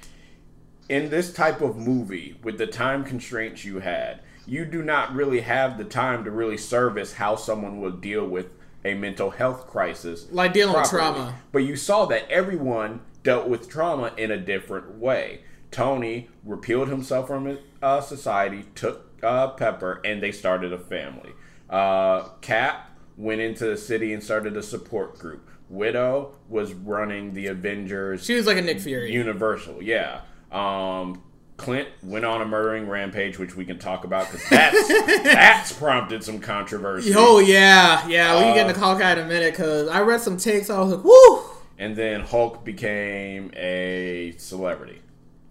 in 0.88 1.10
this 1.10 1.32
type 1.32 1.60
of 1.60 1.76
movie 1.76 2.38
with 2.42 2.58
the 2.58 2.66
time 2.66 3.04
constraints 3.04 3.64
you 3.64 3.80
had, 3.80 4.20
you 4.46 4.64
do 4.64 4.82
not 4.82 5.14
really 5.14 5.40
have 5.40 5.76
the 5.76 5.84
time 5.84 6.24
to 6.24 6.30
really 6.30 6.56
service 6.56 7.14
how 7.14 7.36
someone 7.36 7.80
will 7.80 7.92
deal 7.92 8.26
with 8.26 8.48
a 8.84 8.94
mental 8.94 9.30
health 9.30 9.66
crisis. 9.66 10.26
Like 10.30 10.52
dealing 10.52 10.74
with 10.74 10.88
trauma. 10.88 11.34
But 11.52 11.60
you 11.60 11.76
saw 11.76 12.06
that 12.06 12.30
everyone 12.30 13.00
dealt 13.22 13.48
with 13.48 13.68
trauma 13.68 14.12
in 14.16 14.30
a 14.30 14.38
different 14.38 14.96
way. 14.96 15.42
Tony 15.70 16.28
repealed 16.44 16.88
himself 16.88 17.26
from 17.26 17.58
uh, 17.82 18.00
society, 18.00 18.64
took 18.74 19.22
uh, 19.22 19.48
Pepper, 19.48 20.00
and 20.04 20.22
they 20.22 20.32
started 20.32 20.72
a 20.72 20.78
family. 20.78 21.32
Uh, 21.68 22.28
Cap 22.40 22.90
went 23.18 23.40
into 23.40 23.66
the 23.66 23.76
city 23.76 24.14
and 24.14 24.22
started 24.22 24.56
a 24.56 24.62
support 24.62 25.18
group. 25.18 25.46
Widow 25.68 26.34
was 26.48 26.72
running 26.72 27.34
the 27.34 27.48
Avengers 27.48 28.24
she 28.24 28.34
was 28.34 28.46
like 28.46 28.56
a 28.56 28.62
Nick 28.62 28.80
Fury. 28.80 29.12
Universal, 29.12 29.82
yeah. 29.82 30.22
Um, 30.52 31.22
Clint 31.56 31.88
went 32.02 32.24
on 32.24 32.40
a 32.40 32.46
murdering 32.46 32.88
rampage, 32.88 33.38
which 33.38 33.56
we 33.56 33.64
can 33.64 33.78
talk 33.78 34.04
about 34.04 34.30
because 34.30 34.48
that's 34.48 34.88
that's 35.24 35.72
prompted 35.72 36.22
some 36.22 36.38
controversy. 36.38 37.12
Oh 37.16 37.40
yeah, 37.40 38.06
yeah. 38.06 38.36
We 38.36 38.42
can 38.44 38.54
get 38.54 38.66
Uh, 38.66 38.68
into 38.70 38.80
Hawkeye 38.80 39.12
in 39.12 39.18
a 39.18 39.24
minute 39.26 39.52
because 39.54 39.88
I 39.88 40.00
read 40.02 40.20
some 40.20 40.36
takes. 40.36 40.70
I 40.70 40.78
was 40.78 40.92
like, 40.94 41.04
woo. 41.04 41.42
And 41.78 41.94
then 41.96 42.20
Hulk 42.20 42.64
became 42.64 43.52
a 43.54 44.34
celebrity, 44.38 45.00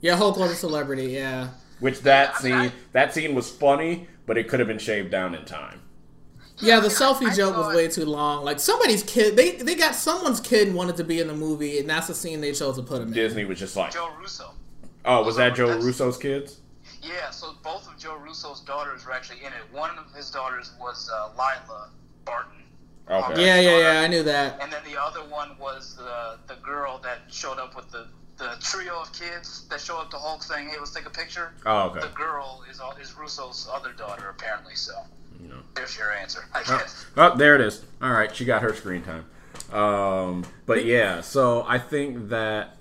Yeah, 0.02 0.16
Hulk 0.18 0.38
was 0.38 0.52
a 0.52 0.56
celebrity. 0.56 1.08
Yeah. 1.08 1.50
which 1.80 2.02
that 2.02 2.36
I 2.40 2.44
mean, 2.44 2.70
scene 2.70 2.72
that 2.94 3.14
scene 3.14 3.36
was 3.36 3.50
funny, 3.50 4.08
but 4.26 4.38
it 4.38 4.48
could 4.48 4.60
have 4.60 4.68
been 4.68 4.80
shaved 4.80 5.12
down 5.12 5.36
in 5.36 5.44
time. 5.46 5.82
Yeah, 6.60 6.80
the 6.80 6.88
selfie 6.88 7.28
I 7.28 7.36
joke 7.36 7.56
was 7.56 7.76
way 7.76 7.88
too 7.88 8.06
long. 8.06 8.44
Like 8.44 8.60
somebody's 8.60 9.04
kid, 9.04 9.36
they 9.36 9.52
they 9.58 9.76
got 9.76 9.94
someone's 9.94 10.40
kid 10.40 10.74
wanted 10.74 10.96
to 10.98 11.04
be 11.04 11.20
in 11.20 11.28
the 11.28 11.36
movie, 11.36 11.80
and 11.80 11.90
that's 11.90 12.08
the 12.08 12.16
scene 12.16 12.42
they 12.42 12.52
chose 12.54 12.78
to 12.78 12.82
put 12.84 13.02
him 13.02 13.10
in. 13.10 13.14
Disney 13.14 13.46
was 13.46 13.60
just 13.60 13.76
like, 13.76 13.94
Joe 13.94 14.10
Russo. 14.20 14.52
"Oh, 15.08 15.24
was 15.24 15.38
that 15.38 15.56
Joe 15.56 15.80
Russo's 15.80 16.18
kids?" 16.18 16.60
Yeah, 17.02 17.30
so 17.30 17.54
both 17.64 17.88
of 17.88 17.98
Joe 17.98 18.18
Russo's 18.18 18.62
daughters 18.62 19.06
were 19.06 19.14
actually 19.14 19.40
in 19.40 19.48
it. 19.54 19.64
One 19.72 19.98
of 19.98 20.12
his 20.14 20.30
daughters 20.30 20.72
was 20.80 21.10
uh, 21.14 21.30
Lila 21.32 21.90
Barton. 22.26 22.64
Okay. 23.10 23.46
Yeah, 23.46 23.60
yeah, 23.60 23.94
yeah. 23.94 24.02
I 24.02 24.08
knew 24.08 24.24
that. 24.24 24.60
And 24.62 24.72
then 24.72 24.82
the 24.86 25.02
other 25.02 25.22
one 25.22 25.58
was 25.60 25.98
uh, 26.00 26.38
the 26.48 26.56
girl 26.56 27.00
that 27.04 27.20
showed 27.30 27.58
up 27.58 27.76
with 27.76 27.90
the, 27.92 28.08
the 28.38 28.58
trio 28.60 29.02
of 29.02 29.14
kids 29.14 29.66
that 29.70 29.80
showed 29.80 30.00
up 30.00 30.12
to 30.12 30.18
Hulk 30.18 30.44
saying, 30.44 30.70
"Hey, 30.70 30.78
let's 30.78 30.92
take 30.92 31.06
a 31.06 31.10
picture." 31.10 31.54
Oh, 31.66 31.90
okay. 31.90 32.02
The 32.02 32.10
girl 32.10 32.64
is 32.70 32.82
is 33.02 33.16
Russo's 33.18 33.70
other 33.72 33.94
daughter, 33.94 34.30
apparently. 34.30 34.76
So 34.76 34.94
You 35.42 35.50
know. 35.50 35.60
there's 35.76 35.98
your 35.98 36.12
answer, 36.12 36.46
I 36.54 36.64
Oh, 36.68 36.86
oh, 37.18 37.38
there 37.38 37.56
it 37.56 37.62
is. 37.62 37.86
All 38.02 38.12
right, 38.12 38.36
she 38.36 38.44
got 38.44 38.62
her 38.62 38.74
screen 38.74 39.04
time. 39.04 39.26
Um, 39.72 40.46
but 40.66 40.86
yeah, 40.86 41.22
so 41.22 41.64
I 41.68 41.80
think 41.80 42.30
that 42.30 42.77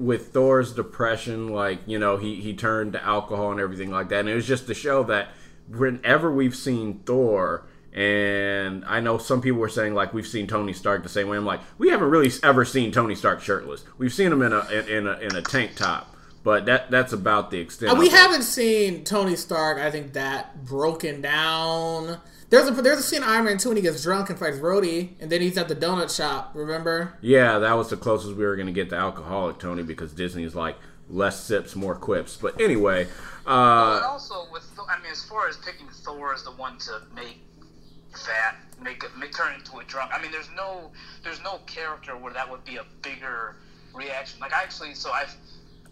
with 0.00 0.32
Thor's 0.32 0.72
depression, 0.72 1.48
like 1.48 1.80
you 1.86 1.98
know, 1.98 2.16
he 2.16 2.36
he 2.36 2.54
turned 2.54 2.94
to 2.94 3.04
alcohol 3.04 3.52
and 3.52 3.60
everything 3.60 3.90
like 3.90 4.08
that, 4.08 4.20
and 4.20 4.28
it 4.28 4.34
was 4.34 4.46
just 4.46 4.66
to 4.66 4.74
show 4.74 5.02
that 5.04 5.28
whenever 5.68 6.32
we've 6.32 6.56
seen 6.56 7.00
Thor. 7.04 7.66
And 7.92 8.84
I 8.84 9.00
know 9.00 9.18
some 9.18 9.42
people 9.42 9.58
were 9.58 9.68
saying 9.68 9.94
like 9.94 10.14
we've 10.14 10.26
seen 10.26 10.46
Tony 10.46 10.72
Stark 10.72 11.02
the 11.02 11.08
same 11.08 11.28
way. 11.28 11.36
I'm 11.36 11.44
like, 11.44 11.60
we 11.76 11.90
haven't 11.90 12.08
really 12.08 12.30
ever 12.44 12.64
seen 12.64 12.92
Tony 12.92 13.16
Stark 13.16 13.42
shirtless. 13.42 13.84
We've 13.98 14.12
seen 14.12 14.32
him 14.32 14.42
in 14.42 14.52
a 14.52 14.60
in, 14.70 15.08
a 15.08 15.18
in 15.18 15.34
a 15.34 15.42
tank 15.42 15.74
top 15.74 16.14
But 16.42 16.66
that 16.66 16.90
that's 16.90 17.12
about 17.12 17.50
the 17.50 17.58
extent. 17.58 17.90
And 17.90 17.98
we 17.98 18.08
haven't 18.08 18.44
seen 18.44 19.04
Tony 19.04 19.36
Stark. 19.36 19.78
I 19.78 19.90
think 19.90 20.12
that 20.14 20.64
broken 20.64 21.20
down. 21.20 22.18
There's 22.50 22.68
a 22.68 22.72
there's 22.72 22.98
a 22.98 23.02
scene 23.02 23.22
in 23.22 23.28
Iron 23.28 23.44
Man 23.44 23.58
two 23.58 23.68
when 23.68 23.76
he 23.76 23.82
gets 23.82 24.02
drunk 24.02 24.28
and 24.28 24.38
fights 24.38 24.58
Rhodey, 24.58 25.10
and 25.20 25.30
then 25.30 25.40
he's 25.40 25.56
at 25.56 25.68
the 25.68 25.76
donut 25.76 26.14
shop. 26.14 26.50
Remember? 26.54 27.14
Yeah, 27.20 27.60
that 27.60 27.74
was 27.74 27.90
the 27.90 27.96
closest 27.96 28.36
we 28.36 28.44
were 28.44 28.56
going 28.56 28.66
to 28.66 28.72
get 28.72 28.90
to 28.90 28.96
alcoholic 28.96 29.60
Tony 29.60 29.84
because 29.84 30.12
Disney's 30.12 30.56
like 30.56 30.76
less 31.08 31.42
sips, 31.44 31.76
more 31.76 31.94
quips. 31.94 32.36
But 32.36 32.60
anyway, 32.60 33.02
and 33.46 33.46
uh, 33.46 34.02
also 34.08 34.46
with 34.52 34.68
I 34.88 35.00
mean, 35.00 35.12
as 35.12 35.24
far 35.24 35.48
as 35.48 35.56
picking 35.58 35.88
Thor 35.88 36.34
as 36.34 36.42
the 36.42 36.50
one 36.50 36.76
to 36.78 37.02
make 37.14 37.40
fat, 38.12 38.56
make 38.82 39.04
it 39.04 39.16
make 39.16 39.36
turn 39.36 39.54
into 39.54 39.78
a 39.78 39.84
drunk. 39.84 40.10
I 40.12 40.20
mean, 40.20 40.32
there's 40.32 40.50
no 40.56 40.90
there's 41.22 41.42
no 41.42 41.58
character 41.66 42.16
where 42.16 42.32
that 42.32 42.50
would 42.50 42.64
be 42.64 42.76
a 42.76 42.84
bigger 43.02 43.56
reaction. 43.94 44.40
Like 44.40 44.52
I 44.52 44.62
actually, 44.62 44.94
so 44.94 45.12
I've 45.12 45.36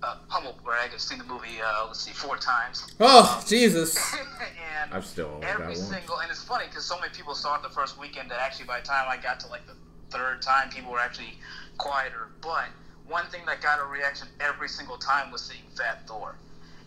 uh, 0.03 0.17
humble 0.29 0.57
brag. 0.65 0.91
I've 0.93 1.01
seen 1.01 1.19
the 1.19 1.25
movie. 1.25 1.61
Uh, 1.65 1.87
let's 1.87 2.01
see, 2.01 2.13
four 2.13 2.37
times. 2.37 2.87
Oh 3.01 3.43
Jesus! 3.47 3.97
and 4.83 4.93
I've 4.93 5.07
still 5.07 5.41
every 5.43 5.59
got 5.59 5.67
one. 5.69 5.77
single 5.77 6.19
and 6.21 6.31
it's 6.31 6.43
funny 6.43 6.67
because 6.67 6.85
so 6.85 6.99
many 7.01 7.13
people 7.13 7.35
saw 7.35 7.57
it 7.57 7.63
the 7.63 7.69
first 7.69 7.99
weekend 7.99 8.31
that 8.31 8.39
actually 8.41 8.67
by 8.67 8.81
the 8.81 8.87
time 8.87 9.07
I 9.09 9.17
got 9.17 9.41
to 9.41 9.49
like 9.49 9.67
the 9.67 9.75
third 10.11 10.43
time, 10.43 10.71
people 10.71 10.93
were 10.93 11.01
actually 11.01 11.39
quieter. 11.79 12.29
But 12.41 12.67
one 13.07 13.27
thing 13.27 13.43
that 13.47 13.61
got 13.61 13.81
a 13.81 13.85
reaction 13.85 14.29
every 14.41 14.69
single 14.69 14.97
time 14.99 15.31
was 15.31 15.43
seeing 15.43 15.63
Fat 15.77 16.07
Thor, 16.07 16.37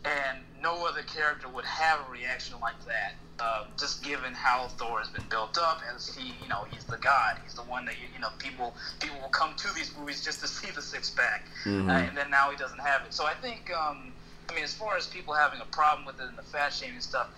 and 0.06 0.40
no 0.62 0.86
other 0.86 1.02
character 1.04 1.48
would 1.50 1.66
have 1.66 2.00
a 2.08 2.12
reaction 2.12 2.56
like 2.62 2.80
that. 2.86 3.16
Uh, 3.40 3.64
just 3.80 4.04
given 4.04 4.34
how 4.34 4.68
Thor 4.78 5.00
has 5.00 5.08
been 5.10 5.26
built 5.30 5.58
up, 5.58 5.82
as 5.96 6.16
he, 6.16 6.36
you 6.44 6.48
know, 6.48 6.64
he's 6.70 6.86
the 6.86 6.98
god. 6.98 7.38
He's 7.44 7.56
the 7.56 7.64
one 7.64 7.86
that 7.86 7.96
you, 8.00 8.06
you 8.14 8.20
know, 8.20 8.30
people 8.38 8.76
people 9.00 9.18
will 9.20 9.30
come 9.30 9.56
to 9.58 9.74
these 9.74 9.92
movies 9.98 10.24
just 10.24 10.42
to 10.42 10.48
see 10.58 10.70
the 10.70 10.82
six 10.82 11.10
pack, 11.10 11.46
Mhm. 11.66 11.90
uh, 11.90 11.94
and 12.08 12.16
then 12.16 12.30
now 12.30 12.52
he 12.52 12.58
doesn't 12.58 12.80
have 12.80 13.02
it. 13.06 13.14
So 13.14 13.26
I 13.26 13.34
think, 13.34 13.72
um, 13.76 14.14
I 14.50 14.54
mean, 14.54 14.64
as 14.64 14.74
far 14.74 14.96
as 14.96 15.08
people 15.08 15.34
having 15.34 15.60
a 15.62 15.66
problem 15.66 16.06
with 16.06 16.20
it 16.20 16.28
and 16.28 16.38
the 16.38 16.44
fat 16.44 16.72
shaming 16.72 17.02
stuff, 17.02 17.30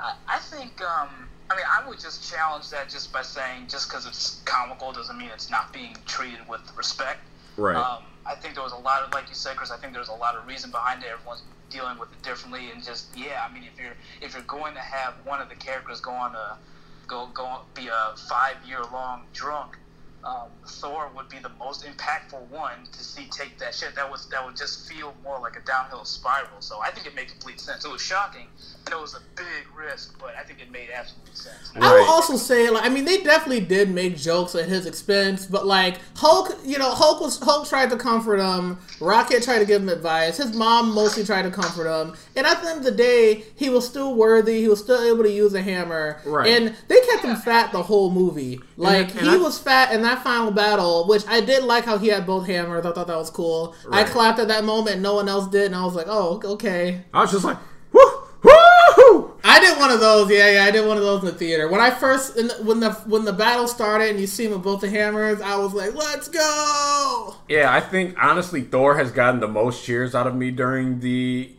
I, 0.00 0.14
I 0.26 0.38
think, 0.40 0.80
um, 0.82 1.28
I 1.48 1.54
mean, 1.54 1.66
I 1.70 1.86
would 1.88 2.00
just 2.00 2.28
challenge 2.28 2.70
that 2.70 2.88
just 2.88 3.12
by 3.12 3.22
saying 3.22 3.68
just 3.68 3.88
because 3.88 4.04
it's 4.06 4.40
comical 4.44 4.90
doesn't 4.92 5.16
mean 5.16 5.30
it's 5.32 5.50
not 5.50 5.72
being 5.72 5.94
treated 6.06 6.40
with 6.48 6.62
respect. 6.76 7.20
right. 7.56 7.76
Um, 7.76 8.02
I 8.26 8.34
think 8.36 8.54
there 8.54 8.64
was 8.64 8.72
a 8.72 8.76
lot 8.78 9.02
of, 9.02 9.12
like 9.12 9.28
you 9.28 9.34
said, 9.34 9.56
Chris. 9.56 9.70
I 9.70 9.76
think 9.76 9.92
there's 9.92 10.08
a 10.08 10.14
lot 10.14 10.34
of 10.36 10.46
reason 10.46 10.70
behind 10.70 11.02
it. 11.04 11.10
Everyone's 11.12 11.42
dealing 11.72 11.98
with 11.98 12.12
it 12.12 12.22
differently, 12.22 12.70
and 12.70 12.84
just 12.84 13.16
yeah. 13.16 13.46
I 13.48 13.52
mean, 13.52 13.64
if 13.64 13.80
you're 13.80 13.96
if 14.20 14.34
you're 14.34 14.42
going 14.42 14.74
to 14.74 14.80
have 14.80 15.14
one 15.24 15.40
of 15.40 15.48
the 15.48 15.54
characters 15.54 16.00
go 16.00 16.12
on 16.12 16.34
a 16.34 16.58
go 17.06 17.28
go 17.34 17.62
be 17.74 17.88
a 17.88 18.16
five 18.28 18.56
year 18.66 18.80
long 18.92 19.22
drunk, 19.32 19.78
um, 20.24 20.48
Thor 20.66 21.10
would 21.16 21.28
be 21.28 21.38
the 21.40 21.50
most 21.58 21.84
impactful 21.84 22.48
one 22.48 22.86
to 22.92 23.02
see 23.04 23.26
take 23.30 23.58
that 23.58 23.74
shit. 23.74 23.94
That 23.96 24.10
was 24.10 24.28
that 24.28 24.44
would 24.44 24.56
just 24.56 24.88
feel 24.88 25.14
more 25.24 25.40
like 25.40 25.56
a 25.56 25.60
downhill 25.66 26.04
spiral. 26.04 26.60
So 26.60 26.80
I 26.80 26.90
think 26.90 27.06
it 27.06 27.14
made 27.14 27.28
complete 27.28 27.60
sense. 27.60 27.84
It 27.84 27.90
was 27.90 28.00
shocking. 28.02 28.46
and 28.86 28.94
It 28.94 29.00
was 29.00 29.14
a 29.14 29.20
big 29.36 29.66
risk, 29.76 30.18
but 30.20 30.34
I 30.36 30.44
think 30.44 30.60
it 30.60 30.70
made 30.70 30.90
absolute 30.94 31.36
sense. 31.36 31.72
I 31.74 31.78
Right. 31.80 32.00
will 32.00 32.10
also 32.10 32.36
say, 32.36 32.70
like, 32.70 32.84
I 32.84 32.88
mean, 32.88 33.04
they 33.04 33.22
definitely 33.22 33.60
did 33.64 33.90
make 33.90 34.16
jokes 34.16 34.54
at 34.54 34.66
his 34.68 34.86
expense, 34.86 35.46
but 35.46 35.66
like 35.66 35.98
Hulk, 36.16 36.56
you 36.64 36.78
know, 36.78 36.90
Hulk 36.90 37.20
was 37.20 37.38
Hulk 37.40 37.68
tried 37.68 37.90
to 37.90 37.96
comfort 37.96 38.38
him. 38.38 38.78
Rocket 39.00 39.42
tried 39.42 39.58
to 39.58 39.64
give 39.64 39.82
him 39.82 39.88
advice. 39.88 40.36
His 40.36 40.52
mom 40.54 40.94
mostly 40.94 41.24
tried 41.24 41.42
to 41.42 41.50
comfort 41.50 41.88
him, 41.88 42.14
and 42.36 42.46
at 42.46 42.62
the 42.62 42.68
end 42.68 42.78
of 42.78 42.84
the 42.84 42.90
day, 42.92 43.44
he 43.56 43.70
was 43.70 43.86
still 43.86 44.14
worthy. 44.14 44.60
He 44.60 44.68
was 44.68 44.78
still 44.80 45.02
able 45.02 45.24
to 45.24 45.30
use 45.32 45.52
a 45.54 45.62
hammer, 45.62 46.20
Right. 46.24 46.46
and 46.48 46.76
they 46.88 47.00
kept 47.00 47.24
him 47.24 47.34
fat 47.36 47.72
the 47.72 47.82
whole 47.82 48.10
movie. 48.10 48.60
Like 48.82 49.10
and 49.14 49.20
he 49.28 49.34
I- 49.34 49.36
was 49.36 49.58
fat 49.58 49.92
in 49.92 50.02
that 50.02 50.22
final 50.24 50.50
battle, 50.50 51.06
which 51.06 51.26
I 51.28 51.40
did 51.40 51.64
like 51.64 51.84
how 51.84 51.98
he 51.98 52.08
had 52.08 52.26
both 52.26 52.46
hammers. 52.46 52.84
I 52.84 52.92
thought 52.92 53.06
that 53.06 53.16
was 53.16 53.30
cool. 53.30 53.74
I 53.90 54.04
clapped 54.04 54.38
at 54.38 54.48
that 54.48 54.64
moment, 54.64 54.94
and 54.94 55.02
no 55.02 55.14
one 55.14 55.28
else 55.28 55.46
did, 55.48 55.66
and 55.66 55.76
I 55.76 55.84
was 55.84 55.94
like, 55.94 56.06
oh, 56.08 56.40
okay. 56.44 57.04
I 57.14 57.20
was 57.20 57.30
just 57.30 57.44
like, 57.44 57.58
woo, 57.92 58.00
woo. 58.42 59.32
I 59.44 59.60
did 59.60 59.78
one 59.78 59.90
of 59.90 60.00
those. 60.00 60.30
Yeah, 60.30 60.50
yeah, 60.50 60.64
I 60.64 60.70
did 60.70 60.86
one 60.86 60.96
of 60.96 61.02
those 61.02 61.20
in 61.20 61.26
the 61.26 61.32
theater. 61.34 61.68
When 61.68 61.80
I 61.80 61.90
first, 61.90 62.36
in 62.36 62.48
the, 62.48 62.54
when 62.64 62.80
the 62.80 62.92
when 63.06 63.24
the 63.24 63.32
battle 63.32 63.66
started 63.68 64.10
and 64.10 64.20
you 64.20 64.26
see 64.26 64.46
him 64.46 64.52
with 64.52 64.62
both 64.62 64.80
the 64.80 64.90
hammers, 64.90 65.40
I 65.40 65.56
was 65.56 65.74
like, 65.74 65.94
"Let's 65.94 66.28
go!" 66.28 67.36
Yeah, 67.48 67.72
I 67.72 67.80
think 67.80 68.16
honestly, 68.20 68.62
Thor 68.62 68.96
has 68.96 69.10
gotten 69.12 69.40
the 69.40 69.48
most 69.48 69.84
cheers 69.84 70.14
out 70.14 70.26
of 70.26 70.34
me 70.34 70.50
during 70.50 71.00
the, 71.00 71.52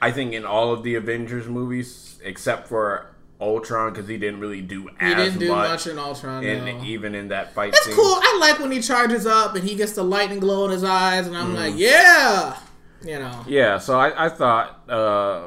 I 0.00 0.12
think 0.12 0.32
in 0.34 0.44
all 0.44 0.72
of 0.72 0.82
the 0.82 0.94
Avengers 0.94 1.46
movies 1.48 2.18
except 2.22 2.68
for 2.68 3.06
Ultron 3.40 3.92
because 3.92 4.08
he 4.08 4.18
didn't 4.18 4.40
really 4.40 4.60
do 4.60 4.82
He 4.82 4.88
as 5.00 5.14
didn't 5.16 5.38
do 5.40 5.48
much. 5.48 5.68
much 5.70 5.86
in 5.86 5.98
Ultron. 5.98 6.44
and 6.44 6.64
no. 6.78 6.84
even 6.84 7.14
in 7.14 7.28
that 7.28 7.54
fight 7.54 7.70
It's 7.70 7.84
scene. 7.84 7.94
cool. 7.94 8.18
I 8.20 8.36
like 8.40 8.58
when 8.58 8.70
he 8.70 8.80
charges 8.80 9.26
up 9.26 9.54
and 9.54 9.64
he 9.64 9.74
gets 9.76 9.92
the 9.92 10.04
lightning 10.04 10.40
glow 10.40 10.66
in 10.66 10.70
his 10.72 10.84
eyes, 10.84 11.26
and 11.26 11.34
Mm. 11.34 11.40
I'm 11.40 11.54
like, 11.54 11.74
"Yeah!" 11.76 12.56
You 13.02 13.18
know. 13.18 13.44
Yeah, 13.48 13.78
so 13.78 13.98
I, 13.98 14.26
I 14.26 14.28
thought, 14.28 14.88
uh, 14.90 15.44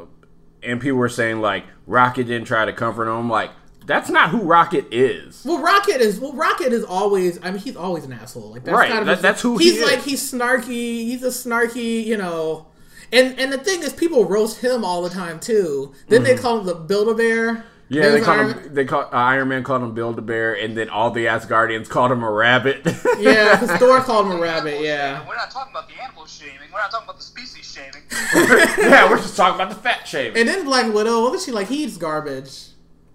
and 0.63 0.81
people 0.81 0.97
were 0.97 1.09
saying 1.09 1.39
like 1.41 1.65
Rocket 1.85 2.23
didn't 2.25 2.47
try 2.47 2.65
to 2.65 2.73
comfort 2.73 3.07
him. 3.07 3.29
Like 3.29 3.51
that's 3.85 4.09
not 4.09 4.29
who 4.29 4.39
Rocket 4.41 4.85
is. 4.91 5.43
Well, 5.45 5.61
Rocket 5.61 6.01
is 6.01 6.19
well. 6.19 6.33
Rocket 6.33 6.73
is 6.73 6.83
always. 6.83 7.37
I 7.43 7.51
mean, 7.51 7.59
he's 7.59 7.75
always 7.75 8.05
an 8.05 8.13
asshole. 8.13 8.49
Like 8.51 8.63
that's 8.63 8.75
Right, 8.75 8.87
Kind 8.89 9.01
of 9.01 9.05
that- 9.07 9.15
his- 9.17 9.21
that's 9.21 9.41
who 9.41 9.57
he 9.57 9.65
he's 9.65 9.79
is. 9.81 9.85
like. 9.91 10.01
He's 10.01 10.31
snarky. 10.31 11.05
He's 11.05 11.21
a 11.21 11.27
snarky. 11.27 12.03
You 12.05 12.17
know. 12.17 12.67
And 13.11 13.37
and 13.39 13.53
the 13.53 13.59
thing 13.59 13.83
is, 13.83 13.93
people 13.93 14.25
roast 14.25 14.61
him 14.61 14.83
all 14.83 15.03
the 15.03 15.09
time 15.11 15.39
too. 15.39 15.93
Then 16.07 16.23
they 16.23 16.35
call 16.35 16.59
him 16.61 16.65
the 16.65 16.73
Build 16.73 17.07
a 17.09 17.13
Bear. 17.13 17.65
Yeah, 17.93 18.03
they 18.03 18.09
There's 18.11 18.25
called 18.25 18.39
Iron- 18.39 18.59
him. 18.59 18.73
They 18.73 18.85
called 18.85 19.05
uh, 19.13 19.17
Iron 19.17 19.47
Man 19.49 19.63
called 19.63 19.83
him 19.83 19.93
Build 19.93 20.17
a 20.17 20.21
Bear, 20.21 20.53
and 20.53 20.75
then 20.75 20.89
all 20.89 21.11
the 21.11 21.25
Asgardians 21.25 21.87
called 21.87 22.11
him 22.11 22.23
a 22.23 22.31
rabbit. 22.31 22.85
Yeah, 23.19 23.57
because 23.57 23.77
Thor 23.79 24.01
called 24.01 24.25
him 24.25 24.31
a 24.33 24.41
rabbit. 24.41 24.81
Yeah. 24.81 25.25
We're 25.27 25.35
not 25.35 25.51
talking 25.51 25.71
about 25.71 25.87
the 25.87 26.01
animal 26.01 26.25
shaming. 26.25 26.57
We're 26.73 26.79
not 26.79 26.91
talking 26.91 27.05
about 27.05 27.17
the 27.17 27.23
species 27.23 27.63
shaming. 27.63 28.01
yeah, 28.79 29.09
we're 29.09 29.17
just 29.17 29.37
talking 29.37 29.55
about 29.55 29.69
the 29.69 29.79
fat 29.79 30.07
shaming. 30.07 30.37
And 30.37 30.49
then 30.49 30.65
Black 30.65 30.91
Widow, 30.93 31.21
what 31.21 31.31
was 31.31 31.45
she 31.45 31.51
like? 31.51 31.67
He 31.67 31.83
eats 31.83 31.95
garbage. 31.97 32.69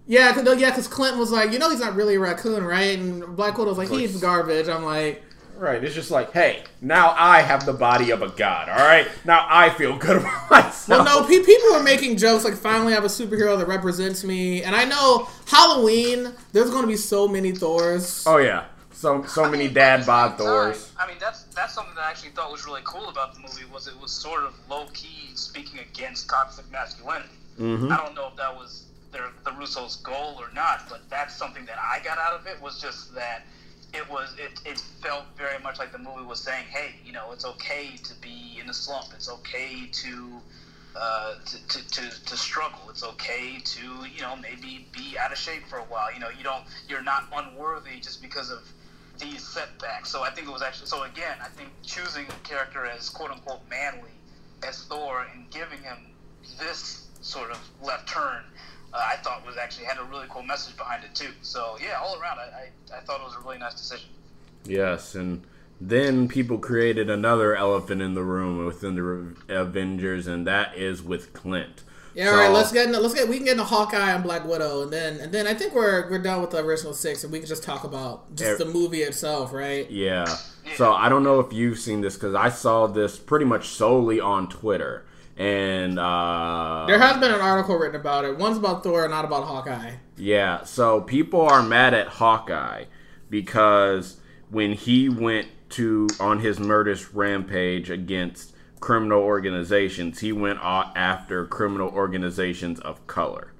Yeah, 0.07 0.33
cause, 0.33 0.45
yeah, 0.59 0.69
because 0.71 0.87
Clinton 0.87 1.19
was 1.19 1.31
like, 1.31 1.51
you 1.51 1.59
know, 1.59 1.69
he's 1.69 1.79
not 1.81 1.95
really 1.95 2.15
a 2.15 2.19
raccoon, 2.19 2.63
right? 2.63 2.97
And 2.97 3.35
Black 3.35 3.57
Widow 3.57 3.69
was 3.69 3.77
like, 3.77 3.89
he 3.89 4.05
eats 4.05 4.19
garbage. 4.19 4.67
I'm 4.67 4.83
like, 4.83 5.21
Right, 5.59 5.83
it's 5.83 5.93
just 5.93 6.09
like, 6.09 6.31
hey, 6.31 6.63
now 6.79 7.13
I 7.17 7.41
have 7.41 7.65
the 7.65 7.73
body 7.73 8.11
of 8.11 8.21
a 8.21 8.29
god. 8.29 8.69
All 8.69 8.77
right, 8.77 9.07
now 9.25 9.45
I 9.49 9.69
feel 9.71 9.97
good 9.97 10.15
about 10.17 10.49
myself. 10.49 10.87
well, 10.87 11.03
no, 11.03 11.27
pe- 11.27 11.43
people 11.43 11.73
were 11.73 11.83
making 11.83 12.15
jokes 12.15 12.45
like, 12.45 12.53
finally, 12.53 12.93
I 12.93 12.95
have 12.95 13.03
a 13.03 13.07
superhero 13.07 13.57
that 13.57 13.67
represents 13.67 14.23
me. 14.23 14.63
And 14.63 14.73
I 14.73 14.85
know 14.85 15.27
Halloween, 15.47 16.31
there's 16.53 16.69
going 16.69 16.83
to 16.83 16.87
be 16.87 16.95
so 16.95 17.27
many 17.27 17.51
Thors. 17.51 18.23
Oh 18.25 18.37
yeah, 18.37 18.67
so 18.93 19.23
so 19.25 19.49
many 19.49 19.67
dad 19.67 20.05
bod 20.05 20.29
Time, 20.29 20.37
Thors. 20.37 20.93
I 20.97 21.05
mean, 21.07 21.17
that's 21.19 21.43
that's 21.55 21.73
something 21.73 21.93
that 21.95 22.05
I 22.05 22.09
actually 22.09 22.29
thought 22.31 22.51
was 22.53 22.65
really 22.65 22.81
cool 22.85 23.09
about 23.09 23.33
the 23.33 23.41
movie 23.41 23.65
was 23.71 23.87
it 23.87 23.99
was 24.01 24.13
sort 24.13 24.43
of 24.45 24.53
low 24.69 24.85
key 24.93 25.31
speaking 25.35 25.81
against 25.81 26.29
toxic 26.29 26.71
masculinity. 26.71 27.29
Mhm. 27.59 27.91
I 27.91 27.97
don't 27.97 28.15
know 28.15 28.27
if 28.29 28.37
that 28.37 28.55
was 28.55 28.85
their, 29.11 29.25
the 29.43 29.51
Russo's 29.51 29.97
goal 29.97 30.35
or 30.39 30.49
not, 30.53 30.87
but 30.87 31.01
that's 31.09 31.35
something 31.35 31.65
that 31.65 31.77
I 31.79 31.99
got 32.01 32.17
out 32.17 32.39
of 32.39 32.47
it 32.47 32.61
was 32.61 32.79
just 32.79 33.13
that 33.15 33.41
it 33.93 34.09
was 34.09 34.35
it, 34.37 34.59
it 34.65 34.79
felt 35.01 35.25
very 35.37 35.61
much 35.63 35.79
like 35.79 35.91
the 35.91 35.97
movie 35.97 36.25
was 36.25 36.39
saying, 36.39 36.65
hey, 36.69 36.95
you 37.05 37.11
know, 37.11 37.31
it's 37.31 37.45
okay 37.45 37.91
to 38.03 38.13
be 38.21 38.59
in 38.61 38.69
a 38.69 38.73
slump. 38.73 39.07
It's 39.13 39.29
okay 39.29 39.87
to 39.91 40.41
uh, 40.95 41.35
to, 41.45 41.67
to, 41.67 41.89
to, 41.89 42.25
to 42.25 42.37
struggle. 42.37 42.79
It's 42.89 43.03
okay 43.03 43.59
to 43.63 43.81
you 44.13 44.21
know 44.21 44.35
maybe 44.35 44.87
be 44.91 45.17
out 45.17 45.31
of 45.31 45.37
shape 45.37 45.65
for 45.67 45.77
a 45.77 45.83
while. 45.83 46.13
You 46.13 46.19
know, 46.19 46.29
you 46.29 46.43
don't 46.43 46.63
you're 46.87 47.03
not 47.03 47.25
unworthy 47.33 47.99
just 47.99 48.21
because 48.21 48.51
of 48.51 48.59
these 49.19 49.45
setbacks. 49.45 50.09
So 50.09 50.23
I 50.23 50.29
think 50.29 50.47
it 50.47 50.51
was 50.51 50.61
actually 50.61 50.87
so 50.87 51.03
again. 51.03 51.37
I 51.41 51.49
think 51.49 51.69
choosing 51.83 52.25
a 52.27 52.47
character 52.47 52.85
as 52.85 53.09
quote 53.09 53.31
unquote 53.31 53.61
manly 53.69 54.11
as 54.67 54.83
Thor 54.83 55.25
and 55.33 55.49
giving 55.49 55.81
him 55.83 55.97
this 56.59 57.07
sort 57.21 57.51
of 57.51 57.59
left 57.81 58.07
turn. 58.07 58.43
Uh, 58.93 58.97
I 58.97 59.17
thought 59.17 59.45
was 59.45 59.57
actually 59.57 59.85
had 59.85 59.97
a 59.99 60.03
really 60.03 60.25
cool 60.29 60.43
message 60.43 60.75
behind 60.77 61.03
it 61.03 61.13
too. 61.13 61.31
So 61.41 61.77
yeah, 61.81 61.99
all 62.01 62.19
around, 62.19 62.39
I, 62.39 62.43
I, 62.93 62.97
I 62.97 63.01
thought 63.01 63.21
it 63.21 63.25
was 63.25 63.35
a 63.35 63.39
really 63.45 63.57
nice 63.59 63.73
decision. 63.75 64.09
Yes, 64.65 65.15
and 65.15 65.45
then 65.79 66.27
people 66.27 66.57
created 66.57 67.09
another 67.09 67.55
elephant 67.55 68.01
in 68.01 68.13
the 68.13 68.23
room 68.23 68.65
within 68.65 68.95
the 68.95 69.55
Avengers, 69.55 70.27
and 70.27 70.45
that 70.47 70.75
is 70.75 71.01
with 71.01 71.33
Clint. 71.33 71.83
Yeah, 72.15 72.29
all 72.31 72.35
right. 72.37 72.51
Let's 72.51 72.71
get 72.71 72.87
into, 72.87 72.99
let's 72.99 73.13
get 73.13 73.29
we 73.29 73.37
can 73.37 73.45
get 73.45 73.51
into 73.53 73.63
Hawkeye 73.63 74.11
and 74.11 74.23
Black 74.23 74.43
Widow, 74.45 74.81
and 74.81 74.91
then 74.91 75.19
and 75.19 75.31
then 75.31 75.45
I 75.47 75.53
think 75.53 75.73
we're 75.73 76.09
we're 76.09 76.19
done 76.21 76.41
with 76.41 76.49
the 76.49 76.57
original 76.65 76.93
six, 76.93 77.23
and 77.23 77.31
we 77.31 77.39
can 77.39 77.47
just 77.47 77.63
talk 77.63 77.83
about 77.83 78.35
just 78.35 78.59
Yeah. 78.59 78.65
the 78.65 78.71
movie 78.71 79.03
itself, 79.03 79.53
right? 79.53 79.89
Yeah. 79.89 80.25
So 80.75 80.93
I 80.93 81.07
don't 81.09 81.23
know 81.23 81.39
if 81.39 81.53
you've 81.53 81.79
seen 81.79 82.01
this 82.01 82.15
because 82.15 82.35
I 82.35 82.49
saw 82.49 82.87
this 82.87 83.17
pretty 83.17 83.45
much 83.45 83.69
solely 83.69 84.19
on 84.19 84.49
Twitter, 84.49 85.05
and 85.39 85.97
uh, 85.97 86.83
There 86.85 86.99
has 86.99 87.17
been 87.17 87.31
an 87.31 87.39
article 87.39 87.77
written 87.77 87.99
about 87.99 88.25
it. 88.25 88.37
One's 88.37 88.57
about 88.57 88.83
Thor, 88.83 89.07
not 89.07 89.23
about 89.23 89.45
Hawkeye. 89.45 89.93
Yeah, 90.17 90.65
so 90.65 90.99
people 90.99 91.41
are 91.41 91.63
mad 91.63 91.93
at 91.93 92.07
Hawkeye 92.07 92.85
because 93.29 94.17
when 94.49 94.73
he 94.73 95.07
went 95.07 95.47
to 95.69 96.09
on 96.19 96.39
his 96.39 96.59
murderous 96.59 97.13
rampage 97.13 97.89
against 97.89 98.53
criminal 98.81 99.21
organizations, 99.21 100.19
he 100.19 100.33
went 100.33 100.59
after 100.61 101.45
criminal 101.45 101.89
organizations 101.89 102.81
of 102.81 103.07
color. 103.07 103.53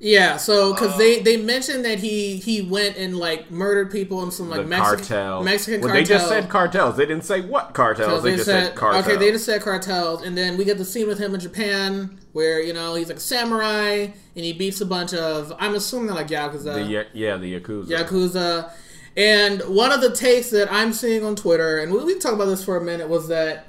Yeah, 0.00 0.36
so 0.36 0.72
because 0.72 0.96
they 0.96 1.20
oh. 1.20 1.22
they 1.24 1.36
mentioned 1.36 1.84
that 1.84 1.98
he 1.98 2.36
he 2.36 2.62
went 2.62 2.96
and 2.96 3.16
like 3.16 3.50
murdered 3.50 3.90
people 3.90 4.22
in 4.22 4.30
some 4.30 4.48
like 4.48 4.66
Mexican 4.66 4.98
cartel. 4.98 5.42
Mexican 5.42 5.80
well, 5.80 5.90
cartel. 5.90 6.04
they 6.04 6.08
just 6.08 6.28
said 6.28 6.48
cartels. 6.48 6.96
They 6.96 7.06
didn't 7.06 7.24
say 7.24 7.40
what 7.40 7.74
cartels. 7.74 8.08
So 8.08 8.20
they, 8.20 8.34
just 8.34 8.44
said, 8.44 8.76
cartels. 8.76 9.06
Okay, 9.06 9.16
they 9.16 9.32
just 9.32 9.44
said 9.44 9.60
cartels, 9.60 10.22
and 10.22 10.38
then 10.38 10.56
we 10.56 10.64
get 10.64 10.78
the 10.78 10.84
scene 10.84 11.08
with 11.08 11.18
him 11.18 11.34
in 11.34 11.40
Japan 11.40 12.20
where 12.32 12.62
you 12.62 12.72
know 12.72 12.94
he's 12.94 13.08
like 13.08 13.16
a 13.16 13.20
samurai 13.20 14.06
and 14.06 14.14
he 14.44 14.52
beats 14.52 14.80
a 14.80 14.86
bunch 14.86 15.14
of 15.14 15.52
I'm 15.58 15.74
assuming 15.74 16.14
like 16.14 16.28
yakuza, 16.28 16.74
the, 16.74 17.06
yeah, 17.12 17.36
the 17.36 17.60
yakuza. 17.60 17.86
yakuza. 17.86 18.72
And 19.16 19.62
one 19.62 19.90
of 19.90 20.00
the 20.00 20.14
takes 20.14 20.50
that 20.50 20.72
I'm 20.72 20.92
seeing 20.92 21.24
on 21.24 21.34
Twitter, 21.34 21.80
and 21.80 21.92
we, 21.92 22.04
we 22.04 22.12
can 22.12 22.20
talk 22.20 22.34
about 22.34 22.44
this 22.44 22.64
for 22.64 22.76
a 22.76 22.80
minute, 22.80 23.08
was 23.08 23.26
that 23.28 23.67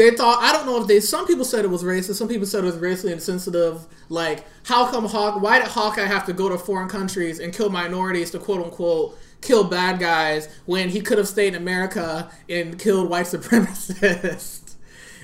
they 0.00 0.10
thought 0.12 0.42
I 0.42 0.50
don't 0.52 0.64
know 0.64 0.80
if 0.80 0.86
they. 0.86 0.98
Some 0.98 1.26
people 1.26 1.44
said 1.44 1.62
it 1.62 1.68
was 1.68 1.82
racist. 1.82 2.14
Some 2.14 2.26
people 2.26 2.46
said 2.46 2.64
it 2.64 2.66
was 2.66 2.78
racially 2.78 3.12
insensitive. 3.12 3.86
Like, 4.08 4.46
how 4.64 4.90
come 4.90 5.04
Hawk? 5.04 5.42
Why 5.42 5.58
did 5.58 5.68
Hawkeye 5.68 6.06
have 6.06 6.24
to 6.24 6.32
go 6.32 6.48
to 6.48 6.56
foreign 6.56 6.88
countries 6.88 7.38
and 7.38 7.52
kill 7.52 7.68
minorities 7.68 8.30
to 8.30 8.38
quote 8.38 8.64
unquote 8.64 9.18
kill 9.42 9.64
bad 9.64 9.98
guys 9.98 10.48
when 10.64 10.88
he 10.88 11.02
could 11.02 11.18
have 11.18 11.28
stayed 11.28 11.48
in 11.48 11.54
America 11.54 12.30
and 12.48 12.78
killed 12.78 13.10
white 13.10 13.26
supremacists? 13.34 14.74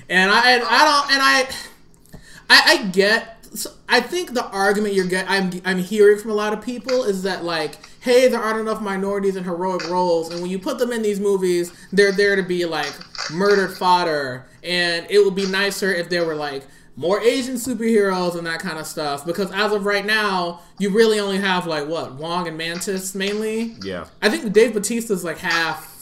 And 0.09 0.29
I 0.29 0.51
and 0.51 0.63
I 0.63 0.85
don't 0.85 1.11
and 1.11 1.23
I 1.23 1.49
I, 2.49 2.73
I 2.73 2.87
get. 2.89 3.33
I 3.89 3.99
think 4.01 4.35
the 4.35 4.45
argument 4.45 4.93
you're 4.93 5.07
get 5.07 5.25
I'm 5.27 5.49
I'm 5.65 5.79
hearing 5.79 6.19
from 6.19 6.29
a 6.29 6.35
lot 6.35 6.53
of 6.53 6.61
people 6.61 7.03
is 7.03 7.23
that 7.23 7.43
like, 7.43 7.86
hey, 8.07 8.29
there 8.29 8.41
aren't 8.41 8.59
enough 8.59 8.81
minorities 8.81 9.35
in 9.35 9.43
heroic 9.43 9.87
roles, 9.89 10.31
and 10.31 10.41
when 10.41 10.49
you 10.49 10.57
put 10.57 10.79
them 10.79 10.93
in 10.93 11.01
these 11.01 11.19
movies, 11.19 11.73
they're 11.91 12.13
there 12.13 12.37
to 12.37 12.43
be 12.43 12.65
like 12.65 12.93
murdered 13.31 13.77
fodder, 13.77 14.45
and 14.63 15.05
it 15.09 15.19
would 15.23 15.35
be 15.35 15.45
nicer 15.45 15.93
if 15.93 16.07
there 16.09 16.25
were 16.25 16.35
like 16.35 16.63
more 16.95 17.21
Asian 17.21 17.55
superheroes 17.55 18.35
and 18.35 18.47
that 18.47 18.59
kind 18.59 18.79
of 18.79 18.87
stuff. 18.87 19.25
Because 19.25 19.51
as 19.51 19.71
of 19.73 19.85
right 19.85 20.05
now, 20.05 20.61
you 20.79 20.89
really 20.89 21.19
only 21.19 21.37
have 21.37 21.67
like 21.67 21.87
what 21.87 22.13
Wong 22.13 22.47
and 22.47 22.57
Mantis 22.57 23.13
mainly. 23.13 23.75
Yeah. 23.83 24.07
I 24.21 24.29
think 24.29 24.51
Dave 24.53 24.71
Bautista's 24.73 25.23
like 25.23 25.37
half. 25.37 25.95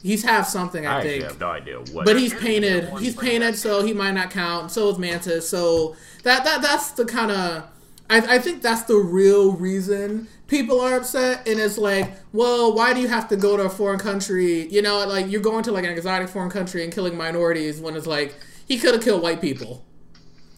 He's 0.00 0.24
half 0.24 0.48
something, 0.48 0.84
I, 0.86 0.98
I 0.98 1.02
think. 1.02 1.24
actually 1.24 1.28
have 1.28 1.40
no 1.40 1.50
idea 1.50 1.78
what. 1.92 2.06
But 2.06 2.18
he's 2.18 2.34
painted. 2.34 2.88
He's 2.98 3.14
painted, 3.14 3.56
so 3.56 3.84
he 3.84 3.92
might 3.92 4.12
not 4.12 4.30
count. 4.30 4.70
So 4.70 4.88
is 4.88 4.98
Mantis. 4.98 5.48
So 5.48 5.96
that 6.22 6.44
that 6.44 6.62
that's 6.62 6.92
the 6.92 7.04
kind 7.04 7.30
of. 7.30 7.64
I, 8.10 8.36
I 8.36 8.38
think 8.38 8.62
that's 8.62 8.82
the 8.82 8.96
real 8.96 9.52
reason 9.52 10.28
people 10.52 10.82
are 10.82 10.96
upset, 10.96 11.48
and 11.48 11.58
it's 11.58 11.78
like, 11.78 12.12
well, 12.34 12.74
why 12.74 12.92
do 12.92 13.00
you 13.00 13.08
have 13.08 13.26
to 13.28 13.36
go 13.36 13.56
to 13.56 13.62
a 13.64 13.70
foreign 13.70 13.98
country? 13.98 14.68
You 14.68 14.82
know, 14.82 15.06
like 15.06 15.30
you're 15.30 15.40
going 15.40 15.62
to 15.64 15.72
like 15.72 15.84
an 15.84 15.90
exotic 15.90 16.28
foreign 16.28 16.50
country 16.50 16.84
and 16.84 16.92
killing 16.92 17.16
minorities 17.16 17.80
when 17.80 17.96
it's 17.96 18.06
like 18.06 18.34
he 18.68 18.78
could 18.78 18.92
have 18.94 19.02
killed 19.02 19.22
white 19.22 19.40
people. 19.40 19.82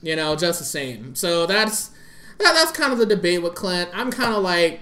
You 0.03 0.17
know, 0.17 0.35
just 0.35 0.59
the 0.59 0.65
same. 0.65 1.15
So 1.15 1.47
that's 1.47 1.89
that, 2.39 2.55
that's 2.55 2.73
kind 2.73 2.93
of 2.93 2.99
the 2.99 3.07
debate 3.07 3.43
with 3.43 3.55
Clint. 3.55 3.89
I'm 3.95 4.11
kind 4.11 4.35
of 4.35 4.43
like, 4.43 4.81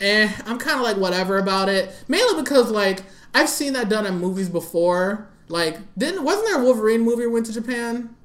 eh, 0.00 0.32
I'm 0.46 0.58
kind 0.58 0.78
of 0.78 0.82
like 0.82 0.96
whatever 0.96 1.36
about 1.36 1.68
it. 1.68 1.94
Mainly 2.08 2.42
because 2.42 2.70
like 2.70 3.02
I've 3.34 3.50
seen 3.50 3.74
that 3.74 3.90
done 3.90 4.06
in 4.06 4.18
movies 4.18 4.48
before. 4.48 5.28
Like, 5.48 5.78
didn't 5.98 6.24
wasn't 6.24 6.46
there 6.46 6.60
a 6.60 6.64
Wolverine 6.64 7.02
movie 7.02 7.26
went 7.26 7.44
to 7.46 7.52
Japan? 7.52 8.16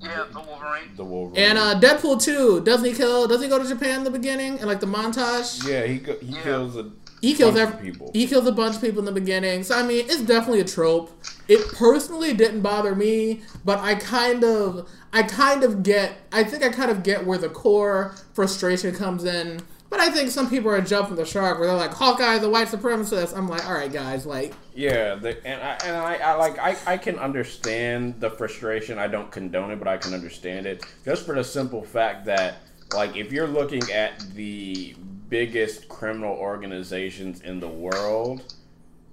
Yeah, 0.00 0.24
the 0.32 0.40
Wolverine. 0.40 0.90
the 0.96 1.04
Wolverine. 1.04 1.44
And 1.44 1.58
uh, 1.58 1.80
Deadpool 1.80 2.22
2, 2.22 2.60
doesn't 2.64 2.84
he 2.86 2.92
kill? 2.94 3.26
Does 3.26 3.42
he 3.42 3.48
go 3.48 3.60
to 3.62 3.68
Japan 3.68 3.98
in 3.98 4.04
the 4.04 4.10
beginning 4.10 4.58
and 4.58 4.66
like 4.68 4.80
the 4.80 4.86
montage? 4.86 5.66
yeah, 5.66 5.84
he 5.86 5.98
go, 5.98 6.16
he 6.20 6.26
Yeah. 6.34 6.42
kills 6.42 6.76
a 6.76 6.90
He 7.20 7.34
kills 7.34 7.54
bunch 7.54 7.68
of 7.68 7.74
every, 7.74 7.90
people. 7.90 8.10
He 8.14 8.26
kills 8.28 8.46
a 8.46 8.52
bunch 8.52 8.76
of 8.76 8.80
people 8.80 9.00
in 9.00 9.04
the 9.06 9.12
beginning. 9.20 9.64
So 9.64 9.74
I 9.76 9.82
mean, 9.82 10.04
it's 10.08 10.20
definitely 10.22 10.60
a 10.60 10.64
trope. 10.64 11.10
It 11.48 11.72
personally 11.72 12.32
didn't 12.32 12.60
bother 12.60 12.94
me, 12.94 13.40
but 13.64 13.80
I 13.80 13.96
kind 13.96 14.44
of, 14.44 14.88
I 15.12 15.24
kind 15.24 15.64
of 15.64 15.82
get. 15.82 16.12
I 16.30 16.44
think 16.44 16.62
I 16.62 16.68
kind 16.68 16.90
of 16.92 17.02
get 17.02 17.26
where 17.26 17.38
the 17.38 17.48
core 17.48 18.14
frustration 18.34 18.94
comes 18.94 19.24
in. 19.24 19.60
But 19.90 20.00
I 20.00 20.10
think 20.10 20.30
some 20.30 20.50
people 20.50 20.70
are 20.70 20.80
jumping 20.82 21.16
the 21.16 21.24
shark 21.24 21.58
where 21.58 21.68
they're 21.68 21.76
like, 21.76 21.94
Hawkeye, 21.94 22.38
the 22.38 22.50
white 22.50 22.68
supremacist. 22.68 23.36
I'm 23.36 23.48
like, 23.48 23.66
all 23.66 23.72
right, 23.72 23.90
guys, 23.90 24.26
like, 24.26 24.52
Yeah, 24.74 25.14
the, 25.14 25.44
and 25.46 25.62
I 25.62 25.78
and 25.84 25.96
I, 25.96 26.14
I 26.16 26.34
like 26.34 26.58
I, 26.58 26.76
I 26.86 26.96
can 26.98 27.18
understand 27.18 28.20
the 28.20 28.30
frustration. 28.30 28.98
I 28.98 29.08
don't 29.08 29.30
condone 29.30 29.70
it, 29.70 29.78
but 29.78 29.88
I 29.88 29.96
can 29.96 30.12
understand 30.12 30.66
it 30.66 30.84
just 31.04 31.24
for 31.24 31.34
the 31.34 31.44
simple 31.44 31.82
fact 31.82 32.26
that 32.26 32.56
like 32.94 33.16
if 33.16 33.32
you're 33.32 33.46
looking 33.46 33.82
at 33.90 34.20
the 34.34 34.94
biggest 35.28 35.88
criminal 35.88 36.34
organizations 36.36 37.40
in 37.42 37.60
the 37.60 37.68
world, 37.68 38.54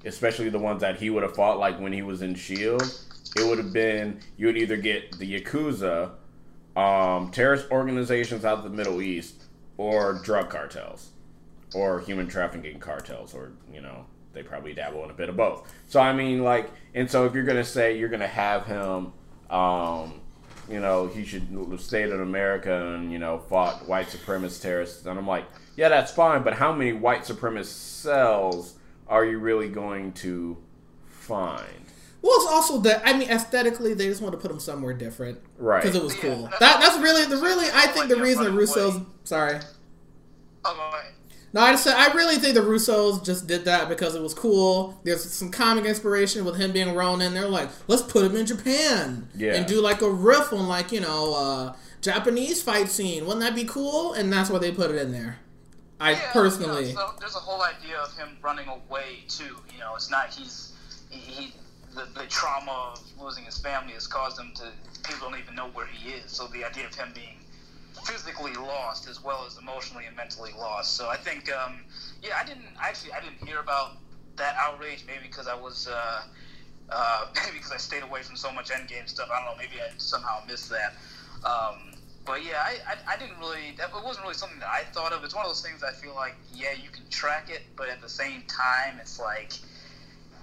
especially 0.06 0.50
the 0.50 0.60
ones 0.60 0.82
that 0.82 0.98
he 0.98 1.10
would 1.10 1.24
have 1.24 1.36
fought 1.36 1.58
like 1.58 1.80
when 1.80 1.94
he 1.94 2.02
was 2.02 2.22
in 2.22 2.36
Shield, 2.36 2.84
it 3.36 3.48
would 3.48 3.58
have 3.58 3.74
been 3.74 4.20
you 4.38 4.48
would 4.48 4.58
either 4.58 4.78
get 4.78 5.18
the 5.18 5.40
Yakuza, 5.40 6.12
um, 6.76 7.32
terrorist 7.32 7.72
organizations 7.72 8.46
out 8.46 8.58
of 8.58 8.64
the 8.64 8.70
Middle 8.70 9.02
East, 9.02 9.45
or 9.78 10.14
drug 10.24 10.50
cartels 10.50 11.12
or 11.74 12.00
human 12.00 12.28
trafficking 12.28 12.80
cartels, 12.80 13.34
or 13.34 13.52
you 13.74 13.82
know, 13.82 14.06
they 14.34 14.44
probably 14.44 14.74
dabble 14.74 15.04
in 15.04 15.10
a 15.10 15.14
bit 15.14 15.30
of 15.30 15.38
both. 15.38 15.72
So 15.88 16.00
I 16.00 16.14
mean, 16.14 16.44
like, 16.44 16.70
and 16.94 17.10
so 17.10 17.26
if 17.26 17.34
you're 17.34 17.44
gonna 17.44 17.64
say 17.64 17.98
you're 17.98 18.10
gonna 18.10 18.28
have 18.28 18.66
him, 18.66 19.14
um, 19.50 20.22
you 20.70 20.80
know, 20.80 21.08
he 21.08 21.26
should 21.26 21.48
have 21.70 21.82
stayed 21.82 22.10
in 22.10 22.22
America 22.22 22.94
and 22.94 23.12
you 23.12 23.20
know 23.20 23.40
fought 23.40 23.88
white 23.88 24.08
supremacist 24.08 24.62
terrorists, 24.62 25.06
and 25.06 25.18
I'm 25.18 25.28
like, 25.28 25.46
yeah, 25.76 25.90
that's 25.90 26.12
fine, 26.12 26.44
but 26.44 26.54
how 26.54 26.72
many 26.74 26.94
white 26.94 27.22
supremacist 27.22 27.66
cells 27.66 28.76
are 29.08 29.26
you 29.26 29.40
really 29.40 29.70
going 29.70 30.14
to 30.14 30.58
find? 31.06 31.85
Well, 32.26 32.36
it's 32.38 32.52
also 32.52 32.80
that 32.80 33.04
I 33.06 33.14
mean, 33.14 33.30
aesthetically, 33.30 33.94
they 33.94 34.08
just 34.08 34.20
want 34.22 34.34
to 34.34 34.40
put 34.40 34.50
him 34.50 34.60
somewhere 34.60 34.94
different, 34.94 35.40
Right. 35.60 35.84
Because 35.84 35.96
it 35.96 36.04
was 36.04 36.16
Yeah, 36.16 36.22
cool. 36.22 36.42
that- 36.48 36.60
That 36.60 36.80
that's 36.82 36.98
really 36.98 37.24
the 37.26 37.38
really 37.38 37.68
I 37.72 37.86
think 37.88 38.08
the 38.10 38.16
reason 38.16 38.46
the 38.46 38.50
Russos. 38.50 38.96
away. 38.96 39.06
Sorry, 39.26 39.60
Oh, 40.64 40.74
go 40.74 40.98
ahead. 40.98 41.12
no, 41.54 41.62
I 41.62 41.72
just 41.74 41.84
said 41.84 41.94
I 41.96 42.14
really 42.14 42.38
think 42.38 42.56
the 42.56 42.62
Russos 42.62 43.24
just 43.24 43.46
did 43.46 43.66
that 43.66 43.90
because 43.90 44.16
it 44.16 44.22
was 44.24 44.34
cool. 44.34 45.00
There's 45.04 45.24
some 45.32 45.52
comic 45.52 45.86
inspiration 45.86 46.44
with 46.46 46.56
him 46.58 46.72
being 46.72 46.96
Ronin. 46.96 47.34
They're 47.36 47.48
like, 47.48 47.70
let's 47.88 48.02
put 48.02 48.26
him 48.26 48.36
in 48.36 48.46
Japan 48.48 49.30
Yeah. 49.36 49.54
and 49.54 49.68
do 49.68 49.80
like 49.80 50.02
a 50.02 50.10
riff 50.10 50.52
on 50.52 50.68
like 50.68 50.92
you 50.92 51.02
know 51.02 51.34
uh, 51.36 51.74
Japanese 52.02 52.62
fight 52.64 52.90
scene. 52.90 53.26
Wouldn't 53.26 53.42
that 53.42 53.54
be 53.56 53.66
cool? 53.66 54.14
And 54.14 54.34
that's 54.34 54.50
why 54.50 54.58
they 54.60 54.72
put 54.72 54.90
it 54.92 54.98
in 54.98 55.12
there. 55.12 55.38
I 56.00 56.12
Yeah, 56.14 56.32
personally. 56.34 56.88
yeah, 56.90 56.96
so 56.96 57.12
there's 57.20 57.36
a 57.36 57.40
whole 57.40 57.62
idea 57.62 57.98
of 58.00 58.12
him 58.18 58.38
running 58.42 58.68
away 58.68 59.24
too. 59.30 59.58
You 59.72 59.80
know, 59.80 59.96
it's 59.96 60.10
not 60.10 60.34
he's 60.34 60.72
he, 61.10 61.20
he 61.20 61.54
the, 61.96 62.20
the 62.20 62.28
trauma 62.28 62.94
of 62.94 63.02
losing 63.20 63.46
his 63.46 63.58
family 63.58 63.94
has 63.94 64.08
caused 64.08 64.40
him 64.40 64.52
to 64.56 64.72
people 65.08 65.30
don't 65.30 65.40
even 65.40 65.56
know 65.56 65.70
where 65.74 65.88
he 65.88 66.12
is. 66.12 66.32
So 66.32 66.48
the 66.48 66.64
idea 66.66 66.86
of 66.86 66.94
him 66.94 67.12
being 67.14 67.40
physically 68.04 68.54
lost 68.54 69.08
as 69.08 69.24
well 69.24 69.46
as 69.48 69.58
emotionally 69.58 70.06
and 70.06 70.16
mentally 70.16 70.52
lost. 70.58 70.96
So 70.96 71.10
I 71.10 71.18
think 71.18 71.52
um, 71.52 71.80
yeah, 72.22 72.34
I 72.40 72.46
didn't 72.46 72.68
actually 72.82 73.14
I 73.14 73.22
didn't 73.22 73.48
hear 73.48 73.60
about 73.60 73.98
that 74.36 74.56
outrage 74.60 75.06
maybe 75.08 75.28
because 75.28 75.48
I 75.48 75.56
was 75.56 75.88
uh, 75.88 76.22
uh, 76.90 77.26
maybe 77.36 77.58
because 77.58 77.72
I 77.72 77.78
stayed 77.78 78.04
away 78.04 78.22
from 78.22 78.36
so 78.36 78.52
much 78.52 78.70
Endgame 78.70 79.08
stuff. 79.08 79.30
I 79.32 79.40
don't 79.40 79.58
know. 79.58 79.58
Maybe 79.58 79.82
I 79.82 79.94
somehow 79.98 80.44
missed 80.48 80.70
that. 80.70 80.94
Um, 81.46 81.96
but 82.26 82.44
yeah, 82.44 82.58
I, 82.58 82.78
I, 82.88 83.14
I 83.14 83.18
didn't 83.18 83.38
really. 83.40 83.76
That 83.78 83.90
it 83.96 84.04
wasn't 84.04 84.24
really 84.24 84.36
something 84.36 84.60
that 84.60 84.70
I 84.70 84.84
thought 84.92 85.14
of. 85.14 85.24
It's 85.24 85.36
one 85.36 85.46
of 85.46 85.50
those 85.50 85.62
things 85.62 85.84
I 85.84 85.94
feel 85.94 86.16
like, 86.16 86.36
yeah, 86.52 86.72
you 86.72 86.90
can 86.90 87.08
track 87.10 87.50
it, 87.50 87.62
but 87.76 87.88
at 87.88 88.02
the 88.02 88.10
same 88.10 88.42
time, 88.48 88.98
it's 89.00 89.20
like, 89.20 89.54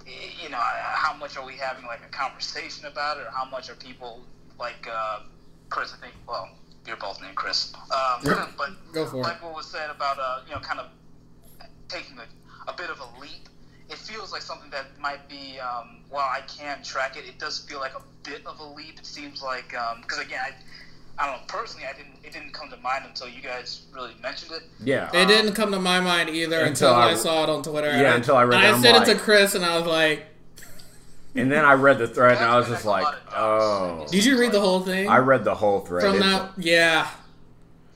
you 0.07 0.48
know, 0.48 0.59
how 0.59 1.14
much 1.14 1.36
are 1.36 1.44
we 1.46 1.55
having 1.55 1.86
like 1.86 2.00
a 2.07 2.11
conversation 2.11 2.86
about 2.86 3.18
it, 3.18 3.26
or 3.26 3.30
how 3.30 3.44
much 3.44 3.70
are 3.70 3.74
people 3.74 4.20
like 4.59 4.86
uh, 4.90 5.20
Chris? 5.68 5.92
I 5.92 6.00
think. 6.00 6.14
Well, 6.26 6.48
you're 6.86 6.96
both 6.96 7.20
named 7.20 7.36
Chris. 7.36 7.72
Um, 7.90 8.24
Yep. 8.24 8.48
but 8.59 8.70
for 9.09 9.16
it. 9.16 9.22
like 9.22 9.42
what 9.42 9.55
was 9.55 9.66
said 9.66 9.90
about 9.90 10.18
uh, 10.18 10.40
you 10.46 10.55
know, 10.55 10.61
kind 10.61 10.80
of 10.80 10.86
taking 11.88 12.18
a, 12.18 12.70
a 12.70 12.74
bit 12.74 12.90
of 12.90 13.00
a 13.00 13.20
leap. 13.20 13.48
It 13.90 13.98
feels 13.98 14.32
like 14.32 14.40
something 14.42 14.70
that 14.70 14.98
might 14.98 15.28
be, 15.28 15.59
um, 15.61 16.05
while 16.09 16.28
I 16.30 16.40
can 16.42 16.82
track 16.82 17.16
it, 17.16 17.24
it 17.28 17.38
does 17.38 17.59
feel 17.59 17.78
like 17.78 17.92
a 17.94 18.03
bit 18.22 18.46
of 18.46 18.59
a 18.61 18.64
leap. 18.64 18.98
It 18.98 19.05
seems 19.05 19.42
like, 19.42 19.74
because 20.00 20.18
again, 20.18 20.40
I, 20.42 20.53
I 21.18 21.26
don't 21.26 21.36
know, 21.36 21.42
personally, 21.46 21.86
I 21.86 21.92
didn't, 21.96 22.14
it 22.24 22.32
didn't 22.32 22.52
come 22.52 22.70
to 22.70 22.76
mind 22.78 23.04
until 23.06 23.28
you 23.28 23.42
guys 23.42 23.82
really 23.94 24.12
mentioned 24.22 24.52
it. 24.52 24.62
Yeah, 24.82 25.10
It 25.14 25.26
didn't 25.26 25.52
come 25.54 25.70
to 25.72 25.78
my 25.78 26.00
mind 26.00 26.30
either 26.30 26.60
until, 26.60 26.88
Until 26.90 26.94
I, 26.94 27.10
I- 27.10 27.14
saw 27.14 27.44
it 27.44 27.50
on 27.50 27.62
Twitter. 27.62 27.88
Yeah, 27.88 27.98
And 27.98 28.06
I- 28.08 28.14
until 28.16 28.36
I 28.36 28.44
read 28.44 28.54
and 28.56 28.64
it, 28.64 28.68
I 28.68 28.74
I'm 28.74 28.82
sent 28.82 29.08
it 29.08 29.14
to 29.14 29.20
Chris, 29.20 29.54
and 29.54 29.64
I 29.64 29.76
was 29.78 29.86
like, 29.86 30.26
and 31.34 31.50
then 31.50 31.64
I 31.64 31.74
read 31.74 31.98
the 31.98 32.08
thread, 32.08 32.36
and 32.36 32.44
I 32.44 32.58
was 32.58 32.68
just 32.68 32.84
like, 32.84 33.06
oh. 33.34 34.06
"Did 34.10 34.24
you 34.24 34.38
read 34.38 34.52
the 34.52 34.60
whole 34.60 34.80
thing?" 34.80 35.08
I 35.08 35.16
read 35.18 35.44
the 35.44 35.54
whole 35.54 35.80
thread. 35.80 36.04
From 36.04 36.20
that, 36.20 36.52
yeah. 36.58 37.08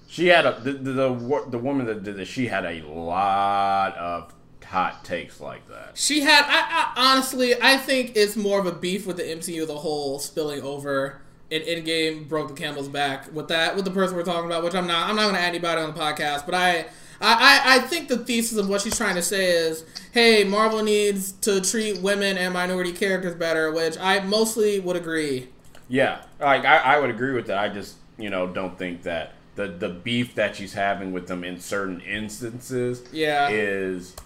She 0.08 0.28
had 0.28 0.46
a 0.46 0.58
the, 0.58 0.72
the 0.72 0.92
the 0.92 1.44
the 1.50 1.58
woman 1.58 1.84
that 1.86 2.02
did 2.02 2.16
this. 2.16 2.28
She 2.28 2.46
had 2.46 2.64
a 2.64 2.80
lot 2.86 3.94
of 3.98 4.32
hot 4.64 5.04
takes 5.04 5.38
like 5.38 5.68
that. 5.68 5.90
She 5.94 6.20
had. 6.20 6.44
I, 6.46 6.92
I 6.96 7.12
honestly, 7.12 7.54
I 7.60 7.76
think 7.76 8.12
it's 8.16 8.36
more 8.36 8.58
of 8.58 8.64
a 8.64 8.72
beef 8.72 9.06
with 9.06 9.18
the 9.18 9.24
MCU, 9.24 9.66
the 9.66 9.76
whole 9.76 10.18
spilling 10.18 10.62
over. 10.62 11.20
And 11.50 11.62
Endgame 11.62 12.28
broke 12.28 12.48
the 12.48 12.54
camel's 12.54 12.88
back 12.88 13.32
with 13.32 13.48
that 13.48 13.76
with 13.76 13.84
the 13.84 13.90
person 13.90 14.16
we're 14.16 14.24
talking 14.24 14.46
about, 14.46 14.64
which 14.64 14.74
I'm 14.74 14.86
not. 14.86 15.08
I'm 15.08 15.14
not 15.16 15.22
going 15.22 15.34
to 15.36 15.40
add 15.40 15.48
anybody 15.50 15.80
on 15.80 15.94
the 15.94 15.98
podcast, 16.00 16.44
but 16.44 16.54
I, 16.54 16.78
I, 16.78 16.84
I, 17.20 17.60
I 17.76 17.78
think 17.80 18.08
the 18.08 18.18
thesis 18.18 18.58
of 18.58 18.68
what 18.68 18.80
she's 18.80 18.96
trying 18.96 19.14
to 19.14 19.22
say 19.22 19.50
is, 19.50 19.84
hey, 20.12 20.42
Marvel 20.42 20.82
needs 20.82 21.32
to 21.32 21.60
treat 21.60 22.00
women 22.00 22.36
and 22.36 22.52
minority 22.52 22.92
characters 22.92 23.34
better, 23.36 23.70
which 23.70 23.96
I 23.98 24.20
mostly 24.20 24.80
would 24.80 24.96
agree. 24.96 25.48
Yeah, 25.88 26.22
like 26.40 26.64
I, 26.64 26.78
I 26.78 26.98
would 26.98 27.10
agree 27.10 27.32
with 27.32 27.46
that. 27.46 27.58
I 27.58 27.68
just 27.68 27.94
you 28.18 28.28
know 28.28 28.48
don't 28.48 28.76
think 28.76 29.02
that 29.04 29.34
the 29.54 29.68
the 29.68 29.88
beef 29.88 30.34
that 30.34 30.56
she's 30.56 30.72
having 30.72 31.12
with 31.12 31.28
them 31.28 31.44
in 31.44 31.60
certain 31.60 32.00
instances 32.00 33.04
Yeah. 33.12 33.48
is 33.50 34.16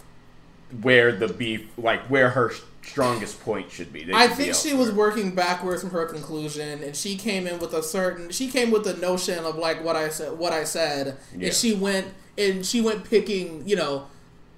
where 0.82 1.12
the 1.12 1.28
beef 1.28 1.68
like 1.76 2.00
where 2.08 2.30
her 2.30 2.52
strongest 2.82 3.40
point 3.40 3.70
should 3.70 3.92
be. 3.92 4.04
They 4.04 4.12
I 4.12 4.22
should 4.28 4.30
be 4.38 4.44
think 4.44 4.54
she 4.56 4.70
elsewhere. 4.70 4.76
was 4.86 4.92
working 4.92 5.34
backwards 5.34 5.82
from 5.82 5.90
her 5.90 6.06
conclusion, 6.06 6.82
and 6.82 6.94
she 6.96 7.16
came 7.16 7.46
in 7.46 7.58
with 7.58 7.72
a 7.74 7.82
certain. 7.82 8.30
She 8.30 8.48
came 8.50 8.70
with 8.70 8.84
the 8.84 8.94
notion 8.94 9.44
of 9.44 9.56
like 9.56 9.84
what 9.84 9.96
I 9.96 10.08
said, 10.08 10.38
what 10.38 10.52
I 10.52 10.64
said, 10.64 11.16
Yeah. 11.36 11.46
and 11.46 11.54
she 11.54 11.74
went 11.74 12.08
and 12.38 12.64
she 12.64 12.80
went 12.80 13.04
picking, 13.04 13.66
you 13.68 13.76
know, 13.76 14.06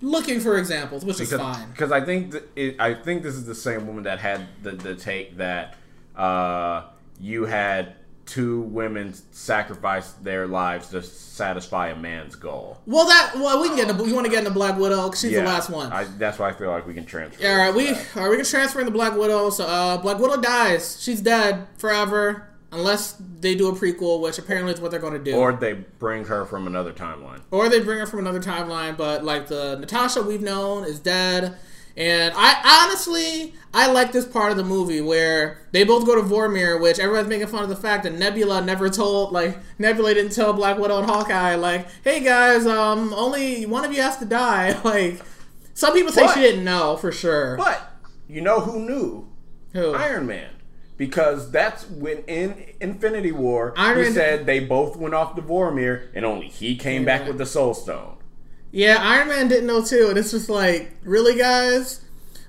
looking 0.00 0.40
for 0.40 0.56
examples, 0.58 1.04
which 1.04 1.20
is 1.20 1.30
because, 1.30 1.56
fine. 1.56 1.70
Because 1.70 1.92
I 1.92 2.00
think 2.04 2.32
th- 2.32 2.44
it, 2.56 2.76
I 2.80 2.94
think 2.94 3.22
this 3.22 3.34
is 3.34 3.44
the 3.46 3.54
same 3.54 3.86
woman 3.86 4.04
that 4.04 4.18
had 4.20 4.46
the, 4.62 4.72
the 4.72 4.94
take 4.94 5.36
that 5.38 5.76
uh, 6.16 6.84
you 7.20 7.44
had 7.44 7.94
two 8.26 8.60
women 8.62 9.14
sacrifice 9.32 10.12
their 10.12 10.46
lives 10.46 10.88
to 10.90 11.02
satisfy 11.02 11.88
a 11.88 11.96
man's 11.96 12.34
goal. 12.36 12.78
Well, 12.86 13.06
that 13.06 13.32
well, 13.34 13.60
we 13.60 13.68
can 13.68 13.76
get 13.76 13.90
into. 13.90 14.06
You 14.06 14.14
want 14.14 14.26
to 14.26 14.30
get 14.30 14.40
into 14.40 14.50
Black 14.52 14.78
Widow? 14.78 15.08
'Cause 15.08 15.20
she's 15.20 15.32
the 15.32 15.42
last 15.42 15.70
one. 15.70 15.92
I, 15.92 16.04
that's 16.04 16.38
why 16.38 16.48
I 16.48 16.52
feel 16.52 16.70
like 16.70 16.86
we 16.86 16.94
can 16.94 17.04
transfer. 17.04 17.42
Yeah, 17.42 17.52
all 17.52 17.58
right, 17.58 17.74
we 17.74 17.86
that. 17.92 18.06
all 18.16 18.22
right, 18.22 18.30
we 18.30 18.36
can 18.36 18.44
transfer 18.46 18.80
into 18.80 18.92
Black 18.92 19.14
Widow. 19.16 19.50
So, 19.50 19.64
uh, 19.66 19.96
Black 19.98 20.18
Widow 20.18 20.40
dies. 20.40 20.98
She's 21.02 21.20
dead 21.20 21.66
forever, 21.76 22.48
unless 22.70 23.16
they 23.40 23.54
do 23.54 23.68
a 23.68 23.72
prequel, 23.72 24.20
which 24.20 24.38
apparently 24.38 24.72
is 24.72 24.80
what 24.80 24.90
they're 24.90 25.00
going 25.00 25.12
to 25.14 25.18
do. 25.30 25.34
or 25.36 25.52
they 25.52 25.72
bring 25.72 26.24
her 26.26 26.44
from 26.44 26.66
another 26.66 26.92
timeline. 26.92 27.40
or 27.50 27.68
they 27.68 27.80
bring 27.80 27.98
her 27.98 28.06
from 28.06 28.20
another 28.20 28.40
timeline. 28.40 28.96
But 28.96 29.24
like 29.24 29.48
the 29.48 29.76
Natasha 29.78 30.22
we've 30.22 30.40
known 30.42 30.84
is 30.84 30.98
dead, 31.00 31.56
and 31.96 32.32
I 32.36 32.84
honestly 32.86 33.54
I 33.74 33.90
like 33.90 34.12
this 34.12 34.26
part 34.26 34.50
of 34.50 34.56
the 34.58 34.64
movie 34.64 35.00
where 35.00 35.58
they 35.72 35.84
both 35.84 36.04
go 36.06 36.14
to 36.14 36.22
Vormir, 36.22 36.80
which 36.80 36.98
everyone's 36.98 37.28
making 37.28 37.46
fun 37.48 37.62
of 37.62 37.68
the 37.70 37.76
fact 37.76 38.04
that 38.04 38.12
Nebula 38.14 38.62
never 38.62 38.88
told 38.90 39.32
like 39.32 39.58
Nebula 39.78 40.14
didn't 40.14 40.32
tell 40.32 40.52
Black 40.52 40.78
Widow 40.78 40.98
and 40.98 41.06
Hawkeye 41.10 41.54
like, 41.54 41.86
hey 42.04 42.20
guys, 42.20 42.66
um, 42.66 43.12
only 43.14 43.64
one 43.66 43.84
of 43.84 43.92
you 43.92 44.02
has 44.02 44.16
to 44.18 44.24
die. 44.24 44.78
Like 44.84 45.20
some 45.74 45.94
people 45.94 46.12
say 46.12 46.26
But- 46.26 46.34
she 46.34 46.40
didn't 46.40 46.64
know 46.64 46.96
for 46.96 47.12
sure. 47.12 47.56
But 47.56 47.92
you 48.28 48.40
know 48.42 48.60
who 48.60 48.78
knew? 48.80 49.28
Who? 49.72 49.92
Iron 49.94 50.26
Man. 50.26 50.50
Because 50.98 51.50
that's 51.50 51.88
when 51.88 52.18
in 52.28 52.74
Infinity 52.80 53.32
War 53.32 53.72
Iron 53.76 53.96
he 53.98 54.02
Man- 54.04 54.12
said 54.12 54.46
they 54.46 54.60
both 54.60 54.96
went 54.96 55.14
off 55.14 55.34
to 55.36 55.42
Vormir 55.42 56.08
and 56.14 56.24
only 56.24 56.48
he 56.48 56.76
came 56.76 57.04
back 57.04 57.26
with 57.26 57.38
the 57.38 57.46
Soul 57.46 57.72
Stone. 57.74 58.16
Yeah, 58.72 58.96
Iron 59.00 59.28
Man 59.28 59.48
didn't 59.48 59.66
know 59.66 59.84
too, 59.84 60.08
and 60.08 60.18
it's 60.18 60.30
just 60.30 60.48
like, 60.48 60.92
really, 61.04 61.36
guys? 61.36 62.00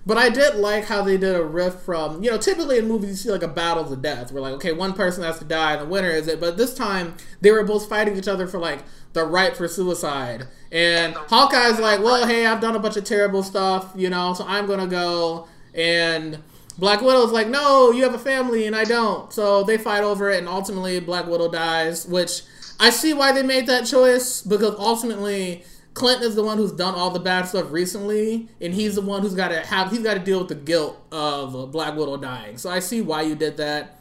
But 0.06 0.18
I 0.18 0.30
did 0.30 0.56
like 0.56 0.86
how 0.86 1.02
they 1.02 1.18
did 1.18 1.36
a 1.36 1.44
riff 1.44 1.76
from, 1.76 2.24
you 2.24 2.32
know, 2.32 2.38
typically 2.38 2.78
in 2.78 2.88
movies 2.88 3.10
you 3.10 3.16
see 3.16 3.32
like 3.32 3.44
a 3.44 3.48
battle 3.48 3.86
to 3.86 3.96
death, 3.96 4.32
where 4.32 4.42
like, 4.42 4.54
okay, 4.54 4.74
one 4.74 4.94
person 4.94 5.24
has 5.24 5.40
to 5.40 5.46
die 5.46 5.74
and 5.74 5.82
the 5.82 5.86
winner 5.86 6.10
is 6.10 6.28
it. 6.28 6.42
But 6.42 6.58
this 6.58 6.74
time 6.74 7.16
they 7.40 7.52
were 7.52 7.64
both 7.64 7.88
fighting 7.88 8.18
each 8.18 8.28
other 8.28 8.46
for 8.46 8.60
like 8.60 8.84
the 9.14 9.24
right 9.24 9.56
for 9.56 9.68
suicide. 9.68 10.48
And 10.74 11.14
Hawkeye's 11.16 11.80
like, 11.80 12.02
well, 12.02 12.28
hey, 12.28 12.46
I've 12.46 12.60
done 12.60 12.76
a 12.76 12.80
bunch 12.80 12.98
of 12.98 13.06
terrible 13.06 13.44
stuff, 13.44 13.94
you 13.96 14.10
know, 14.10 14.34
so 14.34 14.46
I'm 14.46 14.66
gonna 14.66 14.88
go. 14.88 15.48
And 15.74 16.40
Black 16.78 17.02
Widow's 17.02 17.32
like, 17.32 17.48
no, 17.48 17.92
you 17.92 18.04
have 18.04 18.14
a 18.14 18.20
family 18.20 18.68
and 18.68 18.76
I 18.76 18.84
don't. 18.84 19.32
So 19.32 19.64
they 19.64 19.78
fight 19.78 20.04
over 20.04 20.30
it, 20.32 20.40
and 20.40 20.50
ultimately 20.50 21.00
Black 21.00 21.28
Widow 21.28 21.50
dies, 21.50 22.06
which 22.06 22.42
I 22.78 22.90
see 22.90 23.14
why 23.14 23.32
they 23.32 23.44
made 23.44 23.68
that 23.68 23.86
choice 23.86 24.42
because 24.42 24.76
ultimately 24.78 25.64
Clint 25.94 26.24
is 26.24 26.34
the 26.36 26.44
one 26.44 26.58
who's 26.58 26.72
done 26.72 26.96
all 26.96 27.12
the 27.12 27.20
bad 27.20 27.44
stuff 27.48 27.72
recently, 27.72 28.50
and 28.60 28.74
he's 28.74 28.96
the 28.96 29.02
one 29.02 29.22
who's 29.22 29.36
got 29.36 29.50
to 29.50 29.60
have 29.60 29.92
he's 29.92 30.02
got 30.02 30.16
to 30.16 30.20
deal 30.20 30.40
with 30.40 30.48
the 30.48 30.56
guilt 30.56 31.00
of 31.12 31.72
Black 31.72 31.96
Widow 31.96 32.18
dying. 32.18 32.58
So 32.58 32.70
I 32.70 32.80
see 32.80 33.02
why 33.02 33.22
you 33.22 33.36
did 33.36 33.58
that. 33.58 34.00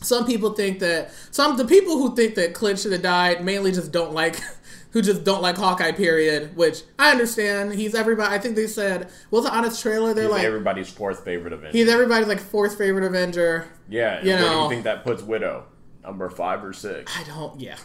Some 0.00 0.26
people 0.26 0.52
think 0.52 0.78
that 0.78 1.10
some 1.32 1.56
the 1.56 1.64
people 1.64 1.98
who 1.98 2.14
think 2.14 2.36
that 2.36 2.54
Clint 2.54 2.78
should 2.78 2.92
have 2.92 3.02
died 3.02 3.44
mainly 3.44 3.72
just 3.72 3.90
don't 3.90 4.12
like 4.12 4.38
who 4.92 5.02
just 5.02 5.24
don't 5.24 5.42
like 5.42 5.56
Hawkeye. 5.56 5.90
Period. 5.90 6.56
Which 6.56 6.82
I 7.00 7.10
understand. 7.10 7.74
He's 7.74 7.96
everybody. 7.96 8.32
I 8.32 8.38
think 8.38 8.54
they 8.54 8.68
said 8.68 9.10
was 9.32 9.44
it 9.44 9.50
on 9.52 9.64
his 9.64 9.80
trailer? 9.80 10.14
They're 10.14 10.24
He's 10.24 10.32
like 10.32 10.44
everybody's 10.44 10.88
fourth 10.88 11.24
favorite 11.24 11.52
Avenger. 11.52 11.76
he's 11.76 11.88
everybody's 11.88 12.28
like 12.28 12.38
fourth 12.38 12.78
favorite 12.78 13.02
Avenger. 13.04 13.66
yeah, 13.88 14.20
you 14.22 14.28
where 14.28 14.38
do 14.38 14.44
know. 14.44 14.62
you 14.64 14.68
think 14.70 14.84
that 14.84 15.02
puts 15.02 15.22
Widow? 15.24 15.64
Number 16.04 16.30
five 16.30 16.62
or 16.62 16.72
six? 16.72 17.12
I 17.18 17.24
don't. 17.24 17.58
Yeah. 17.60 17.76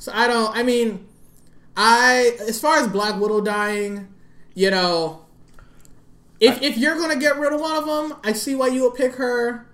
So 0.00 0.10
I 0.12 0.26
don't. 0.26 0.54
I 0.56 0.64
mean, 0.64 1.06
I 1.76 2.36
as 2.40 2.60
far 2.60 2.78
as 2.78 2.88
Black 2.88 3.20
Widow 3.20 3.40
dying, 3.40 4.08
you 4.54 4.70
know, 4.70 5.24
if 6.40 6.60
if 6.62 6.76
you're 6.76 6.98
gonna 6.98 7.18
get 7.18 7.38
rid 7.38 7.52
of 7.52 7.60
one 7.60 7.76
of 7.76 7.86
them, 7.86 8.18
I 8.24 8.32
see 8.32 8.54
why 8.54 8.68
you 8.68 8.82
would 8.82 8.94
pick 8.94 9.14
her. 9.14 9.66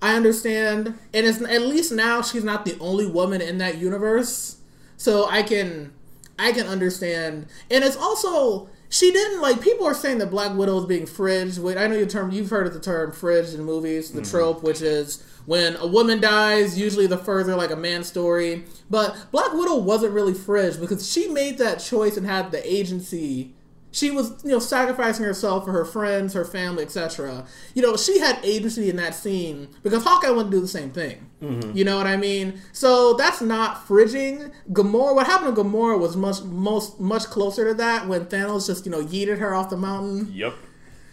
I 0.00 0.14
understand, 0.14 0.96
and 1.12 1.26
it's 1.26 1.42
at 1.42 1.62
least 1.62 1.90
now 1.90 2.22
she's 2.22 2.44
not 2.44 2.64
the 2.64 2.78
only 2.78 3.06
woman 3.06 3.40
in 3.40 3.58
that 3.58 3.78
universe, 3.78 4.58
so 4.96 5.26
I 5.28 5.42
can 5.42 5.92
I 6.38 6.52
can 6.52 6.66
understand. 6.66 7.46
And 7.70 7.82
it's 7.82 7.96
also 7.96 8.68
she 8.88 9.10
didn't 9.10 9.40
like 9.40 9.60
people 9.60 9.86
are 9.86 9.94
saying 9.94 10.18
that 10.18 10.30
Black 10.30 10.56
Widow 10.56 10.78
is 10.78 10.86
being 10.86 11.06
fridged. 11.06 11.58
Which 11.58 11.76
I 11.76 11.86
know 11.86 11.96
your 11.96 12.06
term 12.06 12.30
you've 12.30 12.50
heard 12.50 12.66
of 12.66 12.74
the 12.74 12.80
term 12.80 13.12
fridged 13.12 13.54
in 13.54 13.64
movies, 13.64 14.12
the 14.12 14.20
mm-hmm. 14.20 14.30
trope, 14.30 14.62
which 14.62 14.80
is 14.80 15.22
when 15.48 15.76
a 15.76 15.86
woman 15.86 16.20
dies, 16.20 16.78
usually 16.78 17.06
the 17.06 17.16
further 17.16 17.56
like 17.56 17.70
a 17.70 17.76
man 17.76 18.04
story. 18.04 18.64
But 18.90 19.16
Black 19.30 19.54
Widow 19.54 19.76
wasn't 19.76 20.12
really 20.12 20.34
fridged 20.34 20.78
because 20.78 21.10
she 21.10 21.26
made 21.26 21.56
that 21.56 21.76
choice 21.76 22.18
and 22.18 22.26
had 22.26 22.50
the 22.50 22.60
agency. 22.70 23.54
She 23.90 24.10
was, 24.10 24.44
you 24.44 24.50
know, 24.50 24.58
sacrificing 24.58 25.24
herself 25.24 25.64
for 25.64 25.72
her 25.72 25.86
friends, 25.86 26.34
her 26.34 26.44
family, 26.44 26.84
etc. 26.84 27.46
You 27.72 27.80
know, 27.80 27.96
she 27.96 28.18
had 28.18 28.38
agency 28.44 28.90
in 28.90 28.96
that 28.96 29.14
scene 29.14 29.68
because 29.82 30.04
Hawkeye 30.04 30.28
wanted 30.28 30.50
to 30.50 30.56
do 30.58 30.60
the 30.60 30.68
same 30.68 30.90
thing. 30.90 31.30
Mm-hmm. 31.42 31.74
You 31.74 31.86
know 31.86 31.96
what 31.96 32.06
I 32.06 32.18
mean? 32.18 32.60
So 32.72 33.14
that's 33.14 33.40
not 33.40 33.88
fridging. 33.88 34.52
Gamora. 34.70 35.14
What 35.14 35.26
happened 35.26 35.56
to 35.56 35.62
Gamora 35.62 35.98
was 35.98 36.14
much, 36.14 36.42
most, 36.42 37.00
much 37.00 37.24
closer 37.24 37.66
to 37.68 37.72
that 37.72 38.06
when 38.06 38.26
Thanos 38.26 38.66
just, 38.66 38.84
you 38.84 38.92
know, 38.92 39.02
yeeted 39.02 39.38
her 39.38 39.54
off 39.54 39.70
the 39.70 39.78
mountain. 39.78 40.30
Yep. 40.30 40.54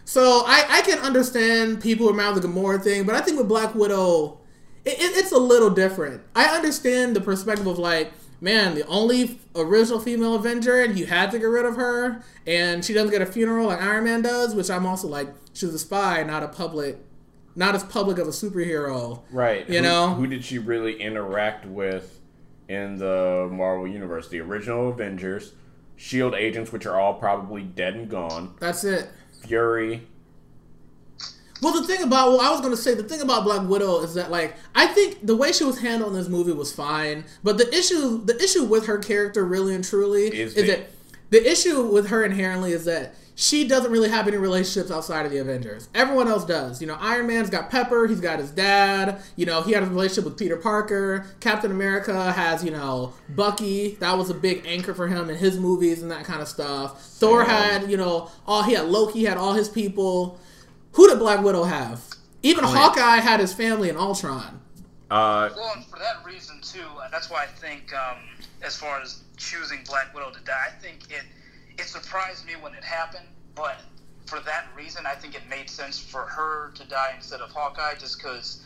So 0.06 0.44
I, 0.46 0.66
I 0.70 0.82
can 0.82 1.00
understand 1.00 1.82
people 1.82 2.10
around 2.10 2.36
the 2.36 2.42
Gamora 2.48 2.82
thing, 2.82 3.06
but 3.06 3.16
I 3.16 3.22
think 3.22 3.38
with 3.38 3.48
Black 3.48 3.74
Widow, 3.74 4.38
it, 4.86 4.94
it, 4.94 5.18
it's 5.18 5.32
a 5.32 5.38
little 5.38 5.72
different. 5.72 6.22
I 6.36 6.46
understand 6.56 7.16
the 7.16 7.22
perspective 7.22 7.66
of 7.66 7.80
like, 7.80 8.14
man, 8.40 8.76
the 8.76 8.86
only 8.86 9.40
original 9.56 10.00
female 10.00 10.36
Avenger, 10.36 10.82
and 10.82 10.98
you 10.98 11.08
had 11.08 11.32
to 11.32 11.40
get 11.40 11.46
rid 11.46 11.66
of 11.66 11.76
her, 11.76 12.24
and 12.46 12.86
she 12.86 12.94
doesn't 12.94 13.10
get 13.10 13.22
a 13.24 13.26
funeral 13.26 13.66
like 13.68 13.82
Iron 13.82 14.04
Man 14.04 14.22
does, 14.22 14.54
which 14.54 14.70
I'm 14.70 14.86
also 14.86 15.08
like, 15.08 15.30
she's 15.54 15.74
a 15.74 15.80
spy, 15.80 16.22
not 16.22 16.44
a 16.44 16.50
public, 16.50 16.98
not 17.56 17.74
as 17.74 17.84
public 17.84 18.20
of 18.20 18.28
a 18.28 18.32
superhero. 18.32 19.22
Right. 19.32 19.68
You 19.68 19.78
Who- 19.78 19.84
know? 19.84 20.14
who 20.14 20.28
did 20.28 20.46
she 20.46 20.60
really 20.60 21.02
interact 21.02 21.66
with 21.66 22.20
in 22.68 22.98
the 22.98 23.50
Marvel 23.52 23.88
universe? 23.88 24.28
The 24.30 24.40
original 24.42 24.90
Avengers, 24.90 25.54
Shield 25.98 26.36
agents, 26.36 26.72
which 26.74 26.86
are 26.86 27.00
all 27.00 27.14
probably 27.16 27.64
dead 27.64 27.96
and 27.96 28.10
gone. 28.10 28.54
That's 28.60 28.84
it. 28.84 29.10
Fury. 29.48 30.08
Well, 31.62 31.82
the 31.82 31.88
thing 31.88 32.04
about 32.04 32.32
well, 32.32 32.42
I 32.42 32.52
was 32.52 32.62
gonna 32.62 32.78
say 32.78 32.94
the 32.94 33.04
thing 33.04 33.22
about 33.22 33.44
Black 33.44 33.68
Widow 33.68 34.02
is 34.02 34.14
that 34.16 34.30
like 34.30 34.56
I 34.76 34.88
think 34.88 35.26
the 35.26 35.36
way 35.36 35.52
she 35.52 35.64
was 35.64 35.80
handled 35.80 36.12
in 36.14 36.20
this 36.20 36.28
movie 36.28 36.52
was 36.52 36.74
fine, 36.74 37.26
but 37.44 37.58
the 37.58 37.74
issue 37.74 38.24
the 38.24 38.36
issue 38.44 38.66
with 38.66 38.88
her 38.88 38.98
character 38.98 39.46
really 39.46 39.74
and 39.74 39.84
truly 39.84 40.28
Is 40.28 40.56
is, 40.56 40.68
that 40.68 40.90
the 41.30 41.50
issue 41.50 41.82
with 41.84 42.08
her 42.08 42.24
inherently 42.24 42.74
is 42.74 42.86
that 42.86 43.16
she 43.36 43.68
doesn't 43.68 43.92
really 43.92 44.10
have 44.10 44.28
any 44.28 44.38
relationships 44.38 44.90
outside 44.90 45.26
of 45.26 45.32
the 45.32 45.38
Avengers. 45.40 45.90
Everyone 45.94 46.28
else 46.30 46.46
does. 46.46 46.80
You 46.82 46.88
know, 46.88 46.98
Iron 47.00 47.28
Man's 47.28 47.50
got 47.50 47.70
Pepper. 47.70 48.08
He's 48.08 48.22
got 48.22 48.40
his 48.40 48.50
dad. 48.50 49.22
You 49.36 49.46
know, 49.46 49.62
he 49.62 49.74
had 49.74 49.84
a 49.84 49.88
relationship 49.88 50.24
with 50.24 50.38
Peter 50.38 50.56
Parker. 50.56 51.28
Captain 51.42 51.70
America 51.70 52.32
has 52.32 52.64
you 52.64 52.72
know 52.72 53.14
Bucky. 53.30 53.96
That 54.00 54.18
was 54.18 54.30
a 54.30 54.34
big 54.34 54.66
anchor 54.66 54.94
for 54.94 55.08
him 55.08 55.30
in 55.30 55.36
his 55.36 55.60
movies 55.60 56.02
and 56.02 56.10
that 56.12 56.24
kind 56.24 56.42
of 56.42 56.48
stuff. 56.48 57.02
Thor 57.02 57.44
had 57.44 57.92
you 57.92 57.98
know 57.98 58.32
all 58.48 58.64
he 58.64 58.74
had 58.74 58.86
Loki 58.86 59.26
had 59.26 59.38
all 59.38 59.54
his 59.54 59.68
people. 59.70 60.40
Who 60.94 61.10
did 61.10 61.20
Black 61.20 61.44
Widow 61.44 61.64
have? 61.64 62.02
Even 62.42 62.64
Clint. 62.64 62.78
Hawkeye 62.78 63.18
had 63.18 63.42
his 63.42 63.54
family 63.54 63.90
in 63.90 63.98
Ultron. 63.98 64.62
Uh, 65.12 65.50
Well, 65.56 65.74
and 65.76 65.86
for 65.86 66.00
that 66.00 66.26
reason 66.26 66.62
too, 66.62 66.86
that's 67.12 67.30
why 67.30 67.44
I 67.44 67.48
think, 67.48 67.94
um, 67.94 68.18
as 68.64 68.76
far 68.78 69.02
as 69.02 69.24
choosing 69.38 69.80
Black 69.86 70.14
Widow 70.16 70.32
to 70.32 70.40
die, 70.46 70.68
I 70.68 70.72
think 70.82 71.00
it 71.12 71.24
it 71.78 71.86
surprised 71.86 72.46
me 72.46 72.54
when 72.60 72.74
it 72.74 72.84
happened, 72.84 73.26
but 73.56 73.80
for 74.26 74.40
that 74.42 74.66
reason, 74.76 75.06
I 75.06 75.14
think 75.16 75.36
it 75.36 75.42
made 75.50 75.70
sense 75.70 76.00
for 76.00 76.22
her 76.22 76.72
to 76.76 76.84
die 76.88 77.14
instead 77.16 77.42
of 77.42 77.50
Hawkeye, 77.52 77.96
just 78.00 78.18
because 78.18 78.64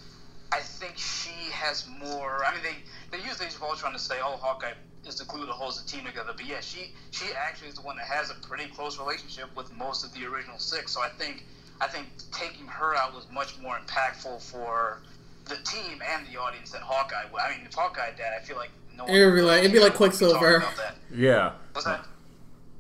I 0.52 0.60
think 0.60 0.98
she 0.98 1.52
has 1.52 1.86
more. 2.00 2.44
I 2.46 2.54
mean, 2.54 2.64
they 2.64 3.18
they 3.18 3.24
use 3.24 3.42
Age 3.42 3.56
of 3.56 3.64
Ultron 3.64 3.94
to 3.94 4.00
say, 4.00 4.16
"Oh, 4.24 4.38
Hawkeye 4.38 4.74
is 5.06 5.16
the 5.16 5.26
glue 5.26 5.46
that 5.46 5.52
holds 5.52 5.82
the 5.84 5.90
team 5.90 6.06
together," 6.06 6.32
but 6.36 6.46
yeah, 6.46 6.62
she 6.62 6.94
she 7.12 7.26
actually 7.34 7.70
is 7.70 7.76
the 7.76 7.82
one 7.82 7.98
that 7.98 8.06
has 8.08 8.32
a 8.32 8.36
pretty 8.48 8.68
close 8.68 8.98
relationship 8.98 9.54
with 9.56 9.72
most 9.76 10.04
of 10.06 10.14
the 10.14 10.26
original 10.26 10.58
six. 10.60 10.92
So 10.94 11.02
I 11.02 11.10
think 11.10 11.44
I 11.82 11.88
think 11.88 12.08
taking 12.32 12.68
her 12.68 12.96
out 12.96 13.14
was 13.14 13.26
much 13.32 13.58
more 13.60 13.78
impactful 13.80 14.42
for 14.42 15.02
the 15.46 15.56
team 15.58 16.02
and 16.08 16.26
the 16.28 16.40
audience 16.40 16.72
than 16.72 16.82
Hawkeye. 16.82 17.24
I 17.42 17.50
mean, 17.58 17.66
if 17.66 17.74
Hawkeye 17.74 18.12
died, 18.12 18.34
I 18.40 18.44
feel 18.44 18.58
like 18.58 18.70
no 18.96 19.04
one. 19.06 19.14
It'd 19.14 19.36
be 19.36 19.42
like- 19.42 19.60
it'd 19.60 19.72
be 19.74 19.80
like 19.80 19.94
Quicksilver. 19.96 20.64
yeah. 21.12 21.54
Was 21.76 21.84
that? 21.86 22.06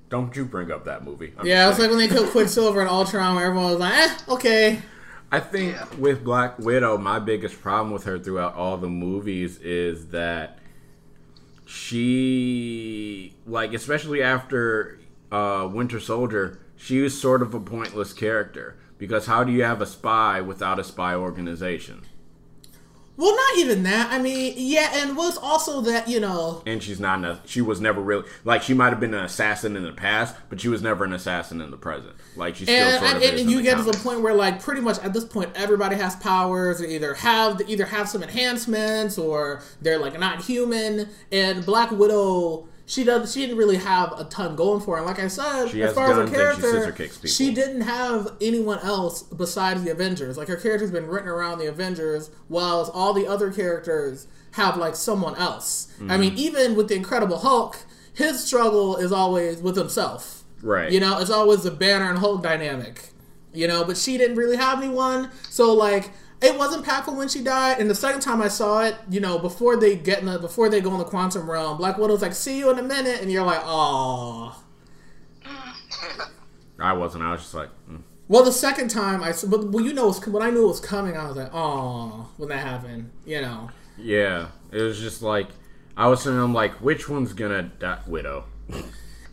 Don't 0.09 0.35
you 0.35 0.45
bring 0.45 0.71
up 0.71 0.85
that 0.85 1.03
movie? 1.03 1.33
I'm 1.37 1.45
Yeah, 1.45 1.67
just 1.67 1.79
it's 1.79 1.79
like 1.87 1.89
when 1.95 1.99
they 1.99 2.13
killed 2.13 2.29
Quicksilver 2.31 2.81
and 2.81 2.89
Ultron, 2.89 3.35
where 3.35 3.45
everyone 3.45 3.71
was 3.71 3.79
like, 3.79 3.93
"Eh, 3.93 4.17
okay." 4.29 4.81
I 5.31 5.39
think 5.39 5.73
Yeah. 5.75 5.85
with 5.99 6.23
Black 6.23 6.57
Widow, 6.57 6.97
my 6.97 7.19
biggest 7.19 7.61
problem 7.61 7.91
with 7.93 8.05
her 8.05 8.17
throughout 8.17 8.55
all 8.55 8.77
the 8.77 8.89
movies 8.89 9.59
is 9.59 10.07
that 10.07 10.57
she 11.65 13.33
like 13.45 13.73
especially 13.73 14.21
after 14.23 14.99
uh, 15.31 15.69
Winter 15.71 15.99
Soldier, 15.99 16.59
she 16.75 17.01
was 17.01 17.19
sort 17.19 17.41
of 17.43 17.53
a 17.53 17.59
pointless 17.59 18.13
character 18.13 18.75
because 18.97 19.27
how 19.27 19.43
do 19.43 19.51
you 19.51 19.63
have 19.63 19.81
a 19.81 19.85
spy 19.85 20.41
without 20.41 20.79
a 20.79 20.83
spy 20.83 21.13
organization? 21.13 22.01
Well, 23.19 23.35
not 23.35 23.57
even 23.57 23.83
that. 23.83 24.13
I 24.13 24.17
mean, 24.17 24.53
yeah, 24.55 24.91
and 24.93 25.17
was 25.17 25.37
also 25.37 25.81
that 25.81 26.07
you 26.07 26.21
know, 26.21 26.63
And 26.65 26.81
she's 26.81 27.01
not. 27.01 27.25
A, 27.25 27.41
she 27.45 27.59
was 27.59 27.81
never 27.81 27.99
really 27.99 28.25
like 28.45 28.63
she 28.63 28.73
might 28.73 28.91
have 28.91 29.01
been 29.01 29.13
an 29.13 29.25
assassin 29.25 29.75
in 29.75 29.83
the 29.83 29.91
past, 29.91 30.37
but 30.47 30.61
she 30.61 30.69
was 30.69 30.81
never 30.81 31.03
an 31.03 31.11
assassin 31.11 31.59
in 31.59 31.69
the 31.69 31.75
present. 31.75 32.15
Like 32.37 32.55
she 32.55 32.63
still 32.63 32.77
and, 32.77 32.99
sort 32.99 33.15
and, 33.15 33.23
and 33.23 33.39
is 33.39 33.45
you 33.47 33.61
get 33.61 33.75
to 33.75 33.83
the 33.83 33.97
point 33.97 34.21
where 34.21 34.33
like 34.33 34.61
pretty 34.61 34.79
much 34.79 34.99
at 34.99 35.11
this 35.11 35.25
point 35.25 35.51
everybody 35.53 35.97
has 35.97 36.15
powers 36.15 36.79
or 36.79 36.85
either 36.85 37.13
have 37.15 37.61
either 37.67 37.85
have 37.87 38.07
some 38.07 38.23
enhancements 38.23 39.17
or 39.17 39.63
they're 39.81 39.99
like 39.99 40.17
not 40.17 40.41
human. 40.41 41.09
And 41.29 41.65
Black 41.65 41.91
Widow, 41.91 42.68
she 42.89 43.03
does 43.03 43.31
she 43.31 43.41
didn't 43.41 43.57
really 43.57 43.77
have 43.77 44.19
a 44.19 44.23
ton 44.25 44.55
going 44.55 44.81
for 44.81 44.95
her. 44.95 44.97
And 44.97 45.05
like 45.05 45.19
I 45.19 45.27
said, 45.27 45.67
She 45.67 45.83
as 45.83 45.93
far 45.93 46.09
as 46.09 46.15
her 46.15 46.21
and 46.23 46.29
she 46.29 46.35
character, 46.35 47.27
she 47.27 47.53
didn't 47.53 47.81
have 47.81 48.33
anyone 48.41 48.79
else 48.79 49.21
besides 49.21 49.83
the 49.83 49.91
Avengers. 49.91 50.37
Like 50.37 50.47
her 50.47 50.55
character's 50.55 50.89
been 50.91 51.05
written 51.07 51.29
around 51.29 51.59
the 51.59 51.67
Avengers, 51.67 52.31
whilst 52.49 52.91
all 52.93 53.13
the 53.13 53.27
other 53.27 53.51
characters 53.51 54.27
have 54.53 54.75
like 54.75 54.95
someone 54.95 55.35
else. 55.35 55.93
I 55.99 56.03
Mm-hmm. 56.03 56.19
mean, 56.21 56.33
even 56.37 56.75
with 56.75 56.87
the 56.87 56.95
Incredible 56.95 57.37
Hulk, 57.37 57.77
his 58.13 58.43
struggle 58.43 58.97
is 58.97 59.11
always 59.11 59.61
with 59.61 59.75
himself. 59.77 60.43
Right. 60.63 60.91
You 60.91 60.99
know, 60.99 61.19
it's 61.19 61.29
always 61.29 61.61
the 61.63 61.71
Banner 61.71 62.09
and 62.09 62.17
Hulk 62.17 62.41
dynamic. 62.41 63.11
You 63.53 63.67
know, 63.67 63.83
but 63.83 63.97
she 63.97 64.17
didn't 64.17 64.35
really 64.37 64.57
have 64.57 64.79
anyone. 64.81 65.29
So 65.49 65.73
like 65.73 66.11
it 66.41 66.57
was 66.57 66.75
impactful 66.75 67.15
when 67.15 67.27
she 67.27 67.41
died. 67.43 67.79
And 67.79 67.89
the 67.89 67.95
second 67.95 68.21
time 68.21 68.41
I 68.41 68.47
saw 68.47 68.83
it, 68.83 68.95
you 69.09 69.19
know, 69.19 69.37
before 69.39 69.75
they 69.77 69.95
get 69.95 70.19
in 70.19 70.25
the 70.25 70.39
before 70.39 70.69
they 70.69 70.81
go 70.81 70.91
in 70.93 70.99
the 70.99 71.05
quantum 71.05 71.49
realm, 71.49 71.77
Black 71.77 71.97
Widow's 71.97 72.21
like, 72.21 72.33
see 72.33 72.57
you 72.59 72.69
in 72.71 72.79
a 72.79 72.83
minute, 72.83 73.21
and 73.21 73.31
you're 73.31 73.45
like, 73.45 73.61
oh. 73.63 74.61
I 76.79 76.93
wasn't. 76.93 77.23
I 77.23 77.31
was 77.31 77.41
just 77.41 77.53
like, 77.53 77.69
mm. 77.89 78.01
Well, 78.27 78.43
the 78.43 78.51
second 78.51 78.89
time 78.89 79.23
I, 79.23 79.33
but 79.47 79.69
well, 79.69 79.83
you 79.83 79.91
know, 79.91 80.07
was- 80.07 80.25
when 80.25 80.43
I 80.43 80.49
knew 80.51 80.63
it 80.65 80.67
was 80.67 80.79
coming, 80.79 81.17
I 81.17 81.27
was 81.27 81.35
like, 81.35 81.49
oh, 81.53 82.29
when 82.37 82.49
that 82.49 82.59
happened, 82.65 83.09
you 83.25 83.41
know. 83.41 83.69
yeah. 83.97 84.47
It 84.71 84.81
was 84.83 84.99
just 84.99 85.23
like 85.23 85.47
I 85.97 86.07
was 86.07 86.21
saying. 86.21 86.37
I'm 86.37 86.53
like, 86.53 86.73
which 86.73 87.09
one's 87.09 87.33
gonna 87.33 87.63
die? 87.63 87.99
Widow. 88.05 88.45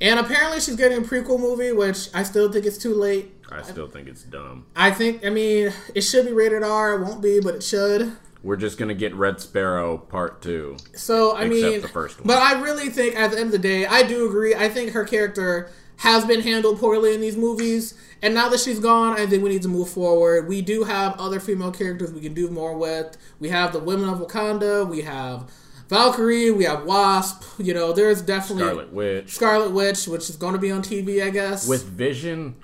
And 0.01 0.19
apparently 0.19 0.61
she's 0.61 0.77
getting 0.77 0.99
a 0.99 1.01
prequel 1.03 1.39
movie, 1.39 1.73
which 1.73 2.09
I 2.15 2.23
still 2.23 2.51
think 2.51 2.65
it's 2.65 2.79
too 2.79 2.95
late. 2.95 3.36
I 3.51 3.63
still 3.63 3.87
think 3.87 4.09
it's 4.09 4.23
dumb. 4.25 4.67
I 4.75 4.91
think, 4.91 5.25
I 5.25 5.31
mean, 5.31 5.73
it 5.95 6.01
should 6.01 6.27
be 6.27 6.33
rated 6.33 6.63
R. 6.63 6.95
It 6.95 7.05
won't 7.07 7.23
be, 7.23 7.41
but 7.41 7.55
it 7.55 7.63
should. 7.63 8.13
We're 8.43 8.57
just 8.57 8.79
gonna 8.79 8.95
get 8.95 9.15
Red 9.15 9.41
Sparrow 9.41 9.99
Part 9.99 10.41
Two. 10.41 10.77
So 10.95 11.37
I 11.37 11.49
mean, 11.49 11.81
the 11.81 11.89
first 11.89 12.19
one. 12.21 12.29
but 12.29 12.39
I 12.39 12.61
really 12.61 12.91
think 12.91 13.17
at 13.17 13.33
the 13.33 13.39
end 13.39 13.47
of 13.47 13.53
the 13.53 13.59
day, 13.59 13.87
I 13.87 14.03
do 14.03 14.29
agree. 14.29 14.55
I 14.55 14.69
think 14.69 14.93
her 14.93 15.05
character 15.05 15.69
has 15.97 16.25
been 16.25 16.43
handled 16.43 16.79
poorly 16.79 17.13
in 17.15 17.21
these 17.21 17.37
movies, 17.37 17.95
and 18.23 18.35
now 18.35 18.49
that 18.51 18.61
she's 18.61 18.79
gone, 18.79 19.19
I 19.19 19.27
think 19.27 19.43
we 19.43 19.49
need 19.51 19.63
to 19.63 19.69
move 19.69 19.89
forward. 19.89 20.47
We 20.47 20.63
do 20.63 20.85
have 20.85 21.19
other 21.19 21.41
female 21.41 21.73
characters 21.73 22.13
we 22.13 22.21
can 22.21 22.35
do 22.35 22.49
more 22.49 22.77
with. 22.77 23.17
We 23.41 23.49
have 23.49 23.73
the 23.73 23.81
women 23.81 24.09
of 24.09 24.19
Wakanda. 24.21 24.89
We 24.89 25.01
have 25.01 25.51
Valkyrie. 25.89 26.51
We 26.53 26.65
have 26.65 26.85
Wasp. 26.85 27.43
You 27.59 27.75
know, 27.75 27.93
there's 27.93 28.23
definitely 28.23 28.65
Scarlet 28.65 28.93
Witch 28.93 29.35
Scarlet 29.35 29.71
Witch, 29.73 30.07
which 30.07 30.31
is 30.31 30.37
going 30.37 30.53
to 30.53 30.61
be 30.61 30.71
on 30.71 30.83
TV, 30.83 31.23
I 31.25 31.31
guess. 31.31 31.67
with 31.67 31.85
Vision. 31.85 32.55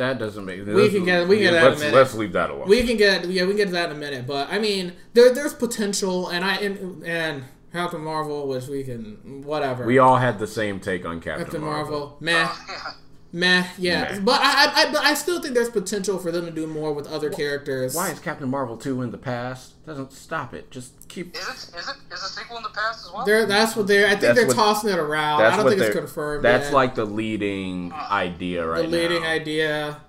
That 0.00 0.18
doesn't 0.18 0.46
make. 0.46 0.64
We 0.64 0.88
can 0.88 1.04
get- 1.04 1.28
we 1.28 1.36
can 1.36 1.44
get 1.44 1.52
that 1.52 1.64
let's, 1.64 1.80
minute. 1.80 1.94
let's 1.94 2.14
leave 2.14 2.32
that 2.32 2.48
alone. 2.48 2.66
we 2.66 2.86
can 2.86 2.96
get 2.96 3.28
yeah, 3.28 3.42
we 3.42 3.48
can 3.48 3.58
get 3.58 3.66
to 3.66 3.72
that 3.72 3.90
in 3.90 3.96
a 3.96 4.00
minute. 4.00 4.26
But 4.26 4.50
I 4.50 4.58
mean, 4.58 4.94
there 5.12 5.34
there's 5.34 5.52
potential, 5.52 6.28
and 6.28 6.42
I 6.42 6.54
and, 6.54 7.04
and 7.04 7.44
Captain 7.70 8.00
Marvel, 8.00 8.48
which 8.48 8.66
we 8.66 8.82
can 8.82 9.42
whatever. 9.44 9.84
We 9.84 9.98
all 9.98 10.16
had 10.16 10.38
the 10.38 10.46
same 10.46 10.80
take 10.80 11.04
on 11.04 11.20
Captain, 11.20 11.44
Captain 11.44 11.60
Marvel. 11.60 12.00
Marvel, 12.00 12.16
meh, 12.20 12.32
yeah. 12.32 12.56
meh, 13.32 13.64
yeah. 13.78 14.12
Meh. 14.14 14.20
But 14.20 14.40
I, 14.40 14.44
I, 14.44 14.72
I, 14.88 14.92
but 14.92 15.02
I 15.04 15.14
still 15.14 15.40
think 15.40 15.54
there's 15.54 15.70
potential 15.70 16.18
for 16.18 16.30
them 16.32 16.44
to 16.46 16.50
do 16.50 16.66
more 16.66 16.92
with 16.92 17.06
other 17.06 17.30
characters. 17.30 17.94
Why 17.94 18.10
is 18.10 18.18
Captain 18.18 18.48
Marvel 18.48 18.76
two 18.76 19.02
in 19.02 19.10
the 19.10 19.18
past? 19.18 19.84
Doesn't 19.86 20.12
stop 20.12 20.54
it. 20.54 20.70
Just 20.70 21.08
keep. 21.08 21.34
Is 21.36 21.42
it 21.42 21.76
is 21.78 21.88
it 21.88 21.96
is 22.12 22.22
a 22.22 22.28
sequel 22.28 22.56
in 22.58 22.62
the 22.62 22.68
past 22.70 23.06
as 23.06 23.12
well? 23.12 23.24
They're, 23.24 23.46
that's 23.46 23.76
what 23.76 23.86
they're. 23.86 24.06
I 24.06 24.10
think 24.10 24.20
That's 24.22 24.38
they're 24.38 24.46
what- 24.48 24.56
tossing 24.56 24.90
it 24.90 24.98
around. 24.98 25.40
That's 25.40 25.54
I 25.54 25.56
don't 25.56 25.64
what 25.64 25.70
think 25.70 25.82
it's 25.82 25.92
they're- 25.94 26.02
confirmed. 26.02 26.44
That's 26.44 26.66
yet. 26.66 26.74
like 26.74 26.94
the 26.94 27.04
leading 27.04 27.92
uh, 27.92 28.06
idea 28.10 28.66
right 28.66 28.82
the 28.82 28.88
leading 28.88 29.22
now. 29.22 29.28
idea. 29.30 30.00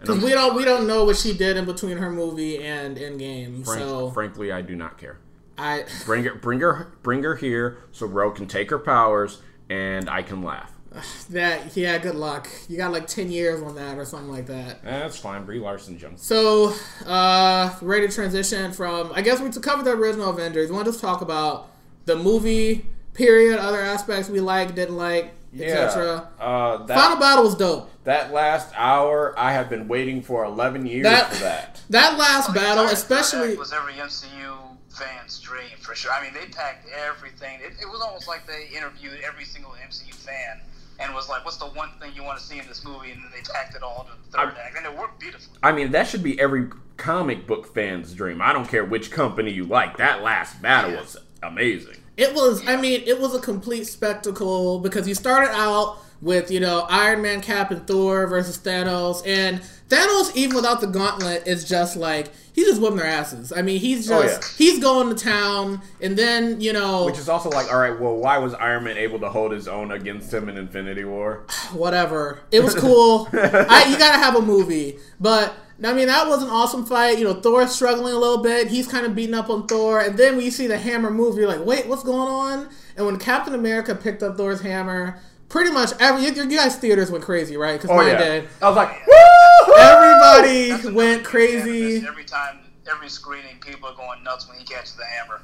Because 0.00 0.22
we 0.22 0.30
don't 0.30 0.54
we 0.54 0.64
don't 0.64 0.86
know 0.86 1.04
what 1.04 1.16
she 1.16 1.36
did 1.36 1.56
in 1.56 1.64
between 1.64 1.96
her 1.96 2.08
movie 2.10 2.62
and 2.62 2.96
Endgame. 2.96 3.64
Frank- 3.64 3.80
so 3.80 4.10
frankly, 4.12 4.52
I 4.52 4.62
do 4.62 4.76
not 4.76 4.96
care. 4.96 5.18
I 5.60 5.86
Bring 6.06 6.22
her, 6.22 6.36
bring 6.36 6.60
her, 6.60 6.92
bring 7.02 7.24
her 7.24 7.34
here 7.34 7.78
so 7.90 8.06
Ro 8.06 8.30
can 8.30 8.46
take 8.46 8.70
her 8.70 8.78
powers 8.78 9.42
and 9.68 10.08
I 10.08 10.22
can 10.22 10.40
laugh. 10.44 10.72
that 11.30 11.76
yeah. 11.76 11.98
Good 11.98 12.14
luck. 12.14 12.48
You 12.68 12.76
got 12.76 12.92
like 12.92 13.06
ten 13.06 13.30
years 13.30 13.62
on 13.62 13.74
that 13.76 13.98
or 13.98 14.04
something 14.04 14.30
like 14.30 14.46
that. 14.46 14.82
That's 14.82 15.18
fine. 15.18 15.44
Brie 15.44 15.58
Larson 15.58 15.98
jumps. 15.98 16.24
So, 16.26 16.72
uh, 17.06 17.74
ready 17.82 18.06
to 18.08 18.12
transition 18.14 18.72
from, 18.72 19.12
I 19.14 19.22
guess 19.22 19.40
we 19.40 19.50
to 19.50 19.60
cover 19.60 19.82
the 19.82 19.92
original 19.92 20.30
Avengers. 20.30 20.70
We 20.70 20.74
want 20.76 20.86
to 20.86 20.92
just 20.92 21.02
talk 21.02 21.20
about 21.20 21.68
the 22.06 22.16
movie, 22.16 22.86
period, 23.14 23.58
other 23.58 23.80
aspects 23.80 24.30
we 24.30 24.40
like, 24.40 24.74
didn't 24.74 24.96
like, 24.96 25.34
etc. 25.54 26.28
Uh, 26.40 26.78
that 26.86 26.96
Final 26.98 27.18
battle 27.18 27.44
was 27.44 27.54
dope. 27.54 27.90
that 28.04 28.32
last 28.32 28.72
hour, 28.74 29.38
I 29.38 29.52
have 29.52 29.68
been 29.68 29.88
waiting 29.88 30.22
for 30.22 30.44
eleven 30.44 30.86
years 30.86 31.04
That- 31.04 31.32
for 31.32 31.42
that. 31.42 31.80
That 31.90 32.18
last 32.18 32.50
Oh, 32.50 32.52
battle, 32.52 32.84
especially, 32.84 33.56
was 33.56 33.72
every 33.72 33.94
MCU 33.94 34.58
fan's 34.90 35.38
dream 35.40 35.70
for 35.80 35.94
sure. 35.94 36.12
I 36.12 36.22
mean, 36.22 36.34
they 36.34 36.46
packed 36.52 36.86
everything. 37.08 37.60
It, 37.60 37.72
it 37.80 37.88
was 37.90 38.02
almost 38.02 38.28
like 38.28 38.46
they 38.46 38.68
interviewed 38.76 39.18
every 39.26 39.44
single 39.46 39.70
MCU 39.88 40.12
fan 40.14 40.60
and 41.00 41.14
was 41.14 41.28
like, 41.28 41.44
"What's 41.44 41.56
the 41.58 41.66
one 41.66 41.90
thing 42.00 42.12
you 42.14 42.22
want 42.24 42.38
to 42.38 42.44
see 42.44 42.58
in 42.58 42.66
this 42.66 42.84
movie?" 42.84 43.10
And 43.12 43.22
then 43.22 43.30
they 43.34 43.42
packed 43.52 43.74
it 43.76 43.82
all 43.82 44.04
to 44.04 44.10
the 44.30 44.36
third 44.36 44.46
I'm- 44.48 44.56
act, 44.64 44.76
and 44.76 44.86
it 44.86 44.96
worked 44.98 45.20
beautifully. 45.20 45.56
I 45.62 45.72
mean, 45.72 45.90
that 45.92 46.06
should 46.08 46.22
be 46.22 46.38
every 46.40 46.68
comic 46.96 47.46
book 47.46 47.72
fan's 47.74 48.12
dream. 48.14 48.42
I 48.42 48.52
don't 48.52 48.68
care 48.68 48.84
which 48.84 49.10
company 49.10 49.50
you 49.52 49.64
like. 49.64 49.96
That 49.98 50.22
last 50.22 50.60
battle 50.60 50.92
was 50.92 51.16
amazing. 51.42 51.96
it 52.16 52.34
was, 52.34 52.66
I 52.66 52.74
mean, 52.76 53.02
it 53.06 53.20
was 53.20 53.34
a 53.34 53.38
complete 53.40 53.84
spectacle 53.84 54.80
because 54.80 55.06
you 55.06 55.14
started 55.14 55.50
out 55.54 55.98
with, 56.20 56.50
you 56.50 56.60
know, 56.60 56.86
Iron 56.90 57.22
Man, 57.22 57.40
Cap, 57.40 57.70
and 57.70 57.86
Thor 57.86 58.26
versus 58.26 58.58
Thanos. 58.58 59.22
And 59.26 59.60
Thanos, 59.88 60.34
even 60.36 60.56
without 60.56 60.80
the 60.80 60.86
gauntlet, 60.88 61.46
is 61.46 61.64
just 61.68 61.96
like, 61.96 62.30
he's 62.52 62.66
just 62.66 62.80
whipping 62.82 62.96
their 62.98 63.06
asses. 63.06 63.52
I 63.52 63.62
mean, 63.62 63.78
he's 63.80 64.10
Oh, 64.10 64.22
just, 64.22 64.58
yeah. 64.60 64.66
he's 64.66 64.78
going 64.80 65.14
to 65.14 65.24
town. 65.24 65.80
And 66.02 66.16
then, 66.16 66.60
you 66.60 66.72
know. 66.72 67.06
Which 67.06 67.18
is 67.18 67.28
also 67.28 67.50
like, 67.50 67.72
all 67.72 67.78
right, 67.78 67.98
well, 67.98 68.16
why 68.16 68.38
was 68.38 68.52
Iron 68.54 68.84
Man 68.84 68.96
able 68.98 69.20
to 69.20 69.30
hold 69.30 69.52
his 69.52 69.68
own 69.68 69.92
against 69.92 70.34
him 70.34 70.48
in 70.48 70.56
Infinity 70.58 71.04
War? 71.04 71.44
whatever. 71.72 72.40
It 72.50 72.60
was 72.64 72.74
cool. 72.74 73.28
I, 73.32 73.86
you 73.90 73.96
gotta 73.98 74.18
have 74.18 74.34
a 74.36 74.42
movie, 74.42 74.98
but 75.20 75.54
I 75.82 75.92
mean 75.92 76.08
that 76.08 76.26
was 76.26 76.42
an 76.42 76.48
awesome 76.50 76.84
fight. 76.84 77.18
You 77.18 77.24
know, 77.24 77.34
Thor's 77.40 77.70
struggling 77.72 78.12
a 78.12 78.18
little 78.18 78.42
bit. 78.42 78.66
He's 78.68 78.88
kind 78.88 79.06
of 79.06 79.14
beating 79.14 79.34
up 79.34 79.48
on 79.48 79.66
Thor, 79.68 80.00
and 80.00 80.18
then 80.18 80.34
when 80.36 80.44
you 80.44 80.50
see 80.50 80.66
the 80.66 80.76
hammer 80.78 81.10
move, 81.10 81.36
you're 81.36 81.46
like, 81.46 81.64
wait, 81.64 81.86
what's 81.86 82.02
going 82.02 82.28
on? 82.28 82.68
And 82.96 83.06
when 83.06 83.16
Captain 83.18 83.54
America 83.54 83.94
picked 83.94 84.22
up 84.24 84.36
Thor's 84.36 84.60
hammer, 84.60 85.20
pretty 85.48 85.70
much 85.70 85.92
every 86.00 86.24
you, 86.24 86.32
you 86.32 86.56
guys 86.56 86.76
theaters 86.76 87.10
went 87.10 87.24
crazy, 87.24 87.56
right? 87.56 87.80
Because 87.80 87.90
Oh 87.90 87.96
mine 87.96 88.08
yeah, 88.08 88.18
did. 88.18 88.48
I 88.62 88.68
was 88.68 88.76
like, 88.76 89.06
woo! 89.06 89.74
Everybody 89.76 90.94
went 90.94 91.24
crazy. 91.24 91.96
Every, 91.96 92.08
every 92.08 92.24
time, 92.24 92.60
every 92.90 93.08
screening, 93.08 93.58
people 93.60 93.88
are 93.88 93.94
going 93.94 94.22
nuts 94.22 94.48
when 94.48 94.58
he 94.58 94.64
catches 94.64 94.94
the 94.94 95.04
hammer. 95.04 95.40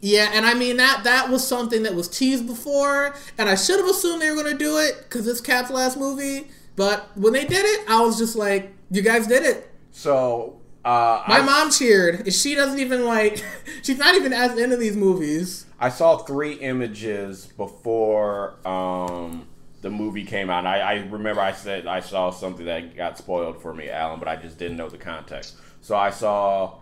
Yeah, 0.00 0.30
and 0.32 0.44
I 0.44 0.54
mean 0.54 0.78
that 0.78 1.04
that 1.04 1.30
was 1.30 1.46
something 1.46 1.84
that 1.84 1.94
was 1.94 2.08
teased 2.08 2.46
before, 2.46 3.14
and 3.38 3.48
I 3.48 3.54
should 3.54 3.78
have 3.78 3.88
assumed 3.88 4.20
they 4.20 4.30
were 4.30 4.42
gonna 4.42 4.58
do 4.58 4.78
it 4.78 4.96
because 5.04 5.28
it's 5.28 5.40
Cap's 5.40 5.70
last 5.70 5.96
movie. 5.96 6.48
But 6.74 7.06
when 7.16 7.32
they 7.32 7.44
did 7.44 7.64
it, 7.64 7.88
I 7.88 8.00
was 8.00 8.18
just 8.18 8.34
like, 8.34 8.72
"You 8.90 9.02
guys 9.02 9.26
did 9.28 9.44
it." 9.44 9.70
So, 9.92 10.58
uh, 10.84 11.22
My 11.28 11.38
I, 11.38 11.42
mom 11.42 11.70
cheered. 11.70 12.32
She 12.32 12.54
doesn't 12.56 12.80
even 12.80 13.04
like. 13.04 13.44
She's 13.82 13.98
not 13.98 14.16
even 14.16 14.32
as 14.32 14.58
into 14.58 14.76
these 14.76 14.96
movies. 14.96 15.66
I 15.82 15.88
saw 15.88 16.16
three 16.16 16.52
images 16.52 17.46
before 17.46 18.54
um, 18.64 19.48
the 19.80 19.90
movie 19.90 20.24
came 20.24 20.48
out. 20.48 20.64
I, 20.64 20.78
I 20.78 20.94
remember 21.06 21.40
I 21.40 21.50
said 21.50 21.88
I 21.88 21.98
saw 21.98 22.30
something 22.30 22.66
that 22.66 22.96
got 22.96 23.18
spoiled 23.18 23.60
for 23.60 23.74
me, 23.74 23.90
Alan, 23.90 24.20
but 24.20 24.28
I 24.28 24.36
just 24.36 24.58
didn't 24.58 24.76
know 24.76 24.88
the 24.88 24.96
context. 24.96 25.56
So 25.80 25.96
I 25.96 26.10
saw 26.10 26.78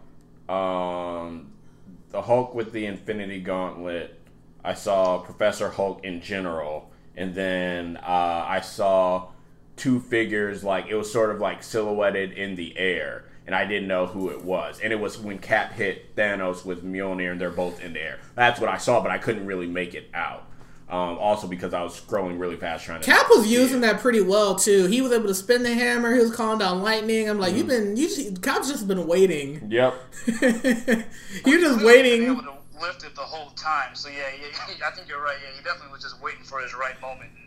um, 0.50 1.50
the 2.10 2.20
Hulk 2.20 2.54
with 2.54 2.72
the 2.72 2.84
Infinity 2.84 3.40
Gauntlet. 3.40 4.20
I 4.62 4.74
saw 4.74 5.16
Professor 5.16 5.70
Hulk 5.70 6.04
in 6.04 6.20
general, 6.20 6.90
and 7.16 7.34
then 7.34 7.96
uh, 7.96 8.44
I 8.46 8.60
saw 8.60 9.28
two 9.76 9.98
figures 9.98 10.62
like 10.62 10.88
it 10.88 10.94
was 10.94 11.10
sort 11.10 11.30
of 11.30 11.40
like 11.40 11.62
silhouetted 11.62 12.32
in 12.32 12.54
the 12.54 12.76
air, 12.76 13.29
and 13.50 13.56
I 13.56 13.64
didn't 13.64 13.88
know 13.88 14.06
who 14.06 14.28
it 14.30 14.44
was. 14.44 14.78
And 14.78 14.92
it 14.92 15.00
was 15.00 15.18
when 15.18 15.38
Cap 15.40 15.72
hit 15.72 16.14
Thanos 16.14 16.64
with 16.64 16.84
Mjolnir, 16.84 17.32
and 17.32 17.40
they're 17.40 17.50
both 17.50 17.82
in 17.82 17.94
the 17.94 18.00
air. 18.00 18.20
That's 18.36 18.60
what 18.60 18.68
I 18.70 18.76
saw, 18.78 19.00
but 19.00 19.10
I 19.10 19.18
couldn't 19.18 19.44
really 19.44 19.66
make 19.66 19.94
it 19.94 20.08
out. 20.14 20.46
Um, 20.88 21.18
also 21.18 21.48
because 21.48 21.74
I 21.74 21.82
was 21.82 22.00
scrolling 22.00 22.38
really 22.38 22.54
fast 22.56 22.84
trying 22.84 23.00
to. 23.00 23.06
Cap 23.06 23.26
was 23.28 23.50
using 23.50 23.78
it. 23.78 23.80
that 23.80 23.98
pretty 24.00 24.20
well 24.20 24.54
too. 24.54 24.86
He 24.86 25.00
was 25.02 25.10
able 25.10 25.26
to 25.26 25.34
spin 25.34 25.64
the 25.64 25.74
hammer. 25.74 26.14
He 26.14 26.20
was 26.20 26.32
calling 26.34 26.60
down 26.60 26.80
lightning. 26.82 27.28
I'm 27.28 27.38
like, 27.40 27.54
you've 27.56 27.66
Mm-hmm. 27.66 27.94
been, 27.94 27.96
you 27.96 28.06
just, 28.08 28.40
Cap's 28.42 28.68
just 28.68 28.86
been 28.86 29.06
waiting. 29.08 29.66
Yep. 29.68 29.94
You're 30.26 30.40
just 30.40 31.44
We 31.44 31.56
were 31.56 31.60
able 31.60 31.84
waiting. 31.84 32.26
to 32.36 32.52
lifted 32.80 33.14
the 33.14 33.20
whole 33.20 33.50
time. 33.50 33.94
So 33.94 34.08
yeah, 34.08 34.22
yeah, 34.40 34.86
I 34.86 34.90
think 34.92 35.06
you're 35.08 35.22
right. 35.22 35.36
Yeah, 35.42 35.56
he 35.56 35.62
definitely 35.62 35.92
was 35.92 36.02
just 36.02 36.20
waiting 36.22 36.44
for 36.44 36.60
his 36.60 36.74
right 36.74 36.98
moment 37.02 37.30
and 37.36 37.39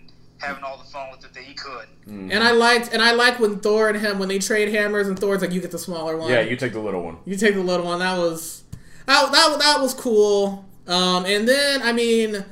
having 0.43 0.63
all 0.63 0.77
the 0.77 0.83
fun 0.83 1.09
with 1.11 1.23
it 1.25 1.33
that 1.33 1.43
he 1.43 1.53
could. 1.53 1.87
And 2.05 2.43
I 2.43 2.51
liked, 2.51 2.93
and 2.93 3.01
I 3.01 3.13
like 3.13 3.39
when 3.39 3.59
Thor 3.59 3.89
and 3.89 3.97
him 3.99 4.19
when 4.19 4.29
they 4.29 4.39
trade 4.39 4.69
hammers, 4.69 5.07
and 5.07 5.17
Thor's 5.17 5.41
like, 5.41 5.51
"You 5.51 5.61
get 5.61 5.71
the 5.71 5.79
smaller 5.79 6.17
one." 6.17 6.29
Yeah, 6.29 6.41
you 6.41 6.55
take 6.55 6.73
the 6.73 6.79
little 6.79 7.01
one. 7.03 7.17
You 7.25 7.35
take 7.35 7.55
the 7.55 7.63
little 7.63 7.85
one. 7.85 7.99
That 7.99 8.17
was 8.17 8.63
that 9.05 9.31
that, 9.31 9.59
that 9.59 9.81
was 9.81 9.93
cool. 9.93 10.65
Um, 10.87 11.25
and 11.25 11.47
then 11.47 11.81
I 11.81 11.93
mean, 11.93 12.43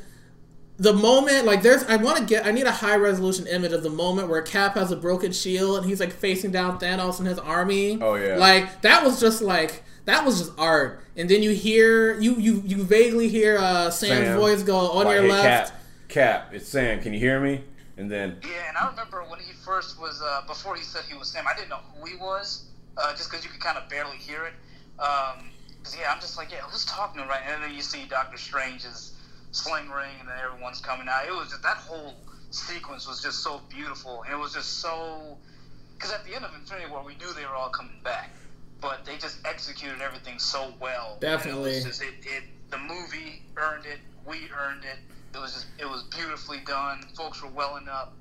the 0.78 0.94
moment 0.94 1.46
like 1.46 1.62
there's 1.62 1.84
I 1.84 1.98
want 1.98 2.18
to 2.18 2.26
get 2.26 2.46
I 2.46 2.52
need 2.52 2.66
a 2.66 2.72
high 2.72 2.96
resolution 2.96 3.46
image 3.48 3.72
of 3.72 3.84
the 3.84 3.90
moment 3.90 4.30
where 4.30 4.42
Cap 4.42 4.76
has 4.76 4.92
a 4.92 4.96
broken 4.96 5.32
shield 5.32 5.78
and 5.80 5.86
he's 5.86 6.00
like 6.00 6.12
facing 6.12 6.52
down 6.52 6.80
Thanos 6.80 7.20
and 7.20 7.28
his 7.28 7.38
army. 7.38 8.00
Oh, 8.02 8.16
yeah. 8.16 8.38
like 8.38 8.82
that 8.82 9.04
was 9.04 9.20
just 9.20 9.42
like 9.42 9.84
that 10.06 10.26
was 10.26 10.40
just 10.40 10.52
art. 10.58 11.04
And 11.16 11.30
then 11.30 11.44
you 11.44 11.52
hear 11.52 12.20
you 12.20 12.36
you 12.36 12.64
you 12.66 12.84
vaguely 12.84 13.28
hear 13.28 13.58
uh, 13.58 13.90
Sam's 13.92 14.28
Sam, 14.28 14.40
voice 14.40 14.64
go 14.64 14.78
on 14.92 15.06
like, 15.06 15.16
your 15.16 15.24
"Hey, 15.24 15.30
left. 15.30 15.74
Cap, 15.74 15.82
Cap, 16.08 16.54
it's 16.54 16.68
Sam. 16.68 17.02
Can 17.02 17.14
you 17.14 17.20
hear 17.20 17.40
me? 17.40 17.64
And 18.02 18.10
then 18.10 18.38
Yeah, 18.44 18.68
and 18.68 18.76
I 18.78 18.90
remember 18.90 19.24
when 19.30 19.40
he 19.40 19.54
first 19.54 20.02
was 20.02 20.22
uh, 20.26 20.42
before 20.48 20.76
he 20.76 20.82
said 20.84 21.04
he 21.08 21.16
was 21.16 21.30
Sam. 21.30 21.46
I 21.48 21.54
didn't 21.56 21.70
know 21.70 21.82
who 21.96 22.06
he 22.06 22.16
was, 22.16 22.66
uh, 22.98 23.12
just 23.16 23.30
because 23.30 23.46
you 23.46 23.52
could 23.52 23.62
kind 23.62 23.78
of 23.78 23.88
barely 23.90 24.18
hear 24.18 24.46
it. 24.46 24.54
Um 25.00 25.52
'cause 25.84 25.96
yeah, 26.00 26.12
I'm 26.12 26.20
just 26.20 26.36
like, 26.36 26.52
yeah, 26.52 26.62
who's 26.62 26.86
talking 26.86 27.22
right? 27.28 27.42
And 27.48 27.64
then 27.64 27.74
you 27.74 27.82
see 27.82 28.06
Doctor 28.10 28.38
Strange's 28.38 29.14
sling 29.52 29.90
ring, 29.90 30.16
and 30.20 30.28
then 30.28 30.36
everyone's 30.44 30.82
coming 30.82 31.08
out. 31.08 31.28
It 31.28 31.32
was 31.32 31.50
just 31.50 31.62
that 31.62 31.78
whole 31.78 32.16
sequence 32.50 33.08
was 33.08 33.22
just 33.22 33.44
so 33.44 33.62
beautiful, 33.70 34.24
and 34.24 34.34
it 34.34 34.38
was 34.38 34.54
just 34.54 34.80
so. 34.80 35.38
Because 35.94 36.12
at 36.12 36.26
the 36.26 36.34
end 36.34 36.44
of 36.44 36.56
Infinity 36.56 36.90
War, 36.90 37.04
we 37.04 37.14
knew 37.16 37.32
they 37.34 37.46
were 37.46 37.54
all 37.56 37.70
coming 37.70 38.02
back, 38.04 38.32
but 38.82 39.06
they 39.06 39.18
just 39.18 39.38
executed 39.46 40.02
everything 40.02 40.40
so 40.40 40.74
well. 40.80 41.18
Definitely. 41.20 41.74
it, 41.74 41.86
was 41.86 42.00
just, 42.00 42.02
it, 42.02 42.16
it 42.24 42.44
the 42.72 42.80
movie 42.80 43.44
earned 43.58 43.86
it. 43.86 44.00
We 44.26 44.50
earned 44.58 44.86
it. 44.86 44.98
It 45.34 45.40
was 45.40 45.54
just 45.54 45.68
it 45.80 45.86
was 45.86 46.04
beautifully 46.16 46.60
done. 46.66 47.04
Folks 47.16 47.42
were 47.42 47.50
welling 47.50 47.88
up. 47.88 48.14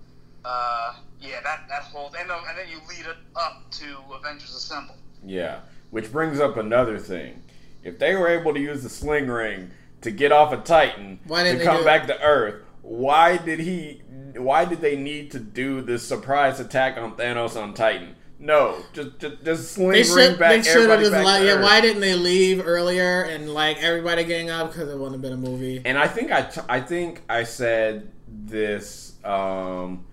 Uh, 0.45 0.95
yeah, 1.21 1.41
that 1.43 1.69
that 1.69 1.83
whole 1.83 2.07
and 2.19 2.31
then, 2.31 2.39
and 2.49 2.59
then 2.59 2.69
you 2.69 2.79
lead 2.89 3.07
it 3.07 3.17
up 3.37 3.71
to 3.73 3.97
Avengers 4.15 4.55
Assemble. 4.55 4.97
Yeah, 5.25 5.61
which 5.91 6.11
brings 6.11 6.41
up 6.41 6.57
another 6.57 6.99
thing. 6.99 7.43
If 7.83 7.99
they 7.99 8.15
were 8.15 8.29
able 8.29 8.55
to 8.55 8.61
use 8.61 8.83
the 8.83 8.89
sling 8.89 9.29
ring 9.29 9.71
to 10.03 10.11
get 10.11 10.33
off 10.33 10.53
of 10.53 10.65
Titan 10.65 11.21
Why 11.27 11.43
didn't 11.43 11.59
to 11.61 11.65
they 11.65 11.71
come 11.71 11.85
back 11.85 12.07
to 12.07 12.21
Earth, 12.23 12.63
why 12.83 13.37
did 13.37 13.61
he? 13.61 14.03
Why 14.37 14.65
did 14.65 14.81
they 14.81 14.97
need 14.97 15.31
to 15.33 15.41
do 15.41 15.81
this 15.83 16.07
surprise 16.07 16.61
attack 16.61 16.97
on 16.97 17.17
Thanos 17.17 17.61
on 17.61 17.75
Titan? 17.75 18.15
No, 18.43 18.83
just 18.95 19.19
just, 19.19 19.45
just 19.45 19.73
sling 19.73 19.91
They 19.91 20.03
should 20.03 20.39
back 20.39 20.51
they 20.51 20.63
should 20.63 20.89
have 20.89 20.91
everybody 20.91 21.03
just 21.11 21.25
like 21.25 21.45
yeah. 21.45 21.61
Why 21.61 21.83
didn't 21.83 22.01
they 22.01 22.15
leave 22.15 22.67
earlier 22.67 23.23
and 23.23 23.53
like 23.53 23.77
everybody 23.83 24.25
gang 24.25 24.49
up 24.49 24.73
because 24.73 24.89
it 24.89 24.97
wouldn't 24.97 25.13
have 25.13 25.23
been 25.23 25.35
a 25.35 25.37
movie. 25.37 25.83
And 25.85 25.99
I 25.99 26.09
think 26.09 26.33
I, 26.33 26.43
t- 26.43 26.63
I 26.67 26.81
think 26.81 27.23
I 27.29 27.43
said 27.43 28.11
this 28.27 29.13
um, 29.25 30.07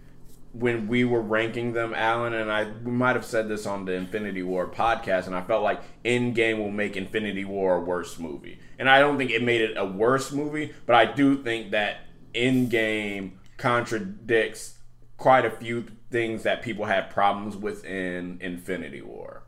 when 0.52 0.90
we 0.90 1.06
were 1.06 1.22
ranking 1.22 1.72
them, 1.72 1.94
Alan, 1.96 2.34
and 2.34 2.52
I 2.52 2.70
we 2.84 2.92
might 2.92 3.16
have 3.16 3.26
said 3.26 3.48
this 3.48 3.66
on 3.66 3.86
the 3.86 3.94
Infinity 3.94 4.44
War 4.44 4.68
podcast, 4.68 5.28
and 5.28 5.36
I 5.36 5.42
felt 5.42 5.64
like 5.64 5.82
Endgame 6.04 6.58
will 6.58 6.72
make 6.72 6.98
Infinity 6.98 7.46
War 7.46 7.78
a 7.78 7.80
worse 7.80 8.20
movie, 8.20 8.60
and 8.78 8.90
I 8.90 9.00
don't 9.00 9.18
think 9.18 9.32
it 9.32 9.42
made 9.42 9.62
it 9.62 9.78
a 9.78 9.86
worse 9.86 10.34
movie, 10.34 10.74
but 10.86 10.98
I 10.98 11.06
do 11.06 11.42
think 11.42 11.72
that 11.72 12.02
Endgame 12.36 13.32
contradicts 13.56 14.74
quite 15.16 15.46
a 15.46 15.52
few 15.52 15.86
things 16.10 16.44
that 16.44 16.62
people 16.62 16.86
had 16.86 17.10
problems 17.10 17.56
with 17.56 17.86
in 17.86 18.38
Infinity 18.42 19.02
War. 19.02 19.44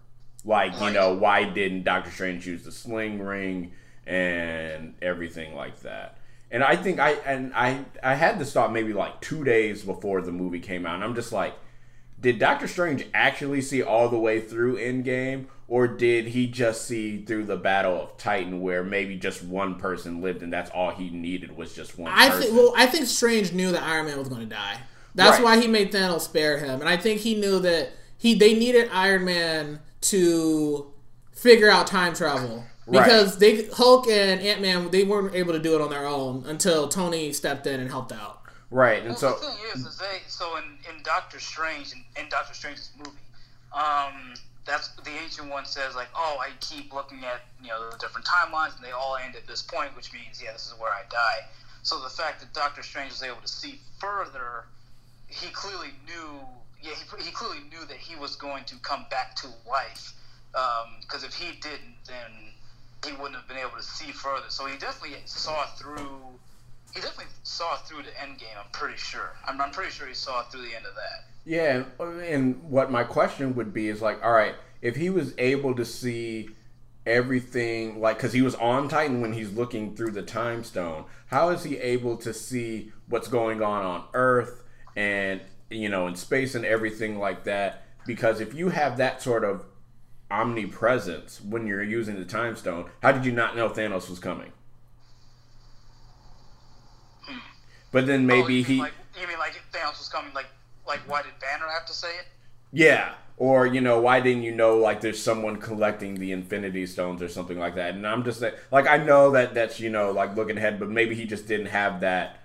Like, 0.46 0.80
you 0.82 0.92
know, 0.92 1.14
why 1.14 1.44
didn't 1.44 1.84
Doctor 1.84 2.12
Strange 2.12 2.48
use 2.48 2.64
the 2.64 2.72
sling 2.72 3.22
ring 3.22 3.74
and 4.06 4.96
everything 5.02 5.54
like 5.56 5.82
that? 5.82 6.18
And 6.52 6.64
I 6.64 6.76
think 6.76 7.00
I 7.00 7.12
and 7.12 7.54
I 7.54 7.86
I 8.02 8.16
had 8.16 8.40
this 8.40 8.52
thought 8.54 8.74
maybe 8.74 8.94
like 8.94 9.22
two 9.22 9.44
days 9.44 9.84
before 9.84 10.22
the 10.22 10.32
movie 10.32 10.60
came 10.60 10.86
out, 10.86 10.96
and 10.96 11.04
I'm 11.04 11.14
just 11.14 11.32
like, 11.32 11.54
did 12.20 12.40
Doctor 12.40 12.68
Strange 12.68 13.06
actually 13.14 13.62
see 13.62 13.84
all 13.84 14.10
the 14.10 14.18
way 14.18 14.42
through 14.42 14.78
Endgame, 14.78 15.46
or 15.68 15.88
did 15.88 16.30
he 16.30 16.48
just 16.48 16.88
see 16.88 17.24
through 17.24 17.46
the 17.46 17.58
Battle 17.58 18.02
of 18.02 18.18
Titan, 18.18 18.62
where 18.62 18.84
maybe 18.84 19.16
just 19.16 19.44
one 19.44 19.76
person 19.76 20.22
lived, 20.22 20.42
and 20.42 20.52
that's 20.52 20.72
all 20.72 20.90
he 20.90 21.12
needed 21.12 21.56
was 21.56 21.76
just 21.76 22.00
one 22.00 22.12
I 22.12 22.30
person? 22.30 22.42
think 22.42 22.56
well, 22.56 22.74
I 22.76 22.88
think 22.88 23.06
Strange 23.06 23.54
knew 23.54 23.72
that 23.72 23.84
Iron 23.84 24.08
Man 24.08 24.18
was 24.18 24.30
going 24.30 24.42
to 24.42 24.48
die. 24.48 24.80
That's 25.16 25.38
Right. 25.38 25.44
why 25.44 25.60
he 25.62 25.68
made 25.68 25.92
Thanos 25.92 26.22
spare 26.22 26.58
him, 26.60 26.80
and 26.82 26.90
I 26.90 26.98
think 26.98 27.22
he 27.22 27.36
knew 27.36 27.60
that 27.60 27.92
he 28.18 28.34
they 28.36 28.54
needed 28.54 28.90
Iron 28.92 29.26
Man 29.26 29.80
to 30.02 30.94
figure 31.32 31.70
out 31.70 31.88
time 31.88 32.14
travel 32.14 32.66
Right. 32.86 33.04
because 33.04 33.38
they 33.38 33.66
Hulk 33.68 34.08
and 34.08 34.42
Ant 34.42 34.62
Man 34.62 34.90
they 34.92 35.04
weren't 35.04 35.36
able 35.36 35.54
to 35.54 35.60
do 35.60 35.76
it 35.76 35.82
on 35.82 35.90
their 35.90 36.06
own 36.06 36.44
until 36.48 36.88
Tony 36.88 37.32
stepped 37.34 37.66
in 37.68 37.80
and 37.80 37.90
helped 37.90 38.12
out. 38.12 38.42
right, 38.72 39.00
and 39.00 39.10
Well, 39.10 39.18
so 39.18 39.30
the 39.34 39.48
thing 39.48 39.58
is, 39.74 39.86
is 39.86 39.98
they 39.98 40.22
so 40.28 40.58
in, 40.58 40.64
in 40.90 41.02
Doctor 41.04 41.40
Strange 41.40 41.92
in, 41.94 42.04
in 42.22 42.30
Doctor 42.30 42.54
Strange's 42.54 42.92
movie, 42.98 43.18
um, 43.74 44.34
that's 44.66 44.90
the 45.04 45.12
ancient 45.12 45.50
one 45.50 45.66
says 45.66 45.96
like, 45.96 46.10
oh, 46.16 46.38
I 46.40 46.50
keep 46.60 46.94
looking 46.94 47.24
at 47.24 47.42
you 47.62 47.70
know 47.70 47.90
the 47.90 47.98
different 47.98 48.28
timelines 48.28 48.76
and 48.76 48.84
they 48.86 48.92
all 48.92 49.16
end 49.18 49.36
at 49.36 49.48
this 49.48 49.62
point, 49.64 49.96
which 49.96 50.14
means 50.14 50.42
yeah, 50.44 50.52
this 50.54 50.68
is 50.68 50.74
where 50.80 50.92
I 50.92 51.02
die. 51.10 51.48
So 51.82 52.00
the 52.02 52.10
fact 52.10 52.42
that 52.42 52.54
Doctor 52.54 52.84
Strange 52.84 53.12
was 53.12 53.24
able 53.24 53.42
to 53.42 53.48
see 53.48 53.80
further, 54.00 54.66
he 55.30 55.50
clearly 55.50 55.90
knew. 56.06 56.40
Yeah, 56.82 56.94
he, 56.94 57.24
he 57.24 57.32
clearly 57.32 57.60
knew 57.70 57.86
that 57.88 57.98
he 57.98 58.16
was 58.16 58.36
going 58.36 58.64
to 58.66 58.76
come 58.78 59.06
back 59.10 59.36
to 59.38 59.48
life. 59.70 60.14
Um, 60.56 60.98
because 61.02 61.24
if 61.24 61.34
he 61.34 61.52
didn't, 61.60 61.96
then 62.08 62.32
he 63.06 63.12
wouldn't 63.14 63.36
have 63.36 63.48
been 63.48 63.58
able 63.58 63.78
to 63.78 63.84
see 63.84 64.12
further. 64.12 64.50
So 64.50 64.66
he 64.66 64.78
definitely 64.78 65.18
saw 65.26 65.66
through 65.66 66.40
he 66.94 67.02
definitely 67.02 67.32
saw 67.44 67.76
through 67.78 68.04
the 68.04 68.22
end 68.22 68.40
game. 68.40 68.50
I'm 68.58 68.72
pretty 68.72 68.98
sure. 68.98 69.34
I'm, 69.48 69.62
I'm 69.62 69.72
pretty 69.72 69.92
sure 69.92 70.08
he 70.08 70.14
saw 70.14 70.44
through 70.44 70.62
the 70.62 70.76
end 70.76 70.86
of 70.86 70.96
that. 70.96 71.26
Yeah, 71.46 71.84
and 72.00 72.62
what 72.64 72.92
my 72.92 73.04
question 73.04 73.56
would 73.56 73.74
be 73.74 73.90
is 73.90 74.02
like, 74.02 74.24
all 74.24 74.32
right, 74.32 74.56
if 74.82 74.96
he 74.96 75.10
was 75.10 75.34
able 75.38 75.76
to 75.76 75.86
see 75.86 76.50
everything, 77.06 78.00
like, 78.00 78.18
because 78.18 78.34
he 78.34 78.42
was 78.42 78.56
on 78.56 78.90
Titan 78.90 79.22
when 79.22 79.34
he's 79.34 79.52
looking 79.54 79.96
through 79.96 80.12
the 80.12 80.22
time 80.22 80.64
stone, 80.64 81.06
how 81.28 81.50
is 81.50 81.64
he 81.64 81.78
able 81.78 82.18
to 82.18 82.34
see 82.34 82.92
what's 83.08 83.28
going 83.28 83.62
on 83.62 83.86
on 83.86 84.04
Earth 84.14 84.59
and, 84.96 85.42
you 85.70 85.90
know, 85.90 86.08
in 86.08 86.16
space 86.16 86.56
and 86.56 86.66
everything 86.66 87.18
like 87.20 87.44
that? 87.46 87.84
Because 88.06 88.40
if 88.42 88.54
you 88.54 88.70
have 88.70 88.98
that 88.98 89.22
sort 89.22 89.44
of 89.44 89.66
omnipresence 90.32 91.42
when 91.42 91.68
you're 91.68 91.84
using 91.84 92.16
the 92.18 92.26
time 92.26 92.56
stone, 92.56 92.90
how 93.02 93.12
did 93.12 93.26
you 93.26 93.32
not 93.32 93.56
know 93.56 93.70
Thanos 93.70 94.10
was 94.10 94.20
coming? 94.20 94.52
But 97.92 98.06
then 98.08 98.26
Oh, 98.32 98.48
maybe 98.48 98.56
you 98.56 98.64
he. 98.64 98.80
like 98.80 98.94
you 99.20 99.28
mean 99.28 99.40
like 99.40 99.54
Thanos 99.72 99.98
was 100.00 100.10
coming? 100.10 100.34
Like 100.34 100.48
like 100.88 101.02
why 101.08 101.22
did 101.24 101.38
Banner 101.40 101.68
have 101.72 101.86
to 101.88 101.94
say 101.94 102.10
it? 102.10 102.28
Yeah. 102.72 103.14
Or, 103.38 103.66
you 103.66 103.80
know, 103.82 104.00
why 104.02 104.20
didn't 104.20 104.44
you 104.44 104.54
know, 104.54 104.76
like, 104.78 105.00
there's 105.00 105.22
someone 105.22 105.58
collecting 105.58 106.16
the 106.16 106.34
Infinity 106.34 106.86
Stones 106.86 107.22
or 107.22 107.30
something 107.30 107.58
like 107.58 107.76
that? 107.76 107.96
And 107.96 108.06
I'm 108.06 108.24
just 108.26 108.42
like, 108.42 108.58
like, 108.70 108.86
I 108.86 108.98
know 108.98 109.32
that 109.32 109.54
that's, 109.54 109.80
you 109.80 109.90
know, 109.90 110.12
like, 110.12 110.36
looking 110.36 110.58
ahead, 110.58 110.78
but 110.78 110.90
maybe 110.90 111.16
he 111.16 111.26
just 111.26 111.48
didn't 111.48 111.68
have 111.68 112.02
that, 112.02 112.40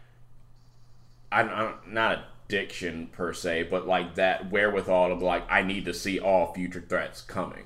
I, 1.32 1.42
I, 1.42 1.74
not 1.86 2.24
addiction 2.54 3.08
per 3.08 3.32
se, 3.32 3.64
but, 3.64 3.86
like, 3.86 4.14
that 4.14 4.50
wherewithal 4.50 5.12
of, 5.12 5.22
like, 5.22 5.44
I 5.50 5.62
need 5.62 5.84
to 5.86 5.94
see 5.94 6.18
all 6.20 6.52
future 6.54 6.84
threats 6.88 7.20
coming. 7.20 7.64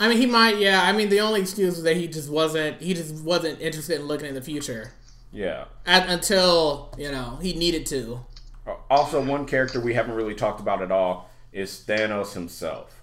I 0.00 0.08
mean, 0.08 0.18
he 0.18 0.26
might. 0.26 0.58
Yeah, 0.58 0.82
I 0.82 0.92
mean, 0.92 1.08
the 1.08 1.20
only 1.20 1.40
excuse 1.40 1.78
is 1.78 1.84
that 1.84 1.96
he 1.96 2.08
just 2.08 2.28
wasn't. 2.30 2.80
He 2.82 2.94
just 2.94 3.22
wasn't 3.24 3.60
interested 3.60 4.00
in 4.00 4.06
looking 4.06 4.26
in 4.26 4.34
the 4.34 4.42
future 4.42 4.92
Yeah. 5.32 5.66
at, 5.86 6.08
until 6.08 6.92
you 6.98 7.12
know 7.12 7.38
he 7.40 7.52
needed 7.54 7.86
to. 7.86 8.24
Uh, 8.66 8.74
also, 8.90 9.22
one 9.24 9.46
character 9.46 9.80
we 9.80 9.94
haven't 9.94 10.14
really 10.16 10.34
talked 10.34 10.60
about 10.60 10.82
at 10.82 10.90
all 10.90 11.30
is 11.52 11.84
Thanos 11.86 12.32
himself. 12.34 13.02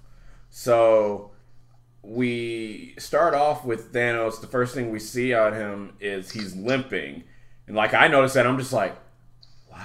So 0.50 1.32
we 2.04 2.94
start 3.00 3.34
off 3.34 3.64
with 3.64 3.94
Thanos. 3.94 4.42
The 4.42 4.48
first 4.48 4.76
thing 4.76 4.92
we 4.92 5.00
see 5.00 5.34
on 5.34 5.54
him 5.54 5.94
is 6.02 6.32
he's 6.32 6.56
limping, 6.58 7.24
and 7.68 7.76
like 7.76 7.94
I 7.94 8.10
noticed 8.10 8.34
that, 8.34 8.46
I'm 8.46 8.58
just 8.60 8.74
like, 8.74 8.96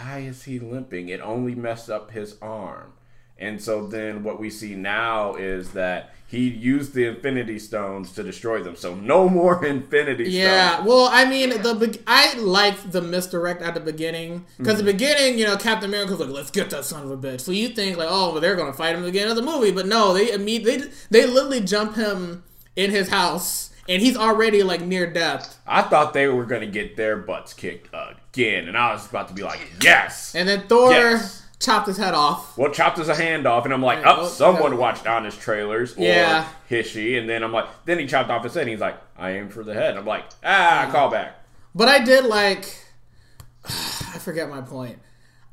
why 0.02 0.18
is 0.18 0.44
he 0.44 0.58
limping? 0.58 1.08
It 1.08 1.20
only 1.20 1.54
messed 1.54 1.90
up 1.90 2.10
his 2.10 2.36
arm. 2.42 2.92
And 3.38 3.60
so 3.60 3.86
then 3.86 4.24
what 4.24 4.40
we 4.40 4.48
see 4.48 4.74
now 4.74 5.34
is 5.34 5.72
that 5.72 6.14
he 6.26 6.48
used 6.48 6.94
the 6.94 7.06
Infinity 7.06 7.58
Stones 7.58 8.12
to 8.12 8.22
destroy 8.22 8.62
them. 8.62 8.76
So 8.76 8.94
no 8.94 9.28
more 9.28 9.64
Infinity 9.66 10.30
Yeah, 10.30 10.74
Stones. 10.74 10.88
well, 10.88 11.08
I 11.12 11.24
mean, 11.26 11.50
the 11.62 11.74
be- 11.74 12.00
I 12.06 12.34
liked 12.38 12.92
the 12.92 13.02
misdirect 13.02 13.62
at 13.62 13.74
the 13.74 13.80
beginning 13.80 14.46
because 14.56 14.78
the 14.78 14.82
mm-hmm. 14.82 14.92
beginning, 14.92 15.38
you 15.38 15.44
know, 15.44 15.56
Captain 15.56 15.88
America's 15.88 16.18
like, 16.18 16.30
"Let's 16.30 16.50
get 16.50 16.70
that 16.70 16.84
son 16.84 17.04
of 17.04 17.10
a 17.10 17.16
bitch." 17.16 17.42
So 17.42 17.52
you 17.52 17.68
think 17.68 17.96
like, 17.96 18.08
"Oh, 18.10 18.32
well, 18.32 18.40
they're 18.40 18.56
gonna 18.56 18.72
fight 18.72 18.94
him 18.94 19.00
at 19.00 19.04
the 19.04 19.12
beginning 19.12 19.30
of 19.30 19.36
the 19.36 19.42
movie," 19.42 19.70
but 19.70 19.86
no, 19.86 20.14
they 20.14 20.32
immediately 20.32 20.88
they, 21.10 21.20
they 21.22 21.26
literally 21.26 21.60
jump 21.60 21.94
him 21.94 22.42
in 22.74 22.90
his 22.90 23.10
house, 23.10 23.70
and 23.88 24.02
he's 24.02 24.16
already 24.16 24.62
like 24.62 24.80
near 24.80 25.06
death. 25.06 25.60
I 25.66 25.82
thought 25.82 26.14
they 26.14 26.26
were 26.26 26.46
going 26.46 26.62
to 26.62 26.66
get 26.66 26.96
their 26.96 27.18
butts 27.18 27.52
kicked 27.52 27.92
again. 28.36 28.68
And 28.68 28.76
I 28.76 28.92
was 28.92 29.08
about 29.08 29.28
to 29.28 29.34
be 29.34 29.42
like, 29.42 29.60
yes. 29.82 30.34
And 30.34 30.48
then 30.48 30.66
Thor, 30.68 30.90
Yes. 30.92 31.44
chopped 31.58 31.86
his 31.86 31.96
head 31.96 32.14
off. 32.14 32.56
Well, 32.58 32.70
chopped 32.70 32.98
his 32.98 33.08
hand 33.08 33.46
off, 33.46 33.64
and 33.64 33.72
I'm 33.72 33.82
like, 33.82 34.00
Yeah, 34.00 34.12
oh, 34.12 34.16
well, 34.22 34.26
someone 34.28 34.72
yeah. 34.72 34.78
watched 34.78 35.06
honest 35.06 35.40
trailers. 35.40 35.96
Or 35.96 36.02
Yeah. 36.02 36.46
HISHE, 36.68 37.18
and 37.18 37.28
then 37.28 37.42
I'm 37.42 37.52
like, 37.52 37.66
then 37.84 37.98
he 37.98 38.06
chopped 38.06 38.30
off 38.30 38.44
his 38.44 38.54
head. 38.54 38.62
And 38.62 38.70
he's 38.70 38.80
like, 38.80 38.96
I 39.16 39.32
aim 39.32 39.48
for 39.48 39.64
the 39.64 39.74
head. 39.74 39.96
I'm 39.96 40.06
like, 40.06 40.24
ah, 40.44 40.88
call 40.92 41.10
back. 41.10 41.36
But 41.74 41.88
I 41.88 42.02
did 42.04 42.24
like. 42.24 42.74
I 43.64 44.18
forget 44.18 44.48
my 44.48 44.60
point. 44.60 44.98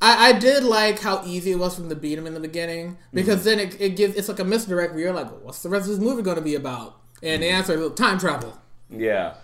I, 0.02 0.30
I 0.30 0.32
did 0.34 0.64
like 0.64 1.00
how 1.00 1.24
easy 1.26 1.52
it 1.52 1.60
was 1.60 1.76
from 1.76 1.88
to 1.90 1.96
beat 1.96 2.18
him 2.18 2.28
in 2.28 2.34
the 2.34 2.40
beginning 2.42 2.98
because 3.14 3.40
Mm-hmm. 3.40 3.46
then 3.46 3.60
it, 3.60 3.80
it 3.82 3.96
gives 3.96 4.16
it's 4.16 4.28
like 4.28 4.40
a 4.40 4.44
misdirect 4.44 4.94
where 4.94 5.02
you're 5.04 5.14
like, 5.14 5.30
what's 5.44 5.64
the 5.64 5.70
rest 5.70 5.86
of 5.90 5.92
this 5.96 6.00
movie 6.00 6.22
going 6.22 6.36
to 6.36 6.42
be 6.42 6.56
about? 6.56 6.98
And 7.22 7.42
the 7.42 7.48
answer 7.48 7.74
is 7.82 7.94
time 7.94 8.20
travel. 8.20 8.58
Yeah. 8.90 9.36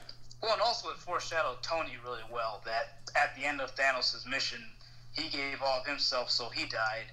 Well, 0.43 0.53
and 0.53 0.61
also 0.61 0.89
it 0.89 0.97
foreshadowed 0.97 1.61
Tony 1.61 1.93
really 2.03 2.19
well 2.31 2.61
that 2.65 2.98
at 3.15 3.35
the 3.35 3.45
end 3.45 3.61
of 3.61 3.75
Thanos' 3.75 4.27
mission, 4.27 4.59
he 5.11 5.29
gave 5.29 5.61
all 5.61 5.79
of 5.79 5.85
himself, 5.85 6.29
so 6.29 6.49
he 6.49 6.67
died, 6.67 7.05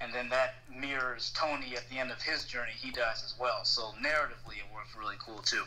and 0.00 0.12
then 0.12 0.28
that 0.28 0.54
mirrors 0.74 1.32
Tony 1.36 1.76
at 1.76 1.88
the 1.90 1.98
end 1.98 2.10
of 2.10 2.20
his 2.20 2.44
journey. 2.44 2.72
He 2.76 2.90
dies 2.90 3.22
as 3.24 3.34
well. 3.40 3.64
So 3.64 3.92
narratively, 4.02 4.58
it 4.58 4.74
works 4.74 4.94
really 4.98 5.16
cool 5.18 5.38
too. 5.38 5.62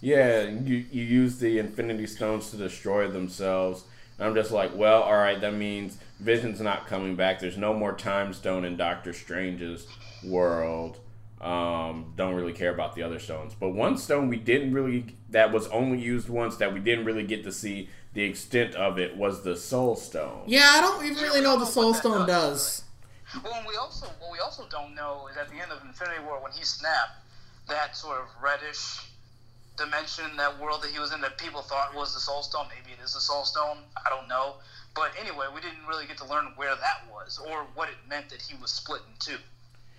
Yeah, 0.00 0.42
you, 0.42 0.84
you 0.90 1.02
use 1.02 1.38
the 1.38 1.58
Infinity 1.58 2.06
Stones 2.06 2.50
to 2.50 2.56
destroy 2.56 3.08
themselves. 3.08 3.84
And 4.18 4.26
I'm 4.26 4.34
just 4.34 4.50
like, 4.50 4.74
well, 4.74 5.02
all 5.02 5.16
right, 5.16 5.40
that 5.40 5.54
means 5.54 5.98
Vision's 6.20 6.60
not 6.60 6.86
coming 6.86 7.16
back. 7.16 7.40
There's 7.40 7.58
no 7.58 7.74
more 7.74 7.92
Time 7.92 8.32
Stone 8.32 8.64
in 8.64 8.76
Doctor 8.76 9.12
Strange's 9.12 9.86
world. 10.24 10.98
Um, 11.40 12.14
don't 12.16 12.34
really 12.34 12.54
care 12.54 12.72
about 12.72 12.94
the 12.94 13.02
other 13.02 13.18
stones. 13.18 13.54
But 13.58 13.70
one 13.70 13.98
stone 13.98 14.28
we 14.28 14.38
didn't 14.38 14.72
really, 14.72 15.14
that 15.30 15.52
was 15.52 15.66
only 15.68 16.00
used 16.00 16.30
once, 16.30 16.56
that 16.56 16.72
we 16.72 16.80
didn't 16.80 17.04
really 17.04 17.24
get 17.24 17.44
to 17.44 17.52
see 17.52 17.90
the 18.16 18.22
extent 18.22 18.74
of 18.74 18.98
it, 18.98 19.14
was 19.14 19.42
the 19.42 19.54
Soul 19.54 19.94
Stone. 19.94 20.44
Yeah, 20.46 20.70
I 20.72 20.80
don't 20.80 21.04
even 21.04 21.22
really 21.22 21.42
know 21.42 21.56
what 21.56 21.60
the 21.60 21.66
Soul 21.66 21.92
Stone 21.92 22.26
does. 22.26 22.82
Well, 23.44 23.52
and 23.52 23.66
we 23.66 23.76
also 23.76 24.06
what 24.18 24.32
we 24.32 24.38
also 24.38 24.64
don't 24.70 24.94
know 24.94 25.28
is 25.30 25.36
at 25.36 25.50
the 25.50 25.56
end 25.60 25.70
of 25.70 25.84
Infinity 25.84 26.24
War 26.24 26.42
when 26.42 26.52
he 26.52 26.64
snapped, 26.64 27.12
that 27.68 27.94
sort 27.94 28.18
of 28.18 28.28
reddish 28.42 29.04
dimension, 29.76 30.24
that 30.38 30.58
world 30.58 30.82
that 30.82 30.92
he 30.92 30.98
was 30.98 31.12
in 31.12 31.20
that 31.20 31.36
people 31.36 31.60
thought 31.60 31.94
was 31.94 32.14
the 32.14 32.20
Soul 32.20 32.42
Stone. 32.42 32.68
Maybe 32.70 32.96
it 32.98 33.04
is 33.04 33.12
the 33.12 33.20
Soul 33.20 33.44
Stone. 33.44 33.80
I 34.02 34.08
don't 34.08 34.28
know. 34.28 34.54
But 34.94 35.12
anyway, 35.20 35.48
we 35.54 35.60
didn't 35.60 35.86
really 35.86 36.06
get 36.06 36.16
to 36.16 36.26
learn 36.26 36.54
where 36.56 36.74
that 36.74 37.04
was 37.12 37.38
or 37.46 37.66
what 37.74 37.90
it 37.90 37.96
meant 38.08 38.30
that 38.30 38.40
he 38.40 38.56
was 38.56 38.70
split 38.70 39.02
in 39.06 39.12
two. 39.18 39.36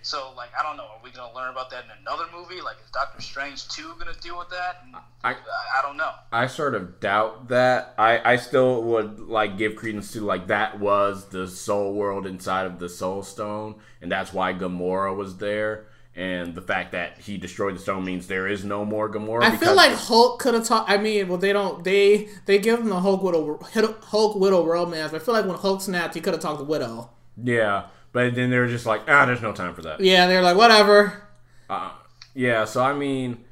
So, 0.08 0.32
like, 0.38 0.52
I 0.58 0.64
don't 0.64 0.78
know. 0.78 0.84
Are 0.84 1.00
we 1.04 1.12
going 1.12 1.30
to 1.30 1.36
learn 1.36 1.52
about 1.52 1.70
that 1.72 1.84
in 1.84 1.90
another 2.02 2.24
movie? 2.34 2.62
Like, 2.62 2.78
is 2.82 2.90
Doctor 2.92 3.22
Strange 3.22 3.68
2 3.68 3.96
going 4.00 4.14
to 4.14 4.18
deal 4.22 4.38
with 4.38 4.50
that? 4.52 4.78
And 4.86 4.96
I- 4.96 5.02
I, 5.32 5.32
I 5.32 5.82
don't 5.82 5.98
know. 5.98 6.12
I 6.32 6.48
sort 6.48 6.76
of 6.76 7.02
doubt 7.02 7.50
that. 7.50 7.94
I, 7.98 8.22
I 8.34 8.36
still 8.38 8.82
would 8.84 9.20
like 9.20 9.58
give 9.58 9.76
credence 9.76 10.14
to 10.14 10.22
like 10.22 10.48
that 10.48 10.80
was 10.80 11.26
the 11.26 11.46
soul 11.46 11.94
world 11.94 12.26
inside 12.26 12.66
of 12.68 12.80
the 12.80 12.88
soul 12.88 13.22
stone, 13.22 13.76
and 14.02 14.10
that's 14.10 14.32
why 14.32 14.54
Gamora 14.54 15.14
was 15.14 15.38
there. 15.40 15.88
And 16.16 16.56
the 16.56 16.62
fact 16.62 16.94
that 16.94 17.18
he 17.20 17.38
destroyed 17.38 17.76
the 17.76 17.80
stone 17.80 18.06
means 18.06 18.28
there 18.28 18.48
is 18.48 18.64
no 18.64 18.86
more 18.86 19.10
Gamora. 19.12 19.44
I 19.44 19.50
feel 19.50 19.60
because- 19.60 19.76
like 19.76 19.92
Hulk 19.92 20.40
could 20.40 20.54
have 20.54 20.64
talked. 20.66 20.90
I 20.90 20.96
mean, 20.98 21.28
well, 21.28 21.38
they 21.38 21.52
don't. 21.52 21.84
They 21.84 22.30
they 22.46 22.60
give 22.60 22.80
him 22.80 22.88
the 22.88 23.00
Hulk 23.02 23.22
widow 23.22 23.60
Hulk 24.04 24.36
widow 24.38 24.66
romance. 24.66 25.12
But 25.12 25.22
I 25.22 25.26
feel 25.26 25.34
like 25.34 25.46
when 25.46 25.58
Hulk 25.58 25.82
snapped, 25.82 26.14
he 26.16 26.22
could 26.22 26.34
have 26.34 26.42
talked 26.42 26.60
to 26.60 26.64
Widow. 26.64 27.10
yeah, 27.44 27.88
but 28.18 28.34
then 28.34 28.50
they're 28.50 28.68
just 28.68 28.88
like, 28.88 29.04
ah, 29.08 29.28
there's 29.28 29.44
no 29.44 29.54
time 29.54 29.76
for 29.76 29.84
that. 29.84 30.00
Yeah, 30.00 30.26
they're 30.26 30.42
like, 30.42 30.58
whatever. 30.58 31.22
Uh, 31.70 31.92
yeah, 32.34 32.66
so 32.66 32.82
I 32.82 32.94
mean, 32.94 33.46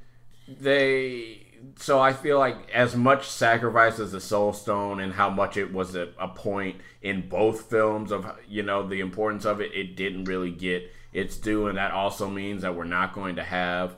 they. 0.48 1.44
So 1.78 2.00
I 2.00 2.14
feel 2.14 2.40
like 2.40 2.72
as 2.72 2.96
much 2.96 3.28
sacrifice 3.28 4.00
as 4.00 4.12
the 4.12 4.20
Soul 4.20 4.54
Stone 4.54 5.02
and 5.02 5.14
how 5.14 5.30
much 5.30 5.56
it 5.56 5.72
was 5.72 5.96
a, 5.96 6.10
a 6.18 6.30
point 6.30 6.78
in 7.04 7.30
both 7.30 7.70
films 7.70 8.12
of 8.12 8.26
you 8.48 8.64
know 8.64 8.88
the 8.88 9.02
importance 9.02 9.46
of 9.46 9.62
it, 9.62 9.72
it 9.72 9.96
didn't 9.96 10.24
really 10.24 10.50
get 10.50 10.92
its 11.14 11.38
due, 11.38 11.68
and 11.68 11.78
that 11.78 11.92
also 11.92 12.28
means 12.28 12.64
that 12.64 12.76
we're 12.76 12.86
not 12.86 13.14
going 13.14 13.36
to 13.36 13.44
have 13.44 13.96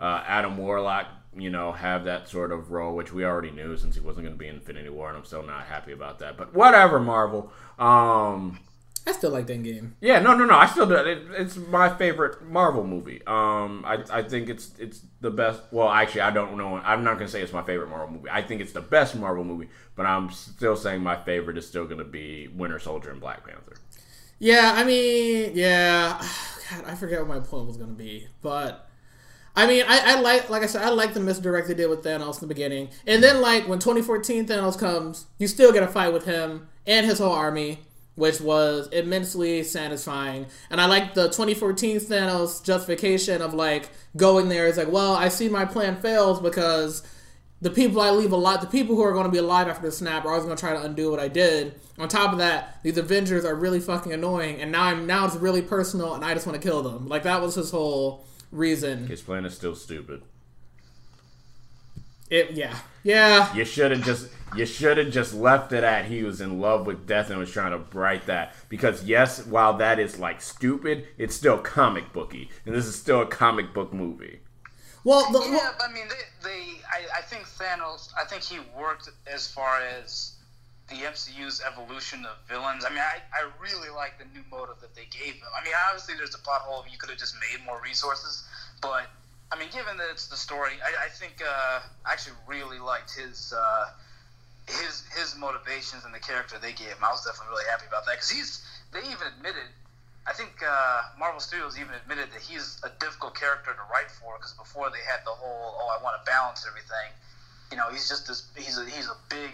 uh, 0.00 0.24
Adam 0.26 0.56
Warlock, 0.56 1.06
you 1.36 1.50
know, 1.50 1.70
have 1.70 2.06
that 2.06 2.28
sort 2.28 2.50
of 2.50 2.72
role, 2.72 2.96
which 2.96 3.12
we 3.12 3.24
already 3.24 3.52
knew 3.52 3.76
since 3.76 3.94
he 3.94 4.00
wasn't 4.00 4.26
going 4.26 4.34
to 4.34 4.38
be 4.38 4.48
in 4.48 4.56
Infinity 4.56 4.88
War, 4.88 5.10
and 5.10 5.16
I'm 5.16 5.24
still 5.24 5.44
not 5.44 5.66
happy 5.66 5.92
about 5.92 6.18
that. 6.18 6.36
But 6.36 6.54
whatever, 6.54 6.98
Marvel. 6.98 7.52
Um, 7.78 8.58
I 9.06 9.12
still 9.12 9.30
like 9.30 9.46
that 9.46 9.62
game. 9.62 9.96
yeah, 10.00 10.18
no, 10.20 10.36
no, 10.36 10.44
no. 10.44 10.54
I 10.54 10.66
still 10.66 10.86
do. 10.86 10.94
It, 10.94 11.22
it's 11.30 11.56
my 11.56 11.88
favorite 11.88 12.42
Marvel 12.42 12.84
movie. 12.84 13.22
Um, 13.26 13.84
I, 13.86 14.04
I 14.10 14.22
think 14.22 14.48
it's 14.48 14.72
it's 14.78 15.00
the 15.20 15.30
best. 15.30 15.62
Well, 15.70 15.88
actually, 15.88 16.22
I 16.22 16.30
don't 16.30 16.56
know. 16.56 16.76
I'm 16.76 17.04
not 17.04 17.14
gonna 17.14 17.28
say 17.28 17.42
it's 17.42 17.52
my 17.52 17.62
favorite 17.62 17.88
Marvel 17.88 18.16
movie. 18.16 18.28
I 18.30 18.42
think 18.42 18.60
it's 18.60 18.72
the 18.72 18.82
best 18.82 19.16
Marvel 19.16 19.44
movie, 19.44 19.68
but 19.96 20.06
I'm 20.06 20.30
still 20.30 20.76
saying 20.76 21.02
my 21.02 21.16
favorite 21.16 21.56
is 21.58 21.66
still 21.66 21.86
gonna 21.86 22.04
be 22.04 22.48
Winter 22.48 22.78
Soldier 22.78 23.10
and 23.10 23.20
Black 23.20 23.46
Panther. 23.46 23.76
Yeah, 24.38 24.72
I 24.74 24.84
mean, 24.84 25.52
yeah. 25.54 26.20
God, 26.70 26.84
I 26.86 26.94
forget 26.94 27.20
what 27.20 27.28
my 27.28 27.40
point 27.40 27.66
was 27.66 27.78
gonna 27.78 27.92
be, 27.92 28.28
but 28.42 28.88
I 29.56 29.66
mean, 29.66 29.84
I, 29.88 30.12
I 30.12 30.20
like, 30.20 30.50
like 30.50 30.62
I 30.62 30.66
said, 30.66 30.82
I 30.82 30.90
like 30.90 31.14
the 31.14 31.20
misdirect 31.20 31.66
they 31.66 31.74
did 31.74 31.88
with 31.88 32.04
Thanos 32.04 32.34
in 32.34 32.40
the 32.40 32.46
beginning, 32.54 32.90
and 33.06 33.22
then 33.22 33.40
like 33.40 33.66
when 33.66 33.78
2014 33.78 34.46
Thanos 34.46 34.78
comes, 34.78 35.26
you 35.38 35.48
still 35.48 35.72
get 35.72 35.82
a 35.82 35.88
fight 35.88 36.12
with 36.12 36.26
him 36.26 36.68
and 36.86 37.06
his 37.06 37.18
whole 37.18 37.32
army, 37.32 37.80
which 38.18 38.40
was 38.40 38.88
immensely 38.88 39.62
satisfying. 39.62 40.46
And 40.70 40.80
I 40.80 40.86
like 40.86 41.14
the 41.14 41.26
2014 41.26 42.00
Thanos 42.00 42.62
justification 42.64 43.40
of 43.40 43.54
like 43.54 43.90
going 44.16 44.48
there 44.48 44.66
is 44.66 44.76
like, 44.76 44.90
well, 44.90 45.14
I 45.14 45.28
see 45.28 45.48
my 45.48 45.64
plan 45.64 45.96
fails 45.96 46.40
because 46.40 47.04
the 47.60 47.70
people 47.70 48.00
I 48.00 48.10
leave 48.10 48.32
alive, 48.32 48.60
the 48.60 48.66
people 48.66 48.96
who 48.96 49.02
are 49.02 49.12
going 49.12 49.26
to 49.26 49.30
be 49.30 49.38
alive 49.38 49.68
after 49.68 49.86
the 49.86 49.92
snap 49.92 50.24
are 50.24 50.30
always 50.30 50.44
going 50.44 50.56
to 50.56 50.60
try 50.60 50.72
to 50.72 50.82
undo 50.82 51.10
what 51.10 51.20
I 51.20 51.28
did. 51.28 51.74
On 51.98 52.08
top 52.08 52.32
of 52.32 52.38
that, 52.38 52.80
these 52.82 52.98
Avengers 52.98 53.44
are 53.44 53.54
really 53.54 53.80
fucking 53.80 54.12
annoying, 54.12 54.60
and 54.60 54.70
now 54.70 54.82
I'm 54.84 55.06
now 55.06 55.26
it's 55.26 55.36
really 55.36 55.62
personal, 55.62 56.14
and 56.14 56.24
I 56.24 56.34
just 56.34 56.46
want 56.46 56.60
to 56.60 56.68
kill 56.68 56.82
them. 56.82 57.08
Like 57.08 57.22
that 57.22 57.40
was 57.40 57.54
his 57.54 57.70
whole 57.70 58.26
reason. 58.50 59.06
His 59.06 59.22
plan 59.22 59.44
is 59.44 59.54
still 59.54 59.74
stupid. 59.74 60.22
It 62.30 62.52
yeah 62.52 62.78
yeah 63.02 63.54
You 63.54 63.64
should 63.64 63.90
have 63.90 64.04
just 64.04 64.28
you 64.56 64.66
should 64.66 64.98
have 64.98 65.10
just 65.10 65.34
left 65.34 65.72
it 65.72 65.84
at 65.84 66.06
he 66.06 66.22
was 66.22 66.40
in 66.40 66.60
love 66.60 66.86
with 66.86 67.06
death 67.06 67.30
and 67.30 67.38
was 67.38 67.50
trying 67.50 67.72
to 67.72 67.96
write 67.96 68.26
that 68.26 68.54
because 68.68 69.04
yes, 69.04 69.44
while 69.46 69.76
that 69.78 69.98
is 69.98 70.18
like 70.18 70.40
stupid, 70.40 71.06
it's 71.18 71.34
still 71.34 71.58
comic 71.58 72.12
booky, 72.12 72.50
and 72.64 72.74
this 72.74 72.86
is 72.86 72.96
still 72.96 73.22
a 73.22 73.26
comic 73.26 73.74
book 73.74 73.92
movie. 73.92 74.40
well 75.04 75.30
the, 75.32 75.40
Yeah, 75.40 75.72
but 75.78 75.90
I 75.90 75.92
mean, 75.92 76.08
they, 76.08 76.48
they 76.48 76.64
I, 76.90 77.18
I 77.18 77.22
think 77.22 77.44
Thanos, 77.44 78.10
I 78.18 78.24
think 78.24 78.42
he 78.42 78.58
worked 78.76 79.10
as 79.32 79.46
far 79.46 79.80
as 79.82 80.34
the 80.88 80.96
MCU's 80.96 81.60
evolution 81.60 82.24
of 82.24 82.36
villains. 82.48 82.84
I 82.86 82.88
mean, 82.88 83.00
I, 83.00 83.20
I 83.32 83.50
really 83.60 83.90
like 83.90 84.18
the 84.18 84.24
new 84.32 84.44
motive 84.50 84.80
that 84.80 84.94
they 84.94 85.04
gave 85.10 85.34
him. 85.34 85.48
I 85.60 85.62
mean, 85.62 85.74
obviously, 85.88 86.14
there's 86.16 86.34
a 86.34 86.38
plot 86.38 86.62
hole. 86.62 86.84
You 86.90 86.96
could 86.96 87.10
have 87.10 87.18
just 87.18 87.34
made 87.34 87.64
more 87.66 87.78
resources, 87.84 88.44
but 88.80 89.04
I 89.50 89.58
mean, 89.58 89.68
given 89.72 89.96
that 89.96 90.08
it's 90.10 90.28
the 90.28 90.36
story, 90.36 90.72
I, 90.84 91.06
I 91.06 91.08
think 91.08 91.40
uh, 91.42 91.80
I 92.04 92.12
actually 92.12 92.36
really 92.46 92.78
liked 92.78 93.14
his. 93.14 93.52
Uh, 93.56 93.86
his 94.68 95.02
his 95.16 95.34
motivations 95.36 96.04
and 96.04 96.12
the 96.12 96.20
character 96.20 96.58
they 96.60 96.72
gave 96.72 96.92
him, 96.92 97.02
I 97.02 97.10
was 97.10 97.24
definitely 97.24 97.56
really 97.56 97.68
happy 97.70 97.86
about 97.88 98.04
that 98.04 98.20
because 98.20 98.30
he's. 98.30 98.60
They 98.92 99.00
even 99.00 99.28
admitted, 99.36 99.68
I 100.26 100.32
think 100.32 100.60
uh, 100.64 101.02
Marvel 101.18 101.40
Studios 101.40 101.78
even 101.78 101.92
admitted 101.92 102.32
that 102.32 102.40
he's 102.40 102.80
a 102.84 102.90
difficult 103.00 103.34
character 103.34 103.72
to 103.72 103.84
write 103.92 104.10
for 104.10 104.36
because 104.36 104.52
before 104.52 104.90
they 104.90 105.00
had 105.08 105.20
the 105.24 105.32
whole 105.32 105.76
oh 105.80 105.88
I 105.88 106.02
want 106.02 106.20
to 106.20 106.24
balance 106.30 106.64
everything, 106.68 107.12
you 107.70 107.76
know 107.76 107.88
he's 107.90 108.08
just 108.08 108.28
this 108.28 108.48
he's 108.56 108.78
a 108.78 108.84
he's 108.84 109.08
a 109.08 109.16
big 109.28 109.50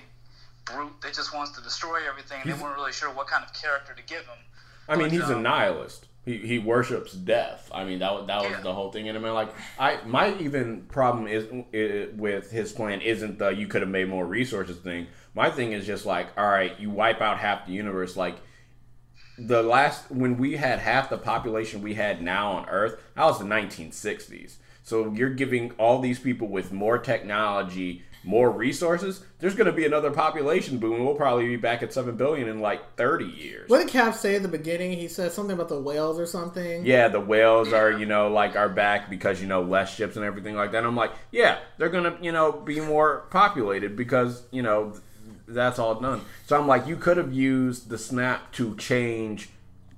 brute 0.64 1.01
that 1.03 1.14
just 1.14 1.34
wants 1.34 1.53
to 1.53 1.62
destroy 1.62 2.09
everything 2.09 2.40
and 2.42 2.51
they 2.51 2.59
weren't 2.59 2.76
really 2.76 2.92
sure 2.92 3.11
what 3.11 3.26
kind 3.26 3.45
of 3.45 3.53
character 3.55 3.95
to 3.95 4.03
give 4.03 4.26
him. 4.26 4.38
I 4.88 4.97
mean, 4.97 5.07
But, 5.07 5.12
he's 5.12 5.30
a 5.30 5.36
um, 5.36 5.42
nihilist. 5.42 6.07
He, 6.25 6.39
he 6.39 6.59
worships 6.59 7.12
death. 7.12 7.70
I 7.72 7.85
mean, 7.85 7.99
that 7.99 8.27
that 8.29 8.51
was 8.51 8.62
the 8.62 8.72
whole 8.72 8.91
thing. 8.91 9.09
And 9.09 9.18
I 9.18 9.20
mean, 9.20 9.35
like, 9.35 9.55
I 9.79 9.99
my 10.07 10.35
even 10.39 10.83
problem 10.83 11.27
is 11.27 11.47
with 12.16 12.51
his 12.51 12.72
plan 12.72 13.03
isn't 13.03 13.39
the 13.39 13.51
you 13.51 13.66
could 13.66 13.83
have 13.83 13.91
made 13.91 14.09
more 14.09 14.25
resources 14.25 14.79
thing. 14.79 15.07
My 15.35 15.51
thing 15.51 15.72
is 15.72 15.87
just 15.87 16.07
like, 16.07 16.29
all 16.39 16.49
right, 16.49 16.79
you 16.81 16.91
wipe 16.91 17.20
out 17.20 17.39
half 17.39 17.66
the 17.66 17.72
universe. 17.72 18.16
Like, 18.16 18.37
the 19.37 19.62
last 19.62 20.11
when 20.11 20.39
we 20.39 20.57
had 20.57 20.79
half 20.79 21.11
the 21.11 21.18
population 21.18 21.83
we 21.83 21.95
had 21.95 22.22
now 22.22 22.53
on 22.53 22.68
Earth, 22.68 23.01
that 23.16 23.25
was 23.25 23.39
the 23.39 23.45
1960s. 23.45 24.57
So 24.83 25.12
you're 25.12 25.31
giving 25.31 25.72
all 25.72 26.01
these 26.01 26.18
people 26.18 26.49
with 26.49 26.72
more 26.72 26.99
technology 26.99 28.03
more 28.25 28.51
resources. 28.51 29.22
There's 29.39 29.55
going 29.55 29.66
to 29.66 29.72
be 29.72 29.85
another 29.85 30.11
population 30.11 30.79
boom. 30.79 31.05
We'll 31.05 31.14
probably 31.14 31.47
be 31.47 31.57
back 31.57 31.83
at 31.83 31.93
seven 31.93 32.16
billion 32.16 32.49
in 32.49 32.61
like 32.61 32.97
30 32.97 33.27
years. 33.27 33.68
what 33.68 33.79
did 33.79 33.89
Cap 33.89 34.14
say 34.14 34.35
at 34.37 34.43
the 34.43 34.49
beginning? 34.49 34.93
He 34.99 35.09
said 35.09 35.33
something 35.33 35.55
about 35.55 35.68
the 35.68 35.79
whales 35.81 36.18
or 36.18 36.27
something. 36.27 36.87
yeah, 36.87 37.09
the 37.09 37.20
whales 37.20 37.72
are, 37.72 37.93
you 37.93 38.07
know, 38.07 38.29
like 38.29 38.57
are 38.57 38.68
back 38.68 39.11
because, 39.11 39.41
you 39.43 39.47
know, 39.47 39.62
less 39.62 39.95
ships 39.95 40.16
and 40.16 40.25
everything 40.25 40.55
like 40.57 40.72
that. 40.72 40.79
And 40.79 40.87
I'm 40.87 40.97
like, 40.97 41.12
yeah, 41.31 41.59
they're 41.77 41.91
going 41.91 42.05
to, 42.05 42.25
you 42.25 42.33
know, 42.33 42.53
be 42.53 42.81
more 42.81 43.27
populated 43.31 43.95
because, 43.97 44.43
you 44.51 44.62
know, 44.62 44.91
th- 44.91 45.03
that's 45.47 45.79
all 45.79 45.95
done. 46.01 46.22
So 46.47 46.59
I'm 46.59 46.66
like, 46.66 46.87
you 46.87 46.97
could 46.97 47.18
have 47.18 47.33
used 47.33 47.91
the 47.91 47.99
snap 47.99 48.53
to 48.53 48.75
change 48.77 49.51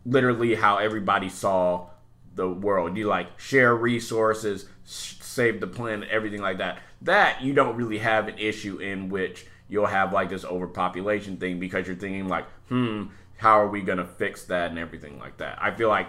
literally 0.04 0.54
how 0.56 0.78
everybody 0.78 1.28
saw 1.28 1.88
the 2.34 2.48
world. 2.48 2.96
You 2.96 3.06
like 3.06 3.38
share 3.38 3.74
resources, 3.74 4.66
sh- 4.86 5.14
save 5.20 5.60
the 5.60 5.66
planet, 5.66 6.08
everything 6.10 6.42
like 6.42 6.58
that. 6.58 6.78
That 7.06 7.42
you 7.42 7.54
don't 7.54 7.76
really 7.76 7.98
have 7.98 8.28
an 8.28 8.38
issue 8.38 8.78
in 8.78 9.08
which 9.08 9.46
you'll 9.68 9.86
have 9.86 10.12
like 10.12 10.28
this 10.28 10.44
overpopulation 10.44 11.38
thing 11.38 11.58
because 11.58 11.86
you're 11.86 11.96
thinking 11.96 12.28
like, 12.28 12.46
hmm, 12.68 13.04
how 13.36 13.60
are 13.60 13.68
we 13.68 13.82
gonna 13.82 14.06
fix 14.06 14.44
that 14.44 14.70
and 14.70 14.78
everything 14.78 15.18
like 15.18 15.38
that. 15.38 15.58
I 15.60 15.70
feel 15.70 15.88
like 15.88 16.08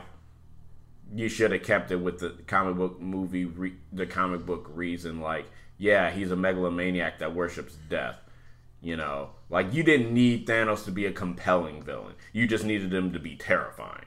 you 1.14 1.30
should 1.30 1.52
have 1.52 1.64
kept 1.64 1.92
it 1.92 1.98
with 1.98 2.20
the 2.20 2.36
comic 2.48 2.76
book 2.76 3.00
movie, 3.00 3.46
re- 3.46 3.78
the 3.94 4.06
comic 4.06 4.46
book 4.46 4.70
reason. 4.74 5.22
Like, 5.22 5.46
yeah, 5.78 6.12
he's 6.12 6.32
a 6.32 6.36
megalomaniac 6.36 7.20
that 7.20 7.34
worships 7.34 7.76
death. 7.90 8.18
You 8.82 8.96
know, 8.96 9.32
like 9.50 9.74
you 9.74 9.84
didn't 9.84 10.14
need 10.14 10.48
Thanos 10.48 10.86
to 10.86 10.92
be 10.92 11.06
a 11.06 11.12
compelling 11.12 11.82
villain. 11.82 12.14
You 12.32 12.48
just 12.48 12.64
needed 12.64 12.94
him 12.94 13.12
to 13.14 13.20
be 13.20 13.36
terrifying. 13.36 14.07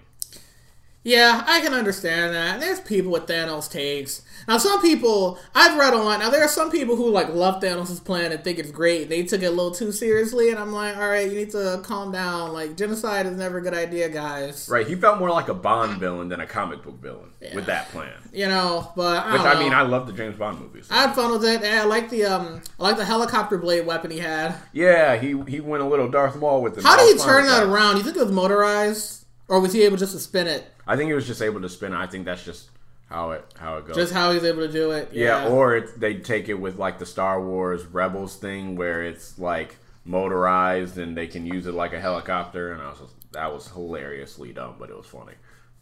Yeah, 1.02 1.44
I 1.46 1.60
can 1.62 1.72
understand 1.72 2.34
that. 2.34 2.60
There's 2.60 2.78
people 2.78 3.10
with 3.10 3.26
Thanos 3.26 3.70
takes. 3.70 4.20
Now, 4.46 4.58
some 4.58 4.82
people 4.82 5.38
I've 5.54 5.78
read 5.78 5.94
online. 5.94 6.18
Now, 6.18 6.28
there 6.28 6.42
are 6.42 6.48
some 6.48 6.70
people 6.70 6.94
who 6.94 7.08
like 7.10 7.30
love 7.30 7.62
Thanos' 7.62 8.04
plan 8.04 8.32
and 8.32 8.44
think 8.44 8.58
it's 8.58 8.70
great. 8.70 9.08
They 9.08 9.22
took 9.22 9.42
it 9.42 9.46
a 9.46 9.50
little 9.50 9.70
too 9.70 9.92
seriously, 9.92 10.50
and 10.50 10.58
I'm 10.58 10.72
like, 10.72 10.96
all 10.98 11.08
right, 11.08 11.26
you 11.26 11.36
need 11.38 11.50
to 11.52 11.80
calm 11.84 12.12
down. 12.12 12.52
Like, 12.52 12.76
genocide 12.76 13.24
is 13.24 13.36
never 13.36 13.58
a 13.58 13.62
good 13.62 13.72
idea, 13.72 14.10
guys. 14.10 14.68
Right? 14.70 14.86
He 14.86 14.94
felt 14.94 15.18
more 15.18 15.30
like 15.30 15.48
a 15.48 15.54
Bond 15.54 15.98
villain 15.98 16.28
than 16.28 16.40
a 16.40 16.46
comic 16.46 16.82
book 16.82 17.00
villain 17.00 17.30
with 17.54 17.64
that 17.66 17.88
plan. 17.88 18.12
You 18.32 18.48
know, 18.48 18.92
but 18.94 19.24
I 19.24 19.32
Which 19.32 19.42
I 19.42 19.58
mean. 19.58 19.72
I 19.72 19.82
love 19.82 20.06
the 20.06 20.12
James 20.12 20.36
Bond 20.36 20.60
movies. 20.60 20.86
I 20.90 21.02
had 21.06 21.14
fun 21.14 21.32
with 21.32 21.44
it. 21.44 21.62
and 21.62 21.80
I 21.80 21.84
like 21.84 22.10
the 22.10 22.24
um, 22.26 22.60
I 22.78 22.82
like 22.82 22.96
the 22.98 23.04
helicopter 23.06 23.56
blade 23.56 23.86
weapon 23.86 24.10
he 24.10 24.18
had. 24.18 24.54
yeah, 24.74 25.16
he 25.16 25.28
he 25.48 25.60
went 25.60 25.82
a 25.82 25.86
little 25.86 26.08
Darth 26.10 26.36
Maul 26.36 26.60
with 26.60 26.76
it. 26.76 26.84
How 26.84 26.96
did 26.98 27.16
he 27.16 27.22
turn 27.22 27.46
that 27.46 27.62
around? 27.62 27.96
You 27.96 28.02
think 28.02 28.16
it 28.16 28.22
was 28.22 28.32
motorized, 28.32 29.24
or 29.48 29.60
was 29.60 29.72
he 29.72 29.82
able 29.84 29.96
just 29.96 30.12
to 30.12 30.18
spin 30.18 30.46
it? 30.46 30.66
I 30.90 30.96
think 30.96 31.06
he 31.06 31.14
was 31.14 31.24
just 31.24 31.40
able 31.40 31.60
to 31.62 31.68
spin 31.68 31.92
it. 31.92 31.96
I 31.96 32.08
think 32.08 32.24
that's 32.24 32.44
just 32.44 32.68
how 33.08 33.30
it 33.30 33.44
how 33.56 33.76
it 33.76 33.86
goes. 33.86 33.94
Just 33.94 34.12
how 34.12 34.32
he's 34.32 34.42
able 34.42 34.66
to 34.66 34.72
do 34.72 34.90
it? 34.90 35.10
yeah, 35.12 35.46
or 35.46 35.76
it's, 35.76 35.92
they 35.92 36.14
take 36.14 36.48
it 36.48 36.54
with 36.54 36.78
like 36.78 36.98
the 36.98 37.06
Star 37.06 37.40
Wars 37.40 37.86
Rebels 37.86 38.34
thing 38.34 38.74
where 38.74 39.04
it's 39.04 39.38
like 39.38 39.76
motorized 40.04 40.98
and 40.98 41.16
they 41.16 41.28
can 41.28 41.46
use 41.46 41.68
it 41.68 41.74
like 41.74 41.92
a 41.92 42.00
helicopter. 42.00 42.72
And 42.72 42.82
I 42.82 42.90
was 42.90 42.98
just, 42.98 43.32
that 43.32 43.52
was 43.52 43.68
hilariously 43.68 44.52
dumb, 44.52 44.74
but 44.80 44.90
it 44.90 44.96
was 44.96 45.06
funny. 45.06 45.34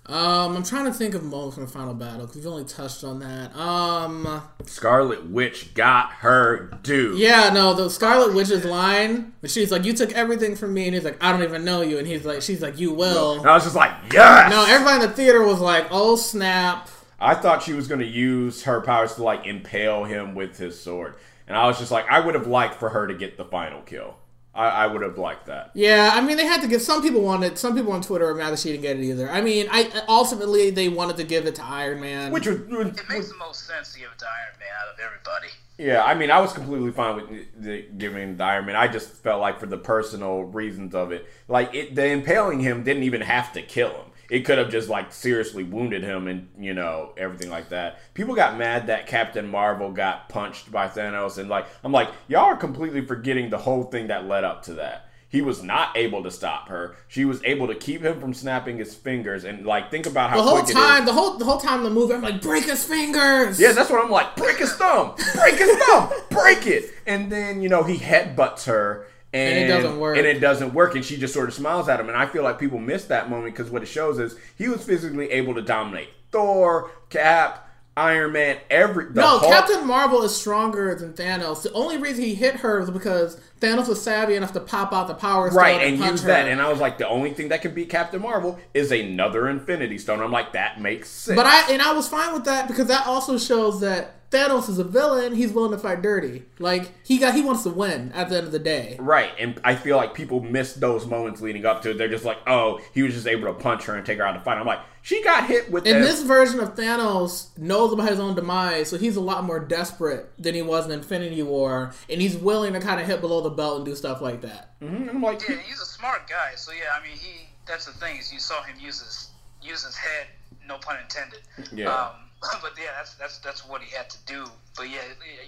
Um, 0.07 0.57
I'm 0.57 0.63
trying 0.63 0.87
to 0.87 0.93
think 0.93 1.15
of 1.15 1.23
moments 1.23 1.57
from 1.57 1.67
the 1.67 1.71
final 1.71 1.93
battle 1.93 2.21
because 2.21 2.37
we've 2.37 2.47
only 2.47 2.65
touched 2.65 3.05
on 3.05 3.19
that. 3.19 3.55
Um, 3.55 4.43
Scarlet 4.65 5.27
Witch 5.29 5.75
got 5.75 6.11
her 6.13 6.71
due. 6.83 7.15
yeah, 7.15 7.51
no, 7.53 7.75
the 7.75 7.91
Scarlet 7.91 8.35
Witch's 8.35 8.65
line, 8.65 9.35
but 9.43 9.51
she's 9.51 9.71
like, 9.71 9.85
"You 9.85 9.93
took 9.93 10.13
everything 10.13 10.57
from 10.57 10.73
me," 10.73 10.87
and 10.87 10.95
he's 10.95 11.05
like, 11.05 11.23
"I 11.23 11.31
don't 11.31 11.43
even 11.43 11.63
know 11.63 11.83
you," 11.83 11.99
and 11.99 12.07
he's 12.07 12.25
like, 12.25 12.41
"She's 12.41 12.63
like, 12.63 12.79
you 12.79 12.95
will." 12.95 13.41
And 13.41 13.47
I 13.51 13.53
was 13.55 13.65
just 13.65 13.77
like, 13.77 13.93
yes. 14.11 14.51
No, 14.51 14.65
everybody 14.67 15.05
in 15.05 15.11
the 15.11 15.15
theater 15.15 15.43
was 15.43 15.61
like, 15.61 15.89
"Oh 15.91 16.17
snap!" 16.17 16.89
I 17.21 17.35
thought 17.35 17.63
she 17.63 17.75
was 17.75 17.87
going 17.87 18.01
to 18.01 18.07
use 18.07 18.63
her 18.63 18.81
powers 18.81 19.17
to 19.17 19.23
like 19.25 19.45
impale 19.47 20.05
him 20.05 20.35
with 20.35 20.57
his 20.57 20.81
sword, 20.81 21.17
and 21.47 21.55
I 21.55 21.67
was 21.67 21.79
just 21.79 21.91
like, 21.91 22.07
I 22.11 22.21
would 22.21 22.35
have 22.35 22.47
liked 22.47 22.77
for 22.77 22.89
her 22.89 23.07
to 23.09 23.15
get 23.15 23.37
the 23.37 23.45
final 23.45 23.83
kill. 23.83 24.15
I, 24.59 24.85
I 24.85 24.87
would 24.89 25.03
have 25.03 25.17
liked 25.17 25.47
that. 25.47 25.71
Yeah, 25.73 26.11
I 26.13 26.21
mean, 26.21 26.37
they 26.37 26.45
had 26.45 26.61
to 26.63 26.67
give. 26.67 26.83
Some 26.83 27.01
people 27.01 27.21
wanted. 27.23 27.57
Some 27.57 27.77
people 27.77 27.93
on 27.93 28.03
Twitter 28.03 28.29
are 28.29 28.35
mad 28.35 28.51
that 28.51 28.59
she 28.59 28.71
didn't 28.71 28.83
get 28.83 28.99
it 28.99 29.05
either. 29.05 29.31
I 29.31 29.41
mean, 29.41 29.69
I 29.71 29.89
ultimately 30.09 30.71
they 30.71 30.89
wanted 30.89 31.17
to 31.19 31.25
give 31.25 31.47
it 31.47 31.55
to 31.57 31.65
Iron 31.65 32.01
Man. 32.01 32.33
Which 32.33 32.47
was, 32.47 32.57
It 32.57 33.09
makes 33.09 33.29
the 33.29 33.37
most 33.39 33.67
sense 33.67 33.93
to 33.93 34.01
give 34.01 34.09
it 34.13 34.19
to 34.19 34.27
Iron 34.27 34.59
Man 34.59 34.69
out 34.83 34.93
of 34.93 35.01
everybody. 35.01 35.49
yeah, 35.79 36.03
I 36.03 36.15
mean, 36.15 36.31
I 36.33 36.41
was 36.41 36.53
completely 36.53 36.91
fine 36.91 37.17
with 37.17 37.63
the, 37.63 37.87
giving 37.97 38.37
the 38.37 38.45
Iron 38.45 38.67
Man. 38.67 38.75
I 38.75 38.89
just 38.89 39.13
felt 39.13 39.41
like 39.41 39.61
for 39.61 39.67
the 39.67 39.79
personal 39.79 40.43
reasons 40.43 40.93
of 40.95 41.13
it, 41.13 41.27
like 41.47 41.73
it, 41.73 41.95
the 41.95 42.07
impaling 42.07 42.59
him 42.61 42.83
didn't 42.83 43.05
even 43.05 43.21
have 43.21 43.53
to 43.53 43.63
kill 43.63 43.91
him. 43.91 44.08
It 44.31 44.45
could 44.45 44.59
have 44.59 44.71
just 44.71 44.89
like 44.89 45.13
seriously 45.13 45.65
wounded 45.65 46.03
him 46.03 46.29
and 46.29 46.49
you 46.59 46.75
know 46.75 47.13
everything 47.17 47.51
like 47.51 47.71
that. 47.71 47.99
People 48.15 48.35
got 48.35 48.59
mad 48.59 48.89
that 48.89 49.07
Captain 49.07 49.49
Marvel 49.49 49.91
got 49.91 50.29
punched 50.29 50.71
by 50.71 50.89
Thanos, 50.89 51.39
and 51.39 51.49
like 51.49 51.67
I'm 51.83 51.93
like, 51.93 52.11
y'all 52.29 52.45
are 52.45 52.57
completely 52.57 53.05
forgetting 53.05 53.51
the 53.51 53.59
whole 53.59 53.85
thing 53.85 54.09
that 54.09 54.27
led 54.27 54.45
up 54.45 54.65
to 54.65 54.75
that. 54.75 55.07
He 55.31 55.43
was 55.43 55.63
not 55.63 55.95
able 55.95 56.23
to 56.23 56.31
stop 56.31 56.69
her. 56.69 56.97
She 57.07 57.27
was 57.27 57.45
able 57.45 57.67
to 57.67 57.75
keep 57.75 58.03
him 58.03 58.19
from 58.19 58.33
snapping 58.33 58.79
his 58.79 58.95
fingers, 58.95 59.45
and 59.45 59.67
like 59.67 59.91
think 59.91 60.07
about 60.07 60.31
how 60.31 60.37
the 60.37 60.43
whole 60.43 60.63
time, 60.63 61.05
the 61.05 61.13
whole 61.13 61.37
the 61.37 61.45
whole 61.45 61.59
time 61.59 61.83
the 61.83 61.91
movie, 61.91 62.15
I'm 62.15 62.23
like, 62.23 62.41
break 62.41 62.65
his 62.65 62.85
fingers. 62.85 63.61
Yeah, 63.61 63.73
that's 63.73 63.91
what 63.91 64.03
I'm 64.03 64.11
like. 64.11 64.37
Break 64.37 64.59
his 64.59 64.73
thumb. 64.73 65.15
Break 65.35 65.57
his 65.57 65.77
thumb. 65.77 66.11
Break 66.31 66.67
it. 66.67 66.95
And 67.07 67.31
then 67.31 67.61
you 67.63 67.69
know 67.69 67.83
he 67.83 67.99
headbutts 67.99 68.65
her. 68.67 69.07
And, 69.33 69.59
it 69.59 69.69
doesn't 69.69 69.99
work. 69.99 70.17
And 70.17 70.27
it 70.27 70.41
doesn't 70.41 70.73
work. 70.73 70.95
And 70.95 71.05
she 71.05 71.17
just 71.17 71.35
sort 71.35 71.49
of 71.49 71.55
smiles 71.55 71.89
at 71.89 72.01
him. 72.01 72.09
And 72.09 72.17
I 72.17 72.27
feel 72.27 72.43
like 72.43 72.59
people 72.59 72.79
miss 72.79 73.05
that 73.07 73.29
moment 73.29 73.55
because 73.55 73.71
what 73.71 73.83
it 73.83 73.87
shows 73.87 74.19
is 74.19 74.37
he 74.57 74.69
was 74.69 74.83
physically 74.85 75.31
able 75.31 75.55
to 75.55 75.63
dominate 75.63 76.09
Thor, 76.31 76.91
Cap, 77.11 77.68
Iron 77.99 78.33
Man, 78.33 78.59
every. 78.71 79.11
No, 79.13 79.39
Hulk. 79.39 79.43
Captain 79.53 79.87
Marvel 79.87 80.23
is 80.23 80.35
stronger 80.35 80.95
than 80.95 81.13
Thanos. 81.15 81.63
The 81.63 81.73
only 81.73 81.99
reason 81.99 82.23
he 82.25 82.35
hit 82.35 82.57
her 82.57 82.81
was 82.81 82.91
because 82.91 83.41
Thanos 83.61 83.89
was 83.89 84.01
savvy 84.01 84.37
enough 84.37 84.53
to 84.53 84.61
pop 84.61 84.93
out 84.93 85.09
the 85.09 85.15
Power 85.15 85.51
Stone 85.51 85.59
Right, 85.61 85.81
and, 85.83 86.01
and 86.01 86.13
use 86.13 86.23
her. 86.23 86.29
that. 86.29 86.47
And 86.49 86.63
I 86.63 86.69
was 86.69 86.79
like, 86.79 86.99
the 86.99 87.09
only 87.09 87.35
thing 87.35 87.49
that 87.49 87.61
can 87.63 87.75
beat 87.75 87.91
Captain 87.91 88.23
Marvel 88.23 88.59
is 88.73 88.93
another 88.93 89.49
Infinity 89.49 89.99
Stone. 89.99 90.21
I'm 90.21 90.31
like, 90.31 90.53
that 90.53 90.81
makes 90.81 91.09
sense. 91.11 91.37
But 91.37 91.47
I 91.47 91.73
and 91.73 91.83
I 91.83 91.93
was 91.93 92.09
fine 92.09 92.33
with 92.33 92.45
that 92.45 92.69
because 92.69 92.87
that 92.87 93.07
also 93.07 93.37
shows 93.37 93.81
that 93.81 94.31
Thanos 94.31 94.69
is 94.69 94.79
a 94.79 94.85
villain. 94.85 95.35
He's 95.35 95.53
willing 95.53 95.73
to 95.73 95.79
fight 95.79 96.03
dirty. 96.03 96.45
Like 96.59 96.93
he 97.05 97.19
got, 97.19 97.35
he 97.35 97.43
wants 97.43 97.63
to 97.65 97.71
win 97.71 98.13
at 98.13 98.29
the 98.29 98.37
end 98.37 98.47
of 98.47 98.53
the 98.53 98.59
day. 98.59 98.97
Right, 99.01 99.31
and 99.39 99.59
I 99.65 99.75
feel 99.75 99.97
like 99.97 100.15
people 100.15 100.41
miss 100.41 100.75
those 100.75 101.07
moments 101.07 101.41
leading 101.41 101.65
up 101.65 101.83
to 101.83 101.91
it. 101.91 101.99
They're 101.99 102.09
just 102.09 102.25
like, 102.27 102.39
oh, 102.47 102.81
he 102.93 103.03
was 103.03 103.15
just 103.15 103.27
able 103.27 103.53
to 103.53 103.55
punch 103.59 103.85
her 103.85 103.97
and 103.97 104.05
take 104.07 104.19
her 104.19 104.25
out 104.27 104.37
of 104.37 104.43
the 104.43 104.45
fight. 104.45 104.59
I'm 104.59 104.67
like, 104.67 104.81
she 105.09 105.23
got 105.25 105.47
hit 105.47 105.71
with 105.71 105.87
And 105.87 105.97
that. 105.97 106.07
this 106.07 106.23
version 106.23 106.61
of 106.61 106.75
Thanos 106.75 107.57
knows 107.57 107.95
about 107.95 108.11
his 108.11 108.21
own 108.21 108.35
demise, 108.35 108.91
so 108.91 108.99
he's 108.99 109.17
a 109.17 109.23
lot 109.23 109.43
more 109.43 109.59
desperate 109.59 110.31
than 110.39 110.55
he 110.55 110.61
was 110.61 110.85
in 110.85 110.93
Infinity 110.93 111.43
War, 111.43 111.95
and 112.11 112.21
he's 112.21 112.37
willing 112.37 112.75
to 112.75 112.81
kind 112.81 113.01
of 113.01 113.07
hit 113.07 113.23
below 113.23 113.41
the 113.41 113.49
belt 113.49 113.79
and 113.79 113.87
do 113.87 113.97
stuff 113.97 114.21
like 114.21 114.43
that. 114.43 114.79
Mm-hmm. 114.83 115.09
I'm 115.09 115.23
like, 115.23 115.49
Yeah, 115.49 115.57
he's 115.67 115.81
a 115.81 115.87
smart 115.87 116.29
guy. 116.29 116.51
So 116.57 116.73
yeah, 116.73 116.91
I 116.95 117.03
mean, 117.03 117.17
he. 117.17 117.47
That's 117.67 117.87
the 117.87 117.93
thing 117.93 118.19
is 118.19 118.31
you 118.31 118.39
saw 118.39 118.63
him 118.65 118.77
use 118.79 119.01
his 119.01 119.31
use 119.63 119.83
his 119.85 119.97
head. 119.97 120.27
No 120.67 120.77
pun 120.77 120.97
intended. 121.03 121.41
Yeah. 121.73 121.89
Um, 121.89 122.11
but 122.63 122.73
yeah, 122.79 122.91
that's 122.99 123.15
that's 123.15 123.39
that's 123.39 123.67
what 123.67 123.81
he 123.81 123.95
had 123.97 124.11
to 124.11 124.19
do. 124.27 124.45
But 124.77 124.91
yeah, 124.91 125.01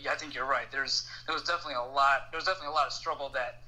yeah, 0.03 0.13
I 0.13 0.15
think 0.17 0.35
you're 0.35 0.47
right. 0.47 0.73
There's 0.73 1.07
there 1.27 1.35
was 1.35 1.43
definitely 1.45 1.75
a 1.75 1.93
lot. 1.95 2.31
There 2.31 2.39
was 2.39 2.47
definitely 2.47 2.69
a 2.69 2.73
lot 2.73 2.87
of 2.87 2.93
struggle 2.95 3.29
that 3.35 3.61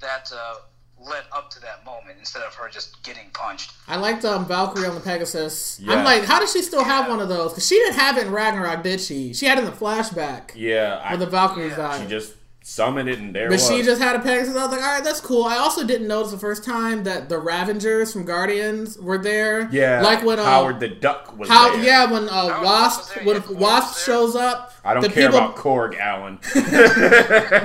that 0.00 0.30
uh, 0.34 0.56
led 1.00 1.24
up 1.34 1.50
to 1.50 1.60
that 1.60 1.84
moment 1.84 2.16
instead 2.18 2.42
of 2.42 2.54
her 2.54 2.68
just 2.68 3.02
getting 3.02 3.30
punched. 3.32 3.72
I 3.88 3.96
liked 3.96 4.24
um, 4.24 4.44
Valkyrie 4.46 4.86
on 4.86 4.94
the 4.94 5.00
Pegasus. 5.00 5.80
Yeah. 5.82 5.94
I'm 5.94 6.04
like, 6.04 6.24
how 6.24 6.40
does 6.40 6.52
she 6.52 6.62
still 6.62 6.84
have 6.84 7.08
one 7.08 7.20
of 7.20 7.28
those? 7.28 7.52
Because 7.52 7.66
she 7.66 7.76
didn't 7.76 7.94
have 7.94 8.18
it 8.18 8.26
in 8.26 8.32
Ragnarok, 8.32 8.82
did 8.82 9.00
she? 9.00 9.32
She 9.32 9.46
had 9.46 9.58
it 9.58 9.64
in 9.64 9.70
the 9.70 9.76
flashback 9.76 10.50
yeah, 10.54 11.00
I, 11.02 11.16
the 11.16 11.26
Valkyries 11.26 11.70
Yeah. 11.72 11.76
died. 11.76 12.02
she 12.02 12.08
just 12.08 12.34
summoned 12.62 13.08
it 13.08 13.18
and 13.18 13.34
there 13.34 13.48
But 13.48 13.54
was. 13.54 13.68
she 13.68 13.82
just 13.82 14.00
had 14.00 14.16
a 14.16 14.20
Pegasus. 14.20 14.54
I 14.54 14.62
was 14.66 14.70
like, 14.72 14.82
all 14.82 14.94
right, 14.94 15.02
that's 15.02 15.20
cool. 15.20 15.44
I 15.44 15.56
also 15.56 15.84
didn't 15.84 16.06
notice 16.06 16.30
the 16.30 16.38
first 16.38 16.62
time 16.64 17.04
that 17.04 17.28
the 17.28 17.38
Ravagers 17.38 18.12
from 18.12 18.24
Guardians 18.24 18.98
were 18.98 19.18
there. 19.18 19.68
yeah, 19.72 20.02
like 20.02 20.22
when 20.24 20.38
uh, 20.38 20.44
Howard 20.44 20.78
the 20.78 20.88
Duck 20.88 21.36
was 21.38 21.48
how 21.48 21.72
there. 21.74 21.82
yeah 21.84 22.10
when 22.12 22.28
uh, 22.28 22.60
Wasp 22.62 23.16
when 23.24 23.36
yeah, 23.36 23.50
Wasp 23.50 24.04
shows 24.06 24.36
up. 24.36 24.72
I 24.84 24.94
don't 24.94 25.02
the 25.02 25.08
care 25.10 25.28
people, 25.30 25.38
about 25.44 25.56
Korg, 25.56 25.98
Alan. 25.98 26.38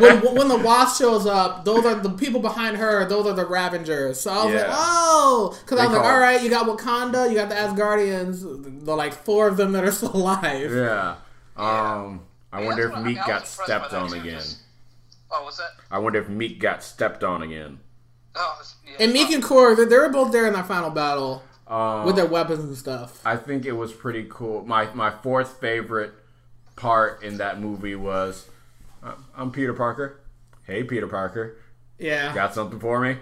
when, 0.02 0.36
when 0.36 0.48
the 0.48 0.58
Wasp 0.64 0.98
shows 1.00 1.26
up. 1.26 1.64
Those 1.66 1.86
are 1.86 1.96
the 1.96 2.10
people 2.10 2.42
behind 2.42 2.78
her. 2.78 3.06
Those 3.08 3.26
are 3.26 3.34
the 3.34 3.46
Ravagers. 3.46 4.20
So 4.20 4.32
I 4.32 4.46
was 4.46 4.54
like, 4.56 4.66
oh, 4.70 5.58
because 5.64 5.80
I 5.80 5.84
They 5.84 5.88
was 5.90 5.98
like, 5.98 6.06
all 6.06 6.20
right, 6.20 6.42
you 6.42 6.50
got 6.50 6.68
Wakanda, 6.68 7.30
you 7.30 7.36
got 7.36 7.50
the 7.50 7.56
Asgardians, 7.56 8.86
the 8.86 8.96
like 8.96 9.14
four 9.14 9.48
of 9.48 9.58
them 9.58 9.72
that 9.74 9.84
are 9.84 9.92
still 9.92 10.16
alive. 10.16 10.72
yeah. 10.74 11.16
Um, 11.56 12.22
I 12.52 12.64
wonder 12.64 12.88
if 12.88 12.94
Miek 12.96 13.16
got 13.26 13.42
was 13.44 13.58
impressed 13.58 13.58
by 13.58 13.64
stepped 13.66 13.94
on 13.94 14.14
again. 14.14 14.40
just- 14.40 14.60
Oh, 15.38 15.44
what's 15.44 15.58
that? 15.58 15.72
I 15.92 16.00
wonder 16.00 16.20
if 16.20 16.28
Miek 16.28 16.60
got 16.60 16.84
stepped 16.84 17.24
on 17.24 17.42
again. 17.42 17.80
Oh, 18.36 18.58
it's- 18.60 18.76
yeah, 18.88 19.04
And 19.06 19.14
Miek 19.14 19.34
and 19.34 19.44
Korg, 19.44 19.78
they, 19.78 19.86
they 19.86 19.98
were 19.98 20.10
both 20.10 20.32
there 20.32 20.48
in 20.48 20.54
that 20.54 20.68
final 20.68 20.90
battle 20.90 21.44
Um, 21.68 22.06
with 22.06 22.16
their 22.16 22.26
weapons 22.26 22.64
and 22.64 22.76
stuff. 22.78 23.22
I 23.26 23.36
think 23.38 23.66
it 23.66 23.72
was 23.74 23.92
pretty 23.94 24.28
cool. 24.30 24.64
My 24.66 24.94
my 24.94 25.10
fourth 25.12 25.60
favorite 25.60 26.14
part 26.76 27.24
in 27.24 27.38
that 27.38 27.60
movie 27.60 27.96
was, 27.96 28.48
uh, 29.04 29.14
I'm 29.36 29.52
Peter 29.52 29.74
Parker. 29.74 30.20
Hey, 30.64 30.84
Peter 30.84 31.08
Parker, 31.08 31.58
Yeah. 31.98 32.34
got 32.34 32.54
something 32.54 32.80
for 32.80 33.00
me? 33.00 33.18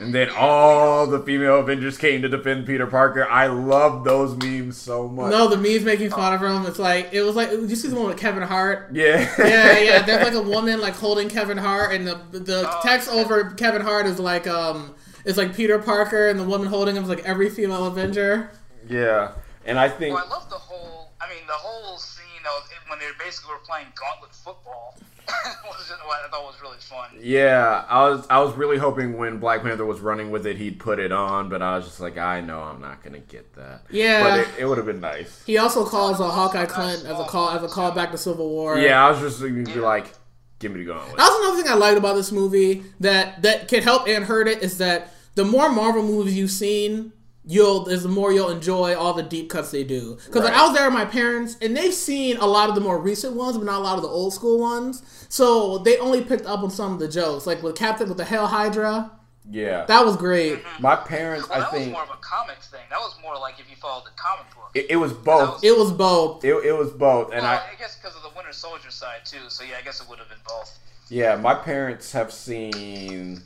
And 0.00 0.14
then 0.14 0.28
all 0.36 1.08
the 1.08 1.18
female 1.20 1.58
Avengers 1.58 1.98
came 1.98 2.22
to 2.22 2.28
defend 2.28 2.66
Peter 2.66 2.86
Parker. 2.86 3.28
I 3.28 3.48
love 3.48 4.04
those 4.04 4.36
memes 4.36 4.76
so 4.76 5.08
much. 5.08 5.32
No, 5.32 5.48
the 5.48 5.56
memes 5.56 5.82
making 5.84 6.10
fun 6.10 6.32
of 6.34 6.40
him. 6.40 6.66
It's 6.66 6.78
like 6.78 7.08
it 7.12 7.22
was 7.22 7.34
like 7.34 7.50
did 7.50 7.68
you 7.68 7.74
see 7.76 7.88
the 7.88 7.96
one 7.96 8.06
with 8.06 8.16
Kevin 8.16 8.42
Hart? 8.44 8.90
Yeah. 8.92 9.28
Yeah, 9.38 9.78
yeah. 9.78 10.02
There's 10.02 10.24
like 10.24 10.34
a 10.34 10.48
woman 10.48 10.80
like 10.80 10.94
holding 10.94 11.28
Kevin 11.28 11.58
Hart, 11.58 11.92
and 11.94 12.06
the 12.06 12.14
the 12.30 12.64
Oh, 12.70 12.80
text 12.82 13.08
over 13.08 13.50
Kevin 13.50 13.82
Hart 13.82 14.06
is 14.06 14.20
like 14.20 14.46
um 14.46 14.94
it's 15.24 15.36
like 15.36 15.54
Peter 15.56 15.78
Parker, 15.80 16.28
and 16.28 16.38
the 16.38 16.44
woman 16.44 16.68
holding 16.68 16.94
him 16.96 17.02
is 17.02 17.08
like 17.08 17.24
every 17.24 17.50
female 17.50 17.86
Avenger. 17.86 18.50
yeah. 18.88 19.32
And 19.66 19.78
I 19.78 19.88
think 19.88 20.14
Well, 20.14 20.24
I 20.24 20.30
love 20.30 20.48
the 20.48 20.56
whole. 20.56 21.10
I 21.20 21.28
mean, 21.28 21.44
the 21.46 21.52
whole 21.52 21.98
scene 21.98 22.22
of 22.56 22.70
when 22.88 22.98
they 23.00 23.06
basically 23.22 23.52
were 23.52 23.58
playing 23.66 23.88
gauntlet 24.00 24.32
football 24.32 24.96
was 25.68 25.88
just 25.88 26.04
what 26.06 26.24
I 26.24 26.28
thought 26.28 26.44
was 26.44 26.60
really 26.60 26.78
fun. 26.78 27.10
Yeah, 27.20 27.84
I 27.88 28.08
was 28.08 28.26
I 28.30 28.40
was 28.40 28.54
really 28.54 28.78
hoping 28.78 29.16
when 29.16 29.38
Black 29.38 29.62
Panther 29.62 29.84
was 29.84 30.00
running 30.00 30.30
with 30.30 30.46
it, 30.46 30.56
he'd 30.56 30.78
put 30.78 30.98
it 30.98 31.12
on, 31.12 31.48
but 31.48 31.62
I 31.62 31.76
was 31.76 31.86
just 31.86 32.00
like, 32.00 32.18
I 32.18 32.40
know 32.40 32.60
I'm 32.60 32.80
not 32.80 33.02
gonna 33.02 33.20
get 33.20 33.54
that. 33.54 33.82
Yeah. 33.90 34.22
but 34.22 34.40
it, 34.40 34.48
it 34.60 34.64
would 34.66 34.78
have 34.78 34.86
been 34.86 35.00
nice. 35.00 35.42
He 35.44 35.58
also 35.58 35.84
calls 35.84 36.20
a 36.20 36.28
Hawkeye 36.28 36.66
Clint 36.66 37.04
as 37.04 37.18
a 37.18 37.24
call 37.24 37.50
as 37.50 37.62
a 37.62 37.68
call 37.68 37.92
back 37.92 38.10
to 38.12 38.18
Civil 38.18 38.48
War. 38.48 38.78
Yeah, 38.78 39.06
I 39.06 39.10
was 39.10 39.20
just 39.20 39.40
gonna 39.40 39.62
be 39.62 39.74
like, 39.74 40.12
give 40.58 40.72
me 40.72 40.80
the 40.80 40.86
gauntlet. 40.86 41.16
That's 41.16 41.34
another 41.34 41.62
thing 41.62 41.70
I 41.70 41.74
liked 41.74 41.98
about 41.98 42.14
this 42.14 42.32
movie 42.32 42.84
that 43.00 43.42
that 43.42 43.68
can 43.68 43.82
help 43.82 44.08
and 44.08 44.24
hurt 44.24 44.48
it 44.48 44.62
is 44.62 44.78
that 44.78 45.12
the 45.34 45.44
more 45.44 45.70
Marvel 45.70 46.02
movies 46.02 46.36
you've 46.36 46.50
seen, 46.50 47.12
you'll 47.48 47.88
is 47.88 48.02
the 48.04 48.08
more 48.08 48.30
you'll 48.32 48.50
enjoy 48.50 48.94
all 48.94 49.14
the 49.14 49.22
deep 49.22 49.48
cuts 49.50 49.70
they 49.72 49.82
do. 49.82 50.16
Because 50.26 50.44
like, 50.44 50.52
I 50.54 50.66
was 50.66 50.76
there 50.76 50.84
with 50.86 50.94
my 50.94 51.06
parents, 51.06 51.56
and 51.60 51.76
they've 51.76 51.92
seen 51.94 52.36
a 52.36 52.46
lot 52.46 52.68
of 52.68 52.74
the 52.76 52.80
more 52.80 53.00
recent 53.00 53.34
ones, 53.34 53.56
but 53.56 53.64
not 53.64 53.80
a 53.80 53.82
lot 53.82 53.96
of 53.96 54.02
the 54.02 54.08
old 54.08 54.34
school 54.34 54.60
ones. 54.60 55.02
So 55.30 55.78
they 55.78 55.98
only 55.98 56.22
picked 56.22 56.46
up 56.46 56.60
on 56.60 56.70
some 56.70 56.92
of 56.92 56.98
the 57.00 57.08
jokes, 57.08 57.46
like 57.46 57.62
with 57.62 57.74
Captain 57.74 58.08
with 58.08 58.18
the 58.18 58.24
Hell 58.24 58.46
Hydra. 58.46 59.10
Yeah. 59.50 59.86
That 59.86 60.04
was 60.04 60.14
great. 60.18 60.62
Mm-hmm. 60.62 60.82
My 60.82 60.96
parents, 60.96 61.48
Well, 61.48 61.56
I 61.58 61.60
that 61.62 61.72
was 61.72 61.80
think 61.80 61.92
more 61.92 62.02
of 62.02 62.10
a 62.10 62.18
comics 62.20 62.68
thing. 62.68 62.82
That 62.90 62.98
was 62.98 63.16
more 63.22 63.34
like 63.38 63.58
if 63.58 63.70
you 63.70 63.76
followed 63.76 64.04
the 64.04 64.10
comic 64.16 64.44
book. 64.54 64.70
it, 64.74 64.86
it 64.90 64.96
was 64.96 65.14
both. 65.14 65.64
It 65.64 65.74
was 65.76 65.90
both. 65.90 66.44
It, 66.44 66.52
it 66.66 66.76
was 66.76 66.90
both, 66.90 67.32
and 67.32 67.40
well, 67.42 67.52
I 67.52 67.72
I, 67.72 67.78
guess 67.78 67.96
because 67.96 68.14
of 68.14 68.22
the 68.22 68.30
Winter 68.36 68.52
Soldier 68.52 68.90
side 68.90 69.24
too. 69.24 69.48
So 69.48 69.64
yeah, 69.64 69.76
I 69.80 69.82
guess 69.82 70.02
it 70.02 70.08
would 70.10 70.18
have 70.18 70.28
been 70.28 70.36
both. 70.46 70.78
yeah, 71.08 71.34
my 71.36 71.54
parents 71.54 72.12
have 72.12 72.30
seen. 72.30 73.40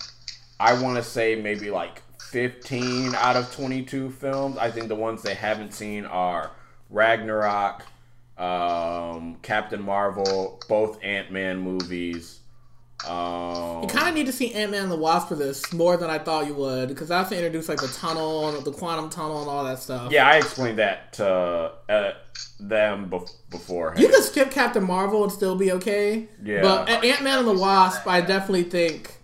I 0.58 0.80
want 0.80 0.96
to 0.96 1.02
say 1.04 1.36
maybe 1.36 1.70
like 1.70 2.02
fifteen 2.32 3.14
out 3.14 3.36
of 3.36 3.54
twenty-two 3.54 4.10
films. 4.10 4.56
I 4.58 4.70
think 4.70 4.88
the 4.88 4.94
ones 4.96 5.22
they 5.22 5.34
haven't 5.34 5.74
seen 5.74 6.06
are 6.06 6.50
Ragnarok, 6.90 7.84
um, 8.38 9.36
Captain 9.42 9.82
Marvel, 9.82 10.60
both 10.68 10.98
Ant 11.04 11.30
Man 11.30 11.60
movies. 11.60 12.40
Um, 13.06 13.82
You 13.82 13.88
kind 13.88 14.08
of 14.08 14.14
need 14.14 14.26
to 14.26 14.32
see 14.32 14.54
Ant 14.54 14.70
Man 14.70 14.84
and 14.84 14.92
the 14.92 14.96
Wasp 14.96 15.28
for 15.28 15.34
this 15.34 15.72
more 15.72 15.96
than 15.96 16.08
I 16.08 16.18
thought 16.18 16.46
you 16.46 16.54
would, 16.54 16.88
because 16.88 17.10
I 17.10 17.18
have 17.18 17.28
to 17.30 17.36
introduce 17.36 17.68
like 17.68 17.80
the 17.80 17.88
tunnel 17.88 18.48
and 18.48 18.64
the 18.64 18.72
quantum 18.72 19.10
tunnel 19.10 19.40
and 19.40 19.48
all 19.50 19.64
that 19.64 19.80
stuff. 19.80 20.12
yeah, 20.12 20.26
I 20.26 20.36
explained 20.36 20.78
that 20.78 21.12
to 21.14 21.72
uh, 21.88 22.12
them 22.60 23.10
bef- 23.10 23.28
beforehand. 23.50 24.00
You 24.00 24.08
could 24.08 24.22
skip 24.22 24.52
Captain 24.52 24.84
Marvel 24.84 25.24
and 25.24 25.32
still 25.32 25.56
be 25.56 25.72
okay. 25.72 26.28
Yeah. 26.44 26.62
But 26.62 26.88
Ant 26.88 27.22
Man 27.22 27.40
and 27.40 27.48
the 27.48 27.58
Wasp, 27.58 28.06
I 28.06 28.20
definitely 28.20 28.64
think, 28.64 29.16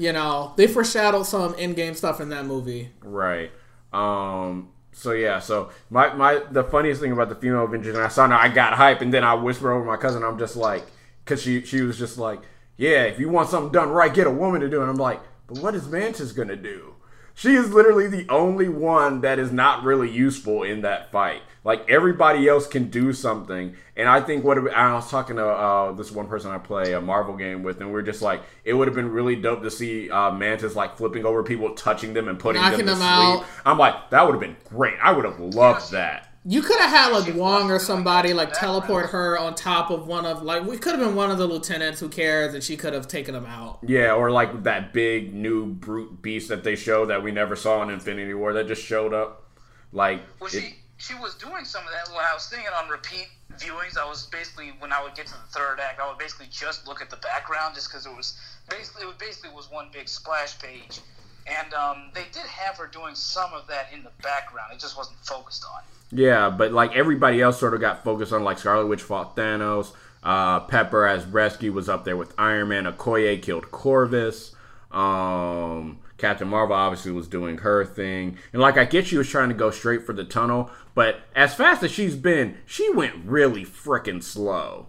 you 0.00 0.14
know, 0.14 0.54
they 0.56 0.66
foreshadowed 0.66 1.26
some 1.26 1.52
Endgame 1.54 1.94
stuff 1.94 2.22
in 2.22 2.30
that 2.30 2.46
movie. 2.46 2.88
Right. 3.02 3.50
Um. 3.92 4.70
So 4.92 5.12
yeah. 5.12 5.40
So 5.40 5.70
my 5.90 6.14
my 6.14 6.42
the 6.50 6.64
funniest 6.64 7.02
thing 7.02 7.12
about 7.12 7.28
the 7.28 7.34
female 7.34 7.64
Avengers, 7.64 7.94
and 7.94 8.02
I 8.02 8.08
saw 8.08 8.26
her, 8.26 8.32
I 8.32 8.48
got 8.48 8.72
hype, 8.72 9.02
and 9.02 9.12
then 9.12 9.24
I 9.24 9.34
whisper 9.34 9.70
over 9.70 9.84
my 9.84 9.98
cousin. 9.98 10.24
I'm 10.24 10.38
just 10.38 10.56
like, 10.56 10.86
cause 11.26 11.42
she 11.42 11.62
she 11.66 11.82
was 11.82 11.98
just 11.98 12.16
like, 12.16 12.40
yeah, 12.78 13.02
if 13.02 13.20
you 13.20 13.28
want 13.28 13.50
something 13.50 13.72
done 13.72 13.90
right, 13.90 14.12
get 14.12 14.26
a 14.26 14.30
woman 14.30 14.62
to 14.62 14.70
do 14.70 14.78
it. 14.78 14.82
And 14.84 14.90
I'm 14.90 14.96
like, 14.96 15.20
but 15.46 15.58
what 15.58 15.74
is 15.74 15.86
Mantis 15.86 16.32
gonna 16.32 16.56
do? 16.56 16.94
She 17.34 17.54
is 17.54 17.70
literally 17.70 18.06
the 18.06 18.26
only 18.30 18.70
one 18.70 19.20
that 19.20 19.38
is 19.38 19.52
not 19.52 19.84
really 19.84 20.10
useful 20.10 20.62
in 20.62 20.80
that 20.80 21.12
fight. 21.12 21.42
Like 21.62 21.90
everybody 21.90 22.48
else 22.48 22.66
can 22.66 22.88
do 22.88 23.12
something, 23.12 23.74
and 23.94 24.08
I 24.08 24.22
think 24.22 24.44
what 24.44 24.56
I 24.74 24.94
was 24.94 25.10
talking 25.10 25.36
to 25.36 25.46
uh, 25.46 25.92
this 25.92 26.10
one 26.10 26.26
person 26.26 26.50
I 26.50 26.56
play 26.58 26.94
a 26.94 27.00
Marvel 27.02 27.36
game 27.36 27.62
with, 27.62 27.80
and 27.82 27.92
we 27.92 27.98
are 28.00 28.02
just 28.02 28.22
like, 28.22 28.40
it 28.64 28.72
would 28.72 28.88
have 28.88 28.94
been 28.94 29.10
really 29.10 29.36
dope 29.36 29.62
to 29.62 29.70
see 29.70 30.10
uh, 30.10 30.30
Mantis 30.32 30.74
like 30.74 30.96
flipping 30.96 31.26
over 31.26 31.42
people, 31.42 31.74
touching 31.74 32.14
them, 32.14 32.28
and 32.28 32.38
putting 32.38 32.62
Knocking 32.62 32.78
them 32.78 32.86
to 32.86 32.92
them 32.94 32.98
sleep. 32.98 33.40
out. 33.40 33.44
I'm 33.66 33.76
like, 33.76 34.08
that 34.08 34.24
would 34.24 34.32
have 34.32 34.40
been 34.40 34.56
great. 34.70 34.94
I 35.02 35.12
would 35.12 35.26
have 35.26 35.38
loved 35.38 35.92
that. 35.92 36.28
You 36.46 36.62
could 36.62 36.78
have 36.80 36.88
had 36.88 37.08
like 37.12 37.34
Wong 37.34 37.70
or 37.70 37.78
somebody 37.78 38.32
like 38.32 38.54
teleport 38.54 39.10
her 39.10 39.38
on 39.38 39.54
top 39.54 39.90
of 39.90 40.06
one 40.06 40.24
of 40.24 40.42
like 40.42 40.64
we 40.64 40.78
could 40.78 40.92
have 40.92 41.00
been 41.06 41.14
one 41.14 41.30
of 41.30 41.36
the 41.36 41.46
lieutenants. 41.46 42.00
Who 42.00 42.08
cares? 42.08 42.54
And 42.54 42.64
she 42.64 42.78
could 42.78 42.94
have 42.94 43.06
taken 43.06 43.34
them 43.34 43.44
out. 43.44 43.80
Yeah, 43.86 44.14
or 44.14 44.30
like 44.30 44.62
that 44.62 44.94
big 44.94 45.34
new 45.34 45.66
brute 45.66 46.22
beast 46.22 46.48
that 46.48 46.64
they 46.64 46.76
showed 46.76 47.10
that 47.10 47.22
we 47.22 47.30
never 47.32 47.54
saw 47.54 47.82
in 47.82 47.90
Infinity 47.90 48.32
War 48.32 48.54
that 48.54 48.66
just 48.66 48.82
showed 48.82 49.12
up. 49.12 49.44
Like, 49.92 50.22
Well, 50.40 50.48
it- 50.54 50.76
she 51.00 51.14
was 51.14 51.34
doing 51.34 51.64
some 51.64 51.82
of 51.84 51.90
that 51.92 52.14
when 52.14 52.24
I 52.24 52.34
was 52.34 52.44
seeing 52.44 52.62
it 52.62 52.72
on 52.74 52.88
repeat 52.90 53.28
viewings. 53.58 53.96
I 53.96 54.06
was 54.06 54.26
basically 54.26 54.72
when 54.78 54.92
I 54.92 55.02
would 55.02 55.14
get 55.14 55.26
to 55.28 55.32
the 55.32 55.48
third 55.58 55.80
act, 55.80 55.98
I 55.98 56.06
would 56.06 56.18
basically 56.18 56.48
just 56.50 56.86
look 56.86 57.00
at 57.00 57.08
the 57.08 57.16
background 57.16 57.74
just 57.74 57.88
because 57.90 58.04
it 58.04 58.14
was 58.14 58.38
basically 58.68 59.08
it 59.08 59.18
basically 59.18 59.50
was 59.50 59.70
one 59.70 59.88
big 59.92 60.08
splash 60.08 60.58
page, 60.58 61.00
and 61.46 61.72
um, 61.72 62.10
they 62.14 62.24
did 62.32 62.42
have 62.42 62.76
her 62.76 62.86
doing 62.86 63.14
some 63.14 63.52
of 63.54 63.66
that 63.68 63.88
in 63.94 64.02
the 64.02 64.12
background. 64.22 64.72
It 64.74 64.78
just 64.78 64.96
wasn't 64.96 65.18
focused 65.24 65.64
on. 65.74 65.82
Yeah, 66.12 66.50
but 66.50 66.72
like 66.72 66.94
everybody 66.94 67.40
else 67.40 67.58
sort 67.58 67.72
of 67.72 67.80
got 67.80 68.04
focused 68.04 68.34
on 68.34 68.44
like 68.44 68.58
Scarlet 68.58 68.86
Witch 68.86 69.02
fought 69.02 69.34
Thanos. 69.34 69.92
Uh, 70.22 70.60
Pepper 70.60 71.06
as 71.06 71.24
rescue 71.24 71.72
was 71.72 71.88
up 71.88 72.04
there 72.04 72.16
with 72.16 72.34
Iron 72.36 72.68
Man. 72.68 72.84
Okoye 72.84 73.40
killed 73.40 73.70
Corvus. 73.70 74.54
Um, 74.90 76.00
Captain 76.20 76.48
Marvel 76.48 76.76
obviously 76.76 77.12
was 77.12 77.26
doing 77.26 77.58
her 77.58 77.84
thing, 77.84 78.36
and 78.52 78.60
like 78.60 78.76
I 78.76 78.84
get 78.84 79.06
she 79.06 79.16
was 79.16 79.28
trying 79.28 79.48
to 79.48 79.54
go 79.54 79.70
straight 79.70 80.04
for 80.04 80.12
the 80.12 80.24
tunnel, 80.24 80.70
but 80.94 81.20
as 81.34 81.54
fast 81.54 81.82
as 81.82 81.90
she's 81.90 82.16
been, 82.16 82.58
she 82.66 82.90
went 82.90 83.14
really 83.24 83.64
freaking 83.64 84.22
slow. 84.22 84.88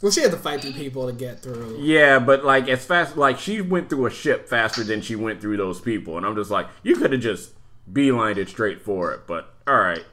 Well, 0.00 0.10
she 0.10 0.22
had 0.22 0.32
to 0.32 0.36
fight 0.36 0.62
through 0.62 0.72
people 0.72 1.06
to 1.06 1.12
get 1.12 1.42
through. 1.42 1.78
Yeah, 1.80 2.18
but 2.18 2.44
like 2.44 2.68
as 2.68 2.84
fast 2.84 3.16
like 3.16 3.38
she 3.38 3.60
went 3.60 3.88
through 3.88 4.06
a 4.06 4.10
ship 4.10 4.48
faster 4.48 4.82
than 4.82 5.00
she 5.00 5.14
went 5.14 5.40
through 5.40 5.58
those 5.58 5.80
people, 5.80 6.16
and 6.16 6.26
I'm 6.26 6.34
just 6.34 6.50
like, 6.50 6.66
you 6.82 6.96
could 6.96 7.12
have 7.12 7.20
just 7.20 7.52
beelined 7.90 8.36
it 8.36 8.48
straight 8.48 8.80
for 8.82 9.12
it, 9.12 9.26
but 9.26 9.54
all 9.66 9.78
right. 9.78 10.04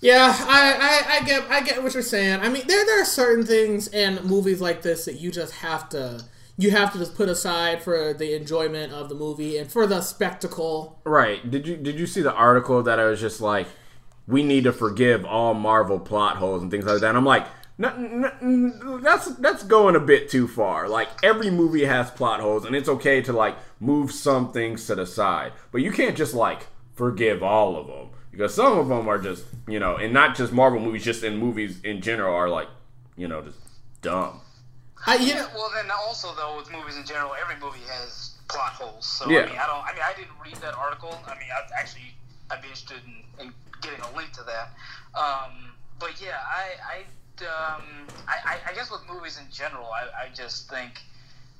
Yeah, 0.00 0.34
I, 0.38 0.76
I, 0.80 1.16
I 1.16 1.24
get 1.24 1.50
I 1.50 1.60
get 1.62 1.82
what 1.82 1.94
you're 1.94 2.02
saying. 2.02 2.40
I 2.40 2.48
mean, 2.48 2.66
there 2.66 2.84
there 2.84 3.02
are 3.02 3.06
certain 3.06 3.44
things 3.44 3.88
in 3.88 4.24
movies 4.24 4.60
like 4.60 4.82
this 4.82 5.04
that 5.04 5.20
you 5.20 5.30
just 5.30 5.54
have 5.54 5.88
to 5.90 6.24
you 6.60 6.70
have 6.72 6.92
to 6.92 6.98
just 6.98 7.14
put 7.14 7.28
aside 7.28 7.82
for 7.82 8.12
the 8.12 8.34
enjoyment 8.34 8.92
of 8.92 9.08
the 9.08 9.14
movie 9.14 9.56
and 9.56 9.70
for 9.70 9.86
the 9.86 10.00
spectacle. 10.00 11.00
Right. 11.04 11.48
Did 11.50 11.66
you 11.66 11.76
did 11.76 11.98
you 11.98 12.06
see 12.06 12.20
the 12.20 12.32
article 12.34 12.82
that 12.82 12.98
I 13.00 13.04
was 13.06 13.20
just 13.20 13.40
like, 13.40 13.66
we 14.26 14.42
need 14.42 14.64
to 14.64 14.72
forgive 14.72 15.24
all 15.24 15.54
Marvel 15.54 15.98
plot 15.98 16.36
holes 16.36 16.62
and 16.62 16.70
things 16.70 16.84
like 16.84 17.00
that? 17.00 17.08
And 17.08 17.18
I'm 17.18 17.24
like, 17.24 17.46
"N- 17.82 18.24
n- 18.24 18.32
n- 18.42 19.00
that's 19.02 19.26
that's 19.36 19.62
going 19.64 19.96
a 19.96 20.00
bit 20.00 20.28
too 20.28 20.46
far. 20.46 20.88
Like 20.88 21.08
every 21.22 21.50
movie 21.50 21.84
has 21.84 22.10
plot 22.10 22.40
holes, 22.40 22.64
and 22.64 22.76
it's 22.76 22.88
okay 22.88 23.22
to 23.22 23.32
like 23.32 23.56
move 23.80 24.12
some 24.12 24.52
things 24.52 24.86
to 24.86 24.94
the 24.94 25.06
side, 25.06 25.52
but 25.72 25.80
you 25.80 25.90
can't 25.92 26.16
just 26.16 26.34
like 26.34 26.66
forgive 26.94 27.42
all 27.42 27.76
of 27.76 27.86
them 27.86 28.08
because 28.30 28.54
some 28.54 28.78
of 28.78 28.88
them 28.88 29.08
are 29.08 29.18
just 29.18 29.44
you 29.66 29.78
know, 29.78 29.96
and 29.96 30.12
not 30.12 30.36
just 30.36 30.52
Marvel 30.52 30.80
movies, 30.80 31.04
just 31.04 31.24
in 31.24 31.36
movies 31.38 31.80
in 31.82 32.02
general 32.02 32.34
are 32.34 32.48
like 32.48 32.68
you 33.16 33.28
know 33.28 33.40
just 33.40 33.58
dumb. 34.02 34.40
I, 35.06 35.16
you 35.16 35.34
Yeah, 35.34 35.46
well, 35.54 35.70
then 35.74 35.90
also 35.90 36.34
though 36.34 36.56
with 36.56 36.70
movies 36.70 36.96
in 36.96 37.04
general, 37.04 37.32
every 37.40 37.56
movie 37.56 37.84
has 37.88 38.36
plot 38.48 38.72
holes. 38.72 39.06
So 39.06 39.30
Yeah. 39.30 39.40
I 39.40 39.46
mean, 39.46 39.58
I 39.58 39.66
don't. 39.66 39.84
I 39.84 39.92
mean, 39.92 40.02
I 40.04 40.12
didn't 40.14 40.36
read 40.42 40.56
that 40.56 40.74
article. 40.74 41.18
I 41.26 41.34
mean, 41.34 41.48
I 41.50 41.62
actually 41.78 42.14
I'd 42.50 42.60
be 42.60 42.68
interested 42.68 42.98
in, 43.06 43.46
in 43.46 43.54
getting 43.80 44.00
a 44.00 44.16
link 44.16 44.32
to 44.32 44.42
that. 44.44 44.72
Um, 45.14 45.72
but 45.98 46.20
yeah, 46.20 46.38
I 46.44 46.66
I, 46.84 47.44
um, 47.46 47.82
I 48.28 48.36
I 48.44 48.58
I 48.70 48.74
guess 48.74 48.90
with 48.90 49.02
movies 49.08 49.38
in 49.38 49.50
general, 49.50 49.86
I, 49.86 50.26
I 50.26 50.28
just 50.34 50.68
think 50.68 51.00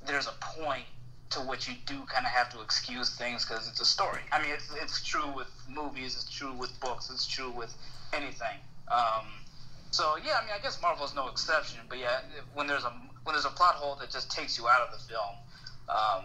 there's 0.06 0.26
a 0.26 0.34
point 0.40 0.84
to 1.30 1.40
which 1.40 1.68
you 1.68 1.74
do 1.86 1.94
kind 2.06 2.26
of 2.26 2.32
have 2.32 2.50
to 2.50 2.60
excuse 2.60 3.16
things 3.16 3.46
because 3.46 3.68
it's 3.68 3.80
a 3.80 3.84
story. 3.84 4.20
I 4.32 4.42
mean, 4.42 4.50
it's, 4.52 4.74
it's 4.82 5.04
true 5.04 5.30
with 5.34 5.46
movies, 5.68 6.16
it's 6.16 6.28
true 6.28 6.52
with 6.52 6.78
books, 6.80 7.08
it's 7.10 7.26
true 7.26 7.50
with 7.50 7.72
anything. 8.12 8.58
Um, 8.88 9.26
so 9.92 10.16
yeah, 10.24 10.38
I 10.42 10.44
mean, 10.44 10.54
I 10.58 10.60
guess 10.60 10.82
Marvel's 10.82 11.14
no 11.14 11.28
exception. 11.28 11.80
But 11.88 11.98
yeah, 11.98 12.20
when 12.54 12.66
there's 12.66 12.84
a 12.84 12.92
when 13.24 13.34
there's 13.34 13.44
a 13.44 13.50
plot 13.50 13.74
hole 13.74 13.96
that 13.96 14.10
just 14.10 14.30
takes 14.30 14.58
you 14.58 14.68
out 14.68 14.80
of 14.80 14.92
the 14.92 14.98
film, 15.12 15.34
um, 15.88 16.24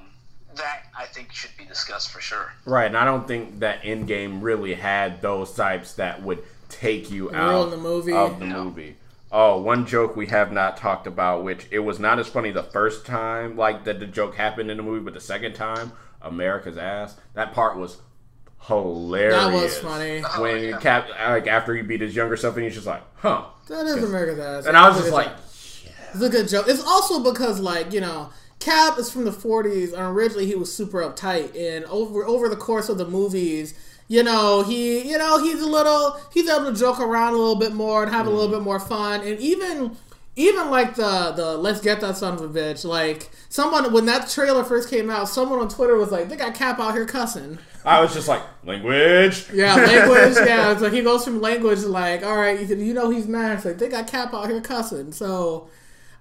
that 0.55 0.83
I 0.97 1.05
think 1.05 1.31
should 1.33 1.51
be 1.57 1.65
discussed 1.65 2.11
for 2.11 2.21
sure. 2.21 2.53
Right, 2.65 2.85
and 2.85 2.97
I 2.97 3.03
don't 3.05 3.27
think 3.27 3.59
that 3.59 3.81
Endgame 3.83 4.41
really 4.41 4.73
had 4.75 5.21
those 5.21 5.51
types 5.53 5.93
that 5.93 6.21
would 6.23 6.43
take 6.69 7.11
you 7.11 7.33
out 7.35 7.69
the 7.71 7.77
movie. 7.77 8.13
of 8.13 8.39
the 8.39 8.45
No. 8.45 8.63
movie. 8.65 8.95
Oh, 9.31 9.59
one 9.59 9.85
joke 9.85 10.15
we 10.15 10.27
have 10.27 10.51
not 10.53 10.77
talked 10.77 11.07
about, 11.07 11.43
which 11.43 11.67
it 11.71 11.79
was 11.79 11.99
not 11.99 12.19
as 12.19 12.27
funny 12.27 12.51
the 12.51 12.63
first 12.63 13.05
time, 13.05 13.57
like 13.57 13.83
that 13.83 13.99
the 13.99 14.05
joke 14.05 14.35
happened 14.35 14.71
in 14.71 14.77
the 14.77 14.83
movie, 14.83 15.03
but 15.03 15.13
the 15.13 15.19
second 15.19 15.53
time, 15.55 15.91
America's 16.21 16.77
ass. 16.77 17.15
That 17.33 17.53
part 17.53 17.75
was 17.77 17.97
hilarious. 18.61 19.35
That 19.35 19.53
was 19.53 19.77
funny. 19.77 20.23
Oh, 20.25 20.41
When 20.41 20.63
yeah. 20.63 20.77
Cap, 20.79 21.09
like 21.09 21.47
after 21.47 21.75
he 21.75 21.81
beat 21.81 22.01
his 22.01 22.15
younger 22.15 22.37
self, 22.37 22.55
and 22.55 22.63
he's 22.63 22.73
just 22.75 22.87
like, 22.87 23.01
"Huh." 23.17 23.45
that 23.67 23.85
is 23.85 24.03
America's 24.03 24.39
ass. 24.39 24.65
And 24.67 24.77
I 24.77 24.87
was 24.87 24.97
just 24.99 25.11
like, 25.11 25.29
It's 26.15 26.23
a 26.23 26.29
good 26.29 26.47
joke. 26.47 26.67
It's 26.67 26.83
also 26.83 27.19
because 27.19 27.59
like 27.59 27.93
you 27.93 28.01
know, 28.01 28.29
Cap 28.59 28.97
is 28.97 29.11
from 29.11 29.25
the 29.25 29.31
'40s, 29.31 29.93
and 29.93 30.01
originally 30.01 30.45
he 30.45 30.55
was 30.55 30.73
super 30.73 31.01
uptight. 31.01 31.55
And 31.55 31.85
over 31.85 32.25
over 32.25 32.49
the 32.49 32.55
course 32.55 32.89
of 32.89 32.97
the 32.97 33.07
movies, 33.07 33.73
you 34.07 34.23
know, 34.23 34.63
he 34.63 35.09
you 35.09 35.17
know 35.17 35.43
he's 35.43 35.61
a 35.61 35.67
little 35.67 36.19
he's 36.33 36.49
able 36.49 36.71
to 36.71 36.77
joke 36.77 36.99
around 36.99 37.33
a 37.33 37.37
little 37.37 37.55
bit 37.55 37.73
more 37.73 38.03
and 38.03 38.11
have 38.11 38.27
a 38.27 38.29
little 38.29 38.49
mm. 38.49 38.59
bit 38.59 38.61
more 38.61 38.79
fun. 38.79 39.21
And 39.21 39.39
even 39.39 39.97
even 40.35 40.69
like 40.69 40.95
the 40.95 41.31
the 41.31 41.57
let's 41.57 41.81
get 41.81 42.01
that 42.01 42.17
son 42.17 42.33
of 42.33 42.41
a 42.41 42.49
bitch. 42.49 42.83
Like 42.85 43.29
someone 43.49 43.91
when 43.93 44.05
that 44.07 44.29
trailer 44.29 44.63
first 44.63 44.89
came 44.89 45.09
out, 45.09 45.29
someone 45.29 45.59
on 45.59 45.69
Twitter 45.69 45.95
was 45.95 46.11
like, 46.11 46.29
"They 46.29 46.35
got 46.35 46.55
Cap 46.55 46.79
out 46.79 46.93
here 46.93 47.05
cussing." 47.05 47.57
I 47.85 48.01
was 48.01 48.13
just 48.15 48.27
like, 48.27 48.41
language. 48.63 49.47
Yeah, 49.53 49.75
language. 49.75 50.35
yeah, 50.47 50.75
so 50.79 50.89
he 50.89 51.03
goes 51.03 51.23
from 51.23 51.39
language 51.39 51.81
to 51.81 51.87
like, 51.87 52.23
all 52.23 52.35
right, 52.35 52.59
you 52.59 52.75
you 52.75 52.93
know 52.93 53.09
he's 53.11 53.27
mad. 53.27 53.57
It's 53.57 53.65
like 53.65 53.77
they 53.77 53.87
got 53.87 54.07
Cap 54.07 54.33
out 54.33 54.49
here 54.49 54.59
cussing. 54.59 55.11
So, 55.11 55.69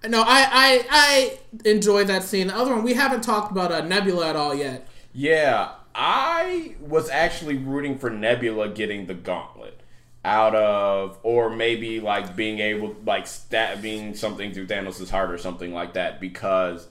no, 0.08 0.22
I 0.22 0.48
I 0.50 0.86
I 0.90 1.38
enjoy 1.64 2.04
that 2.04 2.22
scene. 2.22 2.48
The 2.48 2.56
other 2.56 2.74
one 2.74 2.84
we 2.84 2.94
haven't 2.94 3.22
talked 3.22 3.50
about 3.50 3.72
uh, 3.72 3.80
Nebula 3.82 4.28
at 4.28 4.36
all 4.36 4.54
yet. 4.54 4.88
Yeah, 5.12 5.72
I 5.94 6.74
was 6.80 7.08
actually 7.08 7.56
rooting 7.56 7.98
for 7.98 8.10
Nebula 8.10 8.68
getting 8.70 9.06
the 9.06 9.14
gauntlet 9.14 9.80
out 10.24 10.54
of, 10.54 11.18
or 11.22 11.50
maybe 11.50 12.00
like 12.00 12.34
being 12.34 12.58
able, 12.58 12.96
like 13.04 13.26
stabbing 13.26 14.14
something 14.14 14.52
through 14.52 14.66
Thanos' 14.66 15.10
heart 15.10 15.30
or 15.30 15.38
something 15.38 15.72
like 15.72 15.94
that, 15.94 16.20
because 16.20 16.88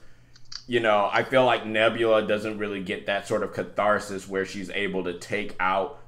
you 0.66 0.80
know, 0.80 1.10
I 1.12 1.24
feel 1.24 1.44
like 1.44 1.66
Nebula 1.66 2.26
doesn't 2.26 2.58
really 2.58 2.82
get 2.82 3.06
that 3.06 3.28
sort 3.28 3.42
of 3.42 3.52
catharsis 3.52 4.26
where 4.28 4.46
she's 4.46 4.70
able 4.70 5.04
to 5.04 5.12
take 5.18 5.54
out 5.60 5.98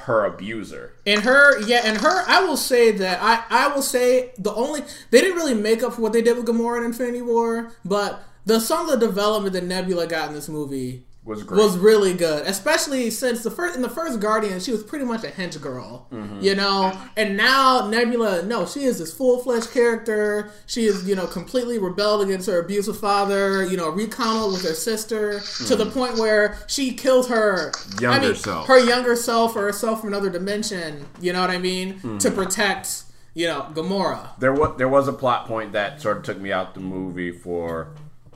her 0.00 0.24
abuser. 0.24 0.94
And 1.06 1.22
her, 1.22 1.60
yeah, 1.62 1.82
and 1.84 1.98
her, 1.98 2.24
I 2.26 2.42
will 2.44 2.56
say 2.56 2.92
that 2.92 3.20
I, 3.22 3.44
I 3.50 3.74
will 3.74 3.82
say 3.82 4.32
the 4.38 4.54
only 4.54 4.82
they 5.10 5.20
didn't 5.20 5.36
really 5.36 5.54
make 5.54 5.82
up 5.82 5.94
for 5.94 6.02
what 6.02 6.12
they 6.12 6.22
did 6.22 6.36
with 6.36 6.46
Gamora 6.46 6.78
in 6.78 6.84
Infinity 6.84 7.22
War, 7.22 7.72
but 7.84 8.22
the 8.46 8.60
some 8.60 8.88
of 8.88 8.98
the 8.98 9.06
development 9.06 9.52
that 9.52 9.64
Nebula 9.64 10.06
got 10.06 10.28
in 10.28 10.34
this 10.34 10.48
movie 10.48 11.04
Was 11.28 11.42
great. 11.44 11.58
was 11.62 11.76
really 11.78 12.14
good, 12.14 12.46
especially 12.46 13.10
since 13.10 13.42
the 13.44 13.50
first 13.50 13.76
in 13.76 13.82
the 13.82 13.88
first 13.90 14.18
Guardian 14.18 14.58
she 14.60 14.72
was 14.72 14.82
pretty 14.82 15.04
much 15.04 15.22
a 15.24 15.28
hench 15.28 15.60
girl, 15.60 16.06
Mm-hmm. 16.10 16.40
you 16.40 16.54
know, 16.54 16.98
and 17.16 17.36
now 17.36 17.86
Nebula, 17.88 18.42
no, 18.44 18.64
she 18.66 18.84
is 18.84 18.98
this 18.98 19.12
full 19.12 19.38
fledged 19.38 19.70
character. 19.70 20.50
She 20.66 20.86
is 20.86 21.06
you 21.06 21.14
know 21.14 21.26
completely 21.26 21.78
rebelled 21.78 22.22
against 22.22 22.48
her 22.48 22.58
abusive 22.60 22.98
father, 22.98 23.64
you 23.64 23.76
know, 23.76 23.90
reconciled 23.90 24.52
with 24.52 24.62
her 24.64 24.74
sister 24.74 25.40
to 25.66 25.76
the 25.76 25.86
point 25.86 26.16
where 26.18 26.58
she 26.66 26.94
kills 26.94 27.28
her 27.28 27.70
Mm-hmm. 27.72 28.02
Younger 28.04 28.34
self. 28.34 28.66
her 28.66 28.78
younger 28.78 29.14
self 29.16 29.54
or 29.54 29.62
herself 29.62 30.00
from 30.00 30.08
another 30.08 30.30
dimension. 30.30 31.06
You 31.20 31.32
know 31.34 31.40
what 31.42 31.50
I 31.50 31.58
mean? 31.58 31.94
Mm-hmm. 31.94 32.18
To 32.18 32.30
protect 32.30 33.02
you 33.34 33.46
know 33.46 33.66
Gamora. 33.74 34.30
there 34.38 34.52
was 34.54 34.76
there 34.78 34.88
was 34.88 35.06
a 35.08 35.12
plot 35.12 35.46
point 35.46 35.72
that 35.72 36.00
sort 36.00 36.16
of 36.16 36.22
took 36.24 36.40
me 36.40 36.50
out 36.52 36.72
the 36.74 36.80
movie 36.80 37.32
for 37.32 37.88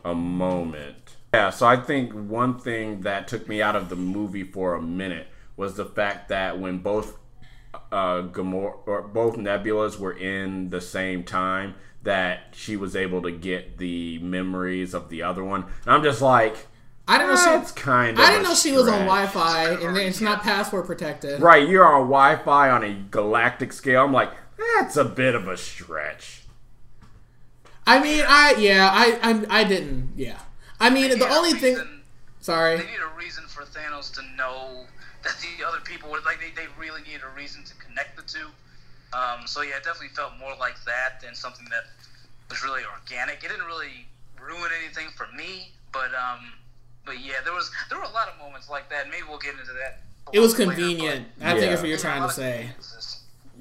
a 0.05 0.15
moment. 0.15 1.02
Yeah, 1.35 1.51
so 1.51 1.67
I 1.67 1.77
think 1.77 2.13
one 2.13 2.59
thing 2.59 3.01
that 3.03 3.27
took 3.27 3.49
me 3.49 3.63
out 3.63 3.75
of 3.75 3.89
the 3.89 3.97
movie 3.97 4.45
for 4.45 4.75
a 4.75 4.83
minute 4.83 5.29
was 5.57 5.77
the 5.77 5.87
fact 5.87 6.29
that 6.29 6.59
when 6.61 6.79
both 6.79 7.19
uh, 7.75 8.23
Gamora 8.23 8.75
or 8.87 9.03
both 9.03 9.37
Nebulas 9.37 9.99
were 9.99 10.13
in 10.13 10.71
the 10.71 10.81
same 10.81 11.25
time, 11.25 11.75
that 12.03 12.49
she 12.53 12.77
was 12.77 12.97
able 12.97 13.23
to 13.23 13.31
get 13.31 13.79
the 13.79 14.19
memories 14.19 14.93
of 14.93 15.09
the 15.09 15.23
other 15.23 15.43
one. 15.45 15.65
And 15.85 15.95
I'm 15.95 16.03
just 16.03 16.21
like, 16.21 16.67
I 17.09 17.19
didn't 17.19 17.35
know 17.35 17.45
that's 17.45 17.71
she. 17.75 17.81
kind 17.81 18.19
of. 18.19 18.25
I 18.25 18.31
didn't 18.31 18.45
know 18.45 18.55
she 18.55 18.73
was 18.73 18.87
on. 18.89 19.01
Wi-Fi, 19.01 19.71
and 19.71 19.97
it's 19.97 20.21
not 20.21 20.43
password 20.43 20.87
protected. 20.87 21.41
Right, 21.41 21.69
you're 21.69 21.85
on 21.85 22.03
Wi-Fi 22.03 22.71
on 22.71 22.85
a 22.85 22.95
galactic 23.11 23.73
scale. 23.73 24.05
I'm 24.05 24.13
like, 24.13 24.33
that's 24.77 24.97
a 24.97 25.05
bit 25.05 25.35
of 25.35 25.49
a 25.49 25.57
stretch. 25.57 26.43
I 27.87 28.03
mean, 28.03 28.25
I 28.27 28.55
yeah, 28.59 28.89
I 28.93 29.19
I, 29.23 29.61
I 29.61 29.65
didn't. 29.65 30.13
Yeah, 30.17 30.39
I 30.83 30.91
mean, 30.91 31.05
They 31.05 31.15
the 31.15 31.17
need 31.27 31.31
a 31.33 31.35
only 31.35 31.53
thing. 31.53 31.79
Sorry. 32.41 32.77
They 32.77 32.85
need 32.87 33.01
a 33.01 33.17
reason 33.19 33.45
for 33.47 33.63
Thanos 33.63 34.13
to 34.15 34.23
know 34.37 34.85
that 35.23 35.35
the 35.41 35.65
other 35.65 35.79
people 35.85 36.11
were 36.11 36.19
like 36.27 36.41
they, 36.41 36.51
they 36.61 36.67
really 36.79 37.03
need 37.03 37.21
a 37.23 37.37
reason 37.39 37.63
to 37.65 37.75
connect 37.77 38.17
the 38.17 38.23
two. 38.23 38.49
Um, 39.17 39.47
so 39.47 39.63
yeah, 39.63 39.77
it 39.77 39.85
definitely 39.85 40.09
felt 40.09 40.33
more 40.41 40.55
like 40.59 40.75
that 40.85 41.21
than 41.23 41.35
something 41.35 41.67
that 41.71 41.85
was 42.51 42.63
really 42.65 42.83
organic. 42.85 43.45
It 43.45 43.49
didn't 43.49 43.67
really 43.67 44.07
ruin 44.41 44.71
anything 44.83 45.07
for 45.17 45.29
me, 45.37 45.71
but 45.93 46.11
um, 46.15 46.53
but 47.07 47.21
yeah, 47.21 47.35
there 47.45 47.53
was 47.55 47.71
there 47.89 47.99
were 47.99 48.05
a 48.05 48.11
lot 48.11 48.29
of 48.29 48.37
moments 48.39 48.69
like 48.69 48.91
that. 48.91 49.07
Maybe 49.09 49.23
we'll 49.29 49.39
get 49.39 49.53
into 49.53 49.73
that. 49.75 50.01
It 50.33 50.41
was 50.41 50.59
little 50.59 50.71
later, 50.75 50.81
convenient. 50.83 51.27
but- 51.39 51.47
I 51.47 51.51
think 51.53 51.63
Yeah. 51.65 51.69
that's 51.71 51.83
what 51.83 51.89
you're 51.91 51.99
trying 51.99 52.21
lot 52.23 52.27
to 52.27 52.31
of 52.31 52.37
say. 52.37 52.71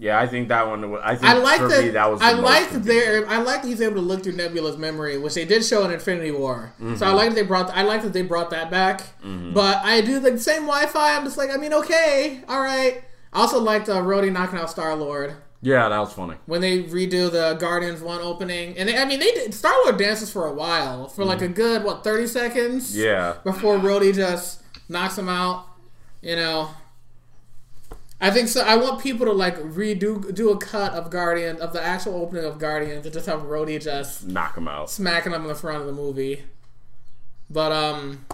Yeah, 0.02 0.20
I 0.20 0.26
think 0.26 0.48
that 0.48 0.68
one. 0.68 0.90
was- 0.90 1.02
I 1.04 1.16
think 1.16 1.32
I 1.32 1.34
like 1.38 1.60
for 1.62 1.68
that. 1.68 1.84
me 1.84 1.90
that 1.92 2.12
was. 2.12 2.22
I 2.24 2.34
most 2.34 2.44
like 2.44 2.64
that 2.64 2.72
convenient. 2.72 3.28
I 3.30 3.38
like 3.44 3.62
that 3.62 3.68
he's 3.68 3.82
able 3.82 3.96
to 3.96 4.02
look 4.02 4.24
through 4.24 4.34
Nebula's 4.34 4.76
memory, 4.78 5.20
which 5.20 5.36
they 5.36 5.46
did 5.46 5.64
show 5.64 5.86
in 5.86 5.92
Infinity 5.92 6.32
War. 6.32 6.74
Mm-hmm. 6.82 6.96
So 6.96 7.06
I 7.06 7.12
like 7.12 7.30
that 7.30 7.36
they 7.36 7.44
brought. 7.44 7.70
I 7.70 7.84
like 7.84 8.02
that 8.02 8.12
they 8.12 8.24
brought 8.24 8.50
that 8.50 8.72
back. 8.72 9.04
But 9.24 9.78
I 9.86 10.02
do 10.02 10.20
the 10.20 10.40
same 10.40 10.64
Wi-Fi. 10.66 11.16
I'm 11.16 11.24
just 11.24 11.38
like, 11.38 11.52
I 11.52 11.58
mean, 11.58 11.72
okay, 11.74 12.42
all 12.50 12.60
right. 12.62 13.04
I 13.32 13.40
also 13.42 13.60
liked 13.62 13.90
uh, 13.90 13.98
Rhodey 14.02 14.32
knocking 14.32 14.58
out 14.60 14.70
Star 14.72 14.94
Lord 14.96 15.36
Yeah, 15.62 15.88
that 15.88 16.00
was 16.00 16.12
funny. 16.12 16.36
when 16.48 16.60
they 16.62 16.84
redo 16.84 17.32
the 17.32 17.56
Guardians 17.60 18.02
one 18.02 18.22
opening, 18.22 18.76
and 18.78 18.90
they, 18.90 18.98
I 18.98 19.06
mean, 19.06 19.20
they 19.20 19.32
did. 19.32 19.54
Star 19.54 19.72
Lord 19.84 19.98
dances 19.98 20.32
for 20.32 20.48
a 20.48 20.54
while, 20.54 21.08
for 21.10 21.24
like 21.24 21.44
a 21.44 21.48
good 21.48 21.84
what 21.84 22.04
thirty 22.04 22.26
seconds. 22.26 22.92
Mm-hmm. 22.92 23.02
Yeah, 23.06 23.36
before 23.44 23.78
Rhodey 23.78 24.16
just 24.16 24.64
knocks 24.90 25.16
him 25.18 25.30
out. 25.30 25.68
You 26.24 26.36
know, 26.38 26.72
I 28.24 28.30
think 28.30 28.50
so. 28.50 28.62
I 28.62 28.76
want 28.76 29.02
people 29.02 29.26
to 29.26 29.32
like 29.32 29.58
redo 29.58 30.34
do 30.34 30.52
a 30.52 30.58
cut 30.58 30.94
of 30.94 31.10
Guardian 31.10 31.60
of 31.60 31.74
the 31.74 31.82
actual 31.84 32.16
opening 32.22 32.46
of 32.46 32.60
Guardians 32.60 33.04
and 33.06 33.14
just 33.14 33.26
have 33.26 33.42
Rhodey 33.42 33.82
just 33.82 34.28
knock 34.28 34.56
him 34.56 34.68
out. 34.68 34.90
smacking 34.92 35.32
him 35.34 35.42
in 35.42 35.48
the 35.48 35.56
front 35.56 35.82
of 35.82 35.88
the 35.88 35.94
movie. 35.94 36.44
But 37.50 37.72
um, 37.72 38.26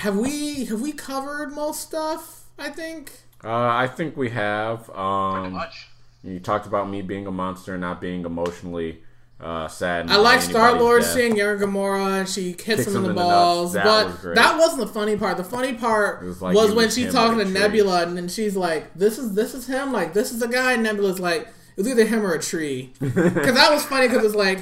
have 0.00 0.16
we 0.16 0.64
have 0.66 0.80
we 0.80 0.92
covered 0.92 1.52
most 1.52 1.80
stuff? 1.82 2.44
I 2.58 2.70
think. 2.70 3.12
Uh, 3.44 3.50
I 3.52 3.86
think 3.86 4.16
we 4.16 4.30
have. 4.30 4.86
Pretty 4.86 4.98
Um, 5.00 5.52
much. 5.52 5.88
you 6.24 6.40
talked 6.40 6.66
about 6.66 6.88
me 6.88 7.02
being 7.02 7.26
a 7.26 7.30
monster 7.30 7.74
and 7.74 7.82
not 7.82 8.00
being 8.00 8.24
emotionally 8.24 9.02
uh, 9.40 9.68
sad. 9.68 10.10
I 10.10 10.16
like 10.16 10.40
Star 10.40 10.78
Lord 10.78 11.04
seeing 11.04 11.36
younger 11.36 11.66
Gamora 11.66 12.20
and 12.20 12.28
she 12.28 12.50
hits 12.50 12.64
Kicks 12.64 12.86
him 12.88 12.96
in 12.96 13.02
the 13.02 13.10
him 13.10 13.10
in 13.10 13.16
the 13.16 13.22
nuts. 13.22 13.30
balls. 13.32 13.72
That 13.74 13.84
but 13.84 14.06
was 14.06 14.34
that 14.34 14.58
wasn't 14.58 14.80
the 14.80 14.92
funny 14.92 15.16
part. 15.16 15.36
The 15.36 15.44
funny 15.44 15.74
part 15.74 16.22
was 16.22 16.40
was, 16.40 16.42
like 16.42 16.54
he 16.54 16.74
when 16.74 16.86
was 16.86 16.94
she's 16.94 17.12
talking 17.12 17.38
like 17.38 17.46
to. 17.46 17.52
Nebula 17.52 18.02
and 18.02 18.16
then 18.16 18.28
she's 18.28 18.56
like, 18.56 18.92
"This 18.94 19.18
is 19.18 19.34
this 19.34 19.54
is 19.54 19.66
him. 19.66 19.92
Like 19.92 20.12
this 20.12 20.32
is 20.32 20.40
the 20.40 20.48
guy." 20.48 20.72
And 20.72 20.82
Nebula's 20.82 21.20
like, 21.20 21.46
"It's 21.76 21.86
either 21.86 22.04
him 22.04 22.26
or 22.26 22.34
a 22.34 22.40
tree." 22.42 22.92
Because 23.00 23.54
that 23.54 23.70
was 23.72 23.84
funny. 23.84 24.08
Because 24.08 24.24
it's 24.24 24.34
like. 24.34 24.60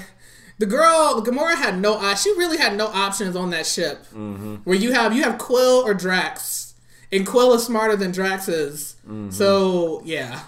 The 0.58 0.64
girl, 0.64 1.22
Gamora 1.22 1.54
had 1.54 1.78
no. 1.78 2.14
She 2.14 2.30
really 2.30 2.56
had 2.56 2.78
no 2.78 2.86
options 2.86 3.36
on 3.36 3.50
that 3.50 3.66
ship. 3.66 4.06
Mm-hmm. 4.06 4.54
Where 4.64 4.74
you 4.74 4.92
have 4.92 5.14
you 5.14 5.22
have 5.22 5.36
Quill 5.36 5.82
or 5.86 5.92
Drax, 5.92 6.72
and 7.12 7.26
Quill 7.26 7.52
is 7.52 7.66
smarter 7.66 7.94
than 7.94 8.10
Drax 8.10 8.48
is. 8.48 8.96
Mm-hmm. 9.06 9.28
So 9.32 10.00
yeah, 10.06 10.44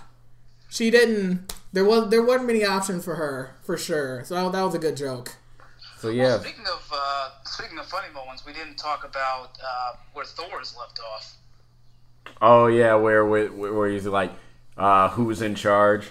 she 0.71 0.91
didn't. 0.91 1.53
There 1.73 1.85
was 1.85 2.11
there 2.11 2.23
wasn't 2.23 2.47
many 2.47 2.65
options 2.65 3.05
for 3.05 3.17
her 3.17 3.57
for 3.63 3.77
sure. 3.77 4.25
So 4.25 4.35
that, 4.35 4.53
that 4.53 4.63
was 4.63 4.75
a 4.75 4.79
good 4.79 4.97
joke. 4.97 5.37
So 5.99 6.09
yeah, 6.11 6.39
Speaking 6.39 6.65
of 6.67 6.93
uh, 6.95 7.29
speaking 7.45 7.79
of 7.79 7.87
funny 7.87 8.13
moments, 8.15 8.47
we 8.47 8.53
didn't 8.53 8.77
talk 8.77 9.05
about 9.05 9.59
uh, 9.63 9.97
where 10.13 10.25
Thor 10.25 10.61
is 10.63 10.75
left 10.79 11.01
off. 11.01 11.35
oh 12.41 12.67
yeah, 12.69 12.95
where 12.95 13.25
where, 13.27 13.49
where 13.53 13.89
he's 13.91 14.07
like, 14.07 14.33
uh, 14.77 15.09
who's 15.11 15.43
in 15.43 15.55
charge? 15.55 16.09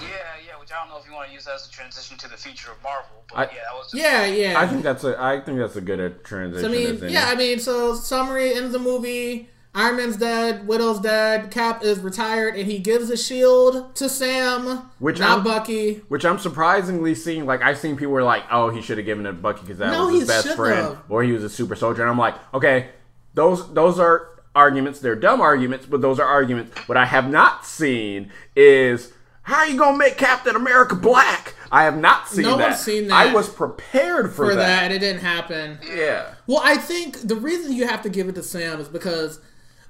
Yeah, 0.00 0.06
yeah. 0.46 0.58
Which 0.60 0.70
I 0.72 0.80
don't 0.80 0.90
know 0.90 0.98
if 0.98 1.06
you 1.06 1.12
want 1.14 1.28
to 1.28 1.34
use 1.34 1.44
that 1.46 1.54
as 1.54 1.66
a 1.68 1.70
transition 1.70 2.18
to 2.18 2.28
the 2.28 2.36
future 2.36 2.70
of 2.72 2.82
Marvel, 2.82 3.24
but 3.28 3.38
I- 3.38 3.42
yeah, 3.54 3.62
that 3.70 3.74
was 3.74 3.90
just, 3.92 4.02
Yeah, 4.02 4.26
yeah. 4.26 4.60
I 4.60 4.66
think 4.66 4.82
that's 4.82 5.04
a 5.04 5.16
I 5.20 5.40
think 5.40 5.58
that's 5.58 5.76
a 5.76 5.80
good 5.80 6.00
uh, 6.00 6.14
transition. 6.24 6.70
I 6.70 6.74
mean, 6.74 7.12
yeah, 7.12 7.26
I 7.28 7.34
mean, 7.36 7.58
so 7.60 7.94
summary 7.94 8.52
end 8.54 8.66
of 8.66 8.72
the 8.72 8.78
movie. 8.78 9.48
Iron 9.74 9.96
Man's 9.98 10.16
dead, 10.16 10.66
Widow's 10.66 10.98
dead, 10.98 11.50
Cap 11.50 11.84
is 11.84 12.00
retired, 12.00 12.56
and 12.56 12.66
he 12.66 12.78
gives 12.78 13.08
the 13.08 13.16
shield 13.16 13.94
to 13.96 14.08
Sam, 14.08 14.90
Which 14.98 15.20
not 15.20 15.30
I'm- 15.30 15.44
Bucky. 15.44 16.02
Which 16.08 16.24
I'm 16.24 16.38
surprisingly 16.38 17.14
seeing. 17.14 17.46
Like 17.46 17.62
I've 17.62 17.78
seen 17.78 17.96
people 17.96 18.12
were 18.14 18.22
like, 18.24 18.44
"Oh, 18.50 18.70
he 18.70 18.82
should 18.82 18.98
have 18.98 19.06
given 19.06 19.24
it 19.26 19.30
to 19.30 19.34
Bucky 19.36 19.60
because 19.60 19.78
that 19.78 19.92
No, 19.92 20.06
was 20.06 20.20
his 20.20 20.28
best 20.28 20.56
friend, 20.56 20.76
have. 20.88 20.98
or 21.08 21.22
he 21.22 21.32
was 21.32 21.44
a 21.44 21.48
super 21.50 21.76
soldier." 21.76 22.02
And 22.02 22.10
I'm 22.10 22.18
like, 22.18 22.34
okay, 22.54 22.88
those 23.34 23.72
those 23.74 23.98
are 24.00 24.28
arguments. 24.56 24.98
They're 25.00 25.14
dumb 25.14 25.40
arguments, 25.40 25.86
but 25.86 26.00
those 26.00 26.18
are 26.18 26.26
arguments. 26.26 26.76
What 26.88 26.96
I 26.96 27.04
have 27.04 27.28
not 27.30 27.64
seen 27.64 28.32
is 28.56 29.12
how 29.42 29.58
are 29.58 29.66
you 29.68 29.78
gonna 29.78 29.96
make 29.98 30.16
Captain 30.16 30.56
America 30.56 30.94
black? 30.96 31.54
I 31.70 31.84
have 31.84 31.98
not 31.98 32.28
seen 32.28 32.42
No 32.44 32.56
that. 32.56 32.70
one's 32.70 32.80
seen 32.80 33.12
I 33.12 33.32
was 33.32 33.48
prepared 33.48 34.30
for, 34.32 34.46
For 34.46 34.54
that, 34.54 34.56
that. 34.56 34.82
and 34.84 34.92
it 34.94 34.98
didn't 35.00 35.20
happen. 35.20 35.78
Yeah. 35.94 36.34
Well, 36.46 36.62
I 36.64 36.76
think 36.78 37.28
the 37.28 37.36
reason 37.36 37.72
you 37.72 37.86
have 37.86 38.02
to 38.02 38.08
give 38.08 38.28
it 38.28 38.34
to 38.36 38.42
Sam 38.42 38.80
is 38.80 38.88
because, 38.88 39.38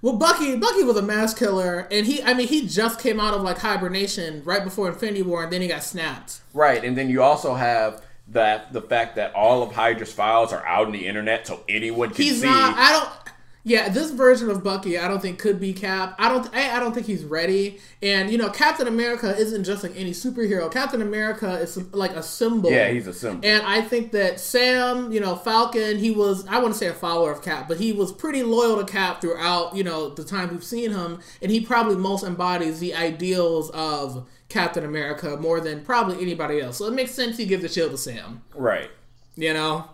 well, 0.02 0.16
Bucky 0.16 0.56
Bucky 0.56 0.82
was 0.84 0.96
a 0.96 1.02
mass 1.02 1.34
killer, 1.34 1.88
and 1.90 2.06
he, 2.06 2.22
I 2.22 2.34
mean, 2.34 2.48
he 2.48 2.66
just 2.66 3.00
came 3.00 3.18
out 3.20 3.34
of 3.34 3.42
like 3.42 3.58
hibernation 3.58 4.42
right 4.44 4.62
before 4.62 4.88
Infinity 4.88 5.22
War, 5.22 5.44
and 5.44 5.52
then 5.52 5.60
he 5.62 5.68
got 5.68 5.82
snapped. 5.82 6.40
Right, 6.54 6.84
and 6.84 6.96
then 6.96 7.08
you 7.08 7.22
also 7.22 7.54
have 7.54 8.02
that 8.28 8.72
the 8.72 8.82
fact 8.82 9.16
that 9.16 9.34
all 9.34 9.62
of 9.62 9.72
Hydra's 9.72 10.12
files 10.12 10.52
are 10.52 10.64
out 10.66 10.86
on 10.86 10.92
the 10.92 11.06
internet, 11.06 11.46
so 11.46 11.64
anyone 11.68 12.10
can 12.10 12.24
He's 12.24 12.40
see. 12.40 12.46
not. 12.46 12.76
I 12.76 12.92
don't. 12.92 13.27
Yeah, 13.64 13.88
this 13.88 14.10
version 14.12 14.48
of 14.48 14.62
Bucky, 14.64 14.98
I 14.98 15.08
don't 15.08 15.20
think 15.20 15.38
could 15.38 15.60
be 15.60 15.72
Cap. 15.72 16.14
I 16.18 16.28
don't. 16.28 16.48
I, 16.54 16.76
I 16.76 16.80
don't 16.80 16.94
think 16.94 17.06
he's 17.06 17.24
ready. 17.24 17.80
And 18.00 18.30
you 18.30 18.38
know, 18.38 18.48
Captain 18.48 18.86
America 18.86 19.36
isn't 19.36 19.64
just 19.64 19.82
like 19.82 19.96
any 19.96 20.12
superhero. 20.12 20.72
Captain 20.72 21.02
America 21.02 21.54
is 21.54 21.76
like 21.92 22.12
a 22.12 22.22
symbol. 22.22 22.70
yeah, 22.70 22.88
he's 22.88 23.06
a 23.06 23.12
symbol. 23.12 23.46
And 23.46 23.66
I 23.66 23.82
think 23.82 24.12
that 24.12 24.40
Sam, 24.40 25.12
you 25.12 25.20
know, 25.20 25.36
Falcon, 25.36 25.98
he 25.98 26.10
was, 26.10 26.46
I 26.46 26.56
wouldn't 26.58 26.76
say 26.76 26.86
a 26.86 26.94
follower 26.94 27.32
of 27.32 27.42
Cap, 27.42 27.68
but 27.68 27.78
he 27.78 27.92
was 27.92 28.12
pretty 28.12 28.42
loyal 28.42 28.82
to 28.82 28.90
Cap 28.90 29.20
throughout, 29.20 29.76
you 29.76 29.84
know, 29.84 30.10
the 30.10 30.24
time 30.24 30.50
we've 30.50 30.64
seen 30.64 30.92
him. 30.92 31.20
And 31.42 31.50
he 31.50 31.60
probably 31.60 31.96
most 31.96 32.24
embodies 32.24 32.80
the 32.80 32.94
ideals 32.94 33.70
of 33.70 34.26
Captain 34.48 34.84
America 34.84 35.36
more 35.36 35.60
than 35.60 35.84
probably 35.84 36.22
anybody 36.22 36.60
else. 36.60 36.78
So 36.78 36.86
it 36.86 36.94
makes 36.94 37.10
sense 37.10 37.36
he 37.36 37.44
give 37.44 37.60
the 37.60 37.68
shield 37.68 37.90
to 37.90 37.98
Sam, 37.98 38.42
right. 38.54 38.90
you 39.36 39.52
know? 39.52 39.90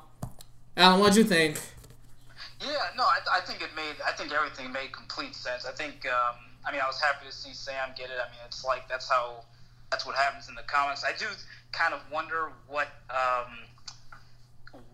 Alan, 0.77 1.01
what'd 1.01 1.17
you 1.17 1.25
think? 1.25 1.59
Yeah, 2.65 2.97
no, 2.97 3.05
I, 3.05 3.19
I 3.39 3.41
think 3.41 3.61
it 3.63 3.71
made. 3.77 3.97
I 4.07 4.13
think 4.13 4.33
everything 4.33 4.73
made 4.73 4.93
complete 4.93 5.35
sense. 5.35 5.67
I 5.67 5.73
think. 5.73 6.07
Um, 6.07 6.37
I 6.67 6.73
mean, 6.73 6.81
I 6.81 6.87
was 6.87 7.01
happy 7.01 7.27
to 7.27 7.33
see 7.33 7.53
Sam 7.53 7.91
get 7.97 8.07
it. 8.07 8.17
I 8.17 8.31
mean, 8.31 8.41
it's 8.47 8.65
like 8.65 8.89
that's 8.89 9.09
how. 9.09 9.45
That's 9.91 10.07
what 10.07 10.17
happens 10.17 10.49
in 10.49 10.57
the 10.57 10.63
comics. 10.63 11.05
I 11.05 11.13
do 11.17 11.27
kind 11.71 11.95
of 11.95 12.01
wonder 12.11 12.51
what 12.67 12.89
um, 13.11 13.53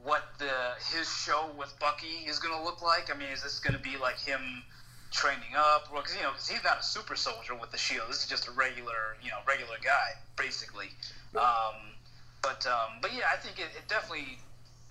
what 0.02 0.24
the 0.38 0.52
his 0.92 1.08
show 1.08 1.48
with 1.58 1.72
Bucky 1.78 2.26
is 2.26 2.38
going 2.38 2.54
to 2.56 2.62
look 2.62 2.82
like. 2.82 3.14
I 3.14 3.16
mean, 3.16 3.28
is 3.32 3.42
this 3.42 3.60
going 3.60 3.74
to 3.74 3.80
be 3.82 3.96
like 3.96 4.18
him 4.18 4.62
training 5.10 5.54
up? 5.56 5.88
Well, 5.92 6.02
Because 6.02 6.16
you 6.16 6.22
know, 6.22 6.32
because 6.32 6.48
he's 6.48 6.64
not 6.64 6.80
a 6.80 6.82
super 6.82 7.16
soldier 7.16 7.54
with 7.54 7.70
the 7.70 7.78
shield. 7.78 8.10
This 8.10 8.24
is 8.24 8.28
just 8.28 8.48
a 8.48 8.50
regular, 8.50 9.16
you 9.22 9.30
know, 9.30 9.38
regular 9.46 9.76
guy 9.82 10.18
basically. 10.40 10.88
Um, 11.36 11.94
but 12.42 12.66
um, 12.66 12.98
but 13.02 13.12
yeah, 13.14 13.28
I 13.32 13.36
think 13.36 13.58
it, 13.58 13.68
it 13.76 13.86
definitely 13.88 14.38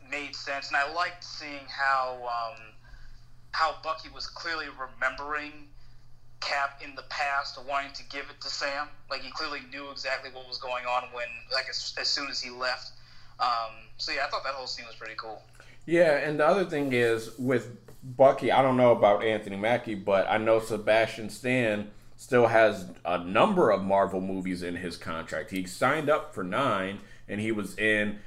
made 0.10 0.36
sense, 0.36 0.68
and 0.68 0.78
I 0.78 0.92
liked 0.94 1.24
seeing 1.24 1.66
how 1.68 2.18
um, 2.24 2.60
how 3.52 3.76
Bucky 3.84 4.10
was 4.10 4.28
clearly 4.28 4.68
remembering 4.68 5.68
Cap 6.40 6.82
in 6.84 6.96
the 6.96 7.04
past, 7.10 7.60
wanting 7.68 7.92
to 7.94 8.04
give 8.10 8.26
it 8.30 8.40
to 8.42 8.48
Sam. 8.48 8.88
Like 9.10 9.22
he 9.22 9.32
clearly 9.32 9.60
knew 9.72 9.92
exactly 9.92 10.30
what 10.32 10.48
was 10.48 10.58
going 10.58 10.86
on 10.86 11.04
when, 11.12 11.28
like, 11.54 11.66
as, 11.70 11.94
as 12.00 12.08
soon 12.08 12.30
as 12.30 12.40
he 12.40 12.50
left. 12.50 12.92
Um, 13.40 13.76
so 13.98 14.12
yeah, 14.12 14.26
I 14.26 14.30
thought 14.30 14.44
that 14.44 14.54
whole 14.54 14.68
scene 14.68 14.86
was 14.86 14.96
pretty 14.96 15.16
cool. 15.16 15.42
Yeah, 15.86 16.18
and 16.18 16.40
the 16.40 16.46
other 16.46 16.66
thing 16.66 16.94
is 16.94 17.32
with 17.38 17.76
Bucky, 18.04 18.52
I 18.52 18.62
don't 18.62 18.78
know 18.78 18.92
about 18.92 19.24
Anthony 19.24 19.58
Mackie, 19.58 19.96
but 19.96 20.30
I 20.30 20.38
know 20.38 20.60
Sebastian 20.60 21.30
Stan 21.30 21.92
still 22.16 22.48
has 22.48 22.90
a 23.06 23.18
number 23.18 23.72
of 23.72 23.82
Marvel 23.82 24.22
movies 24.22 24.62
in 24.62 24.76
his 24.76 24.98
contract. 24.98 25.52
He 25.52 25.66
signed 25.66 26.10
up 26.10 26.34
for 26.34 26.44
nine, 26.44 27.00
and 27.28 27.42
he 27.42 27.52
was 27.52 27.78
in 27.78 28.20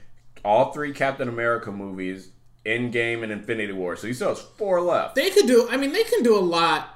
all 0.44 0.73
three 0.73 0.93
Captain 0.93 1.28
America 1.28 1.70
movies, 1.73 2.31
Endgame 2.66 3.23
and 3.23 3.32
Infinity 3.32 3.73
War. 3.73 3.97
So 3.97 4.06
he 4.06 4.12
still 4.12 4.31
has 4.31 4.40
four 4.40 4.81
left. 4.81 5.14
They 5.14 5.31
could 5.31 5.47
do. 5.47 5.69
I 5.70 5.77
mean, 5.77 5.93
they 5.93 6.05
can 6.05 6.23
do 6.23 6.36
a 6.36 6.40
lot. 6.40 6.89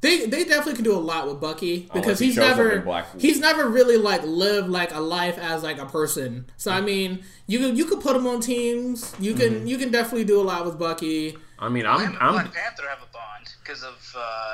They 0.00 0.26
they 0.26 0.44
definitely 0.44 0.74
can 0.74 0.84
do 0.84 0.94
a 0.94 1.00
lot 1.00 1.26
with 1.26 1.40
Bucky 1.40 1.88
because 1.94 2.18
he 2.18 2.26
he's 2.26 2.36
never 2.36 2.78
Black 2.80 3.06
he's 3.18 3.40
never 3.40 3.66
really 3.70 3.96
like 3.96 4.22
lived 4.22 4.68
like 4.68 4.94
a 4.94 5.00
life 5.00 5.38
as 5.38 5.62
like 5.62 5.78
a 5.78 5.86
person. 5.86 6.44
So 6.58 6.70
I 6.70 6.82
mean, 6.82 7.24
you 7.46 7.58
could 7.58 7.78
you 7.78 7.86
could 7.86 8.02
put 8.02 8.14
him 8.14 8.26
on 8.26 8.40
teams. 8.40 9.14
You 9.18 9.32
can 9.32 9.54
Mm-hmm. 9.54 9.66
you 9.66 9.78
can 9.78 9.90
definitely 9.90 10.24
do 10.24 10.38
a 10.38 10.44
lot 10.44 10.66
with 10.66 10.78
Bucky. 10.78 11.38
I 11.58 11.70
mean, 11.70 11.86
I'm, 11.86 12.00
and 12.08 12.16
I'm 12.18 12.32
Black 12.34 12.52
Panther 12.52 12.82
have 12.86 12.98
a 12.98 13.10
bond 13.14 13.48
because 13.62 13.82
of 13.82 13.94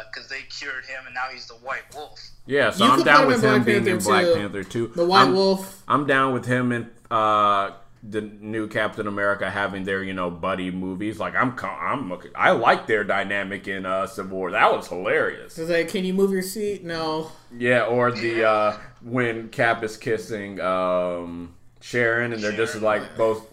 because 0.09 0.29
they 0.29 0.43
cured 0.43 0.85
him, 0.85 1.05
and 1.07 1.15
now 1.17 1.27
he's 1.33 1.47
the 1.49 1.55
White 1.55 1.83
Wolf. 1.97 2.21
yeah, 2.47 2.71
so 2.71 2.85
You 2.85 2.91
I'm 2.93 3.03
down 3.03 3.27
with 3.27 3.43
in 3.43 3.51
him 3.51 3.55
Black 3.57 3.67
being 3.67 3.87
in 3.89 3.99
Black 3.99 4.25
too. 4.27 4.35
Panther 4.35 4.63
too. 4.63 4.93
The 4.95 5.05
White 5.05 5.23
I'm, 5.23 5.35
Wolf. 5.35 5.83
I'm 5.89 6.07
down 6.07 6.33
with 6.33 6.45
him 6.47 6.71
and 6.71 6.91
uh, 7.11 7.73
the 8.03 8.23
new 8.23 8.67
Captain 8.67 9.07
America 9.07 9.51
having 9.51 9.85
their 9.85 10.03
you 10.03 10.15
know 10.15 10.31
buddy 10.31 10.71
movies. 10.71 11.19
Like 11.19 11.35
I'm 11.35 11.55
I'm 11.63 12.13
I 12.35 12.51
like 12.53 12.87
their 12.87 13.05
dynamic 13.05 13.69
in 13.69 13.85
uh, 13.87 14.07
Civil 14.07 14.39
War. 14.39 14.51
That 14.53 14.73
was 14.73 14.89
hilarious. 14.89 15.59
It's 15.59 15.71
like, 15.71 15.89
can 15.89 16.05
you 16.05 16.15
move 16.15 16.31
your 16.33 16.43
seat? 16.43 16.85
No. 16.85 17.31
Yeah, 17.57 17.85
or 17.85 18.11
the 18.13 18.45
uh, 18.45 18.79
when 19.03 19.49
Cap 19.51 19.83
is 19.85 19.97
kissing 19.97 20.61
um, 20.61 21.55
Sharon 21.81 22.33
and 22.33 22.43
they're 22.43 22.53
just 22.53 22.81
like 22.81 23.17
both. 23.17 23.47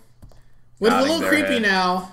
But 0.80 0.94
it's 0.94 0.96
a 1.08 1.12
little 1.14 1.28
creepy 1.28 1.54
head. 1.54 1.62
now. 1.64 2.12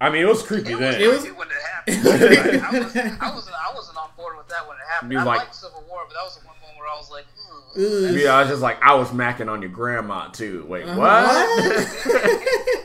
I 0.00 0.10
mean, 0.10 0.22
it 0.22 0.28
was 0.28 0.42
creepy 0.42 0.72
It 0.72 0.74
was, 0.74 0.80
then. 0.80 1.00
It 1.00 1.06
was- 1.08 1.24
when 1.24 1.48
it 1.48 1.62
happened. 2.04 2.60
I, 2.62 2.70
was, 2.78 2.96
I 2.96 3.30
wasn't 3.34 3.56
I 3.56 3.74
wasn't 3.74 3.96
on 3.98 4.08
board 4.16 4.36
with 4.36 4.48
that 4.48 4.66
when 4.68 4.76
it 4.76 4.82
happened. 4.90 5.10
Be 5.10 5.16
I 5.16 5.22
like- 5.22 5.38
liked 5.38 5.54
Civil 5.54 5.84
War, 5.88 6.00
but 6.08 6.14
that 6.14 6.24
was 6.24 6.36
the 6.38 6.46
one 6.46 6.56
moment 6.60 6.78
where 6.78 6.88
I 6.88 6.96
was 6.98 7.10
like, 7.10 7.24
Ugh. 7.76 7.82
Ugh. 8.10 8.14
yeah, 8.14 8.34
I 8.34 8.40
was 8.40 8.48
just 8.50 8.62
like, 8.62 8.82
I 8.82 8.94
was 8.94 9.08
macking 9.10 9.50
on 9.50 9.60
your 9.62 9.70
grandma 9.70 10.28
too. 10.28 10.64
Wait, 10.68 10.84
Uh-huh. 10.86 10.98
what? 11.00 12.80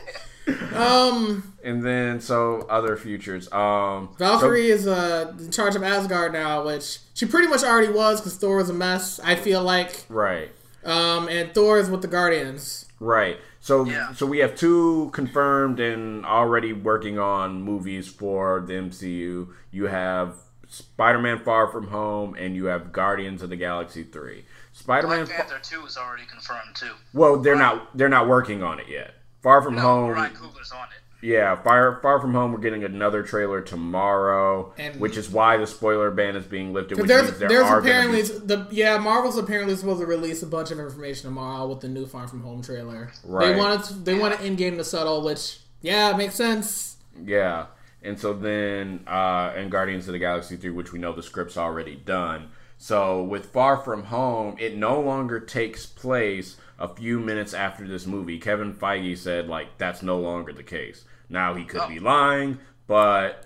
Um, 0.74 1.52
and 1.62 1.82
then 1.84 2.20
so 2.20 2.62
other 2.70 2.96
futures. 2.96 3.52
Um, 3.52 4.08
Valkyrie 4.18 4.70
is 4.70 4.86
uh, 4.86 5.32
in 5.38 5.50
charge 5.50 5.76
of 5.76 5.82
Asgard 5.82 6.32
now, 6.32 6.64
which 6.64 6.98
she 7.14 7.26
pretty 7.26 7.48
much 7.48 7.62
already 7.62 7.92
was 7.92 8.20
because 8.20 8.36
Thor 8.36 8.56
was 8.56 8.70
a 8.70 8.72
mess. 8.74 9.20
I 9.22 9.36
feel 9.36 9.62
like, 9.62 10.04
right. 10.08 10.50
um, 10.84 11.28
and 11.28 11.52
Thor 11.54 11.78
is 11.78 11.90
with 11.90 12.02
the 12.02 12.08
Guardians. 12.08 12.86
Right. 12.98 13.38
So 13.60 13.84
Yeah. 13.84 14.12
so 14.14 14.26
we 14.26 14.38
have 14.38 14.54
two 14.56 15.10
confirmed 15.12 15.80
and 15.80 16.24
already 16.24 16.72
working 16.72 17.18
on 17.18 17.62
movies 17.62 18.08
for 18.08 18.60
the 18.66 18.72
MCU. 18.74 19.48
You 19.70 19.86
have 19.86 20.34
Spider-Man 20.70 21.40
Far 21.40 21.66
From 21.66 21.88
Home 21.88 22.34
and 22.38 22.54
you 22.54 22.66
have 22.66 22.92
Guardians 22.92 23.42
of 23.42 23.50
the 23.50 23.56
Galaxy 23.56 24.04
3. 24.04 24.44
Spider-Man 24.72 25.26
Black 25.26 25.36
Panther 25.36 25.58
two 25.62 25.84
is 25.84 25.96
already 25.96 26.24
confirmed 26.24 26.74
too. 26.74 26.92
Well, 27.12 27.38
they're 27.38 27.56
not 27.56 27.96
they're 27.96 28.08
not 28.08 28.28
working 28.28 28.62
on 28.62 28.78
it 28.78 28.86
yet. 28.88 29.14
Far 29.42 29.62
From 29.62 29.74
No, 29.74 29.80
Home 29.82 30.10
Ryan 30.10 30.32
Coogler's 30.34 30.70
on 30.70 30.84
it. 30.84 31.26
Yeah, 31.26 31.56
Far 31.60 31.98
Far 32.00 32.20
From 32.20 32.32
Home 32.34 32.52
we're 32.52 32.60
getting 32.60 32.84
another 32.84 33.22
trailer 33.24 33.60
tomorrow, 33.60 34.72
And- 34.78 35.00
which 35.00 35.16
is 35.16 35.28
why 35.28 35.56
the 35.56 35.66
spoiler 35.66 36.10
ban 36.12 36.36
is 36.36 36.46
being 36.46 36.72
lifted, 36.72 36.98
which 36.98 37.08
there's 37.08 37.24
means 37.26 37.38
there 37.40 37.48
there's 37.48 37.64
are 37.64 37.80
apparently 37.80 38.22
be- 38.22 38.28
the 38.46 38.66
yeah 38.70 38.96
Marvel's 38.96 39.36
apparently 39.36 39.74
supposed 39.76 40.00
to 40.00 40.06
release 40.06 40.42
a 40.42 40.46
bunch 40.46 40.70
of 40.70 40.78
information 40.78 41.24
tomorrow 41.28 41.66
with 41.66 41.80
the 41.80 41.88
new 41.88 42.06
Far 42.06 42.28
From 42.28 42.42
Home 42.42 42.62
trailer. 42.62 43.10
Right. 43.24 43.52
They 43.52 43.58
wanted 43.58 43.84
to, 43.86 43.94
they 43.94 44.14
wanted 44.14 44.38
Endgame 44.38 44.76
to 44.76 44.84
settle, 44.84 45.22
which 45.22 45.58
yeah 45.82 46.16
makes 46.16 46.36
sense. 46.36 46.96
Yeah. 47.22 47.66
And 48.02 48.18
so 48.18 48.32
then, 48.32 49.04
uh, 49.06 49.52
and 49.54 49.70
Guardians 49.70 50.06
of 50.08 50.12
the 50.12 50.18
Galaxy 50.18 50.56
3, 50.56 50.70
which 50.70 50.92
we 50.92 50.98
know 50.98 51.12
the 51.12 51.22
script's 51.22 51.56
already 51.58 51.96
done. 51.96 52.50
So 52.78 53.22
with 53.22 53.46
Far 53.52 53.76
From 53.76 54.04
Home, 54.04 54.56
it 54.58 54.74
no 54.76 54.98
longer 55.00 55.38
takes 55.38 55.84
place 55.84 56.56
a 56.78 56.88
few 56.88 57.20
minutes 57.20 57.52
after 57.52 57.86
this 57.86 58.06
movie. 58.06 58.38
Kevin 58.38 58.72
Feige 58.72 59.18
said, 59.18 59.48
like, 59.48 59.76
that's 59.76 60.02
no 60.02 60.18
longer 60.18 60.52
the 60.54 60.62
case. 60.62 61.04
Now, 61.28 61.54
he 61.54 61.64
could 61.64 61.82
Oh. 61.82 61.88
be 61.88 62.00
lying, 62.00 62.58
but 62.86 63.44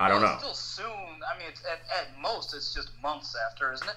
I 0.00 0.08
don't 0.08 0.20
Well, 0.20 0.30
know. 0.32 0.48
it's 0.48 0.58
Still 0.58 0.84
soon. 0.86 1.20
I 1.32 1.38
mean, 1.38 1.46
it's, 1.48 1.62
at, 1.64 1.78
at 1.96 2.20
most, 2.20 2.52
it's 2.54 2.74
just 2.74 2.90
months 3.00 3.36
after, 3.48 3.72
isn't 3.72 3.88
it? 3.88 3.94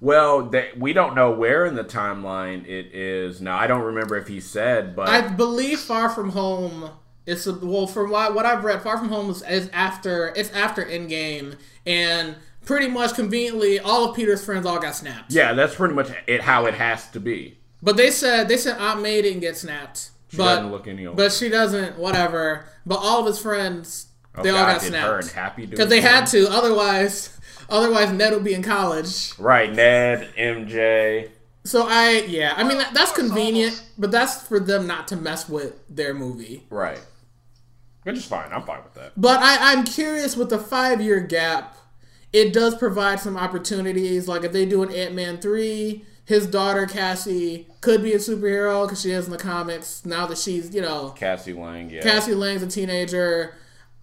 Well, 0.00 0.42
they, 0.42 0.72
we 0.76 0.92
don't 0.92 1.14
know 1.14 1.30
where 1.30 1.64
in 1.64 1.76
the 1.76 1.84
timeline 1.84 2.66
it 2.66 2.92
is. 2.92 3.40
Now, 3.40 3.56
I 3.56 3.68
don't 3.68 3.82
remember 3.82 4.16
if 4.16 4.26
he 4.26 4.40
said, 4.40 4.96
but. 4.96 5.08
I 5.08 5.20
believe 5.28 5.78
Far 5.78 6.10
From 6.10 6.30
Home 6.30 6.90
is 7.26 7.46
well 7.48 7.86
from 7.86 8.10
what, 8.10 8.34
what 8.34 8.46
I've 8.46 8.64
read, 8.64 8.82
Far 8.82 8.98
From 8.98 9.08
Home 9.08 9.30
is, 9.30 9.42
is 9.42 9.68
after 9.72 10.32
it's 10.36 10.50
after 10.52 10.84
Endgame, 10.84 11.56
and 11.84 12.36
pretty 12.64 12.88
much 12.88 13.14
conveniently 13.14 13.78
all 13.78 14.08
of 14.08 14.16
Peter's 14.16 14.44
friends 14.44 14.64
all 14.66 14.78
got 14.78 14.94
snapped. 14.94 15.32
yeah, 15.32 15.52
that's 15.52 15.74
pretty 15.74 15.94
much 15.94 16.10
it, 16.26 16.40
how 16.42 16.66
it 16.66 16.74
has 16.74 17.08
to 17.10 17.20
be. 17.20 17.58
But 17.82 17.96
they 17.96 18.10
said 18.10 18.48
they 18.48 18.56
said 18.56 18.78
Aunt 18.78 19.02
May 19.02 19.22
didn't 19.22 19.40
get 19.40 19.56
snapped. 19.56 20.10
She 20.28 20.36
but 20.38 20.56
doesn't 20.56 20.70
look 20.72 20.88
any 20.88 21.06
older. 21.06 21.16
but 21.16 21.32
she 21.32 21.48
doesn't. 21.48 21.98
Whatever. 21.98 22.66
But 22.84 22.96
all 22.96 23.20
of 23.20 23.26
his 23.26 23.38
friends, 23.38 24.06
Oh, 24.34 24.42
they 24.42 24.50
all 24.50 24.56
God, 24.56 24.80
got 24.80 24.92
her 24.92 25.16
and 25.18 25.24
snapped 25.24 25.32
Happy 25.34 25.66
because 25.66 25.88
they 25.88 26.00
had 26.00 26.26
to. 26.26 26.48
Otherwise, 26.50 27.38
otherwise 27.70 28.12
Ned 28.12 28.32
would 28.32 28.44
be 28.44 28.54
in 28.54 28.62
college. 28.62 29.32
Right, 29.38 29.72
Ned, 29.72 30.28
MJ. 30.36 31.30
So 31.64 31.86
I 31.88 32.24
yeah, 32.28 32.54
I 32.56 32.62
mean 32.64 32.78
that, 32.78 32.92
that's 32.94 33.12
convenient, 33.12 33.82
but 33.98 34.10
that's 34.10 34.42
for 34.46 34.60
them 34.60 34.86
not 34.86 35.08
to 35.08 35.16
mess 35.16 35.48
with 35.48 35.74
their 35.88 36.12
movie. 36.14 36.64
Right. 36.70 37.00
Which 38.06 38.18
is 38.18 38.24
fine. 38.24 38.52
I'm 38.52 38.62
fine 38.62 38.84
with 38.84 38.94
that. 38.94 39.12
But 39.16 39.40
I, 39.42 39.72
I'm 39.72 39.82
curious 39.84 40.36
with 40.36 40.48
the 40.48 40.60
five 40.60 41.00
year 41.00 41.18
gap, 41.18 41.76
it 42.32 42.52
does 42.52 42.76
provide 42.76 43.18
some 43.18 43.36
opportunities. 43.36 44.28
Like 44.28 44.44
if 44.44 44.52
they 44.52 44.64
do 44.64 44.84
an 44.84 44.92
Ant 44.92 45.12
Man 45.12 45.38
3, 45.38 46.04
his 46.24 46.46
daughter 46.46 46.86
Cassie 46.86 47.66
could 47.80 48.04
be 48.04 48.12
a 48.12 48.18
superhero 48.18 48.84
because 48.84 49.00
she 49.00 49.10
is 49.10 49.26
in 49.26 49.32
the 49.32 49.38
comics 49.38 50.06
now 50.06 50.24
that 50.26 50.38
she's, 50.38 50.72
you 50.72 50.80
know, 50.80 51.10
Cassie 51.16 51.52
Lang, 51.52 51.90
yeah. 51.90 52.00
Cassie 52.00 52.34
Lang's 52.34 52.62
a 52.62 52.68
teenager. 52.68 53.54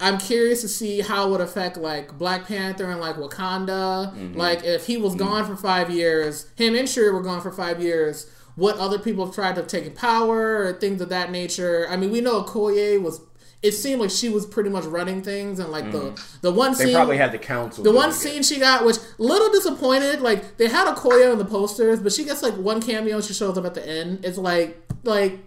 I'm 0.01 0.17
curious 0.17 0.59
to 0.61 0.67
see 0.67 0.99
how 0.99 1.27
it 1.27 1.31
would 1.31 1.41
affect 1.41 1.77
like 1.77 2.17
Black 2.17 2.45
Panther 2.45 2.91
and 2.91 2.99
like 2.99 3.15
Wakanda. 3.15 4.13
Mm-hmm. 4.13 4.37
Like 4.37 4.65
if 4.65 4.85
he 4.85 4.97
was 4.97 5.15
gone 5.15 5.45
for 5.45 5.55
five 5.55 5.89
years, 5.89 6.49
him 6.57 6.75
and 6.75 6.89
Shuri 6.89 7.13
were 7.13 7.21
gone 7.21 7.39
for 7.39 7.53
five 7.53 7.81
years. 7.81 8.29
What 8.55 8.77
other 8.77 8.99
people 8.99 9.25
have 9.25 9.33
tried 9.33 9.55
to 9.55 9.61
have 9.61 9.69
taken 9.69 9.93
power 9.93 10.65
or 10.65 10.73
things 10.73 10.99
of 10.99 11.07
that 11.07 11.31
nature. 11.31 11.87
I 11.89 11.95
mean, 11.95 12.11
we 12.11 12.19
know 12.19 12.43
Okoye 12.43 13.01
was. 13.01 13.21
It 13.63 13.71
seemed 13.71 14.01
like 14.01 14.09
she 14.11 14.27
was 14.29 14.45
pretty 14.45 14.69
much 14.69 14.83
running 14.83 15.21
things, 15.23 15.57
and 15.59 15.71
like 15.71 15.91
the 15.91 16.21
the 16.41 16.51
one 16.51 16.71
Mm-hmm. 16.73 16.79
they 16.79 16.85
scene, 16.85 16.93
probably 16.95 17.17
had 17.17 17.31
the 17.31 17.37
council. 17.39 17.83
the 17.83 17.91
one 17.93 18.09
it. 18.09 18.13
scene 18.13 18.43
she 18.43 18.59
got, 18.59 18.85
which 18.85 18.97
little 19.17 19.49
disappointed. 19.51 20.19
Like 20.21 20.57
they 20.57 20.67
had 20.67 20.87
a 20.87 20.91
Okoye 20.93 21.31
in 21.31 21.37
the 21.39 21.45
posters, 21.45 21.99
but 22.01 22.11
she 22.11 22.25
gets 22.25 22.43
like 22.43 22.55
one 22.55 22.81
cameo. 22.81 23.15
and 23.15 23.23
She 23.23 23.33
shows 23.33 23.57
up 23.57 23.65
at 23.65 23.73
the 23.73 23.87
end. 23.87 24.25
It's 24.25 24.37
like 24.37 24.77
like 25.03 25.39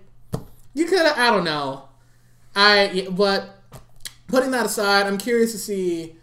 you 0.74 0.86
could. 0.86 1.00
I 1.04 1.30
don't 1.30 1.44
know. 1.44 1.88
I 2.54 3.06
but 3.10 3.62
putting 4.28 4.50
that 4.52 4.64
aside, 4.66 5.06
I'm 5.06 5.18
curious 5.18 5.52
to 5.52 5.58
see 5.58 6.16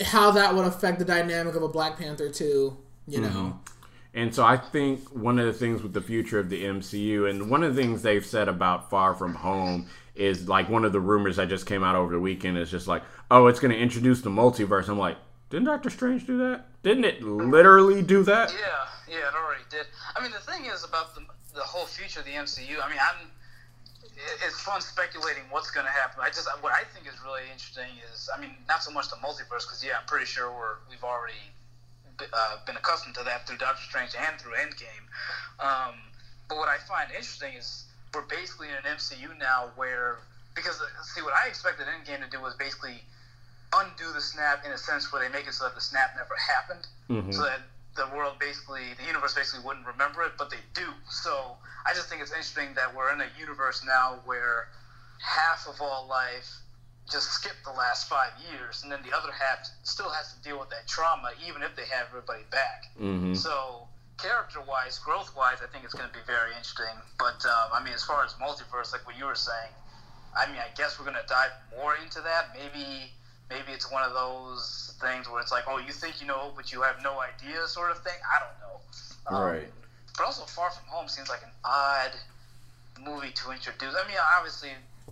how 0.00 0.30
that 0.32 0.54
would 0.54 0.66
affect 0.66 0.98
the 0.98 1.04
dynamic 1.04 1.54
of 1.54 1.62
a 1.62 1.68
Black 1.68 1.98
Panther 1.98 2.28
too. 2.28 2.76
You 3.08 3.20
know, 3.22 3.28
Mm-hmm. 3.28 3.50
And 4.14 4.34
so 4.34 4.44
I 4.44 4.56
think 4.58 5.08
one 5.08 5.38
of 5.38 5.46
the 5.46 5.52
things 5.54 5.82
with 5.82 5.94
the 5.94 6.00
future 6.02 6.38
of 6.38 6.48
the 6.50 6.62
MCU, 6.64 7.28
and 7.28 7.50
one 7.50 7.62
of 7.64 7.74
the 7.74 7.82
things 7.82 8.02
they've 8.02 8.24
said 8.24 8.46
about 8.46 8.90
Far 8.90 9.14
From 9.14 9.34
Home 9.36 9.88
is 10.14 10.48
like 10.48 10.68
one 10.68 10.84
of 10.84 10.92
the 10.92 11.00
rumors 11.00 11.36
that 11.36 11.48
just 11.48 11.66
came 11.66 11.82
out 11.82 11.96
over 11.96 12.12
the 12.12 12.20
weekend 12.20 12.58
is 12.58 12.70
just 12.70 12.86
like, 12.86 13.02
oh, 13.30 13.46
it's 13.46 13.60
going 13.60 13.72
to 13.72 13.78
introduce 13.78 14.20
the 14.20 14.30
multiverse. 14.30 14.88
I'm 14.88 14.98
like, 14.98 15.16
didn't 15.50 15.66
Doctor 15.66 15.90
Strange 15.90 16.26
do 16.26 16.38
that? 16.38 16.64
Didn't 16.82 17.04
it 17.04 17.22
literally 17.22 18.02
do 18.02 18.22
that? 18.24 18.52
Yeah, 18.52 19.14
yeah, 19.16 19.28
it 19.28 19.34
already 19.34 19.64
did. 19.70 19.86
I 20.16 20.22
mean, 20.22 20.32
the 20.32 20.40
thing 20.40 20.66
is 20.66 20.84
about 20.84 21.14
the 21.14 21.22
the 21.54 21.60
whole 21.60 21.84
future 21.84 22.20
of 22.20 22.26
the 22.26 22.32
MCU. 22.32 22.80
I 22.82 22.88
mean, 22.88 22.98
I'm. 22.98 23.28
It's 24.46 24.60
fun 24.60 24.80
speculating 24.80 25.42
what's 25.50 25.70
going 25.70 25.86
to 25.86 25.92
happen. 25.92 26.20
I 26.22 26.28
just 26.28 26.48
what 26.60 26.72
I 26.72 26.84
think 26.94 27.06
is 27.06 27.18
really 27.24 27.42
interesting 27.50 27.88
is, 28.12 28.30
I 28.34 28.40
mean, 28.40 28.54
not 28.68 28.82
so 28.82 28.92
much 28.92 29.10
the 29.10 29.16
multiverse 29.16 29.66
because 29.66 29.82
yeah, 29.84 30.00
I'm 30.00 30.06
pretty 30.06 30.26
sure 30.26 30.50
we're 30.50 30.80
we've 30.88 31.02
already 31.02 31.42
uh, 32.32 32.56
been 32.66 32.76
accustomed 32.76 33.14
to 33.16 33.24
that 33.24 33.46
through 33.46 33.58
Doctor 33.58 33.82
Strange 33.82 34.14
and 34.16 34.40
through 34.40 34.52
Endgame. 34.52 35.04
Um, 35.58 35.94
but 36.48 36.58
what 36.58 36.68
I 36.68 36.78
find 36.78 37.10
interesting 37.10 37.54
is 37.54 37.84
we're 38.14 38.22
basically 38.22 38.68
in 38.68 38.74
an 38.74 38.84
MCU 38.96 39.36
now 39.38 39.70
where 39.76 40.18
because 40.54 40.80
uh, 40.80 41.02
see 41.02 41.22
what 41.22 41.32
I 41.32 41.48
expected 41.48 41.86
Endgame 41.86 42.22
to 42.22 42.28
do 42.30 42.40
was 42.40 42.54
basically 42.54 43.02
undo 43.74 44.12
the 44.12 44.20
snap 44.20 44.64
in 44.66 44.72
a 44.72 44.78
sense 44.78 45.10
where 45.10 45.22
they 45.22 45.32
make 45.32 45.46
it 45.48 45.54
so 45.54 45.64
that 45.64 45.74
the 45.74 45.80
snap 45.80 46.12
never 46.14 46.36
happened, 46.36 46.86
Mhm. 47.08 47.32
so 47.32 47.42
that 47.42 47.60
the 47.94 48.06
world 48.08 48.38
basically, 48.38 48.92
the 48.94 49.04
universe 49.04 49.34
basically 49.34 49.64
wouldn't 49.64 49.86
remember 49.86 50.22
it, 50.22 50.32
but 50.36 50.50
they 50.50 50.60
do. 50.74 50.92
So 51.08 51.56
I 51.86 51.94
just 51.94 52.08
think 52.08 52.20
it's 52.20 52.30
interesting 52.30 52.74
that 52.74 52.94
we're 52.94 53.10
in 53.12 53.20
a 53.22 53.28
universe 53.38 53.82
now 53.82 54.20
where 54.24 54.68
half 55.20 55.66
of 55.66 55.80
all 55.80 56.06
life 56.06 56.48
just 57.10 57.30
skipped 57.32 57.64
the 57.64 57.72
last 57.72 58.08
five 58.08 58.32
years, 58.50 58.82
and 58.82 58.92
then 58.92 59.00
the 59.02 59.16
other 59.16 59.32
half 59.32 59.66
still 59.84 60.10
has 60.10 60.34
to 60.34 60.42
deal 60.42 60.58
with 60.58 60.68
that 60.68 60.86
trauma, 60.86 61.32
even 61.46 61.62
if 61.62 61.74
they 61.76 61.84
have 61.86 62.08
everybody 62.08 62.44
back. 62.50 62.84
Mm-hmm. 63.00 63.34
So, 63.34 63.88
character 64.22 64.60
wise, 64.62 64.98
growth 64.98 65.34
wise, 65.36 65.58
I 65.62 65.66
think 65.66 65.84
it's 65.84 65.94
going 65.94 66.08
to 66.08 66.14
be 66.14 66.24
very 66.26 66.50
interesting. 66.54 66.94
But, 67.18 67.44
um, 67.44 67.74
I 67.74 67.82
mean, 67.82 67.92
as 67.92 68.04
far 68.04 68.24
as 68.24 68.32
multiverse, 68.34 68.92
like 68.92 69.04
what 69.06 69.18
you 69.18 69.26
were 69.26 69.34
saying, 69.34 69.74
I 70.38 70.46
mean, 70.46 70.62
I 70.62 70.70
guess 70.76 70.98
we're 70.98 71.04
going 71.04 71.20
to 71.20 71.28
dive 71.28 71.50
more 71.76 71.96
into 72.02 72.20
that. 72.22 72.54
Maybe. 72.54 73.12
Maybe 73.50 73.72
it's 73.72 73.92
one 73.92 74.02
of 74.02 74.14
those 74.14 74.96
things 75.02 75.28
where 75.28 75.42
it's 75.42 75.52
like, 75.52 75.64
oh, 75.68 75.76
you 75.76 75.92
think 75.92 76.22
you 76.22 76.26
know, 76.26 76.52
but 76.56 76.72
you 76.72 76.80
have 76.80 77.02
no 77.02 77.20
idea, 77.20 77.66
sort 77.66 77.90
of 77.90 77.98
thing. 77.98 78.16
I 78.24 78.40
don't 78.40 78.56
know. 78.64 78.80
Um, 79.28 79.44
Right. 79.44 79.68
But 80.16 80.24
also, 80.24 80.44
Far 80.44 80.70
From 80.70 80.86
Home 80.88 81.08
seems 81.08 81.28
like 81.28 81.42
an 81.42 81.52
odd 81.64 82.12
movie 83.04 83.32
to 83.32 83.50
introduce. 83.50 83.94
I 83.94 84.06
mean, 84.08 84.16
obviously, 84.38 84.70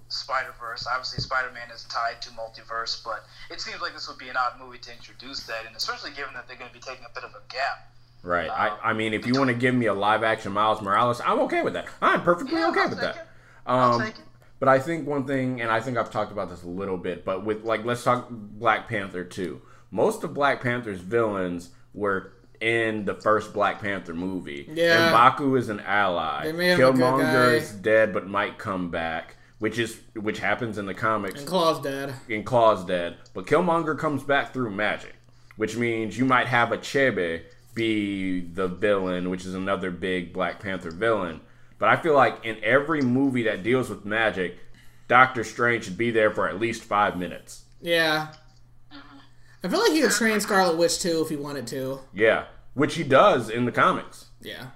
Spider 0.09 0.55
Verse, 0.59 0.87
obviously, 0.87 1.21
Spider 1.21 1.51
Man 1.53 1.69
is 1.75 1.85
tied 1.85 2.23
to 2.23 2.31
multiverse, 2.31 3.03
but 3.05 3.25
it 3.51 3.61
seems 3.61 3.81
like 3.81 3.93
this 3.93 4.09
would 4.09 4.19
be 4.19 4.29
an 4.29 4.37
odd 4.37 4.59
movie 4.59 4.79
to 4.79 4.93
introduce 4.93 5.45
that, 5.45 5.67
and 5.67 5.77
especially 5.77 6.13
given 6.13 6.33
that 6.35 6.49
they're 6.49 6.57
going 6.57 6.71
to 6.71 6.75
be 6.75 6.81
taking 6.81 7.05
a 7.05 7.13
bit 7.13 7.25
of 7.25 7.31
a 7.31 7.43
gap. 7.53 7.90
Right. 8.23 8.51
I, 8.51 8.91
I 8.91 8.93
mean, 8.93 9.15
if 9.15 9.27
you 9.27 9.35
want 9.35 9.49
to 9.49 9.55
give 9.55 9.75
me 9.75 9.87
a 9.87 9.95
live 9.95 10.23
action 10.23 10.53
Miles 10.53 10.83
Morales, 10.83 11.21
I'm 11.25 11.41
okay 11.41 11.63
with 11.63 11.75
that. 11.75 11.87
I'm 12.03 12.23
perfectly 12.23 12.59
Yeah, 12.59 12.69
okay 12.69 12.81
I'll 12.81 12.91
with 12.91 13.01
that. 13.01 13.29
Um, 13.67 14.13
but 14.59 14.69
I 14.69 14.79
think 14.79 15.07
one 15.07 15.27
thing, 15.27 15.61
and 15.61 15.71
I 15.71 15.81
think 15.81 15.97
I've 15.97 16.11
talked 16.11 16.33
about 16.33 16.51
this 16.51 16.63
a 16.63 16.69
little 16.69 16.99
bit, 16.99 17.25
but 17.25 17.45
with 17.45 17.65
like, 17.65 17.85
let's 17.85 18.05
talk 18.05 18.29
Black 18.31 18.89
Panther 18.89 19.25
too. 19.25 19.63
Most 19.91 20.23
of 20.23 20.35
Black 20.35 20.63
Panther's 20.63 21.01
villains 21.01 21.71
were 21.95 22.33
in 22.61 23.07
the 23.07 23.15
first 23.15 23.55
Black 23.55 23.81
Panther 23.81 24.13
movie. 24.13 24.69
Yeah. 24.73 25.05
And 25.05 25.13
Baku 25.13 25.57
is 25.57 25.71
an 25.71 25.81
ally. 25.81 26.45
They 26.45 26.53
made 26.53 26.79
him 26.79 26.81
a 26.81 26.93
good 26.93 27.01
Killmonger 27.01 27.55
is 27.55 27.73
dead, 27.73 28.13
but 28.13 28.27
might 28.29 28.59
come 28.59 28.91
back, 28.91 29.37
which 29.59 29.79
is 29.79 29.99
which 30.15 30.41
happens 30.41 30.77
in 30.77 30.85
the 30.85 30.95
comics. 30.95 31.41
And 31.41 31.49
Claw's 31.49 31.81
dead. 31.81 32.15
and 32.29 32.45
Claw's 32.45 32.85
dead, 32.85 33.17
but 33.33 33.47
Killmonger 33.47 33.99
comes 33.99 34.23
back 34.23 34.53
through 34.53 34.71
magic, 34.71 35.15
which 35.57 35.77
means 35.77 36.19
you 36.19 36.27
might 36.27 36.49
have 36.49 36.69
Achebe 36.69 37.43
be 37.75 38.41
the 38.41 38.69
villain, 38.69 39.31
which 39.31 39.45
is 39.47 39.55
another 39.55 39.91
big 39.91 40.33
Black 40.33 40.61
Panther 40.61 40.91
villain. 40.91 41.41
But 41.79 41.89
I 41.89 41.97
feel 41.97 42.15
like 42.15 42.45
in 42.45 42.59
every 42.63 43.01
movie 43.01 43.45
that 43.45 43.63
deals 43.63 43.89
with 43.89 44.05
magic, 44.05 44.59
Doctor 45.09 45.43
Strange 45.45 45.85
should 45.85 45.97
be 45.99 46.11
there 46.11 46.31
for 46.31 46.49
at 46.49 46.61
least 46.61 46.83
five 46.83 47.17
minutes. 47.17 47.65
Yeah. 47.81 48.35
I 49.63 49.69
feel 49.69 49.81
like 49.81 49.93
he 49.93 50.01
could 50.01 50.11
train 50.11 50.41
Scarlet 50.41 50.77
Witch 50.77 51.01
too 51.01 51.21
if 51.23 51.29
he 51.29 51.37
wanted 51.37 51.67
to. 51.69 52.01
Yeah, 52.15 52.45
which 52.75 52.95
he 52.95 53.03
does 53.05 53.51
in 53.51 53.65
the 53.67 53.73
comics, 53.73 54.27
Yeah. 54.41 54.69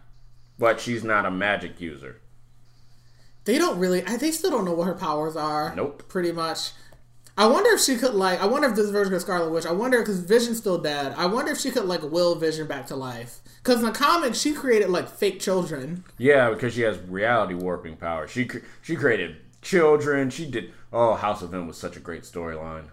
but 0.59 0.81
she's 0.81 1.03
not 1.05 1.25
a 1.25 1.31
magic 1.31 1.81
user. 1.81 2.21
They 3.45 3.59
don't 3.59 3.79
really. 3.79 4.01
They 4.01 4.31
still 4.31 4.51
don't 4.51 4.65
know 4.65 4.73
what 4.75 4.87
her 4.87 4.95
powers 4.95 5.37
are. 5.37 5.75
Nope. 5.77 6.09
Pretty 6.09 6.33
much. 6.33 6.71
I 7.37 7.47
wonder 7.47 7.71
if 7.71 7.81
she 7.81 7.97
could 7.97 8.15
like. 8.15 8.41
I 8.41 8.47
wonder 8.47 8.69
if 8.69 8.77
this 8.77 8.91
version 8.91 9.13
of 9.15 9.21
Scarlet 9.21 9.51
Witch. 9.51 9.67
I 9.67 9.73
wonder 9.73 9.99
because 9.99 10.21
Vision's 10.21 10.59
still 10.59 10.79
dead. 10.79 11.15
I 11.17 11.27
wonder 11.27 11.51
if 11.53 11.59
she 11.59 11.71
could 11.73 11.85
like 11.87 12.03
will 12.03 12.37
Vision 12.37 12.67
back 12.69 12.87
to 12.87 12.97
life. 12.97 13.41
Because 13.63 13.81
in 13.81 13.87
the 13.87 13.93
comics, 13.93 14.39
she 14.39 14.53
created 14.53 14.89
like 14.91 15.09
fake 15.09 15.41
children. 15.41 16.05
Yeah, 16.17 16.51
because 16.51 16.75
she 16.75 16.83
has 16.83 16.99
reality 17.09 17.55
warping 17.55 17.97
power. 17.97 18.29
She 18.29 18.49
she 18.83 18.95
created 18.95 19.37
children. 19.63 20.31
She 20.31 20.49
did. 20.49 20.71
Oh, 20.93 21.15
House 21.15 21.43
of 21.43 21.53
M 21.53 21.67
was 21.67 21.77
such 21.77 21.97
a 21.97 22.01
great 22.01 22.23
storyline. 22.23 22.85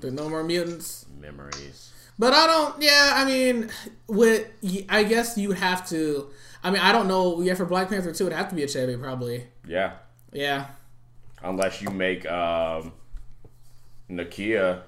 There's 0.00 0.14
no 0.14 0.28
more 0.28 0.42
mutants. 0.42 1.06
Memories. 1.20 1.92
But 2.18 2.32
I 2.32 2.46
don't. 2.48 2.82
Yeah, 2.82 3.12
I 3.14 3.24
mean, 3.24 3.70
with 4.08 4.48
I 4.88 5.04
guess 5.04 5.38
you 5.38 5.52
have 5.52 5.88
to. 5.90 6.28
I 6.64 6.70
mean, 6.72 6.80
I 6.82 6.90
don't 6.90 7.06
know. 7.06 7.40
Yeah, 7.40 7.54
for 7.54 7.66
Black 7.66 7.88
Panther 7.88 8.12
two, 8.12 8.26
it'd 8.26 8.36
have 8.36 8.48
to 8.48 8.54
be 8.56 8.62
Achebe 8.62 9.00
probably. 9.00 9.44
Yeah, 9.66 9.92
Yeah. 10.32 10.66
unless 11.42 11.80
you 11.80 11.90
make 11.90 12.26
um, 12.26 12.92
Nakia 14.10 14.82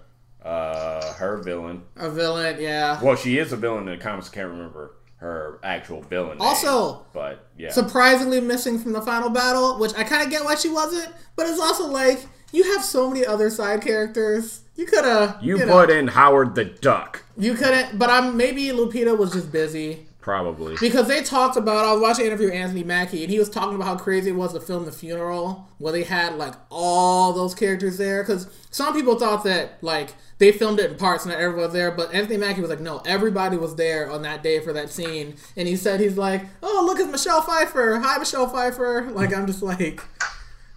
uh, 0.44 1.12
her 1.14 1.38
villain. 1.38 1.82
A 1.96 2.10
villain. 2.10 2.56
Yeah. 2.60 3.02
Well, 3.02 3.16
she 3.16 3.38
is 3.38 3.52
a 3.52 3.56
villain 3.56 3.88
in 3.88 3.98
the 3.98 4.02
comics. 4.02 4.30
I 4.30 4.34
can't 4.34 4.48
remember 4.48 4.96
her 5.16 5.60
actual 5.62 6.02
villain. 6.02 6.38
name, 6.38 6.48
Also, 6.48 7.06
but 7.12 7.46
yeah, 7.56 7.70
surprisingly 7.70 8.40
missing 8.40 8.78
from 8.78 8.92
the 8.92 9.00
final 9.00 9.30
battle, 9.30 9.78
which 9.78 9.94
I 9.94 10.02
kind 10.02 10.22
of 10.22 10.30
get 10.30 10.44
why 10.44 10.56
she 10.56 10.68
wasn't, 10.68 11.14
but 11.36 11.46
it's 11.46 11.60
also 11.60 11.86
like 11.86 12.26
you 12.52 12.64
have 12.72 12.84
so 12.84 13.08
many 13.08 13.24
other 13.24 13.48
side 13.48 13.82
characters. 13.82 14.62
You 14.74 14.86
could 14.86 15.04
have 15.04 15.38
you, 15.40 15.58
know, 15.58 15.66
put 15.66 15.90
in 15.90 16.08
Howard 16.08 16.56
the 16.56 16.64
Duck, 16.64 17.24
you 17.36 17.54
couldn't, 17.54 17.98
but 18.00 18.10
I'm 18.10 18.36
maybe 18.36 18.64
Lupita 18.70 19.16
was 19.16 19.32
just 19.32 19.52
busy 19.52 20.08
probably. 20.22 20.76
because 20.80 21.08
they 21.08 21.22
talked 21.22 21.56
about. 21.56 21.84
I 21.84 21.92
was 21.92 22.00
watching 22.00 22.24
an 22.24 22.28
interview 22.28 22.46
with 22.46 22.54
Anthony 22.54 22.84
Mackie, 22.84 23.22
and 23.22 23.30
he 23.30 23.38
was 23.38 23.50
talking 23.50 23.74
about 23.74 23.86
how 23.86 23.96
crazy 23.96 24.30
it 24.30 24.34
was 24.34 24.54
to 24.54 24.60
film 24.60 24.86
the 24.86 24.92
funeral 24.92 25.68
where 25.78 25.92
they 25.92 26.04
had 26.04 26.38
like 26.38 26.54
all 26.70 27.34
those 27.34 27.54
characters 27.54 27.98
there. 27.98 28.22
Because 28.22 28.48
some 28.70 28.94
people 28.94 29.18
thought 29.18 29.44
that 29.44 29.82
like 29.82 30.14
they 30.38 30.52
filmed 30.52 30.80
it 30.80 30.90
in 30.90 30.96
parts 30.96 31.24
and 31.24 31.32
that 31.32 31.40
everyone 31.40 31.64
was 31.64 31.72
there, 31.74 31.90
but 31.90 32.14
Anthony 32.14 32.38
Mackie 32.38 32.62
was 32.62 32.70
like, 32.70 32.80
no, 32.80 33.02
everybody 33.04 33.56
was 33.58 33.76
there 33.76 34.10
on 34.10 34.22
that 34.22 34.42
day 34.42 34.60
for 34.60 34.72
that 34.72 34.88
scene, 34.88 35.36
and 35.56 35.68
he 35.68 35.76
said 35.76 36.00
he's 36.00 36.16
like, 36.16 36.46
oh 36.62 36.84
look, 36.86 36.98
it's 36.98 37.10
Michelle 37.10 37.42
Pfeiffer. 37.42 38.00
Hi, 38.02 38.16
Michelle 38.16 38.48
Pfeiffer. 38.48 39.10
Like 39.12 39.36
I'm 39.36 39.46
just 39.46 39.62
like, 39.62 40.00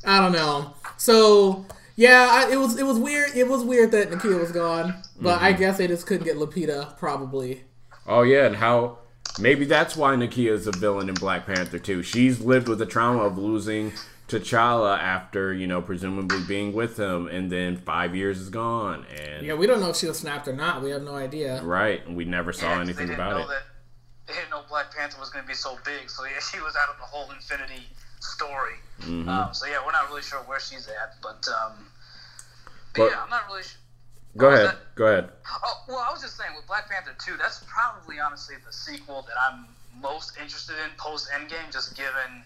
I 0.03 0.19
don't 0.19 0.33
know. 0.33 0.73
So. 0.97 1.65
Yeah, 1.97 2.27
I, 2.29 2.51
it 2.51 2.57
was 2.57 2.77
it 2.77 2.85
was 2.85 2.99
weird. 2.99 3.37
It 3.37 3.47
was 3.47 3.63
weird 3.63 3.91
that 3.91 4.09
Nakia 4.09 4.37
was 4.37 4.51
gone, 4.51 5.01
but 5.17 5.41
I 5.41 5.51
mm-hmm. 5.51 5.59
guess 5.59 5.77
they 5.77 5.87
just 5.87 6.05
couldn't 6.05 6.25
get 6.25 6.35
Lupita 6.35 6.97
probably. 6.97 7.63
Oh 8.05 8.23
yeah, 8.23 8.47
and 8.47 8.55
how 8.57 8.99
maybe 9.39 9.65
that's 9.65 9.95
why 9.95 10.15
Nakia 10.15 10.51
is 10.51 10.67
a 10.67 10.71
villain 10.71 11.09
in 11.09 11.15
Black 11.15 11.45
Panther 11.45 11.79
too. 11.79 12.03
She's 12.03 12.39
lived 12.41 12.67
with 12.67 12.79
the 12.79 12.85
trauma 12.85 13.21
of 13.23 13.37
losing 13.37 13.91
T'Challa 14.27 14.97
after 14.97 15.53
you 15.53 15.67
know 15.67 15.81
presumably 15.81 16.39
being 16.47 16.73
with 16.73 16.97
him, 16.97 17.27
and 17.27 17.51
then 17.51 17.77
five 17.77 18.15
years 18.15 18.39
is 18.39 18.49
gone, 18.49 19.05
and 19.15 19.45
Yeah, 19.45 19.53
we 19.53 19.67
don't 19.67 19.79
know 19.81 19.89
if 19.89 19.95
she 19.97 20.07
was 20.07 20.17
snapped 20.19 20.47
or 20.47 20.53
not. 20.53 20.81
We 20.81 20.89
have 20.91 21.03
no 21.03 21.15
idea. 21.15 21.61
right, 21.63 22.05
and 22.07 22.15
we 22.15 22.25
never 22.25 22.51
saw 22.53 22.69
Yeah, 22.69 22.73
'cause 22.77 22.81
anything 22.89 23.07
they 23.09 23.13
about 23.13 23.41
it. 23.41 23.47
That, 23.47 23.63
they 24.27 24.33
didn't 24.33 24.49
know 24.49 24.63
Black 24.67 24.95
Panther 24.95 25.19
was 25.19 25.29
going 25.29 25.43
to 25.45 25.47
be 25.47 25.53
so 25.53 25.77
big, 25.85 26.09
so 26.09 26.23
yeah, 26.25 26.39
she 26.51 26.59
was 26.59 26.75
out 26.75 26.89
of 26.89 26.97
the 26.97 27.03
whole 27.03 27.29
Infinity 27.31 27.87
story. 28.19 28.73
Mm-hmm. 29.01 29.29
Um, 29.29 29.53
so 29.53 29.67
yeah, 29.67 29.77
we're 29.85 29.91
not 29.91 30.09
really 30.09 30.23
sure 30.23 30.39
where 30.39 30.59
she's 30.59 30.87
at, 30.87 31.21
but, 31.21 31.45
um, 31.47 31.85
but, 32.95 33.01
But- 33.03 33.11
yeah, 33.11 33.21
I'm 33.21 33.29
not 33.29 33.45
really 33.47 33.61
sure. 33.61 33.77
Go 34.37 34.49
ahead, 34.49 34.67
that? 34.67 34.95
go 34.95 35.07
ahead. 35.07 35.29
Oh, 35.63 35.83
well, 35.87 36.03
I 36.03 36.11
was 36.11 36.21
just 36.21 36.35
saying 36.35 36.51
with 36.55 36.67
Black 36.67 36.89
Panther 36.89 37.15
2, 37.23 37.37
that's 37.39 37.63
probably 37.67 38.19
honestly 38.19 38.55
the 38.65 38.73
sequel 38.73 39.23
that 39.23 39.35
I'm 39.39 39.65
most 40.01 40.35
interested 40.35 40.75
in 40.83 40.91
post 40.97 41.29
Endgame, 41.31 41.71
just 41.71 41.95
given 41.95 42.43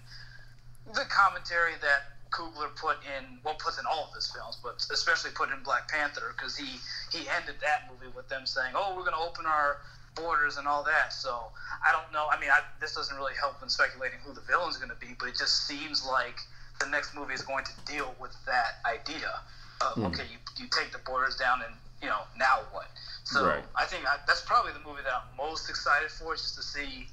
the 0.93 1.05
commentary 1.09 1.73
that 1.81 2.13
Coogler 2.29 2.69
put 2.77 2.97
in, 3.01 3.41
well, 3.43 3.57
puts 3.57 3.79
in 3.79 3.85
all 3.89 4.05
of 4.05 4.13
his 4.13 4.29
films, 4.29 4.57
but 4.61 4.77
especially 4.93 5.31
put 5.33 5.49
in 5.49 5.57
Black 5.63 5.89
Panther, 5.89 6.35
because 6.37 6.55
he, 6.55 6.77
he 7.09 7.25
ended 7.41 7.55
that 7.61 7.89
movie 7.89 8.13
with 8.15 8.29
them 8.29 8.45
saying, 8.45 8.73
oh, 8.77 8.93
we're 8.93 9.01
going 9.01 9.17
to 9.17 9.25
open 9.25 9.47
our 9.47 9.81
borders 10.13 10.57
and 10.57 10.67
all 10.67 10.83
that. 10.83 11.11
So 11.11 11.49
I 11.81 11.91
don't 11.91 12.13
know. 12.13 12.27
I 12.29 12.39
mean, 12.39 12.51
I, 12.53 12.61
this 12.79 12.93
doesn't 12.93 13.15
really 13.17 13.33
help 13.33 13.63
in 13.63 13.69
speculating 13.69 14.19
who 14.23 14.33
the 14.33 14.45
villain's 14.45 14.77
going 14.77 14.93
to 14.93 15.01
be, 15.01 15.17
but 15.17 15.29
it 15.29 15.37
just 15.37 15.65
seems 15.65 16.05
like 16.05 16.37
the 16.79 16.85
next 16.85 17.15
movie 17.15 17.33
is 17.33 17.41
going 17.41 17.65
to 17.65 17.73
deal 17.91 18.13
with 18.21 18.37
that 18.45 18.77
idea 18.85 19.41
of, 19.81 19.93
hmm. 19.93 20.05
okay, 20.05 20.23
you, 20.31 20.37
you 20.63 20.69
take 20.71 20.91
the 20.91 20.99
borders 21.05 21.35
down 21.35 21.61
and, 21.65 21.73
you 22.01 22.07
know, 22.07 22.21
now 22.37 22.59
what? 22.71 22.87
So 23.23 23.45
Right. 23.45 23.63
I 23.75 23.85
think 23.85 24.05
I, 24.05 24.17
that's 24.27 24.41
probably 24.41 24.71
the 24.73 24.87
movie 24.87 25.01
that 25.03 25.13
I'm 25.13 25.37
most 25.37 25.69
excited 25.69 26.09
for, 26.11 26.35
just 26.35 26.55
to 26.55 26.63
see 26.63 27.07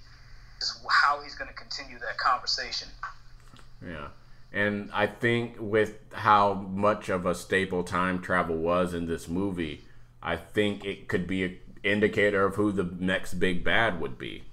just 0.59 0.79
how 0.89 1.21
he's 1.23 1.35
going 1.35 1.49
to 1.49 1.55
continue 1.55 1.99
that 1.99 2.17
conversation. 2.19 2.89
Yeah. 3.85 4.09
And 4.53 4.91
I 4.93 5.07
think 5.07 5.57
with 5.59 5.99
how 6.13 6.55
much 6.55 7.09
of 7.09 7.27
a 7.27 7.35
staple 7.35 7.85
time 7.85 8.21
travel 8.21 8.57
was 8.57 8.95
in 8.95 9.07
this 9.07 9.29
movie, 9.29 9.85
I 10.23 10.37
think 10.37 10.85
it 10.85 11.09
could 11.09 11.27
be 11.27 11.45
an 11.45 11.59
indicator 11.83 12.47
of 12.47 12.55
who 12.55 12.73
the 12.73 12.85
next 12.99 13.35
big 13.35 13.63
bad 13.63 14.01
would 14.01 14.19
be, 14.19 14.45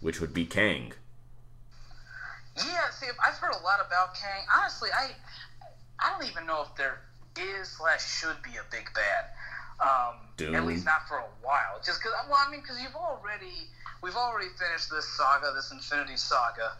which 0.00 0.20
would 0.20 0.32
be 0.32 0.46
Kang. 0.46 0.92
Yeah, 2.56 2.88
see, 2.90 3.06
I've 3.24 3.34
heard 3.34 3.52
a 3.52 3.62
lot 3.62 3.80
about 3.86 4.14
Kang. 4.14 4.44
Honestly, 4.56 4.88
I 4.96 5.10
I 5.98 6.12
don't 6.12 6.28
even 6.28 6.46
know 6.46 6.62
if 6.62 6.74
there 6.76 7.00
is 7.38 7.68
slash 7.68 8.04
should 8.04 8.36
be 8.42 8.56
a 8.56 8.64
big 8.70 8.88
bad. 8.94 9.24
Um, 9.76 10.16
Doom. 10.38 10.54
at 10.54 10.64
least 10.64 10.86
not 10.86 11.06
for 11.06 11.18
a 11.18 11.28
while. 11.42 11.76
Just 11.84 12.00
because, 12.00 12.16
well, 12.28 12.38
I 12.40 12.50
mean, 12.50 12.60
because 12.60 12.80
you've 12.80 12.96
already 12.96 13.68
we've 14.02 14.16
already 14.16 14.48
finished 14.56 14.90
this 14.90 15.06
saga, 15.16 15.52
this 15.54 15.70
Infinity 15.70 16.16
Saga, 16.16 16.72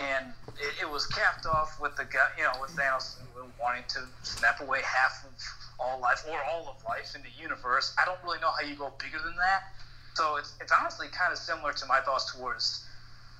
and 0.00 0.32
it, 0.60 0.84
it 0.84 0.90
was 0.90 1.06
capped 1.06 1.46
off 1.46 1.80
with 1.80 1.96
the 1.96 2.04
guy, 2.04 2.28
you 2.36 2.44
know, 2.44 2.52
with 2.60 2.70
Thanos 2.76 3.16
wanting 3.60 3.84
to 3.88 4.04
snap 4.22 4.60
away 4.60 4.80
half 4.84 5.24
of 5.24 5.32
all 5.78 6.00
life 6.00 6.24
or 6.28 6.38
all 6.44 6.68
of 6.68 6.84
life 6.84 7.14
in 7.14 7.22
the 7.22 7.32
universe. 7.40 7.94
I 7.98 8.04
don't 8.04 8.18
really 8.24 8.40
know 8.40 8.50
how 8.50 8.66
you 8.66 8.76
go 8.76 8.92
bigger 8.98 9.18
than 9.18 9.36
that. 9.36 9.72
So 10.14 10.36
it's 10.36 10.54
it's 10.60 10.72
honestly 10.72 11.08
kind 11.08 11.32
of 11.32 11.38
similar 11.38 11.72
to 11.72 11.86
my 11.86 12.00
thoughts 12.00 12.32
towards 12.34 12.84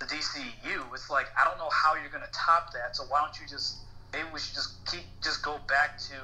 the 0.00 0.06
DCU. 0.06 0.88
It's 0.94 1.10
like 1.10 1.26
I 1.38 1.44
don't 1.44 1.58
know 1.58 1.70
how 1.70 1.94
you're 1.94 2.10
gonna 2.10 2.32
top 2.32 2.72
that. 2.72 2.96
So 2.96 3.04
why 3.04 3.20
don't 3.20 3.38
you 3.40 3.46
just 3.46 3.76
maybe 4.12 4.24
we 4.32 4.40
should 4.40 4.54
just 4.54 4.84
keep 4.86 5.04
just 5.22 5.42
go 5.42 5.58
back 5.68 5.98
to 6.08 6.14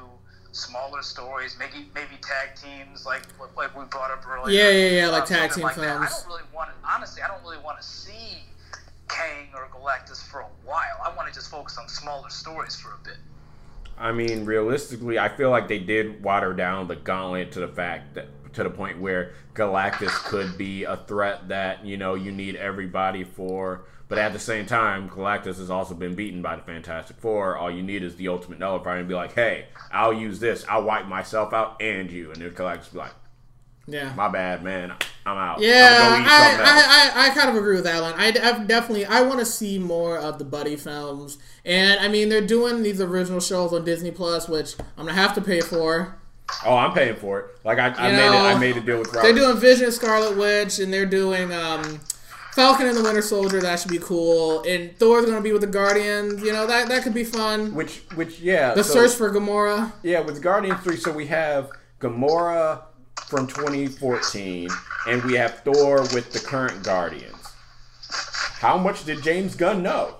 smaller 0.52 1.02
stories, 1.02 1.56
maybe 1.58 1.88
maybe 1.94 2.16
tag 2.22 2.56
teams 2.56 3.06
like 3.06 3.22
like 3.56 3.76
we 3.76 3.84
brought 3.84 4.10
up 4.10 4.26
earlier. 4.28 4.56
Yeah, 4.56 4.70
yeah, 4.70 5.00
yeah, 5.02 5.08
like 5.08 5.22
Um, 5.22 5.28
tag 5.28 5.52
something 5.52 5.74
team 5.74 5.82
that. 5.84 6.00
I 6.00 6.06
don't 6.06 6.26
really 6.26 6.42
want 6.54 6.70
to. 6.70 6.88
Honestly, 6.88 7.22
I 7.22 7.28
don't 7.28 7.42
really 7.42 7.58
want 7.58 7.80
to 7.80 7.86
see 7.86 8.42
Kang 9.08 9.48
or 9.54 9.68
Galactus 9.68 10.22
for 10.22 10.40
a 10.40 10.48
while. 10.64 11.00
I 11.04 11.14
want 11.16 11.28
to 11.28 11.34
just 11.34 11.50
focus 11.50 11.78
on 11.78 11.88
smaller 11.88 12.30
stories 12.30 12.76
for 12.76 12.90
a 12.90 12.98
bit. 13.04 13.18
I 13.98 14.12
mean, 14.12 14.44
realistically, 14.44 15.18
I 15.18 15.28
feel 15.28 15.50
like 15.50 15.66
they 15.66 15.80
did 15.80 16.22
water 16.22 16.52
down 16.52 16.86
the 16.86 16.96
gauntlet 16.96 17.52
to 17.52 17.60
the 17.60 17.68
fact 17.68 18.14
that 18.14 18.28
to 18.54 18.62
the 18.62 18.70
point 18.70 19.00
where 19.00 19.32
Galactus 19.54 20.10
could 20.24 20.56
be 20.56 20.84
a 20.84 20.96
threat 20.96 21.48
that 21.48 21.84
you 21.84 21.96
know 21.96 22.14
you 22.14 22.32
need 22.32 22.56
everybody 22.56 23.24
for. 23.24 23.84
But 24.08 24.18
at 24.18 24.32
the 24.32 24.38
same 24.38 24.64
time, 24.64 25.08
Galactus 25.10 25.58
has 25.58 25.70
also 25.70 25.94
been 25.94 26.14
beaten 26.14 26.40
by 26.40 26.56
the 26.56 26.62
Fantastic 26.62 27.18
Four. 27.18 27.56
All 27.58 27.70
you 27.70 27.82
need 27.82 28.02
is 28.02 28.16
the 28.16 28.28
Ultimate 28.28 28.58
Nullifier 28.58 28.96
and 28.98 29.06
be 29.08 29.14
like, 29.14 29.34
"Hey, 29.34 29.66
I'll 29.92 30.14
use 30.14 30.40
this. 30.40 30.64
I'll 30.68 30.82
wipe 30.82 31.06
myself 31.06 31.52
out 31.52 31.80
and 31.82 32.10
you." 32.10 32.32
And 32.32 32.40
then 32.40 32.50
Galactus 32.52 32.90
be 32.90 32.98
like, 32.98 33.12
Yeah. 33.86 34.12
"My 34.16 34.28
bad, 34.28 34.64
man. 34.64 34.92
I'm 35.26 35.36
out. 35.36 35.60
Yeah, 35.60 35.98
I'm 36.00 36.10
gonna 36.12 36.24
go 36.24 36.24
eat 36.24 36.30
something 36.30 36.60
else." 36.60 36.84
I, 36.86 37.20
I, 37.20 37.24
I, 37.24 37.26
I 37.26 37.34
kind 37.34 37.50
of 37.50 37.56
agree 37.56 37.76
with 37.76 37.86
Alan. 37.86 38.14
I, 38.16 38.28
I 38.28 38.64
definitely 38.64 39.04
I 39.04 39.20
want 39.20 39.40
to 39.40 39.44
see 39.46 39.78
more 39.78 40.16
of 40.16 40.38
the 40.38 40.44
buddy 40.46 40.76
films, 40.76 41.36
and 41.66 42.00
I 42.00 42.08
mean 42.08 42.30
they're 42.30 42.40
doing 42.46 42.82
these 42.82 43.02
original 43.02 43.40
shows 43.40 43.74
on 43.74 43.84
Disney 43.84 44.10
Plus, 44.10 44.48
which 44.48 44.74
I'm 44.96 45.04
gonna 45.04 45.12
have 45.12 45.34
to 45.34 45.42
pay 45.42 45.60
for. 45.60 46.16
Oh, 46.64 46.74
I'm 46.76 46.94
paying 46.94 47.16
for 47.16 47.40
it. 47.40 47.46
Like 47.62 47.78
I, 47.78 47.88
I 47.90 48.10
You 48.10 48.16
made 48.16 48.26
it. 48.26 48.56
I 48.56 48.58
made 48.58 48.76
a 48.78 48.80
deal 48.80 49.00
with 49.00 49.08
Robert. 49.08 49.20
They're 49.22 49.34
doing 49.34 49.58
Vision, 49.58 49.92
Scarlet 49.92 50.34
Witch, 50.38 50.78
and 50.78 50.90
they're 50.90 51.04
doing 51.04 51.52
um, 51.52 52.00
Falcon 52.58 52.88
and 52.88 52.96
the 52.96 53.04
Winter 53.04 53.22
Soldier. 53.22 53.60
That 53.60 53.78
should 53.78 53.92
be 53.92 54.00
cool. 54.00 54.62
And 54.62 54.96
Thor's 54.98 55.26
gonna 55.26 55.40
be 55.40 55.52
with 55.52 55.60
the 55.60 55.68
Guardians. 55.68 56.42
You 56.42 56.52
know 56.52 56.66
that 56.66 56.88
that 56.88 57.04
could 57.04 57.14
be 57.14 57.22
fun. 57.22 57.72
which, 57.72 58.02
which, 58.16 58.40
yeah. 58.40 58.74
The 58.74 58.82
so- 58.82 58.94
search 58.94 59.16
for 59.16 59.30
Gamora. 59.30 59.92
Yeah, 60.02 60.20
with 60.20 60.42
Guardians 60.42 60.80
3, 60.82 60.96
so 60.96 61.12
we 61.12 61.28
have 61.28 61.70
Gamora 62.00 62.82
from 63.28 63.46
2014, 63.46 64.68
and 65.06 65.22
we 65.22 65.34
have 65.34 65.60
Thor 65.60 66.00
with 66.12 66.32
the 66.32 66.40
current 66.40 66.82
Guardians. 66.82 67.36
How 68.58 68.76
much 68.76 69.04
did 69.04 69.22
James 69.22 69.54
Gunn 69.54 69.84
know? 69.84 70.16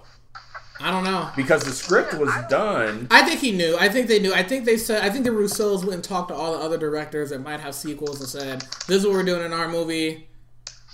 I 0.81 0.93
don't 0.93 1.03
know. 1.03 1.31
Because 1.35 1.65
the 1.65 1.73
script 1.73 2.15
was 2.15 2.31
done. 2.49 3.09
I 3.11 3.23
think 3.23 3.41
he 3.41 3.51
knew. 3.51 3.77
I 3.81 3.89
think 3.89 4.07
they 4.07 4.21
knew. 4.21 4.33
I 4.33 4.45
think 4.45 4.65
they 4.65 4.77
said. 4.77 5.03
I 5.03 5.11
think 5.11 5.25
the 5.25 5.31
Russos 5.31 5.81
went 5.81 5.95
and 5.95 6.05
talked 6.05 6.29
to 6.29 6.37
all 6.37 6.53
the 6.53 6.61
other 6.61 6.79
directors 6.79 7.31
that 7.31 7.41
might 7.41 7.59
have 7.59 7.75
sequels 7.75 8.21
and 8.21 8.29
said, 8.29 8.61
"This 8.87 8.99
is 8.99 9.05
what 9.07 9.15
we're 9.15 9.25
doing 9.25 9.45
in 9.45 9.53
our 9.53 9.67
movie. 9.67 10.29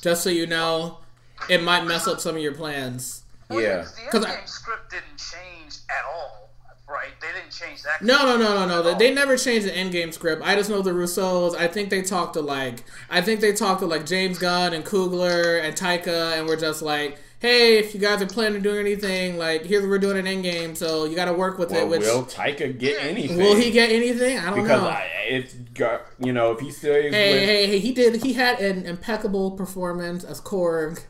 Just 0.00 0.22
so 0.22 0.30
you 0.30 0.46
know, 0.46 1.00
it 1.48 1.62
might 1.62 1.84
mess 1.84 2.06
up 2.06 2.20
some 2.20 2.36
of 2.36 2.42
your 2.42 2.54
plans." 2.54 3.22
Well, 3.48 3.60
Yeah. 3.60 3.84
The 3.84 4.10
'Cause 4.10 4.24
Endgame 4.24 4.42
I- 4.42 4.46
script 4.46 4.90
didn't 4.90 5.18
change 5.18 5.74
at 5.90 6.04
all, 6.12 6.50
right? 6.88 7.10
They 7.20 7.26
didn't 7.38 7.52
change 7.52 7.82
that. 7.82 8.00
No, 8.02 8.24
no, 8.24 8.36
no, 8.38 8.54
no, 8.54 8.66
no. 8.66 8.82
They, 8.82 9.08
they 9.08 9.14
never 9.14 9.36
changed 9.36 9.66
the 9.66 9.70
Endgame 9.72 10.14
script. 10.14 10.42
I 10.44 10.54
just 10.56 10.70
know 10.70 10.80
the 10.82 10.92
Russos. 10.92 11.54
I 11.56 11.68
think 11.68 11.90
they 11.90 12.00
talked 12.02 12.34
to 12.34 12.40
like. 12.40 12.84
I 13.10 13.20
think 13.20 13.40
they 13.40 13.52
talked 13.52 13.80
to 13.80 13.86
like 13.86 14.06
James 14.06 14.38
Gunn 14.38 14.72
and 14.72 14.84
Coogler 14.84 15.62
and 15.62 15.76
Taika, 15.76 16.38
and 16.38 16.46
we're 16.48 16.56
just 16.56 16.82
like. 16.82 17.18
Hey, 17.40 17.76
if 17.76 17.92
you 17.92 18.00
guys 18.00 18.22
are 18.22 18.26
planning 18.26 18.56
on 18.56 18.62
doing 18.62 18.78
anything, 18.78 19.36
like 19.36 19.66
here's 19.66 19.82
what 19.82 19.90
we're 19.90 19.98
doing 19.98 20.16
in 20.16 20.24
Endgame, 20.24 20.74
so 20.74 21.04
you 21.04 21.14
got 21.14 21.26
to 21.26 21.34
work 21.34 21.58
with 21.58 21.72
Well, 21.72 21.82
it. 21.82 21.88
Which 21.88 22.00
will 22.00 22.22
Taika 22.24 22.78
get 22.78 23.04
anything? 23.04 23.36
will 23.36 23.54
he 23.54 23.70
get 23.70 23.90
anything? 23.90 24.38
I 24.38 24.46
don't 24.46 24.56
know. 24.56 24.62
Because 24.62 24.80
know. 24.82 24.88
I, 24.88 25.10
it's 25.28 25.52
got 25.74 26.06
you 26.18 26.32
know 26.32 26.52
if 26.52 26.60
he 26.60 26.70
stays 26.70 27.12
Hey, 27.12 27.34
with 27.34 27.42
hey, 27.42 27.66
hey! 27.66 27.78
He 27.80 27.92
did. 27.92 28.22
He 28.22 28.32
had 28.32 28.60
an 28.60 28.86
impeccable 28.86 29.50
performance 29.50 30.24
as 30.24 30.40
Korg. 30.40 31.02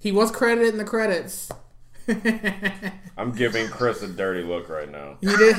He 0.00 0.10
was 0.12 0.30
credited 0.32 0.70
in 0.72 0.78
the 0.78 0.84
credits. 0.84 1.50
I'm 3.16 3.32
giving 3.32 3.68
Chris 3.68 4.02
a 4.02 4.08
dirty 4.08 4.42
look 4.42 4.68
right 4.68 4.90
now. 4.90 5.18
You 5.20 5.36
did. 5.36 5.56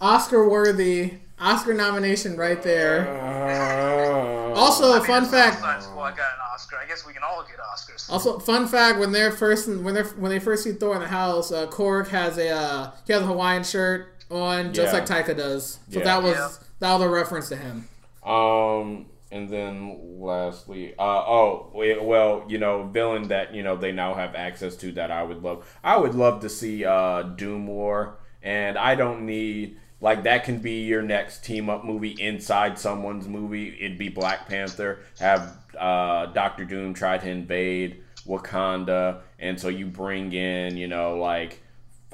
Oscar 0.00 0.48
worthy. 0.48 1.14
Oscar 1.40 1.72
nomination 1.72 2.36
right 2.36 2.62
there. 2.62 3.08
Uh, 3.08 4.54
Also, 4.54 4.92
I 4.92 4.98
mean, 4.98 5.06
fun 5.06 5.24
fact. 5.24 5.56
Suicide 5.58 5.82
Squad 5.82 6.10
got 6.16 6.26
an 6.34 6.40
Oscar. 6.52 6.76
I 6.82 6.86
guess 6.86 7.06
we 7.06 7.12
can 7.12 7.22
all 7.22 7.42
get 7.44 7.56
Oscars. 7.58 8.10
Also, 8.10 8.38
fun 8.38 8.66
fact: 8.66 8.98
when 8.98 9.12
they're 9.12 9.30
first 9.32 9.68
when 9.68 9.94
they 9.94 10.02
when 10.02 10.30
they 10.30 10.40
first 10.40 10.64
see 10.64 10.72
Thor 10.72 10.94
in 10.96 11.00
the 11.00 11.08
house, 11.08 11.50
uh, 11.52 11.66
Korg 11.68 12.08
has 12.08 12.38
a 12.38 12.50
uh, 12.50 12.90
he 13.06 13.12
has 13.12 13.22
a 13.22 13.26
Hawaiian 13.26 13.62
shirt 13.64 14.08
on, 14.30 14.74
just 14.74 14.92
Yeah. 14.92 14.98
like 15.00 15.08
Taika 15.08 15.36
does. 15.36 15.78
So 15.90 15.98
Yeah. 16.00 16.04
that 16.04 16.22
was 16.22 16.36
Yeah. 16.36 16.48
that 16.80 16.92
was 16.94 17.02
a 17.02 17.08
reference 17.08 17.48
to 17.50 17.56
him. 17.56 17.88
Um, 18.26 19.06
and 19.30 19.48
then 19.48 19.98
lastly, 20.20 20.94
uh, 20.98 21.02
oh, 21.02 21.70
well, 21.74 22.44
you 22.48 22.58
know, 22.58 22.84
villain 22.84 23.28
that 23.28 23.54
you 23.54 23.62
know 23.62 23.76
they 23.76 23.92
now 23.92 24.14
have 24.14 24.34
access 24.34 24.76
to 24.76 24.92
that 24.92 25.10
I 25.10 25.22
would 25.22 25.42
love. 25.42 25.66
I 25.84 25.96
would 25.96 26.14
love 26.14 26.40
to 26.40 26.48
see 26.48 26.84
uh, 26.84 27.22
Doom 27.22 27.66
War, 27.66 28.18
and 28.42 28.78
I 28.78 28.94
don't 28.94 29.26
need 29.26 29.78
like 30.00 30.22
that 30.24 30.44
can 30.44 30.58
be 30.58 30.84
your 30.84 31.02
next 31.02 31.44
team 31.44 31.68
up 31.68 31.84
movie 31.84 32.16
inside 32.18 32.78
someone's 32.78 33.26
movie. 33.26 33.76
It'd 33.80 33.98
be 33.98 34.08
Black 34.08 34.48
Panther. 34.48 35.00
Have 35.18 35.56
uh, 35.78 36.26
Doctor 36.26 36.64
Doom 36.64 36.94
try 36.94 37.18
to 37.18 37.28
invade 37.28 38.02
Wakanda, 38.26 39.20
and 39.38 39.60
so 39.60 39.68
you 39.68 39.86
bring 39.86 40.32
in, 40.32 40.76
you 40.76 40.88
know, 40.88 41.18
like 41.18 41.60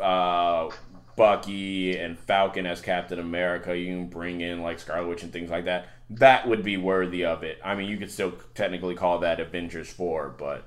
uh, 0.01 0.70
Bucky 1.16 1.97
and 1.97 2.19
Falcon 2.19 2.66
as 2.66 2.81
Captain 2.81 3.19
America. 3.19 3.77
You 3.77 3.86
can 3.86 4.07
bring 4.09 4.41
in 4.41 4.62
like 4.62 4.78
Scarlet 4.78 5.09
Witch 5.09 5.23
and 5.23 5.32
things 5.32 5.51
like 5.51 5.66
that. 5.66 5.89
That 6.10 6.47
would 6.48 6.62
be 6.62 6.76
worthy 6.76 7.24
of 7.24 7.43
it. 7.43 7.59
I 7.64 7.74
mean, 7.74 7.89
you 7.89 7.97
could 7.97 8.10
still 8.10 8.32
technically 8.55 8.94
call 8.94 9.20
that 9.20 9.40
Avengers 9.40 9.89
Four, 9.90 10.35
but 10.36 10.64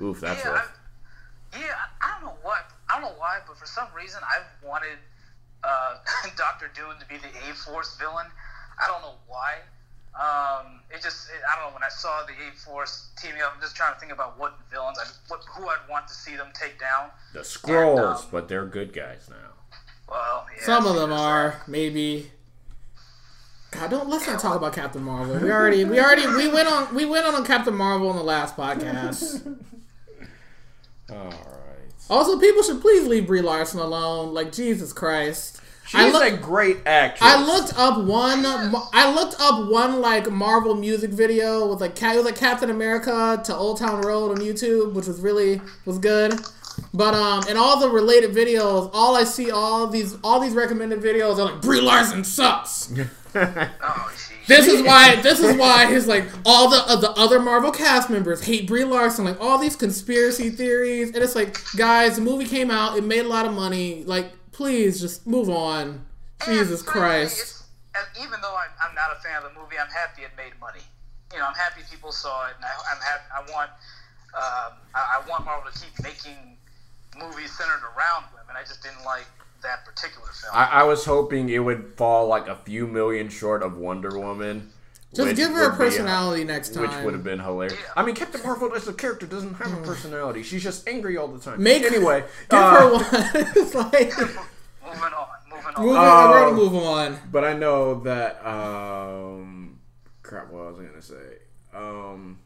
oof, 0.00 0.20
that's 0.20 0.44
yeah, 0.44 0.50
rough. 0.50 0.78
I, 1.52 1.58
yeah. 1.60 1.66
I- 1.74 1.88
I 2.04 2.20
don't 2.20 2.24
know 2.28 2.36
what. 2.42 2.70
I 2.90 3.00
don't 3.00 3.10
know 3.10 3.18
why, 3.18 3.38
but 3.46 3.56
for 3.56 3.64
some 3.66 3.88
reason, 3.96 4.20
I've 4.22 4.46
wanted 4.68 4.98
uh, 5.62 5.96
Doctor 6.36 6.70
Doom 6.74 6.92
to 7.00 7.06
be 7.06 7.16
the 7.16 7.28
A 7.50 7.54
Force 7.54 7.96
villain. 7.98 8.26
I 8.78 8.86
don't 8.86 9.00
know 9.02 9.14
why. 9.26 9.54
Um, 10.14 10.80
it 10.90 11.02
just, 11.02 11.28
it, 11.30 11.40
I 11.50 11.58
don't 11.58 11.70
know. 11.70 11.74
When 11.74 11.82
I 11.82 11.88
saw 11.88 12.24
the 12.26 12.32
A 12.32 12.52
Force 12.52 13.08
teaming 13.16 13.40
up, 13.42 13.52
I'm 13.54 13.60
just 13.60 13.74
trying 13.74 13.94
to 13.94 14.00
think 14.00 14.12
about 14.12 14.38
what 14.38 14.58
villains, 14.70 14.98
I, 15.00 15.06
what 15.28 15.42
who 15.56 15.66
I'd 15.68 15.78
want 15.88 16.06
to 16.08 16.14
see 16.14 16.36
them 16.36 16.48
take 16.54 16.78
down. 16.78 17.08
The 17.32 17.40
Skrulls, 17.40 17.96
and, 17.96 18.06
um, 18.18 18.22
but 18.30 18.48
they're 18.48 18.66
good 18.66 18.92
guys 18.92 19.28
now. 19.30 19.36
Well, 20.08 20.46
yeah, 20.56 20.64
Some 20.66 20.86
of 20.86 20.94
them 20.96 21.12
are 21.12 21.62
maybe. 21.66 22.30
God, 23.74 23.90
don't 23.90 24.08
let's 24.08 24.26
not 24.26 24.38
talk 24.40 24.56
about 24.56 24.72
Captain 24.72 25.02
Marvel. 25.02 25.36
We 25.38 25.50
already 25.50 25.84
we 25.84 25.98
already 26.00 26.26
we 26.28 26.48
went 26.48 26.68
on 26.68 26.94
we 26.94 27.04
went 27.04 27.26
on 27.26 27.34
on 27.34 27.44
Captain 27.44 27.74
Marvel 27.74 28.10
in 28.10 28.16
the 28.16 28.22
last 28.22 28.56
podcast. 28.56 29.44
All 31.10 31.16
right. 31.16 31.34
Also, 32.08 32.38
people 32.38 32.62
should 32.62 32.80
please 32.80 33.06
leave 33.06 33.26
Brie 33.26 33.40
Larson 33.42 33.80
alone. 33.80 34.32
Like 34.32 34.52
Jesus 34.52 34.92
Christ. 34.92 35.60
I 35.92 36.04
She's 36.04 36.12
look- 36.14 36.32
a 36.32 36.36
great 36.36 36.78
actress. 36.86 37.22
I 37.22 37.44
looked 37.44 37.78
up 37.78 37.98
one. 38.04 38.42
I 38.46 39.12
looked 39.12 39.36
up 39.40 39.68
one 39.70 40.00
like 40.00 40.30
Marvel 40.30 40.74
music 40.74 41.10
video 41.10 41.66
with 41.68 41.80
like 41.80 42.00
it 42.00 42.16
was 42.16 42.24
like 42.24 42.36
Captain 42.36 42.70
America 42.70 43.40
to 43.44 43.54
Old 43.54 43.78
Town 43.78 44.00
Road 44.00 44.30
on 44.30 44.38
YouTube, 44.38 44.94
which 44.94 45.06
was 45.06 45.20
really 45.20 45.60
was 45.84 45.98
good. 45.98 46.40
But 46.92 47.14
um, 47.14 47.44
in 47.48 47.56
all 47.56 47.78
the 47.80 47.88
related 47.88 48.32
videos, 48.32 48.90
all 48.92 49.16
I 49.16 49.24
see 49.24 49.50
all 49.50 49.86
these 49.86 50.16
all 50.22 50.40
these 50.40 50.54
recommended 50.54 51.00
videos 51.00 51.38
are 51.38 51.52
like 51.52 51.60
Brie 51.62 51.80
Larson 51.80 52.24
sucks. 52.24 52.92
Oh, 53.36 54.12
geez. 54.12 54.46
This 54.46 54.68
is 54.68 54.80
why. 54.82 55.16
This 55.20 55.40
is 55.40 55.56
why 55.56 55.86
his 55.86 56.06
like 56.06 56.24
all 56.46 56.70
the 56.70 56.76
uh, 56.86 56.94
the 56.94 57.10
other 57.12 57.40
Marvel 57.40 57.72
cast 57.72 58.08
members 58.08 58.44
hate 58.44 58.68
Brie 58.68 58.84
Larson. 58.84 59.24
Like 59.24 59.40
all 59.40 59.58
these 59.58 59.74
conspiracy 59.74 60.50
theories, 60.50 61.08
and 61.08 61.16
it's 61.16 61.34
like, 61.34 61.58
guys, 61.76 62.14
the 62.14 62.22
movie 62.22 62.44
came 62.44 62.70
out, 62.70 62.96
it 62.96 63.02
made 63.02 63.24
a 63.24 63.28
lot 63.28 63.44
of 63.44 63.52
money. 63.52 64.04
Like, 64.04 64.30
please 64.52 65.00
just 65.00 65.26
move 65.26 65.50
on. 65.50 66.04
Jesus 66.44 66.80
And 66.82 66.88
frankly, 66.90 67.00
Christ. 67.00 67.64
and 67.96 68.06
even 68.24 68.40
though 68.40 68.54
I'm, 68.54 68.70
I'm 68.88 68.94
not 68.94 69.10
a 69.10 69.20
fan 69.20 69.38
of 69.42 69.52
the 69.52 69.60
movie, 69.60 69.74
I'm 69.80 69.90
happy 69.90 70.22
it 70.22 70.30
made 70.36 70.52
money. 70.60 70.82
You 71.32 71.40
know, 71.40 71.46
I'm 71.46 71.54
happy 71.54 71.80
people 71.90 72.12
saw 72.12 72.46
it, 72.46 72.54
and 72.54 72.64
I, 72.64 72.70
I'm 72.94 73.02
happy. 73.02 73.24
I 73.34 73.52
want, 73.52 73.70
um, 74.36 74.78
I, 74.94 75.18
I 75.18 75.28
want 75.28 75.44
Marvel 75.44 75.72
to 75.72 75.76
keep 75.76 75.90
making 76.04 76.56
movies 77.18 77.56
centered 77.56 77.82
around 77.96 78.24
women. 78.32 78.56
I 78.56 78.62
just 78.62 78.82
didn't 78.82 79.04
like 79.04 79.26
that 79.62 79.84
particular 79.84 80.28
film. 80.28 80.52
I, 80.54 80.66
I 80.66 80.82
was 80.84 81.04
hoping 81.04 81.48
it 81.48 81.58
would 81.58 81.94
fall 81.96 82.26
like 82.26 82.48
a 82.48 82.56
few 82.56 82.86
million 82.86 83.28
short 83.28 83.62
of 83.62 83.76
Wonder 83.78 84.18
Woman. 84.18 84.70
Just 85.14 85.36
give 85.36 85.52
her 85.52 85.66
a 85.66 85.68
would 85.68 85.78
be- 85.78 85.84
personality 85.84 86.44
next 86.44 86.74
time. 86.74 86.82
Which 86.82 87.04
would 87.04 87.14
have 87.14 87.22
been 87.22 87.38
hilarious. 87.38 87.78
Yeah. 87.78 87.92
I 87.96 88.04
mean, 88.04 88.16
Captain 88.16 88.42
Marvel 88.42 88.74
as 88.74 88.88
a 88.88 88.92
character 88.92 89.26
doesn't 89.26 89.54
have 89.54 89.72
a 89.72 89.82
personality. 89.82 90.42
She's 90.42 90.62
just 90.62 90.88
angry 90.88 91.16
all 91.16 91.28
the 91.28 91.38
time. 91.38 91.62
Make 91.62 91.84
anyway. 91.84 92.24
give 92.50 92.58
uh, 92.58 92.80
her 92.80 92.92
one. 92.92 93.04
it's 93.56 93.74
like 93.74 94.10
moving 94.18 95.02
on, 95.02 95.26
moving 95.48 95.74
on. 95.76 95.84
moving. 95.84 95.96
I'm 95.96 96.32
ready 96.32 96.44
to 96.44 96.48
Um, 96.50 96.56
move 96.56 96.74
on. 96.82 97.18
But 97.30 97.44
I 97.44 97.52
know 97.52 98.00
that. 98.00 98.44
Um, 98.44 99.78
crap. 100.22 100.50
What 100.50 100.62
I 100.66 100.70
was 100.70 100.80
I 100.80 100.84
gonna 100.84 101.00
say? 101.02 101.38
Um, 101.72 102.40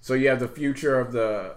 so 0.00 0.14
you 0.14 0.28
have 0.28 0.40
the 0.40 0.48
future 0.48 0.98
of 0.98 1.12
the 1.12 1.54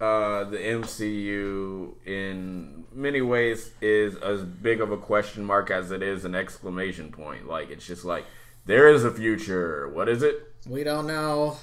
uh, 0.00 0.44
the 0.44 0.56
MCU 0.56 1.92
in 2.06 2.84
many 2.92 3.20
ways 3.20 3.72
is 3.82 4.16
as 4.16 4.42
big 4.42 4.80
of 4.80 4.90
a 4.90 4.96
question 4.96 5.44
mark 5.44 5.70
as 5.70 5.90
it 5.90 6.02
is 6.02 6.24
an 6.24 6.34
exclamation 6.34 7.12
point. 7.12 7.46
Like 7.46 7.70
it's 7.70 7.86
just 7.86 8.04
like 8.04 8.24
there 8.64 8.88
is 8.88 9.04
a 9.04 9.10
future. 9.10 9.88
What 9.88 10.08
is 10.08 10.22
it? 10.22 10.54
We 10.66 10.84
don't 10.84 11.06
know. 11.06 11.56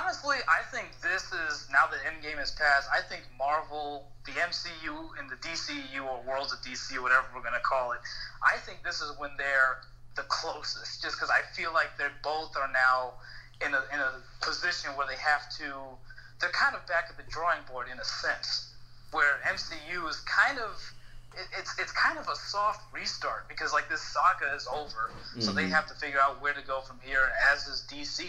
Honestly, 0.00 0.38
I 0.48 0.64
think 0.74 0.92
this 1.02 1.24
is 1.32 1.68
now 1.70 1.84
that 1.90 2.00
Endgame 2.08 2.38
has 2.38 2.52
passed. 2.52 2.88
I 2.90 3.02
think 3.02 3.22
Marvel, 3.38 4.08
the 4.24 4.32
MCU, 4.32 5.10
and 5.18 5.28
the 5.28 5.36
DCU 5.36 6.06
or 6.06 6.22
Worlds 6.26 6.54
of 6.54 6.60
DC, 6.60 7.00
whatever 7.02 7.26
we're 7.34 7.42
gonna 7.42 7.60
call 7.60 7.92
it. 7.92 7.98
I 8.42 8.56
think 8.58 8.82
this 8.82 9.02
is 9.02 9.12
when 9.18 9.30
they're 9.36 9.82
the 10.16 10.22
closest, 10.28 11.02
just 11.02 11.16
because 11.16 11.28
I 11.28 11.42
feel 11.54 11.74
like 11.74 11.98
they 11.98 12.06
both 12.22 12.56
are 12.56 12.70
now 12.72 13.12
in 13.60 13.74
a 13.74 13.82
in 13.92 14.00
a 14.00 14.12
position 14.40 14.90
where 14.96 15.06
they 15.06 15.20
have 15.20 15.50
to. 15.58 15.98
They're 16.40 16.50
kind 16.50 16.74
of 16.74 16.86
back 16.86 17.06
at 17.10 17.16
the 17.16 17.30
drawing 17.30 17.60
board 17.70 17.86
in 17.92 17.98
a 17.98 18.04
sense, 18.04 18.74
where 19.12 19.40
MCU 19.46 20.08
is 20.08 20.20
kind 20.26 20.58
of 20.58 20.92
it, 21.36 21.46
it's 21.58 21.78
it's 21.78 21.92
kind 21.92 22.18
of 22.18 22.28
a 22.28 22.36
soft 22.36 22.82
restart 22.92 23.48
because 23.48 23.72
like 23.72 23.88
this 23.88 24.02
saga 24.02 24.54
is 24.54 24.66
over, 24.72 25.10
so 25.38 25.52
they 25.52 25.62
mm-hmm. 25.62 25.72
have 25.72 25.86
to 25.88 25.94
figure 25.94 26.20
out 26.20 26.40
where 26.42 26.52
to 26.52 26.62
go 26.66 26.80
from 26.80 26.98
here. 27.02 27.30
As 27.52 27.66
is 27.66 27.84
DC. 27.90 28.24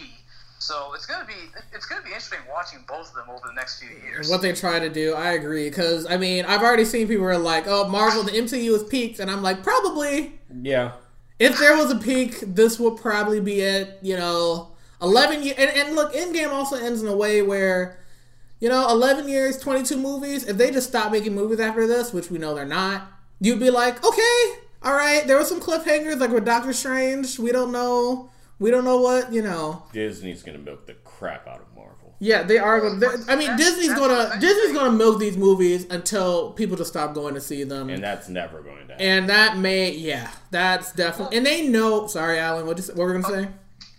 So 0.58 0.94
it's 0.94 1.06
gonna 1.06 1.26
be 1.26 1.34
it's 1.72 1.86
gonna 1.86 2.02
be 2.02 2.08
interesting 2.08 2.38
watching 2.50 2.80
both 2.88 3.10
of 3.10 3.14
them 3.14 3.28
over 3.28 3.46
the 3.46 3.54
next 3.54 3.80
few 3.80 3.90
years. 4.02 4.30
what 4.30 4.40
they 4.40 4.52
try 4.52 4.78
to 4.78 4.88
do. 4.88 5.14
I 5.14 5.32
agree 5.32 5.68
because 5.68 6.06
I 6.06 6.16
mean 6.16 6.44
I've 6.44 6.62
already 6.62 6.84
seen 6.84 7.08
people 7.08 7.26
are 7.26 7.38
like, 7.38 7.64
"Oh, 7.66 7.88
Marvel, 7.88 8.22
the 8.22 8.32
MCU 8.32 8.72
has 8.72 8.84
peaked," 8.84 9.20
and 9.20 9.30
I'm 9.30 9.42
like, 9.42 9.62
probably. 9.62 10.40
Yeah. 10.62 10.92
If 11.38 11.58
there 11.58 11.76
was 11.76 11.90
a 11.90 11.96
peak, 11.96 12.40
this 12.40 12.80
would 12.80 12.96
probably 12.96 13.40
be 13.40 13.60
it. 13.60 13.98
You 14.00 14.16
know, 14.16 14.68
eleven 15.02 15.42
years, 15.42 15.56
and, 15.58 15.70
and 15.70 15.94
look, 15.96 16.12
Endgame 16.14 16.50
also 16.52 16.76
ends 16.76 17.02
in 17.02 17.08
a 17.08 17.16
way 17.16 17.42
where, 17.42 17.98
you 18.60 18.68
know, 18.68 18.88
eleven 18.88 19.28
years, 19.28 19.58
twenty 19.58 19.82
two 19.82 19.96
movies. 19.98 20.44
If 20.44 20.56
they 20.56 20.70
just 20.70 20.88
stop 20.88 21.12
making 21.12 21.34
movies 21.34 21.60
after 21.60 21.86
this, 21.86 22.12
which 22.12 22.30
we 22.30 22.38
know 22.38 22.54
they're 22.54 22.64
not, 22.66 23.08
you'd 23.40 23.60
be 23.60 23.70
like, 23.70 24.04
okay, 24.04 24.42
all 24.82 24.94
right. 24.94 25.26
There 25.26 25.36
were 25.36 25.44
some 25.44 25.60
cliffhangers, 25.60 26.18
like 26.20 26.30
with 26.30 26.44
Doctor 26.44 26.72
Strange. 26.72 27.38
We 27.38 27.52
don't 27.52 27.72
know. 27.72 28.30
We 28.58 28.70
don't 28.70 28.84
know 28.84 29.00
what 29.00 29.32
you 29.32 29.42
know. 29.42 29.82
Disney's 29.92 30.42
gonna 30.42 30.58
milk 30.58 30.86
the 30.86 30.94
crap 30.94 31.46
out 31.46 31.60
of 31.60 31.66
Marvel. 31.76 32.14
Yeah, 32.18 32.44
they 32.44 32.56
are 32.56 32.80
going. 32.80 32.98
to 33.00 33.08
I 33.28 33.36
mean, 33.36 33.48
That's- 33.48 33.58
Disney's 33.58 33.88
that's 33.88 34.00
gonna 34.00 34.40
Disney's 34.40 34.72
gonna 34.72 34.96
milk 34.96 35.20
these 35.20 35.36
movies 35.36 35.86
until 35.90 36.52
people 36.52 36.74
just 36.74 36.88
stop 36.88 37.12
going 37.12 37.34
to 37.34 37.42
see 37.42 37.62
them. 37.64 37.90
And 37.90 38.02
that's 38.02 38.30
never 38.30 38.62
going 38.62 38.86
to 38.86 38.92
happen. 38.94 39.06
And 39.06 39.28
that 39.28 39.58
may, 39.58 39.90
yeah, 39.90 40.30
that's 40.50 40.92
definitely. 40.92 41.36
And 41.36 41.44
they 41.44 41.68
know. 41.68 42.06
Sorry, 42.06 42.38
Alan. 42.38 42.64
What, 42.66 42.78
you, 42.78 42.84
what 42.94 42.96
were 42.96 43.14
we 43.14 43.20
gonna 43.20 43.34
say? 43.34 43.50
Oh, 43.50 43.54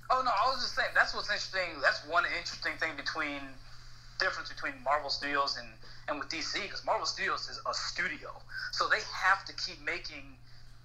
Oh 0.10 0.22
no, 0.24 0.32
I 0.32 0.50
was 0.50 0.62
just 0.64 0.76
saying 0.76 0.90
that's 0.96 1.14
what's 1.14 1.30
interesting. 1.30 1.82
That's 1.82 2.00
one 2.08 2.24
interesting 2.26 2.74
thing 2.80 2.96
between 2.96 3.42
difference 4.20 4.50
between 4.50 4.74
Marvel 4.84 5.10
Studios 5.10 5.58
and 5.58 5.68
and 6.08 6.20
with 6.20 6.30
DC 6.30 6.62
because 6.64 6.86
Marvel 6.86 7.06
Studios 7.06 7.50
is 7.50 7.60
a 7.68 7.74
studio, 7.74 8.32
so 8.72 8.88
they 8.88 9.02
have 9.12 9.44
to 9.46 9.54
keep 9.54 9.84
making 9.84 10.24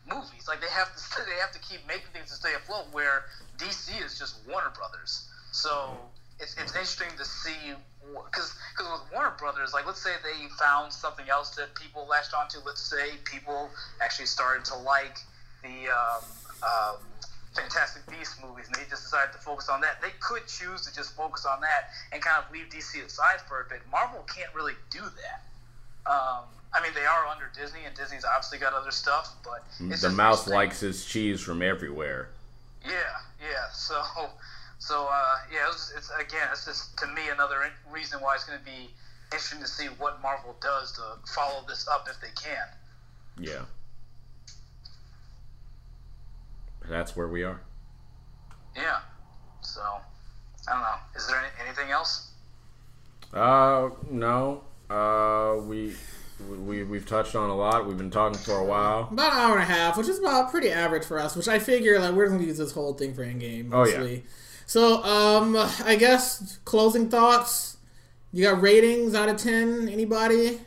movies. 0.09 0.49
Like 0.49 0.61
they 0.61 0.71
have 0.71 0.91
to 0.95 1.01
they 1.27 1.39
have 1.41 1.53
to 1.53 1.61
keep 1.61 1.87
making 1.87 2.11
things 2.13 2.29
to 2.29 2.35
stay 2.35 2.55
afloat. 2.55 2.87
Where 2.93 3.25
DC 3.59 3.95
is 4.05 4.19
just 4.19 4.37
Warner 4.49 4.73
Brothers. 4.75 5.29
So 5.53 5.95
it's 6.41 6.55
it's 6.55 6.75
interesting 6.75 7.15
to 7.17 7.25
see 7.25 7.79
because 8.27 8.55
because 8.75 8.91
with 8.91 9.13
Warner 9.13 9.35
Brothers, 9.39 9.73
like 9.73 9.87
let's 9.87 10.03
say 10.03 10.13
they 10.23 10.49
found 10.59 10.93
something 10.93 11.29
else 11.29 11.51
that 11.57 11.75
people 11.75 12.07
latched 12.09 12.35
onto. 12.35 12.59
Let's 12.67 12.83
say 12.83 13.19
people 13.25 13.71
actually 14.03 14.27
started 14.27 14.65
to 14.67 14.77
like 14.77 15.19
the 15.63 15.89
um, 15.95 16.25
um, 16.63 16.97
Fantastic 17.55 18.07
Beast 18.09 18.41
movies, 18.41 18.67
and 18.67 18.75
they 18.77 18.89
just 18.89 19.05
decided 19.05 19.33
to 19.33 19.39
focus 19.39 19.69
on 19.69 19.81
that. 19.83 20.01
They 20.01 20.13
could 20.21 20.47
choose 20.47 20.87
to 20.87 20.95
just 20.95 21.15
focus 21.15 21.45
on 21.45 21.61
that 21.61 21.91
and 22.13 22.23
kind 22.23 22.43
of 22.43 22.51
leave 22.53 22.71
DC 22.71 23.05
aside 23.05 23.41
for 23.47 23.61
a 23.61 23.65
bit. 23.69 23.81
Marvel 23.91 24.25
can't 24.35 24.53
really 24.55 24.75
do 24.91 25.01
that. 25.01 26.11
Um, 26.11 26.45
I 26.73 26.83
mean, 26.83 26.93
they 26.95 27.05
are 27.05 27.27
under 27.27 27.51
Disney, 27.55 27.81
and 27.87 27.95
Disney's 27.95 28.25
obviously 28.25 28.59
got 28.59 28.73
other 28.73 28.91
stuff, 28.91 29.35
but 29.45 29.65
it's 29.81 30.03
the 30.03 30.11
mouse 30.11 30.49
likes 30.49 30.81
his 30.81 31.05
cheese 31.05 31.41
from 31.41 31.61
everywhere. 31.63 32.29
Yeah, 32.85 32.91
yeah. 33.41 33.69
So, 33.75 34.03
so 34.79 35.07
uh, 35.11 35.37
yeah, 35.53 35.69
it's, 35.69 35.93
it's 35.97 36.11
again, 36.19 36.49
it's 36.51 36.65
just 36.65 36.97
to 36.99 37.07
me 37.09 37.29
another 37.31 37.63
in- 37.63 37.93
reason 37.93 38.21
why 38.21 38.35
it's 38.35 38.45
going 38.45 38.59
to 38.59 38.65
be 38.65 38.89
interesting 39.27 39.61
to 39.61 39.67
see 39.67 39.87
what 39.99 40.21
Marvel 40.23 40.57
does 40.61 40.93
to 40.93 41.03
follow 41.31 41.65
this 41.69 41.87
up 41.89 42.07
if 42.09 42.21
they 42.21 42.33
can. 42.43 42.67
Yeah. 43.39 43.63
That's 46.89 47.17
where 47.17 47.29
we 47.29 47.43
are. 47.45 47.61
Yeah. 48.77 48.99
So, 49.61 49.81
I 50.69 50.73
don't 50.73 50.83
know. 50.83 50.95
Is 51.17 51.27
there 51.27 51.39
any, 51.39 51.49
anything 51.67 51.91
else? 51.91 52.31
Uh, 53.33 53.91
no. 54.11 54.63
Uh, 54.91 55.57
we 55.63 55.95
we 56.59 56.83
we've 56.83 57.07
touched 57.07 57.35
on 57.35 57.49
a 57.49 57.57
lot. 57.57 57.87
We've 57.87 57.97
been 57.97 58.11
talking 58.11 58.39
for 58.39 58.59
a 58.59 58.65
while. 58.65 59.09
About 59.11 59.33
an 59.33 59.39
hour 59.39 59.55
and 59.59 59.63
a 59.63 59.73
half, 59.73 59.97
which 59.97 60.09
is 60.09 60.19
about 60.19 60.51
pretty 60.51 60.71
average 60.71 61.05
for 61.05 61.19
us. 61.19 61.35
Which 61.37 61.49
I 61.49 61.59
figure 61.59 61.99
like 61.99 62.13
we're 62.13 62.29
gonna 62.29 62.43
use 62.43 62.59
this 62.59 62.73
whole 62.73 62.93
thing 62.95 63.15
for 63.15 63.25
Endgame 63.25 63.71
Oh, 63.73 63.85
yeah. 63.87 63.99
mostly. 63.99 64.25
So, 64.67 65.03
um, 65.03 65.57
I 65.85 65.97
guess 65.97 66.59
closing 66.65 67.09
thoughts. 67.09 67.77
You 68.33 68.45
got 68.45 68.61
ratings 68.63 69.15
out 69.15 69.29
of 69.29 69.37
ten? 69.37 69.89
Anybody? 69.89 70.61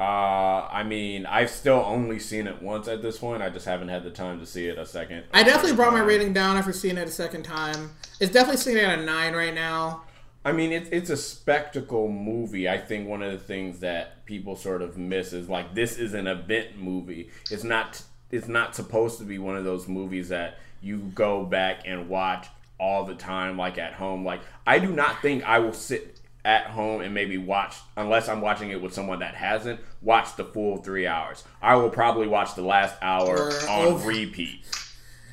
Uh, 0.00 0.66
I 0.72 0.82
mean, 0.82 1.26
I've 1.26 1.50
still 1.50 1.84
only 1.86 2.18
seen 2.18 2.46
it 2.46 2.62
once 2.62 2.88
at 2.88 3.02
this 3.02 3.18
point. 3.18 3.42
I 3.42 3.50
just 3.50 3.66
haven't 3.66 3.88
had 3.88 4.02
the 4.02 4.10
time 4.10 4.40
to 4.40 4.46
see 4.46 4.66
it 4.66 4.78
a 4.78 4.86
second. 4.86 5.24
I 5.34 5.42
definitely 5.42 5.76
brought 5.76 5.92
my 5.92 6.00
Um, 6.00 6.06
rating 6.06 6.32
down 6.32 6.56
after 6.56 6.72
seeing 6.72 6.96
it 6.96 7.06
a 7.06 7.10
second 7.10 7.42
time. 7.42 7.90
It's 8.18 8.32
definitely 8.32 8.56
sitting 8.62 8.82
at 8.82 8.98
a 8.98 9.02
nine 9.02 9.34
right 9.34 9.54
now. 9.54 10.04
I 10.42 10.52
mean, 10.52 10.72
it's 10.72 10.88
it's 10.90 11.10
a 11.10 11.18
spectacle 11.18 12.08
movie. 12.08 12.66
I 12.66 12.78
think 12.78 13.08
one 13.08 13.22
of 13.22 13.30
the 13.30 13.38
things 13.38 13.80
that 13.80 14.24
people 14.24 14.56
sort 14.56 14.80
of 14.80 14.96
miss 14.96 15.34
is 15.34 15.50
like 15.50 15.74
this 15.74 15.98
is 15.98 16.14
an 16.14 16.26
event 16.26 16.78
movie. 16.78 17.28
It's 17.50 17.62
not 17.62 18.02
it's 18.30 18.48
not 18.48 18.74
supposed 18.74 19.18
to 19.18 19.24
be 19.24 19.38
one 19.38 19.56
of 19.56 19.64
those 19.64 19.86
movies 19.86 20.30
that 20.30 20.58
you 20.80 21.10
go 21.14 21.44
back 21.44 21.82
and 21.84 22.08
watch 22.08 22.46
all 22.78 23.04
the 23.04 23.14
time, 23.14 23.58
like 23.58 23.76
at 23.76 23.92
home. 23.92 24.24
Like 24.24 24.40
I 24.66 24.78
do 24.78 24.88
not 24.90 25.20
think 25.20 25.44
I 25.44 25.58
will 25.58 25.74
sit 25.74 26.19
at 26.44 26.66
home 26.68 27.00
and 27.02 27.12
maybe 27.12 27.36
watch 27.36 27.76
unless 27.96 28.28
I'm 28.28 28.40
watching 28.40 28.70
it 28.70 28.80
with 28.80 28.94
someone 28.94 29.18
that 29.18 29.34
hasn't 29.34 29.80
watched 30.00 30.36
the 30.38 30.44
full 30.44 30.78
three 30.78 31.06
hours. 31.06 31.44
I 31.60 31.74
will 31.76 31.90
probably 31.90 32.26
watch 32.26 32.54
the 32.54 32.62
last 32.62 32.96
hour 33.02 33.36
Or 33.50 33.68
on 33.68 33.86
over. 33.88 34.08
repeat. 34.08 34.64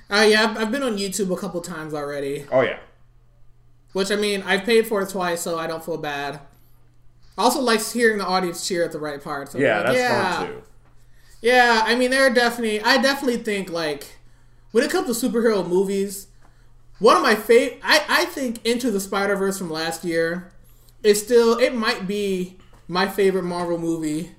Uh, 0.09 0.25
yeah, 0.29 0.43
I've, 0.43 0.57
I've 0.57 0.71
been 0.71 0.83
on 0.83 0.97
YouTube 0.97 1.31
a 1.35 1.39
couple 1.39 1.61
times 1.61 1.93
already. 1.93 2.45
Oh 2.51 2.61
yeah. 2.61 2.79
Which 3.93 4.11
I 4.11 4.15
mean, 4.15 4.43
I've 4.43 4.63
paid 4.63 4.85
for 4.87 5.01
it 5.01 5.09
twice, 5.09 5.41
so 5.41 5.57
I 5.57 5.65
don't 5.67 5.83
feel 5.83 5.97
bad. 5.97 6.41
I 7.37 7.41
also 7.43 7.61
likes 7.61 7.91
hearing 7.93 8.17
the 8.17 8.25
audience 8.25 8.67
cheer 8.67 8.83
at 8.83 8.91
the 8.91 8.99
right 8.99 9.23
part. 9.23 9.51
So 9.51 9.57
Yeah, 9.59 9.77
like, 9.77 9.85
that's 9.87 9.97
yeah. 9.97 10.33
fun 10.37 10.47
too. 10.47 10.63
Yeah, 11.41 11.83
I 11.85 11.95
mean, 11.95 12.11
there 12.11 12.25
are 12.25 12.29
definitely. 12.33 12.81
I 12.81 12.97
definitely 13.01 13.37
think 13.43 13.69
like 13.69 14.17
when 14.71 14.83
it 14.83 14.89
comes 14.91 15.19
to 15.19 15.29
superhero 15.29 15.65
movies, 15.67 16.27
one 16.99 17.15
of 17.15 17.21
my 17.23 17.35
favorite. 17.35 17.79
I 17.83 18.03
I 18.09 18.25
think 18.25 18.65
Into 18.65 18.91
the 18.91 18.99
Spider 18.99 19.35
Verse 19.35 19.57
from 19.57 19.69
last 19.69 20.03
year 20.03 20.51
is 21.03 21.21
still. 21.21 21.57
It 21.57 21.75
might 21.75 22.07
be 22.07 22.57
my 22.87 23.07
favorite 23.07 23.43
Marvel 23.43 23.77
movie. 23.77 24.31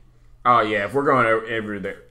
Oh 0.45 0.61
yeah, 0.61 0.85
if 0.85 0.95
we're 0.95 1.05
going 1.05 1.27
over 1.27 1.47
every 1.47 1.79
there, 1.79 2.03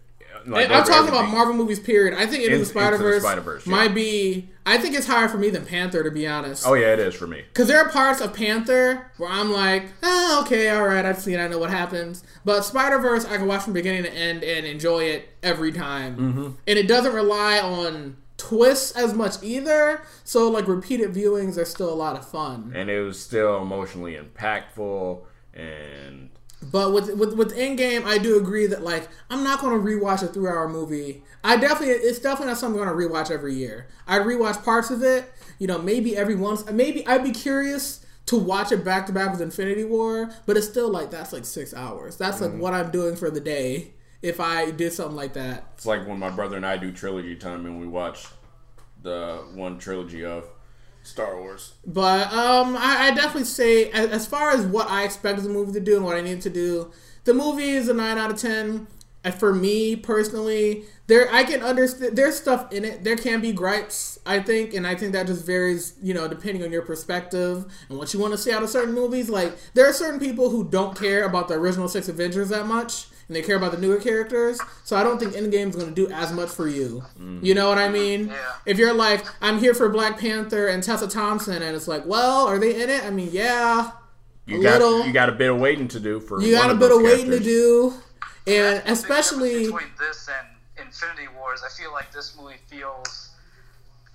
like, 0.45 0.69
I'm 0.69 0.83
talking 0.83 1.09
about. 1.09 1.29
Marvel 1.29 1.53
movies. 1.53 1.79
Period. 1.79 2.13
I 2.13 2.25
think 2.25 2.43
Into 2.43 2.55
In- 2.55 2.59
the 2.59 2.65
Spider 2.65 2.95
Into 2.95 3.07
Verse 3.07 3.23
Spider-Verse, 3.23 3.65
yeah. 3.65 3.71
might 3.71 3.93
be. 3.93 4.49
I 4.65 4.77
think 4.77 4.95
it's 4.95 5.07
higher 5.07 5.29
for 5.29 5.37
me 5.37 5.49
than 5.49 5.65
Panther, 5.65 6.03
to 6.03 6.11
be 6.11 6.27
honest. 6.27 6.67
Oh 6.67 6.73
yeah, 6.73 6.93
it 6.93 6.99
is 6.99 7.15
for 7.15 7.25
me. 7.25 7.43
Because 7.47 7.69
there 7.69 7.79
are 7.79 7.89
parts 7.89 8.19
of 8.19 8.33
Panther 8.33 9.11
where 9.17 9.29
I'm 9.29 9.51
like, 9.51 9.85
oh, 10.03 10.43
okay, 10.45 10.69
all 10.69 10.85
right, 10.85 11.05
I've 11.05 11.19
seen, 11.19 11.35
it, 11.35 11.39
I 11.39 11.47
know 11.47 11.57
what 11.57 11.69
happens. 11.69 12.23
But 12.43 12.63
Spider 12.63 12.99
Verse, 12.99 13.23
I 13.23 13.37
can 13.37 13.47
watch 13.47 13.63
from 13.63 13.71
beginning 13.71 14.03
to 14.03 14.13
end 14.13 14.43
and 14.43 14.65
enjoy 14.65 15.03
it 15.05 15.29
every 15.41 15.71
time, 15.71 16.17
mm-hmm. 16.17 16.49
and 16.67 16.79
it 16.79 16.87
doesn't 16.87 17.13
rely 17.13 17.59
on 17.59 18.17
twists 18.37 18.91
as 18.91 19.13
much 19.13 19.41
either. 19.43 20.01
So 20.23 20.49
like 20.49 20.67
repeated 20.67 21.13
viewings 21.13 21.57
are 21.57 21.65
still 21.65 21.91
a 21.91 21.95
lot 21.95 22.15
of 22.15 22.27
fun. 22.27 22.71
and 22.75 22.89
it 22.89 23.01
was 23.01 23.19
still 23.19 23.61
emotionally 23.61 24.15
impactful 24.15 25.21
and 25.53 26.29
But 26.61 26.93
with 26.93 27.15
with 27.15 27.33
with 27.33 27.55
Endgame, 27.57 28.05
I 28.05 28.17
do 28.17 28.37
agree 28.37 28.67
that 28.67 28.83
like 28.83 29.09
I'm 29.29 29.43
not 29.43 29.59
going 29.59 29.73
to 29.73 29.85
rewatch 29.85 30.23
a 30.23 30.27
three 30.27 30.49
hour 30.49 30.69
movie. 30.69 31.23
I 31.43 31.57
definitely 31.57 31.95
it's 31.95 32.19
definitely 32.19 32.47
not 32.47 32.57
something 32.57 32.79
I'm 32.79 32.87
going 32.87 33.09
to 33.09 33.13
rewatch 33.13 33.31
every 33.31 33.55
year. 33.55 33.87
I'd 34.07 34.21
rewatch 34.21 34.63
parts 34.63 34.91
of 34.91 35.03
it. 35.03 35.31
You 35.59 35.67
know, 35.67 35.79
maybe 35.79 36.15
every 36.15 36.35
once. 36.35 36.69
Maybe 36.69 37.05
I'd 37.07 37.23
be 37.23 37.31
curious 37.31 38.05
to 38.27 38.37
watch 38.37 38.71
it 38.71 38.83
back 38.83 39.07
to 39.07 39.13
back 39.13 39.31
with 39.31 39.41
Infinity 39.41 39.85
War, 39.85 40.29
but 40.45 40.57
it's 40.57 40.67
still 40.67 40.89
like 40.89 41.09
that's 41.09 41.33
like 41.33 41.45
six 41.45 41.73
hours. 41.73 42.17
That's 42.17 42.41
like 42.41 42.51
mm-hmm. 42.51 42.59
what 42.59 42.73
I'm 42.73 42.91
doing 42.91 43.15
for 43.15 43.31
the 43.31 43.39
day 43.39 43.93
if 44.21 44.39
I 44.39 44.71
did 44.71 44.93
something 44.93 45.15
like 45.15 45.33
that. 45.33 45.65
it's 45.75 45.85
like 45.85 46.07
when 46.07 46.19
my 46.19 46.29
brother 46.29 46.57
and 46.57 46.65
I 46.65 46.77
do 46.77 46.91
trilogy 46.91 47.35
time 47.35 47.65
and 47.65 47.79
we 47.79 47.87
watch 47.87 48.27
the 49.01 49.45
one 49.53 49.77
trilogy 49.77 50.25
of 50.25 50.45
Star 51.03 51.39
Wars. 51.39 51.73
But 51.85 52.31
um, 52.33 52.75
I, 52.75 53.07
I 53.07 53.11
definitely 53.11 53.45
say 53.45 53.89
as, 53.91 54.09
as 54.09 54.27
far 54.27 54.51
as 54.51 54.65
what 54.65 54.89
I 54.89 55.03
expected 55.03 55.45
the 55.45 55.49
movie 55.49 55.71
to 55.73 55.79
do 55.79 55.95
and 55.95 56.05
what 56.05 56.17
I 56.17 56.21
need 56.21 56.41
to 56.41 56.49
do, 56.49 56.91
the 57.23 57.33
movie 57.33 57.69
is 57.69 57.87
a 57.87 57.93
nine 57.93 58.17
out 58.17 58.31
of 58.31 58.37
ten. 58.37 58.87
And 59.23 59.33
for 59.33 59.53
me 59.53 59.95
personally, 59.95 60.85
there 61.07 61.33
I 61.33 61.43
can 61.43 61.61
understand 61.61 62.15
there's 62.17 62.37
stuff 62.37 62.71
in 62.71 62.85
it. 62.85 63.03
There 63.03 63.15
can 63.15 63.41
be 63.41 63.51
gripes, 63.51 64.19
I 64.25 64.39
think, 64.39 64.73
and 64.73 64.85
I 64.85 64.95
think 64.95 65.13
that 65.13 65.27
just 65.27 65.45
varies, 65.45 65.95
you 66.01 66.13
know, 66.13 66.27
depending 66.27 66.63
on 66.63 66.71
your 66.71 66.81
perspective 66.81 67.65
and 67.89 67.97
what 67.97 68.13
you 68.13 68.19
want 68.19 68.33
to 68.33 68.37
see 68.37 68.51
out 68.51 68.63
of 68.63 68.69
certain 68.69 68.93
movies. 68.93 69.29
Like 69.29 69.53
there 69.73 69.87
are 69.87 69.93
certain 69.93 70.19
people 70.19 70.49
who 70.49 70.63
don't 70.69 70.97
care 70.97 71.25
about 71.25 71.47
the 71.47 71.55
original 71.55 71.87
six 71.87 72.07
Avengers 72.07 72.49
that 72.49 72.67
much. 72.67 73.07
And 73.27 73.35
they 73.35 73.41
care 73.41 73.57
about 73.57 73.73
the 73.73 73.77
newer 73.77 73.97
characters, 73.97 74.57
so 74.85 74.95
I 74.95 75.03
don't 75.03 75.19
think 75.19 75.33
Endgame 75.33 75.67
is 75.69 75.75
going 75.75 75.89
to 75.89 75.93
do 75.93 76.07
as 76.13 76.31
much 76.31 76.47
for 76.49 76.65
you. 76.67 77.03
Mm. 77.19 77.43
You 77.43 77.55
know 77.55 77.67
what 77.67 77.77
I 77.77 77.89
mean? 77.89 78.27
Yeah. 78.29 78.35
If 78.65 78.77
you're 78.77 78.93
like, 78.93 79.25
I'm 79.41 79.59
here 79.59 79.73
for 79.73 79.89
Black 79.89 80.17
Panther 80.17 80.67
and 80.67 80.81
Tessa 80.81 81.09
Thompson, 81.09 81.61
and 81.61 81.75
it's 81.75 81.89
like, 81.89 82.05
well, 82.05 82.47
are 82.47 82.57
they 82.57 82.81
in 82.81 82.89
it? 82.89 83.03
I 83.03 83.09
mean, 83.09 83.27
yeah, 83.33 83.91
You 84.45 84.61
A 84.61 84.63
got 84.63 84.79
little. 84.81 85.05
you 85.05 85.11
got 85.11 85.27
a 85.27 85.33
bit 85.33 85.51
of 85.51 85.57
waiting 85.59 85.89
to 85.89 85.99
do 85.99 86.21
for 86.21 86.41
you 86.41 86.53
got 86.53 86.67
one 86.67 86.69
a 86.69 86.73
of 86.75 86.79
bit 86.79 86.91
of 86.93 87.01
waiting 87.01 87.31
to 87.31 87.39
do, 87.41 87.93
and 88.21 88.37
The 88.47 88.53
difference 88.79 88.99
especially, 89.01 89.65
between 89.65 89.91
this 89.99 90.29
and 90.29 90.87
Infinity 90.87 91.27
Wars, 91.37 91.63
I 91.65 91.69
feel 91.77 91.91
like 91.91 92.13
this 92.13 92.33
movie 92.39 92.55
feels, 92.67 93.31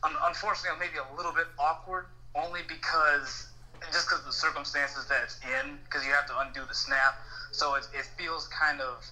un- 0.04 0.16
unfortunately, 0.24 0.78
maybe 0.80 0.96
a 0.96 1.16
little 1.18 1.32
bit 1.32 1.48
awkward, 1.58 2.06
only 2.34 2.60
because 2.66 3.48
just 3.92 4.06
because 4.08 4.20
of 4.20 4.24
the 4.26 4.32
circumstances 4.32 5.04
that 5.10 5.20
it's 5.24 5.38
in, 5.44 5.76
because 5.84 6.06
you 6.06 6.12
have 6.12 6.24
to 6.28 6.38
undo 6.38 6.60
the 6.66 6.74
snap. 6.74 7.18
So 7.52 7.74
it, 7.76 7.86
it 7.94 8.06
feels 8.18 8.48
kind 8.48 8.80
of 8.80 9.04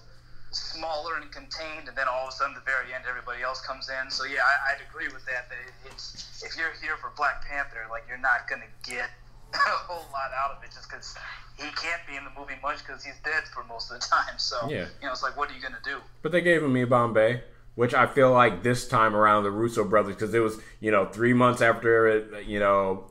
smaller 0.51 1.15
and 1.15 1.31
contained, 1.31 1.87
and 1.87 1.95
then 1.95 2.07
all 2.09 2.27
of 2.27 2.33
a 2.33 2.35
sudden, 2.35 2.55
at 2.55 2.65
the 2.65 2.69
very 2.69 2.93
end, 2.93 3.05
everybody 3.07 3.41
else 3.41 3.61
comes 3.61 3.89
in. 3.89 4.11
So 4.11 4.25
yeah, 4.25 4.41
I, 4.43 4.73
I'd 4.73 4.81
agree 4.89 5.07
with 5.07 5.25
that. 5.25 5.47
That 5.49 5.57
it's 5.89 6.43
if 6.43 6.57
you're 6.57 6.73
here 6.81 6.97
for 6.99 7.11
Black 7.15 7.45
Panther, 7.47 7.85
like 7.89 8.03
you're 8.07 8.17
not 8.19 8.47
gonna 8.49 8.67
get 8.83 9.09
a 9.53 9.57
whole 9.87 10.05
lot 10.11 10.31
out 10.37 10.57
of 10.57 10.63
it 10.63 10.71
just 10.73 10.89
because 10.89 11.15
he 11.57 11.63
can't 11.75 12.01
be 12.07 12.15
in 12.15 12.23
the 12.25 12.31
movie 12.37 12.55
much 12.61 12.79
because 12.79 13.03
he's 13.03 13.19
dead 13.23 13.43
for 13.53 13.63
most 13.65 13.91
of 13.91 13.99
the 13.99 14.05
time. 14.05 14.37
So 14.37 14.57
Yeah. 14.69 14.85
you 15.01 15.05
know, 15.07 15.11
it's 15.11 15.23
like, 15.23 15.37
what 15.37 15.49
are 15.49 15.53
you 15.53 15.61
gonna 15.61 15.77
do? 15.83 15.97
But 16.21 16.31
they 16.31 16.41
gave 16.41 16.63
him 16.63 16.73
Yibambe, 16.73 17.41
which 17.75 17.93
I 17.93 18.07
feel 18.07 18.31
like 18.31 18.63
this 18.63 18.87
time 18.87 19.15
around 19.15 19.43
the 19.43 19.51
Russo 19.51 19.83
brothers, 19.83 20.15
because 20.15 20.33
it 20.33 20.39
was 20.39 20.57
you 20.79 20.91
know 20.91 21.05
three 21.05 21.33
months 21.33 21.61
after 21.61 22.07
it, 22.07 22.45
you 22.45 22.59
know 22.59 23.05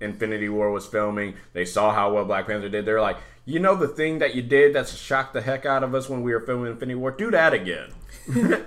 Infinity 0.00 0.48
War 0.48 0.70
was 0.72 0.84
filming, 0.86 1.34
they 1.52 1.64
saw 1.64 1.94
how 1.94 2.12
well 2.12 2.24
Black 2.24 2.46
Panther 2.48 2.68
did. 2.68 2.84
They're 2.84 3.00
like, 3.00 3.18
you 3.44 3.58
know, 3.58 3.74
the 3.74 3.88
thing 3.88 4.18
that 4.20 4.34
you 4.34 4.42
did 4.42 4.74
that's 4.74 4.96
shocked 4.96 5.34
the 5.34 5.42
heck 5.42 5.66
out 5.66 5.82
of 5.82 5.94
us 5.94 6.08
when 6.08 6.22
we 6.22 6.32
were 6.32 6.40
filming 6.40 6.72
Infinity 6.72 6.94
War, 6.96 7.10
do 7.10 7.30
that 7.30 7.52
again. 7.54 7.92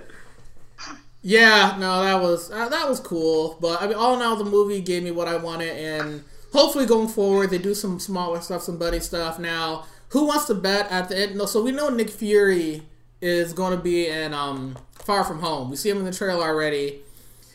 Yeah, 1.26 1.76
no, 1.80 2.04
that 2.04 2.22
was 2.22 2.52
uh, 2.52 2.68
that 2.68 2.88
was 2.88 3.00
cool. 3.00 3.58
But 3.60 3.82
I 3.82 3.88
mean, 3.88 3.96
all 3.96 4.14
in 4.14 4.22
all, 4.22 4.36
the 4.36 4.44
movie 4.44 4.80
gave 4.80 5.02
me 5.02 5.10
what 5.10 5.26
I 5.26 5.34
wanted, 5.36 5.76
and 5.76 6.22
hopefully 6.52 6.86
going 6.86 7.08
forward, 7.08 7.50
they 7.50 7.58
do 7.58 7.74
some 7.74 7.98
smaller 7.98 8.40
stuff, 8.40 8.62
some 8.62 8.78
buddy 8.78 9.00
stuff. 9.00 9.36
Now, 9.36 9.86
who 10.10 10.24
wants 10.24 10.44
to 10.44 10.54
bet 10.54 10.88
at 10.88 11.08
the 11.08 11.18
end? 11.18 11.34
No, 11.34 11.46
so 11.46 11.64
we 11.64 11.72
know 11.72 11.88
Nick 11.88 12.10
Fury 12.10 12.84
is 13.20 13.52
going 13.52 13.76
to 13.76 13.82
be 13.82 14.06
in 14.06 14.34
um, 14.34 14.78
Far 14.92 15.24
From 15.24 15.40
Home. 15.40 15.68
We 15.68 15.74
see 15.74 15.90
him 15.90 15.98
in 15.98 16.04
the 16.04 16.12
trailer 16.12 16.46
already. 16.46 17.00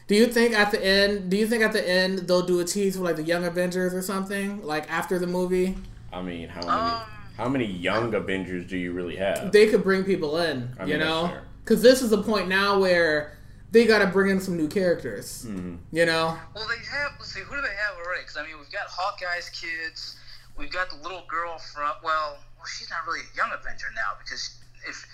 Do 0.07 0.15
you 0.15 0.27
think 0.27 0.53
at 0.53 0.71
the 0.71 0.85
end? 0.85 1.31
Do 1.31 1.37
you 1.37 1.47
think 1.47 1.63
at 1.63 1.71
the 1.71 1.89
end 1.89 2.27
they'll 2.27 2.45
do 2.45 2.59
a 2.59 2.65
tease 2.65 2.97
for 2.97 3.03
like 3.03 3.15
the 3.15 3.23
Young 3.23 3.45
Avengers 3.45 3.93
or 3.93 4.01
something 4.01 4.61
like 4.65 4.91
after 4.91 5.17
the 5.17 5.27
movie? 5.27 5.77
I 6.13 6.21
mean, 6.21 6.49
how 6.49 6.61
many 6.61 6.71
Um, 6.71 7.01
how 7.37 7.49
many 7.49 7.65
young 7.65 8.13
Avengers 8.13 8.65
do 8.65 8.77
you 8.77 8.91
really 8.91 9.15
have? 9.15 9.51
They 9.51 9.67
could 9.67 9.83
bring 9.83 10.03
people 10.03 10.37
in, 10.37 10.75
I 10.79 10.83
you 10.83 10.91
mean, 10.91 10.99
that's 10.99 11.09
know, 11.09 11.37
because 11.63 11.81
this 11.81 12.01
is 12.01 12.09
the 12.09 12.21
point 12.21 12.47
now 12.47 12.79
where 12.79 13.37
they 13.71 13.85
got 13.85 13.99
to 13.99 14.07
bring 14.07 14.29
in 14.29 14.39
some 14.41 14.57
new 14.57 14.67
characters. 14.67 15.45
Mm-hmm. 15.47 15.75
You 15.91 16.05
know, 16.05 16.37
Well, 16.53 16.67
they 16.67 16.83
have. 16.85 17.13
Let's 17.19 17.33
see, 17.33 17.39
who 17.39 17.55
do 17.55 17.61
they 17.61 17.67
have 17.69 17.95
already? 18.05 18.21
Because 18.21 18.37
I 18.37 18.43
mean, 18.45 18.59
we've 18.59 18.71
got 18.71 18.87
Hawkeye's 18.87 19.49
kids. 19.49 20.17
We've 20.57 20.71
got 20.71 20.89
the 20.89 20.97
little 20.97 21.23
girl 21.27 21.57
from. 21.57 21.89
Well, 22.03 22.37
well, 22.57 22.67
she's 22.67 22.89
not 22.89 22.99
really 23.07 23.21
a 23.21 23.37
young 23.37 23.49
Avenger 23.57 23.87
now 23.95 24.17
because 24.21 24.59
if 24.87 25.05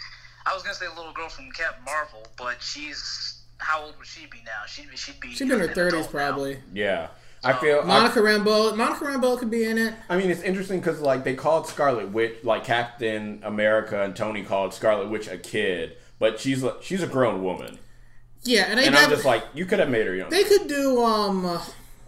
I 0.46 0.54
was 0.54 0.64
gonna 0.64 0.76
say 0.76 0.88
the 0.88 0.96
little 0.96 1.14
girl 1.14 1.30
from 1.30 1.52
Captain 1.52 1.84
Marvel, 1.86 2.26
but 2.38 2.62
she's 2.62 3.42
how 3.60 3.84
old 3.84 3.98
would 3.98 4.08
she 4.08 4.26
be 4.26 4.40
now? 4.46 4.66
She'd 4.68 4.90
be. 4.90 4.98
She'd 4.98 5.20
be. 5.20 5.30
she's 5.30 5.42
in 5.42 5.50
her 5.50 5.68
thirties 5.68 6.08
adult 6.08 6.14
now. 6.14 6.20
probably. 6.20 6.60
Yeah, 6.74 7.08
I 7.44 7.54
feel. 7.54 7.82
I, 7.82 7.86
Monica 7.86 8.20
Rambeau. 8.20 8.76
Monica 8.76 9.06
Rambeau 9.06 9.38
could 9.38 9.50
be 9.52 9.64
in 9.64 9.78
it. 9.78 9.94
I 10.10 10.18
mean, 10.18 10.30
it's 10.32 10.42
interesting 10.42 10.80
because 10.80 11.00
like 11.02 11.24
they 11.24 11.36
called 11.36 11.68
Scarlet 11.68 12.12
Witch, 12.12 12.44
like 12.44 12.64
Captain 12.66 13.42
America 13.44 14.02
and 14.04 14.16
Tony 14.16 14.44
called 14.44 14.74
Scarlet 14.74 15.10
Witch 15.10 15.28
a 15.28 15.38
kid, 15.38 15.98
but 16.20 16.40
she's 16.40 16.64
a- 16.64 16.76
she's 16.82 17.04
a 17.04 17.08
grown 17.08 17.44
woman, 17.44 17.78
Yeah, 18.44 18.64
and, 18.68 18.80
and 18.80 18.96
I'm 18.96 19.10
just 19.10 19.24
like, 19.26 19.44
you 19.54 19.66
could 19.66 19.80
have 19.80 19.90
made 19.90 20.08
her 20.08 20.16
young. 20.16 20.30
they 20.30 20.44
could 20.44 20.68
do 20.68 21.04
um. 21.04 21.60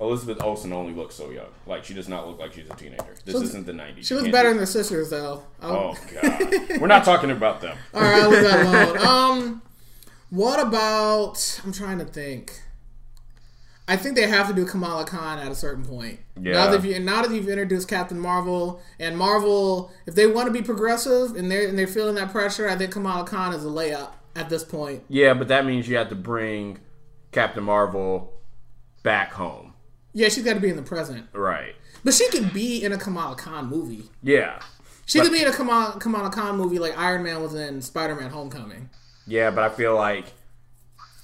Elizabeth 0.01 0.41
Olsen 0.41 0.71
only 0.71 0.93
looks 0.93 1.13
so 1.13 1.29
young. 1.29 1.49
Like 1.67 1.83
she 1.83 1.93
does 1.93 2.07
not 2.07 2.25
look 2.25 2.39
like 2.39 2.53
she's 2.53 2.69
a 2.69 2.73
teenager. 2.75 3.15
This 3.25 3.35
was- 3.35 3.49
isn't 3.49 3.65
the 3.65 3.73
'90s. 3.73 4.05
She 4.07 4.15
looks 4.15 4.29
better 4.29 4.47
than 4.49 4.57
their 4.57 4.65
sisters 4.65 5.09
though. 5.09 5.43
Oh 5.61 5.89
Um, 5.89 5.95
god, 6.21 6.53
we're 6.81 6.87
not 6.87 7.03
talking 7.03 7.31
about 7.31 7.59
them. 7.61 7.77
All 7.93 8.01
right, 8.01 8.27
leave 8.27 8.41
that 8.43 8.65
alone. 8.65 8.97
Um, 9.39 9.61
what 10.29 10.59
about? 10.59 11.59
I'm 11.65 11.73
trying 11.73 11.97
to 11.99 12.05
think. 12.05 12.61
I 13.89 13.97
think 13.97 14.15
they 14.15 14.27
have 14.27 14.47
to 14.47 14.53
do 14.53 14.65
Kamala 14.65 15.03
Khan 15.03 15.39
at 15.39 15.51
a 15.51 15.55
certain 15.55 15.83
point. 15.83 16.19
Yeah. 16.39 16.53
Now 16.53 16.71
that 16.71 16.83
you 16.83 16.99
now 16.99 17.23
that 17.23 17.31
you've 17.31 17.49
introduced 17.49 17.87
Captain 17.87 18.19
Marvel 18.19 18.81
and 18.99 19.17
Marvel, 19.17 19.91
if 20.05 20.13
they 20.15 20.27
want 20.27 20.45
to 20.47 20.53
be 20.53 20.61
progressive 20.61 21.35
and 21.35 21.51
they're 21.51 21.67
and 21.67 21.77
they're 21.77 21.87
feeling 21.87 22.15
that 22.15 22.31
pressure, 22.31 22.69
I 22.69 22.75
think 22.75 22.91
Kamala 22.93 23.25
Khan 23.25 23.53
is 23.53 23.65
a 23.65 23.67
layup 23.67 24.11
at 24.35 24.49
this 24.49 24.63
point. 24.63 25.03
Yeah, 25.09 25.33
but 25.33 25.47
that 25.47 25.65
means 25.65 25.87
you 25.89 25.97
have 25.97 26.09
to 26.09 26.15
bring 26.15 26.77
Captain 27.31 27.63
Marvel 27.63 28.31
back 29.03 29.31
home, 29.33 29.73
Yeah, 30.13 30.29
she's 30.29 30.43
got 30.43 30.53
to 30.53 30.59
be 30.59 30.69
in 30.69 30.75
the 30.75 30.81
present, 30.83 31.25
right? 31.33 31.73
but 32.03 32.13
she 32.13 32.29
could 32.29 32.53
be 32.53 32.83
in 32.83 32.91
a 32.93 32.97
Kamala 32.97 33.35
Khan 33.35 33.67
movie. 33.67 34.09
Yeah, 34.21 34.59
She 35.05 35.17
But- 35.19 35.25
could 35.25 35.33
be 35.33 35.41
in 35.41 35.47
a 35.47 35.51
Kamala, 35.51 35.97
Kamala 35.99 36.29
Khan 36.29 36.57
movie 36.57 36.77
like 36.79 36.97
Iron 36.97 37.23
Man 37.23 37.41
was 37.41 37.55
in 37.55 37.81
Spider 37.81 38.13
Man 38.15 38.29
Homecoming. 38.29 38.89
yeah, 39.25 39.49
but 39.51 39.63
I 39.63 39.69
feel 39.69 39.95
like 39.95 40.25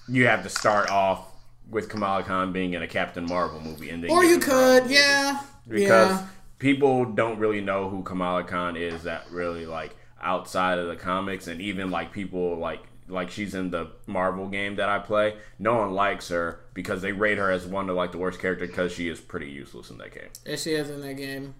you 0.08 0.26
have 0.28 0.42
to 0.44 0.50
start 0.50 0.90
off 0.90 1.28
with 1.76 1.90
Kamala 1.90 2.24
Khan 2.24 2.54
being 2.54 2.74
in 2.74 2.82
a 2.82 2.88
Captain 2.88 3.26
Marvel 3.26 3.60
movie, 3.60 3.90
and 3.90 4.02
Or 4.10 4.24
you 4.24 4.40
the 4.40 4.48
Marvel 4.48 4.80
could, 4.80 4.90
yeah. 4.90 5.42
because 5.68 6.12
yeah. 6.22 6.28
people 6.58 7.04
don't 7.04 7.38
really 7.38 7.60
know 7.60 7.90
who 7.90 8.02
Kamala 8.02 8.46
Khan 8.46 8.78
is 8.78 9.04
that 9.04 9.30
really 9.30 9.66
like 9.66 9.94
outside 10.22 10.80
of 10.80 10.88
the 10.88 10.96
comics 10.96 11.48
and 11.48 11.60
even 11.60 11.92
like 11.92 12.14
people 12.14 12.58
like 12.58 12.80
like 13.10 13.30
she's 13.30 13.54
in 13.54 13.72
the 13.72 13.92
Marvel 14.08 14.48
game 14.48 14.78
that 14.78 14.88
I 14.88 15.00
play. 15.00 15.36
No 15.60 15.76
one 15.76 15.92
likes 15.92 16.30
her 16.30 16.62
because 16.74 17.02
they 17.02 17.12
rate 17.12 17.38
her 17.38 17.52
as 17.52 17.68
one 17.68 17.90
of 17.90 17.96
like 17.98 18.14
the 18.14 18.20
worst 18.20 18.40
character 18.40 18.66
because 18.66 18.94
she 18.94 19.10
is 19.10 19.20
pretty 19.20 19.52
useless 19.52 19.90
in 19.90 19.98
that 19.98 20.14
game. 20.14 20.30
Yeah, 20.46 20.56
she 20.56 20.72
is 20.72 20.90
in 20.90 21.02
that 21.02 21.16
game. 21.16 21.56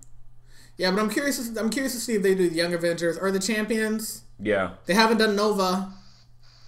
Yeah, 0.78 0.92
but 0.92 1.02
I'm 1.02 1.10
curious. 1.10 1.56
I'm 1.58 1.70
curious 1.70 1.94
to 1.94 2.00
see 2.00 2.14
if 2.16 2.24
they 2.24 2.36
do 2.36 2.50
the 2.50 2.56
Young 2.56 2.74
Avengers 2.74 3.18
or 3.18 3.32
the 3.32 3.40
Champions. 3.40 4.24
Yeah, 4.40 4.72
They 4.86 4.94
haven't 4.94 5.18
done 5.18 5.36
Nova. 5.36 5.92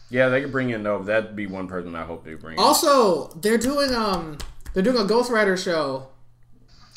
Yeah, 0.10 0.30
they 0.30 0.42
could 0.42 0.52
bring 0.52 0.70
in 0.70 0.84
Nova. 0.84 1.04
That'd 1.04 1.36
be 1.36 1.48
one 1.48 1.68
person 1.68 1.96
I 1.96 2.04
hope 2.06 2.24
they 2.26 2.34
bring. 2.36 2.58
in. 2.58 2.64
Also, 2.64 3.28
they're 3.40 3.58
doing 3.58 3.94
um, 3.94 4.38
they're 4.74 4.84
doing 4.84 4.98
a 4.98 5.06
Ghost 5.06 5.32
Rider 5.32 5.58
show 5.58 6.10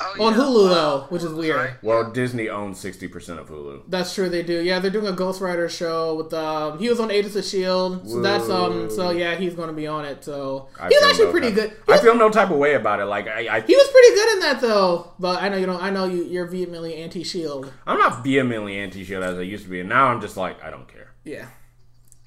Oh, 0.02 0.24
on 0.24 0.32
yeah. 0.32 0.38
Hulu 0.40 0.64
Uh, 0.70 0.74
though, 0.74 1.00
which 1.10 1.22
is 1.22 1.30
weird. 1.34 1.56
right. 1.56 1.70
Well, 1.82 2.10
Disney 2.10 2.48
owns 2.48 2.80
sixty 2.80 3.06
percent 3.06 3.38
of 3.38 3.50
Hulu. 3.50 3.82
That's 3.86 4.14
true. 4.14 4.30
They 4.30 4.42
do. 4.42 4.62
Yeah, 4.62 4.78
they're 4.78 4.90
doing 4.90 5.06
a 5.06 5.12
Ghost 5.12 5.42
Rider 5.42 5.68
show 5.68 6.14
with 6.14 6.32
um. 6.32 6.78
He 6.78 6.88
was 6.88 6.98
on 7.00 7.10
Agents 7.10 7.36
of 7.36 7.44
Shield, 7.44 8.08
so 8.08 8.22
that's 8.22 8.48
um. 8.48 8.88
So 8.88 9.10
yeah, 9.10 9.34
he's 9.34 9.52
going 9.52 9.68
to 9.68 9.74
be 9.74 9.86
on 9.86 10.06
it. 10.06 10.24
So 10.24 10.68
I 10.80 10.88
he's 10.88 11.02
actually 11.02 11.26
no 11.26 11.30
pretty 11.32 11.48
type- 11.54 11.84
good. 11.86 11.94
I 11.94 11.98
feel 11.98 12.14
no 12.14 12.30
type 12.30 12.48
of 12.50 12.56
way 12.56 12.74
about 12.76 13.00
it. 13.00 13.04
Like 13.04 13.28
I, 13.28 13.56
I 13.56 13.60
He 13.60 13.76
was 13.76 13.88
pretty 13.90 14.14
good 14.14 14.32
in 14.34 14.40
that 14.40 14.60
though. 14.62 15.12
But 15.18 15.42
I 15.42 15.50
know 15.50 15.58
you 15.58 15.66
don't. 15.66 15.82
I 15.82 15.90
know 15.90 16.06
you. 16.06 16.24
You're 16.24 16.46
vehemently 16.46 16.94
anti-Shield. 16.94 17.70
I'm 17.86 17.98
not 17.98 18.24
vehemently 18.24 18.78
anti-shield 18.78 19.22
as 19.22 19.36
I 19.36 19.42
used 19.42 19.64
to 19.64 19.70
be, 19.70 19.80
and 19.80 19.88
now 19.90 20.06
I'm 20.06 20.22
just 20.22 20.38
like 20.38 20.62
I 20.64 20.70
don't 20.70 20.88
care. 20.88 21.12
Yeah. 21.24 21.44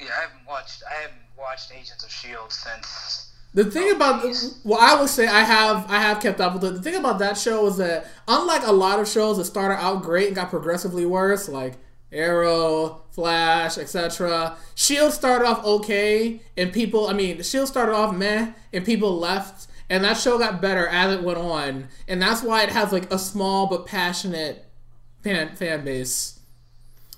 Yeah, 0.04 0.12
I 0.18 0.22
haven't 0.22 0.48
watched. 0.48 0.84
I 0.90 1.02
haven't 1.02 1.20
watched 1.38 1.72
Agents 1.72 2.04
of 2.04 2.12
Shield 2.12 2.52
since. 2.52 3.32
The 3.54 3.66
thing 3.66 3.92
about 3.92 4.26
well, 4.64 4.80
I 4.82 5.00
would 5.00 5.10
say 5.10 5.28
I 5.28 5.42
have 5.42 5.90
I 5.90 6.00
have 6.00 6.20
kept 6.20 6.42
up 6.42 6.54
with 6.54 6.64
it. 6.64 6.74
The 6.74 6.82
thing 6.82 6.96
about 6.96 7.20
that 7.20 7.38
show 7.38 7.68
is 7.68 7.78
that 7.78 8.08
unlike 8.28 8.66
a 8.66 8.72
lot 8.72 9.00
of 9.00 9.08
shows 9.08 9.38
that 9.38 9.46
started 9.46 9.76
out 9.76 10.02
great 10.02 10.28
and 10.28 10.36
got 10.36 10.50
progressively 10.50 11.06
worse, 11.06 11.48
like 11.48 11.76
Arrow, 12.12 13.04
Flash, 13.12 13.78
etc. 13.78 14.58
Shield 14.74 15.14
started 15.14 15.46
off 15.46 15.64
okay, 15.64 16.42
and 16.58 16.74
people. 16.74 17.08
I 17.08 17.14
mean, 17.14 17.44
Shield 17.44 17.68
started 17.68 17.94
off 17.94 18.16
meh, 18.16 18.54
and 18.74 18.84
people 18.84 19.18
left, 19.20 19.68
and 19.88 20.04
that 20.04 20.18
show 20.18 20.40
got 20.40 20.60
better 20.60 20.88
as 20.88 21.14
it 21.14 21.24
went 21.24 21.38
on, 21.38 21.90
and 22.08 22.20
that's 22.20 22.42
why 22.42 22.64
it 22.64 22.70
has 22.70 22.92
like 22.92 23.12
a 23.14 23.20
small 23.20 23.68
but 23.68 23.86
passionate 23.86 24.66
fan 25.24 25.56
fan 25.56 25.86
base. 25.86 26.40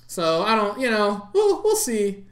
So 0.06 0.42
I 0.42 0.54
don't, 0.54 0.78
you 0.78 0.90
know, 0.90 1.28
we'll 1.32 1.62
we'll 1.62 1.76
see 1.76 2.26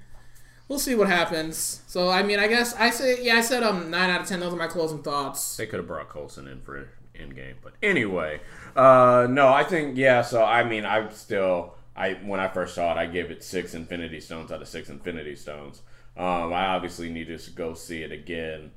we'll 0.68 0.78
see 0.78 0.94
what 0.94 1.08
happens. 1.08 1.82
So 1.86 2.08
I 2.08 2.22
mean, 2.22 2.38
I 2.38 2.48
guess 2.48 2.74
I 2.74 2.90
say 2.90 3.22
yeah. 3.24 3.36
I 3.36 3.40
said 3.40 3.62
um 3.62 3.90
nine 3.90 4.10
out 4.10 4.22
of 4.22 4.26
ten. 4.26 4.40
Those 4.40 4.52
are 4.52 4.56
my 4.56 4.66
closing 4.66 5.02
thoughts. 5.02 5.56
They 5.56 5.66
could 5.66 5.78
have 5.78 5.86
brought 5.86 6.08
Coulson 6.08 6.48
in 6.48 6.60
for 6.60 6.88
Endgame, 7.14 7.54
but 7.62 7.74
anyway, 7.82 8.40
uh, 8.76 9.26
no, 9.30 9.48
I 9.48 9.64
think 9.64 9.96
yeah. 9.96 10.22
So 10.22 10.44
I 10.44 10.64
mean, 10.64 10.84
I 10.84 11.08
still, 11.10 11.74
I 11.96 12.14
when 12.24 12.40
I 12.40 12.48
first 12.48 12.74
saw 12.74 12.92
it, 12.92 12.98
I 12.98 13.06
gave 13.06 13.30
it 13.30 13.44
six 13.44 13.74
Infinity 13.74 14.20
Stones 14.20 14.50
out 14.50 14.62
of 14.62 14.68
six 14.68 14.88
Infinity 14.88 15.36
Stones. 15.36 15.82
Um, 16.16 16.52
I 16.52 16.66
obviously 16.66 17.10
need 17.10 17.26
to 17.26 17.50
go 17.50 17.74
see 17.74 18.02
it 18.02 18.12
again, 18.12 18.70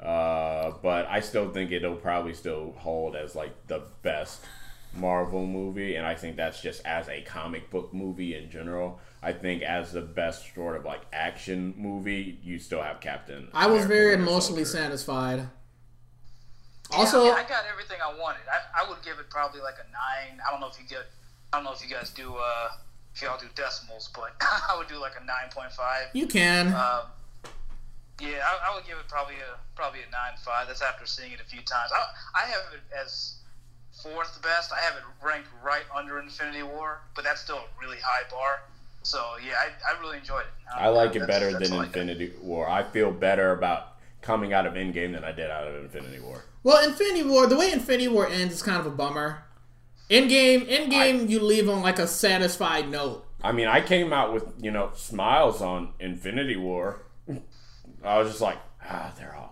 uh, 0.00 0.72
but 0.82 1.06
I 1.06 1.20
still 1.20 1.50
think 1.50 1.70
it'll 1.72 1.96
probably 1.96 2.34
still 2.34 2.74
hold 2.78 3.16
as 3.16 3.34
like 3.34 3.66
the 3.66 3.82
best 4.02 4.44
Marvel 4.94 5.46
movie, 5.46 5.94
and 5.96 6.06
I 6.06 6.14
think 6.14 6.36
that's 6.36 6.60
just 6.60 6.84
as 6.84 7.08
a 7.08 7.22
comic 7.22 7.70
book 7.70 7.94
movie 7.94 8.34
in 8.34 8.50
general. 8.50 9.00
I 9.22 9.32
think 9.32 9.62
as 9.62 9.92
the 9.92 10.00
best 10.00 10.54
sort 10.54 10.76
of 10.76 10.84
like 10.84 11.02
action 11.12 11.74
movie, 11.76 12.38
you 12.42 12.58
still 12.58 12.82
have 12.82 13.00
Captain. 13.00 13.48
I 13.52 13.66
was 13.66 13.84
America 13.84 13.88
very 13.88 14.10
Winter 14.16 14.22
emotionally 14.30 14.64
Soldier. 14.64 14.84
satisfied. 14.84 15.38
Yeah, 16.90 16.96
Also, 16.98 17.20
I, 17.20 17.24
mean, 17.24 17.34
I 17.34 17.48
got 17.48 17.64
everything 17.70 17.98
I 18.02 18.18
wanted. 18.18 18.40
I, 18.50 18.84
I 18.84 18.88
would 18.88 19.00
give 19.04 19.18
it 19.18 19.30
probably 19.30 19.60
like 19.60 19.74
a 19.74 19.86
nine. 19.92 20.40
I 20.46 20.50
don't 20.50 20.60
know 20.60 20.68
if 20.68 20.78
you 20.80 20.88
get. 20.88 21.06
I 21.52 21.58
don't 21.58 21.64
know 21.64 21.72
if 21.72 21.82
you 21.82 21.94
guys 21.94 22.10
do. 22.10 22.34
Uh, 22.34 22.68
if 23.14 23.22
y'all 23.22 23.38
do 23.38 23.46
decimals, 23.54 24.08
but 24.14 24.32
I 24.40 24.74
would 24.78 24.88
do 24.88 24.98
like 25.00 25.12
a 25.20 25.24
nine 25.24 25.50
point 25.54 25.72
five. 25.72 26.06
you 26.14 26.26
can. 26.26 26.68
Um, 26.68 27.02
yeah, 28.20 28.38
I, 28.44 28.70
I 28.70 28.74
would 28.74 28.86
give 28.86 28.98
it 28.98 29.08
probably 29.08 29.34
a 29.36 29.58
probably 29.76 30.00
a 30.00 30.10
nine 30.10 30.36
five. 30.44 30.66
That's 30.66 30.82
after 30.82 31.06
seeing 31.06 31.32
it 31.32 31.40
a 31.40 31.44
few 31.44 31.60
times. 31.60 31.90
I, 31.94 32.42
I 32.42 32.46
have 32.46 32.60
it 32.74 32.80
as 32.96 33.34
fourth 33.92 34.40
best. 34.42 34.72
I 34.72 34.80
have 34.80 34.94
it 34.96 35.02
ranked 35.24 35.48
right 35.62 35.84
under 35.94 36.18
Infinity 36.18 36.62
War, 36.62 37.00
but 37.14 37.24
that's 37.24 37.40
still 37.40 37.56
a 37.58 37.64
really 37.80 37.98
high 38.02 38.28
bar. 38.30 38.60
So 39.02 39.36
yeah, 39.44 39.54
I, 39.58 39.94
I 39.94 40.00
really 40.00 40.18
enjoyed 40.18 40.42
it. 40.42 40.74
I 40.74 40.88
like 40.88 41.16
it 41.16 41.26
better 41.26 41.52
than 41.58 41.72
all 41.72 41.80
I 41.80 41.86
got. 41.86 41.96
Infinity 41.96 42.32
War. 42.42 42.68
I 42.68 42.82
feel 42.82 43.10
better 43.10 43.52
about 43.52 43.94
coming 44.20 44.52
out 44.52 44.66
of 44.66 44.74
Endgame 44.74 45.12
than 45.14 45.24
I 45.24 45.32
did 45.32 45.50
out 45.50 45.66
of 45.66 45.74
Infinity 45.82 46.20
War. 46.20 46.44
well, 46.62 46.86
Infinity 46.86 47.24
War. 47.24 47.46
The 47.46 47.56
way 47.56 47.72
Infinity 47.72 48.08
War 48.08 48.26
ends 48.26 48.54
is 48.54 48.62
kind 48.62 48.78
of 48.78 48.86
a 48.86 48.90
bummer. 48.90 49.44
Endgame, 50.10 50.66
in 50.66 50.90
game, 50.90 51.28
you 51.28 51.40
leave 51.40 51.68
on 51.68 51.82
like 51.82 51.98
a 52.00 52.06
satisfied 52.06 52.90
note. 52.90 53.24
I 53.42 53.52
mean, 53.52 53.68
I 53.68 53.80
came 53.80 54.12
out 54.12 54.34
with 54.34 54.44
you 54.60 54.70
know 54.70 54.90
smiles 54.94 55.62
on 55.62 55.92
Infinity 56.00 56.56
War. 56.56 57.02
I 58.04 58.18
was 58.18 58.28
just 58.28 58.40
like, 58.40 58.58
ah, 58.84 59.12
they're 59.16 59.34
all 59.34 59.40
gone. 59.40 59.46
Good. 59.46 59.49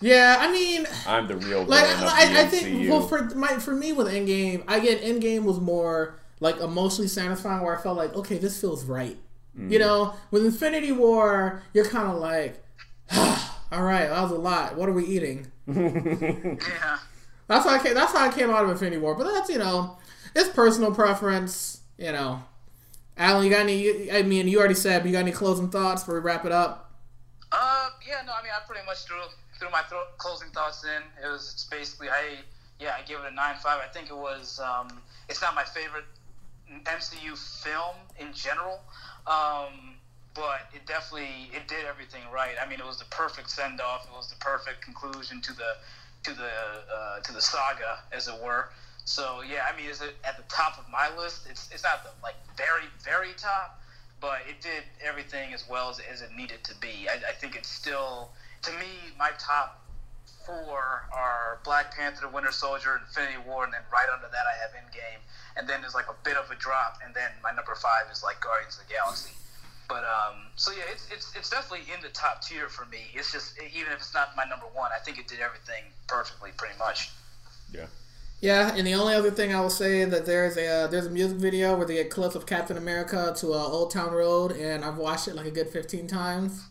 Yeah, 0.00 0.36
I 0.40 0.50
mean, 0.50 0.86
I'm 1.06 1.28
the 1.28 1.36
real 1.36 1.64
like 1.64 1.84
villain 1.84 1.94
of 1.94 2.00
the 2.00 2.06
I, 2.06 2.40
I 2.40 2.44
think 2.46 2.88
well 2.90 3.06
for 3.06 3.22
my 3.34 3.58
for 3.58 3.74
me 3.74 3.92
with 3.92 4.06
Endgame, 4.06 4.64
I 4.66 4.80
get 4.80 5.02
Endgame 5.02 5.44
was 5.44 5.60
more 5.60 6.18
like 6.40 6.58
emotionally 6.58 7.08
satisfying 7.08 7.62
where 7.62 7.78
I 7.78 7.82
felt 7.82 7.98
like 7.98 8.14
okay, 8.14 8.38
this 8.38 8.58
feels 8.60 8.84
right. 8.84 9.18
Mm. 9.58 9.70
You 9.70 9.78
know, 9.78 10.14
with 10.30 10.44
Infinity 10.44 10.92
War, 10.92 11.62
you're 11.74 11.84
kind 11.84 12.08
of 12.08 12.16
like, 12.16 12.62
all 13.12 13.82
right, 13.82 14.08
that 14.08 14.22
was 14.22 14.30
a 14.30 14.36
lot. 14.36 14.76
What 14.76 14.88
are 14.88 14.92
we 14.92 15.04
eating? 15.04 15.50
Yeah. 16.70 16.98
That's 17.46 17.64
how 17.64 17.74
I 17.74 17.82
came. 17.82 17.94
That's 17.94 18.12
how 18.12 18.24
I 18.24 18.32
came 18.32 18.48
out 18.48 18.64
of 18.64 18.70
Infinity 18.70 18.98
War. 18.98 19.16
But 19.16 19.24
that's 19.32 19.50
you 19.50 19.58
know, 19.58 19.98
it's 20.36 20.48
personal 20.50 20.94
preference. 20.94 21.80
You 21.98 22.12
know, 22.12 22.44
Alan, 23.16 23.44
you 23.44 23.50
got 23.50 23.62
any? 23.62 24.10
I 24.10 24.22
mean, 24.22 24.46
you 24.46 24.60
already 24.60 24.74
said, 24.74 25.02
but 25.02 25.08
you 25.08 25.12
got 25.12 25.20
any 25.20 25.32
closing 25.32 25.68
thoughts 25.68 26.02
before 26.02 26.14
we 26.14 26.20
wrap 26.20 26.46
it 26.46 26.52
up? 26.52 26.92
Uh, 27.50 27.88
yeah, 28.06 28.22
no, 28.24 28.32
I 28.32 28.42
mean, 28.44 28.52
I 28.56 28.64
pretty 28.66 28.86
much 28.86 29.04
threw 29.04 29.18
threw 29.60 29.70
my 29.70 29.82
thro- 29.82 30.08
closing 30.16 30.48
thoughts 30.50 30.84
in. 30.84 31.02
It 31.22 31.28
was 31.30 31.52
it's 31.52 31.64
basically, 31.64 32.08
I 32.08 32.40
yeah, 32.80 32.96
I 32.98 33.02
gave 33.02 33.18
it 33.18 33.30
a 33.30 33.34
nine 33.34 33.56
five. 33.62 33.78
I 33.84 33.92
think 33.92 34.08
it 34.08 34.16
was. 34.16 34.58
Um, 34.58 34.88
it's 35.28 35.42
not 35.42 35.54
my 35.54 35.64
favorite 35.64 36.06
MCU 36.84 37.36
film 37.62 37.96
in 38.18 38.32
general, 38.32 38.80
um, 39.26 39.94
but 40.34 40.62
it 40.72 40.86
definitely 40.86 41.50
it 41.52 41.68
did 41.68 41.84
everything 41.84 42.22
right. 42.32 42.54
I 42.60 42.68
mean, 42.68 42.80
it 42.80 42.86
was 42.86 42.98
the 42.98 43.04
perfect 43.10 43.50
send 43.50 43.80
off. 43.80 44.06
It 44.10 44.16
was 44.16 44.30
the 44.30 44.36
perfect 44.40 44.80
conclusion 44.80 45.40
to 45.42 45.52
the 45.52 45.76
to 46.24 46.32
the 46.32 46.50
uh, 46.92 47.20
to 47.20 47.32
the 47.32 47.42
saga, 47.42 48.00
as 48.12 48.28
it 48.28 48.42
were. 48.42 48.70
So 49.04 49.42
yeah, 49.42 49.66
I 49.70 49.76
mean, 49.76 49.90
is 49.90 50.00
it 50.00 50.14
at 50.24 50.36
the 50.36 50.44
top 50.48 50.78
of 50.78 50.88
my 50.90 51.14
list? 51.16 51.46
It's 51.50 51.68
it's 51.72 51.84
not 51.84 52.02
the 52.02 52.10
like 52.22 52.36
very 52.56 52.88
very 53.04 53.32
top, 53.36 53.78
but 54.20 54.40
it 54.48 54.60
did 54.60 54.84
everything 55.02 55.52
as 55.52 55.68
well 55.68 55.90
as, 55.90 56.00
as 56.00 56.22
it 56.22 56.30
needed 56.36 56.62
to 56.64 56.74
be. 56.80 57.08
I, 57.08 57.30
I 57.30 57.32
think 57.32 57.56
it's 57.56 57.68
still, 57.70 58.30
to 58.62 58.70
me, 58.72 59.14
my 59.18 59.30
top 59.38 59.80
four 60.46 61.08
are 61.12 61.60
Black 61.64 61.94
Panther, 61.94 62.22
The 62.22 62.28
Winter 62.28 62.52
Soldier, 62.52 63.00
Infinity 63.06 63.38
War, 63.46 63.64
and 63.64 63.72
then 63.72 63.82
right 63.92 64.08
under 64.12 64.26
that 64.28 64.44
I 64.46 64.54
have 64.60 64.70
Endgame, 64.72 65.20
and 65.56 65.68
then 65.68 65.80
there's 65.80 65.94
like 65.94 66.08
a 66.08 66.16
bit 66.24 66.36
of 66.36 66.50
a 66.50 66.56
drop, 66.56 66.98
and 67.04 67.14
then 67.14 67.30
my 67.42 67.52
number 67.52 67.74
five 67.74 68.10
is 68.12 68.22
like 68.22 68.40
Guardians 68.40 68.78
of 68.78 68.86
the 68.86 68.92
Galaxy. 68.92 69.32
But 69.88 70.04
um, 70.04 70.46
so 70.56 70.70
yeah, 70.72 70.84
it's, 70.92 71.08
it's 71.10 71.34
it's 71.36 71.50
definitely 71.50 71.92
in 71.92 72.00
the 72.00 72.10
top 72.10 72.42
tier 72.42 72.68
for 72.68 72.86
me. 72.86 73.10
It's 73.12 73.32
just 73.32 73.58
even 73.58 73.92
if 73.92 73.98
it's 73.98 74.14
not 74.14 74.36
my 74.36 74.44
number 74.44 74.66
one, 74.72 74.90
I 74.94 75.02
think 75.02 75.18
it 75.18 75.26
did 75.26 75.40
everything 75.40 75.82
perfectly, 76.06 76.50
pretty 76.56 76.78
much. 76.78 77.10
yeah. 77.72 77.86
Yeah, 78.40 78.74
and 78.74 78.86
the 78.86 78.94
only 78.94 79.12
other 79.14 79.30
thing 79.30 79.54
I 79.54 79.60
will 79.60 79.68
say 79.68 80.02
that 80.06 80.24
there's 80.24 80.56
a 80.56 80.66
uh, 80.66 80.86
there's 80.86 81.06
a 81.06 81.10
music 81.10 81.36
video 81.36 81.76
where 81.76 81.86
they 81.86 81.94
get 81.94 82.08
clips 82.08 82.34
of 82.34 82.46
Captain 82.46 82.78
America 82.78 83.34
to 83.36 83.52
uh, 83.52 83.56
Old 83.56 83.90
Town 83.90 84.14
Road, 84.14 84.52
and 84.52 84.82
I've 84.82 84.96
watched 84.96 85.28
it 85.28 85.34
like 85.34 85.44
a 85.44 85.50
good 85.50 85.68
fifteen 85.68 86.06
times. 86.06 86.69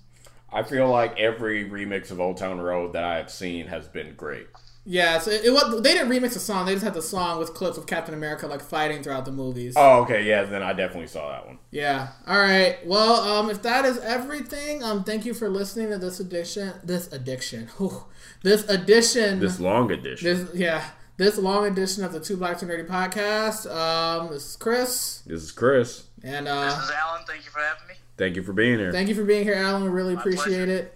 I 0.52 0.64
feel 0.64 0.88
like 0.90 1.18
every 1.20 1.70
remix 1.70 2.12
of 2.12 2.20
Old 2.20 2.38
Town 2.38 2.60
Road 2.60 2.94
that 2.94 3.04
I 3.04 3.18
have 3.18 3.30
seen 3.30 3.68
has 3.68 3.88
been 3.88 4.16
great. 4.16 4.48
Yeah, 4.86 5.20
so 5.20 5.30
it, 5.30 5.46
it 5.46 5.52
was 5.52 5.82
they 5.84 5.94
didn't 5.94 6.10
remix 6.10 6.34
the 6.34 6.40
song; 6.40 6.66
they 6.66 6.74
just 6.74 6.84
had 6.84 6.96
the 6.96 7.02
song 7.02 7.38
with 7.38 7.54
clips 7.54 7.78
of 7.78 7.86
Captain 7.86 8.14
America 8.16 8.48
like 8.48 8.62
fighting 8.62 9.04
throughout 9.04 9.26
the 9.26 9.32
movies. 9.32 9.76
Oh, 9.78 10.02
okay, 10.02 10.24
yeah, 10.24 10.44
then 10.44 10.64
I 10.64 10.74
definitely 10.74 11.08
saw 11.08 11.30
that 11.30 11.46
one. 11.46 11.60
Yeah. 11.70 12.08
All 12.26 12.40
right. 12.40 12.78
Well, 12.86 13.14
um, 13.16 13.52
if 13.52 13.62
that 13.62 13.86
is 13.86 14.00
everything, 14.00 14.84
um, 14.84 15.04
thank 15.04 15.26
you 15.26 15.34
for 15.36 15.48
listening 15.48 15.90
to 15.90 16.00
this 16.00 16.20
edition. 16.20 16.74
This 16.84 17.12
addiction. 17.14 17.68
Whew. 17.78 18.06
This 18.42 18.68
edition. 18.68 19.40
This 19.40 19.60
long 19.60 19.92
edition. 19.92 20.26
This 20.26 20.56
yeah. 20.56 20.90
This 21.18 21.38
long 21.38 21.68
edition 21.68 22.04
of 22.06 22.14
the 22.14 22.20
Two 22.22 22.38
Black 22.38 22.58
Two 22.58 22.66
Nerdy 22.66 22.88
podcast. 22.88 23.70
Um, 23.70 24.30
this 24.30 24.52
is 24.52 24.56
Chris, 24.56 25.22
This 25.28 25.44
is 25.44 25.52
Chris. 25.52 26.06
and 26.24 26.48
This 26.48 26.54
uh, 26.54 26.82
is 26.84 26.92
Alan. 26.92 27.26
Thank 27.28 27.44
you 27.44 27.52
for 27.52 27.60
having 27.60 27.90
me. 27.90 27.96
Thank 28.20 28.36
you 28.36 28.44
for 28.44 28.52
being 28.52 28.78
here. 28.78 28.91
thank 28.91 29.08
you 29.08 29.16
for 29.16 29.24
being 29.24 29.46
here, 29.46 29.56
Alan. 29.56 29.82
We 29.82 29.90
really 29.90 30.14
appreciate 30.14 30.66
pleasure. 30.66 30.72
it. 30.72 30.94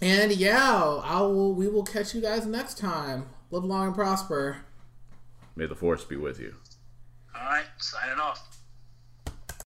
And 0.00 0.32
yeah, 0.32 1.00
I 1.04 1.20
will. 1.20 1.52
We 1.52 1.68
will 1.68 1.84
catch 1.84 2.14
you 2.14 2.22
guys 2.22 2.46
next 2.46 2.78
time. 2.78 3.28
Live 3.50 3.62
long 3.62 3.88
and 3.88 3.94
prosper. 3.94 4.64
May 5.54 5.66
the 5.66 5.74
force 5.74 6.02
be 6.02 6.16
with 6.16 6.40
you. 6.40 6.54
All 7.36 7.44
right, 7.44 7.66
signing 7.76 8.18
off. 8.18 8.49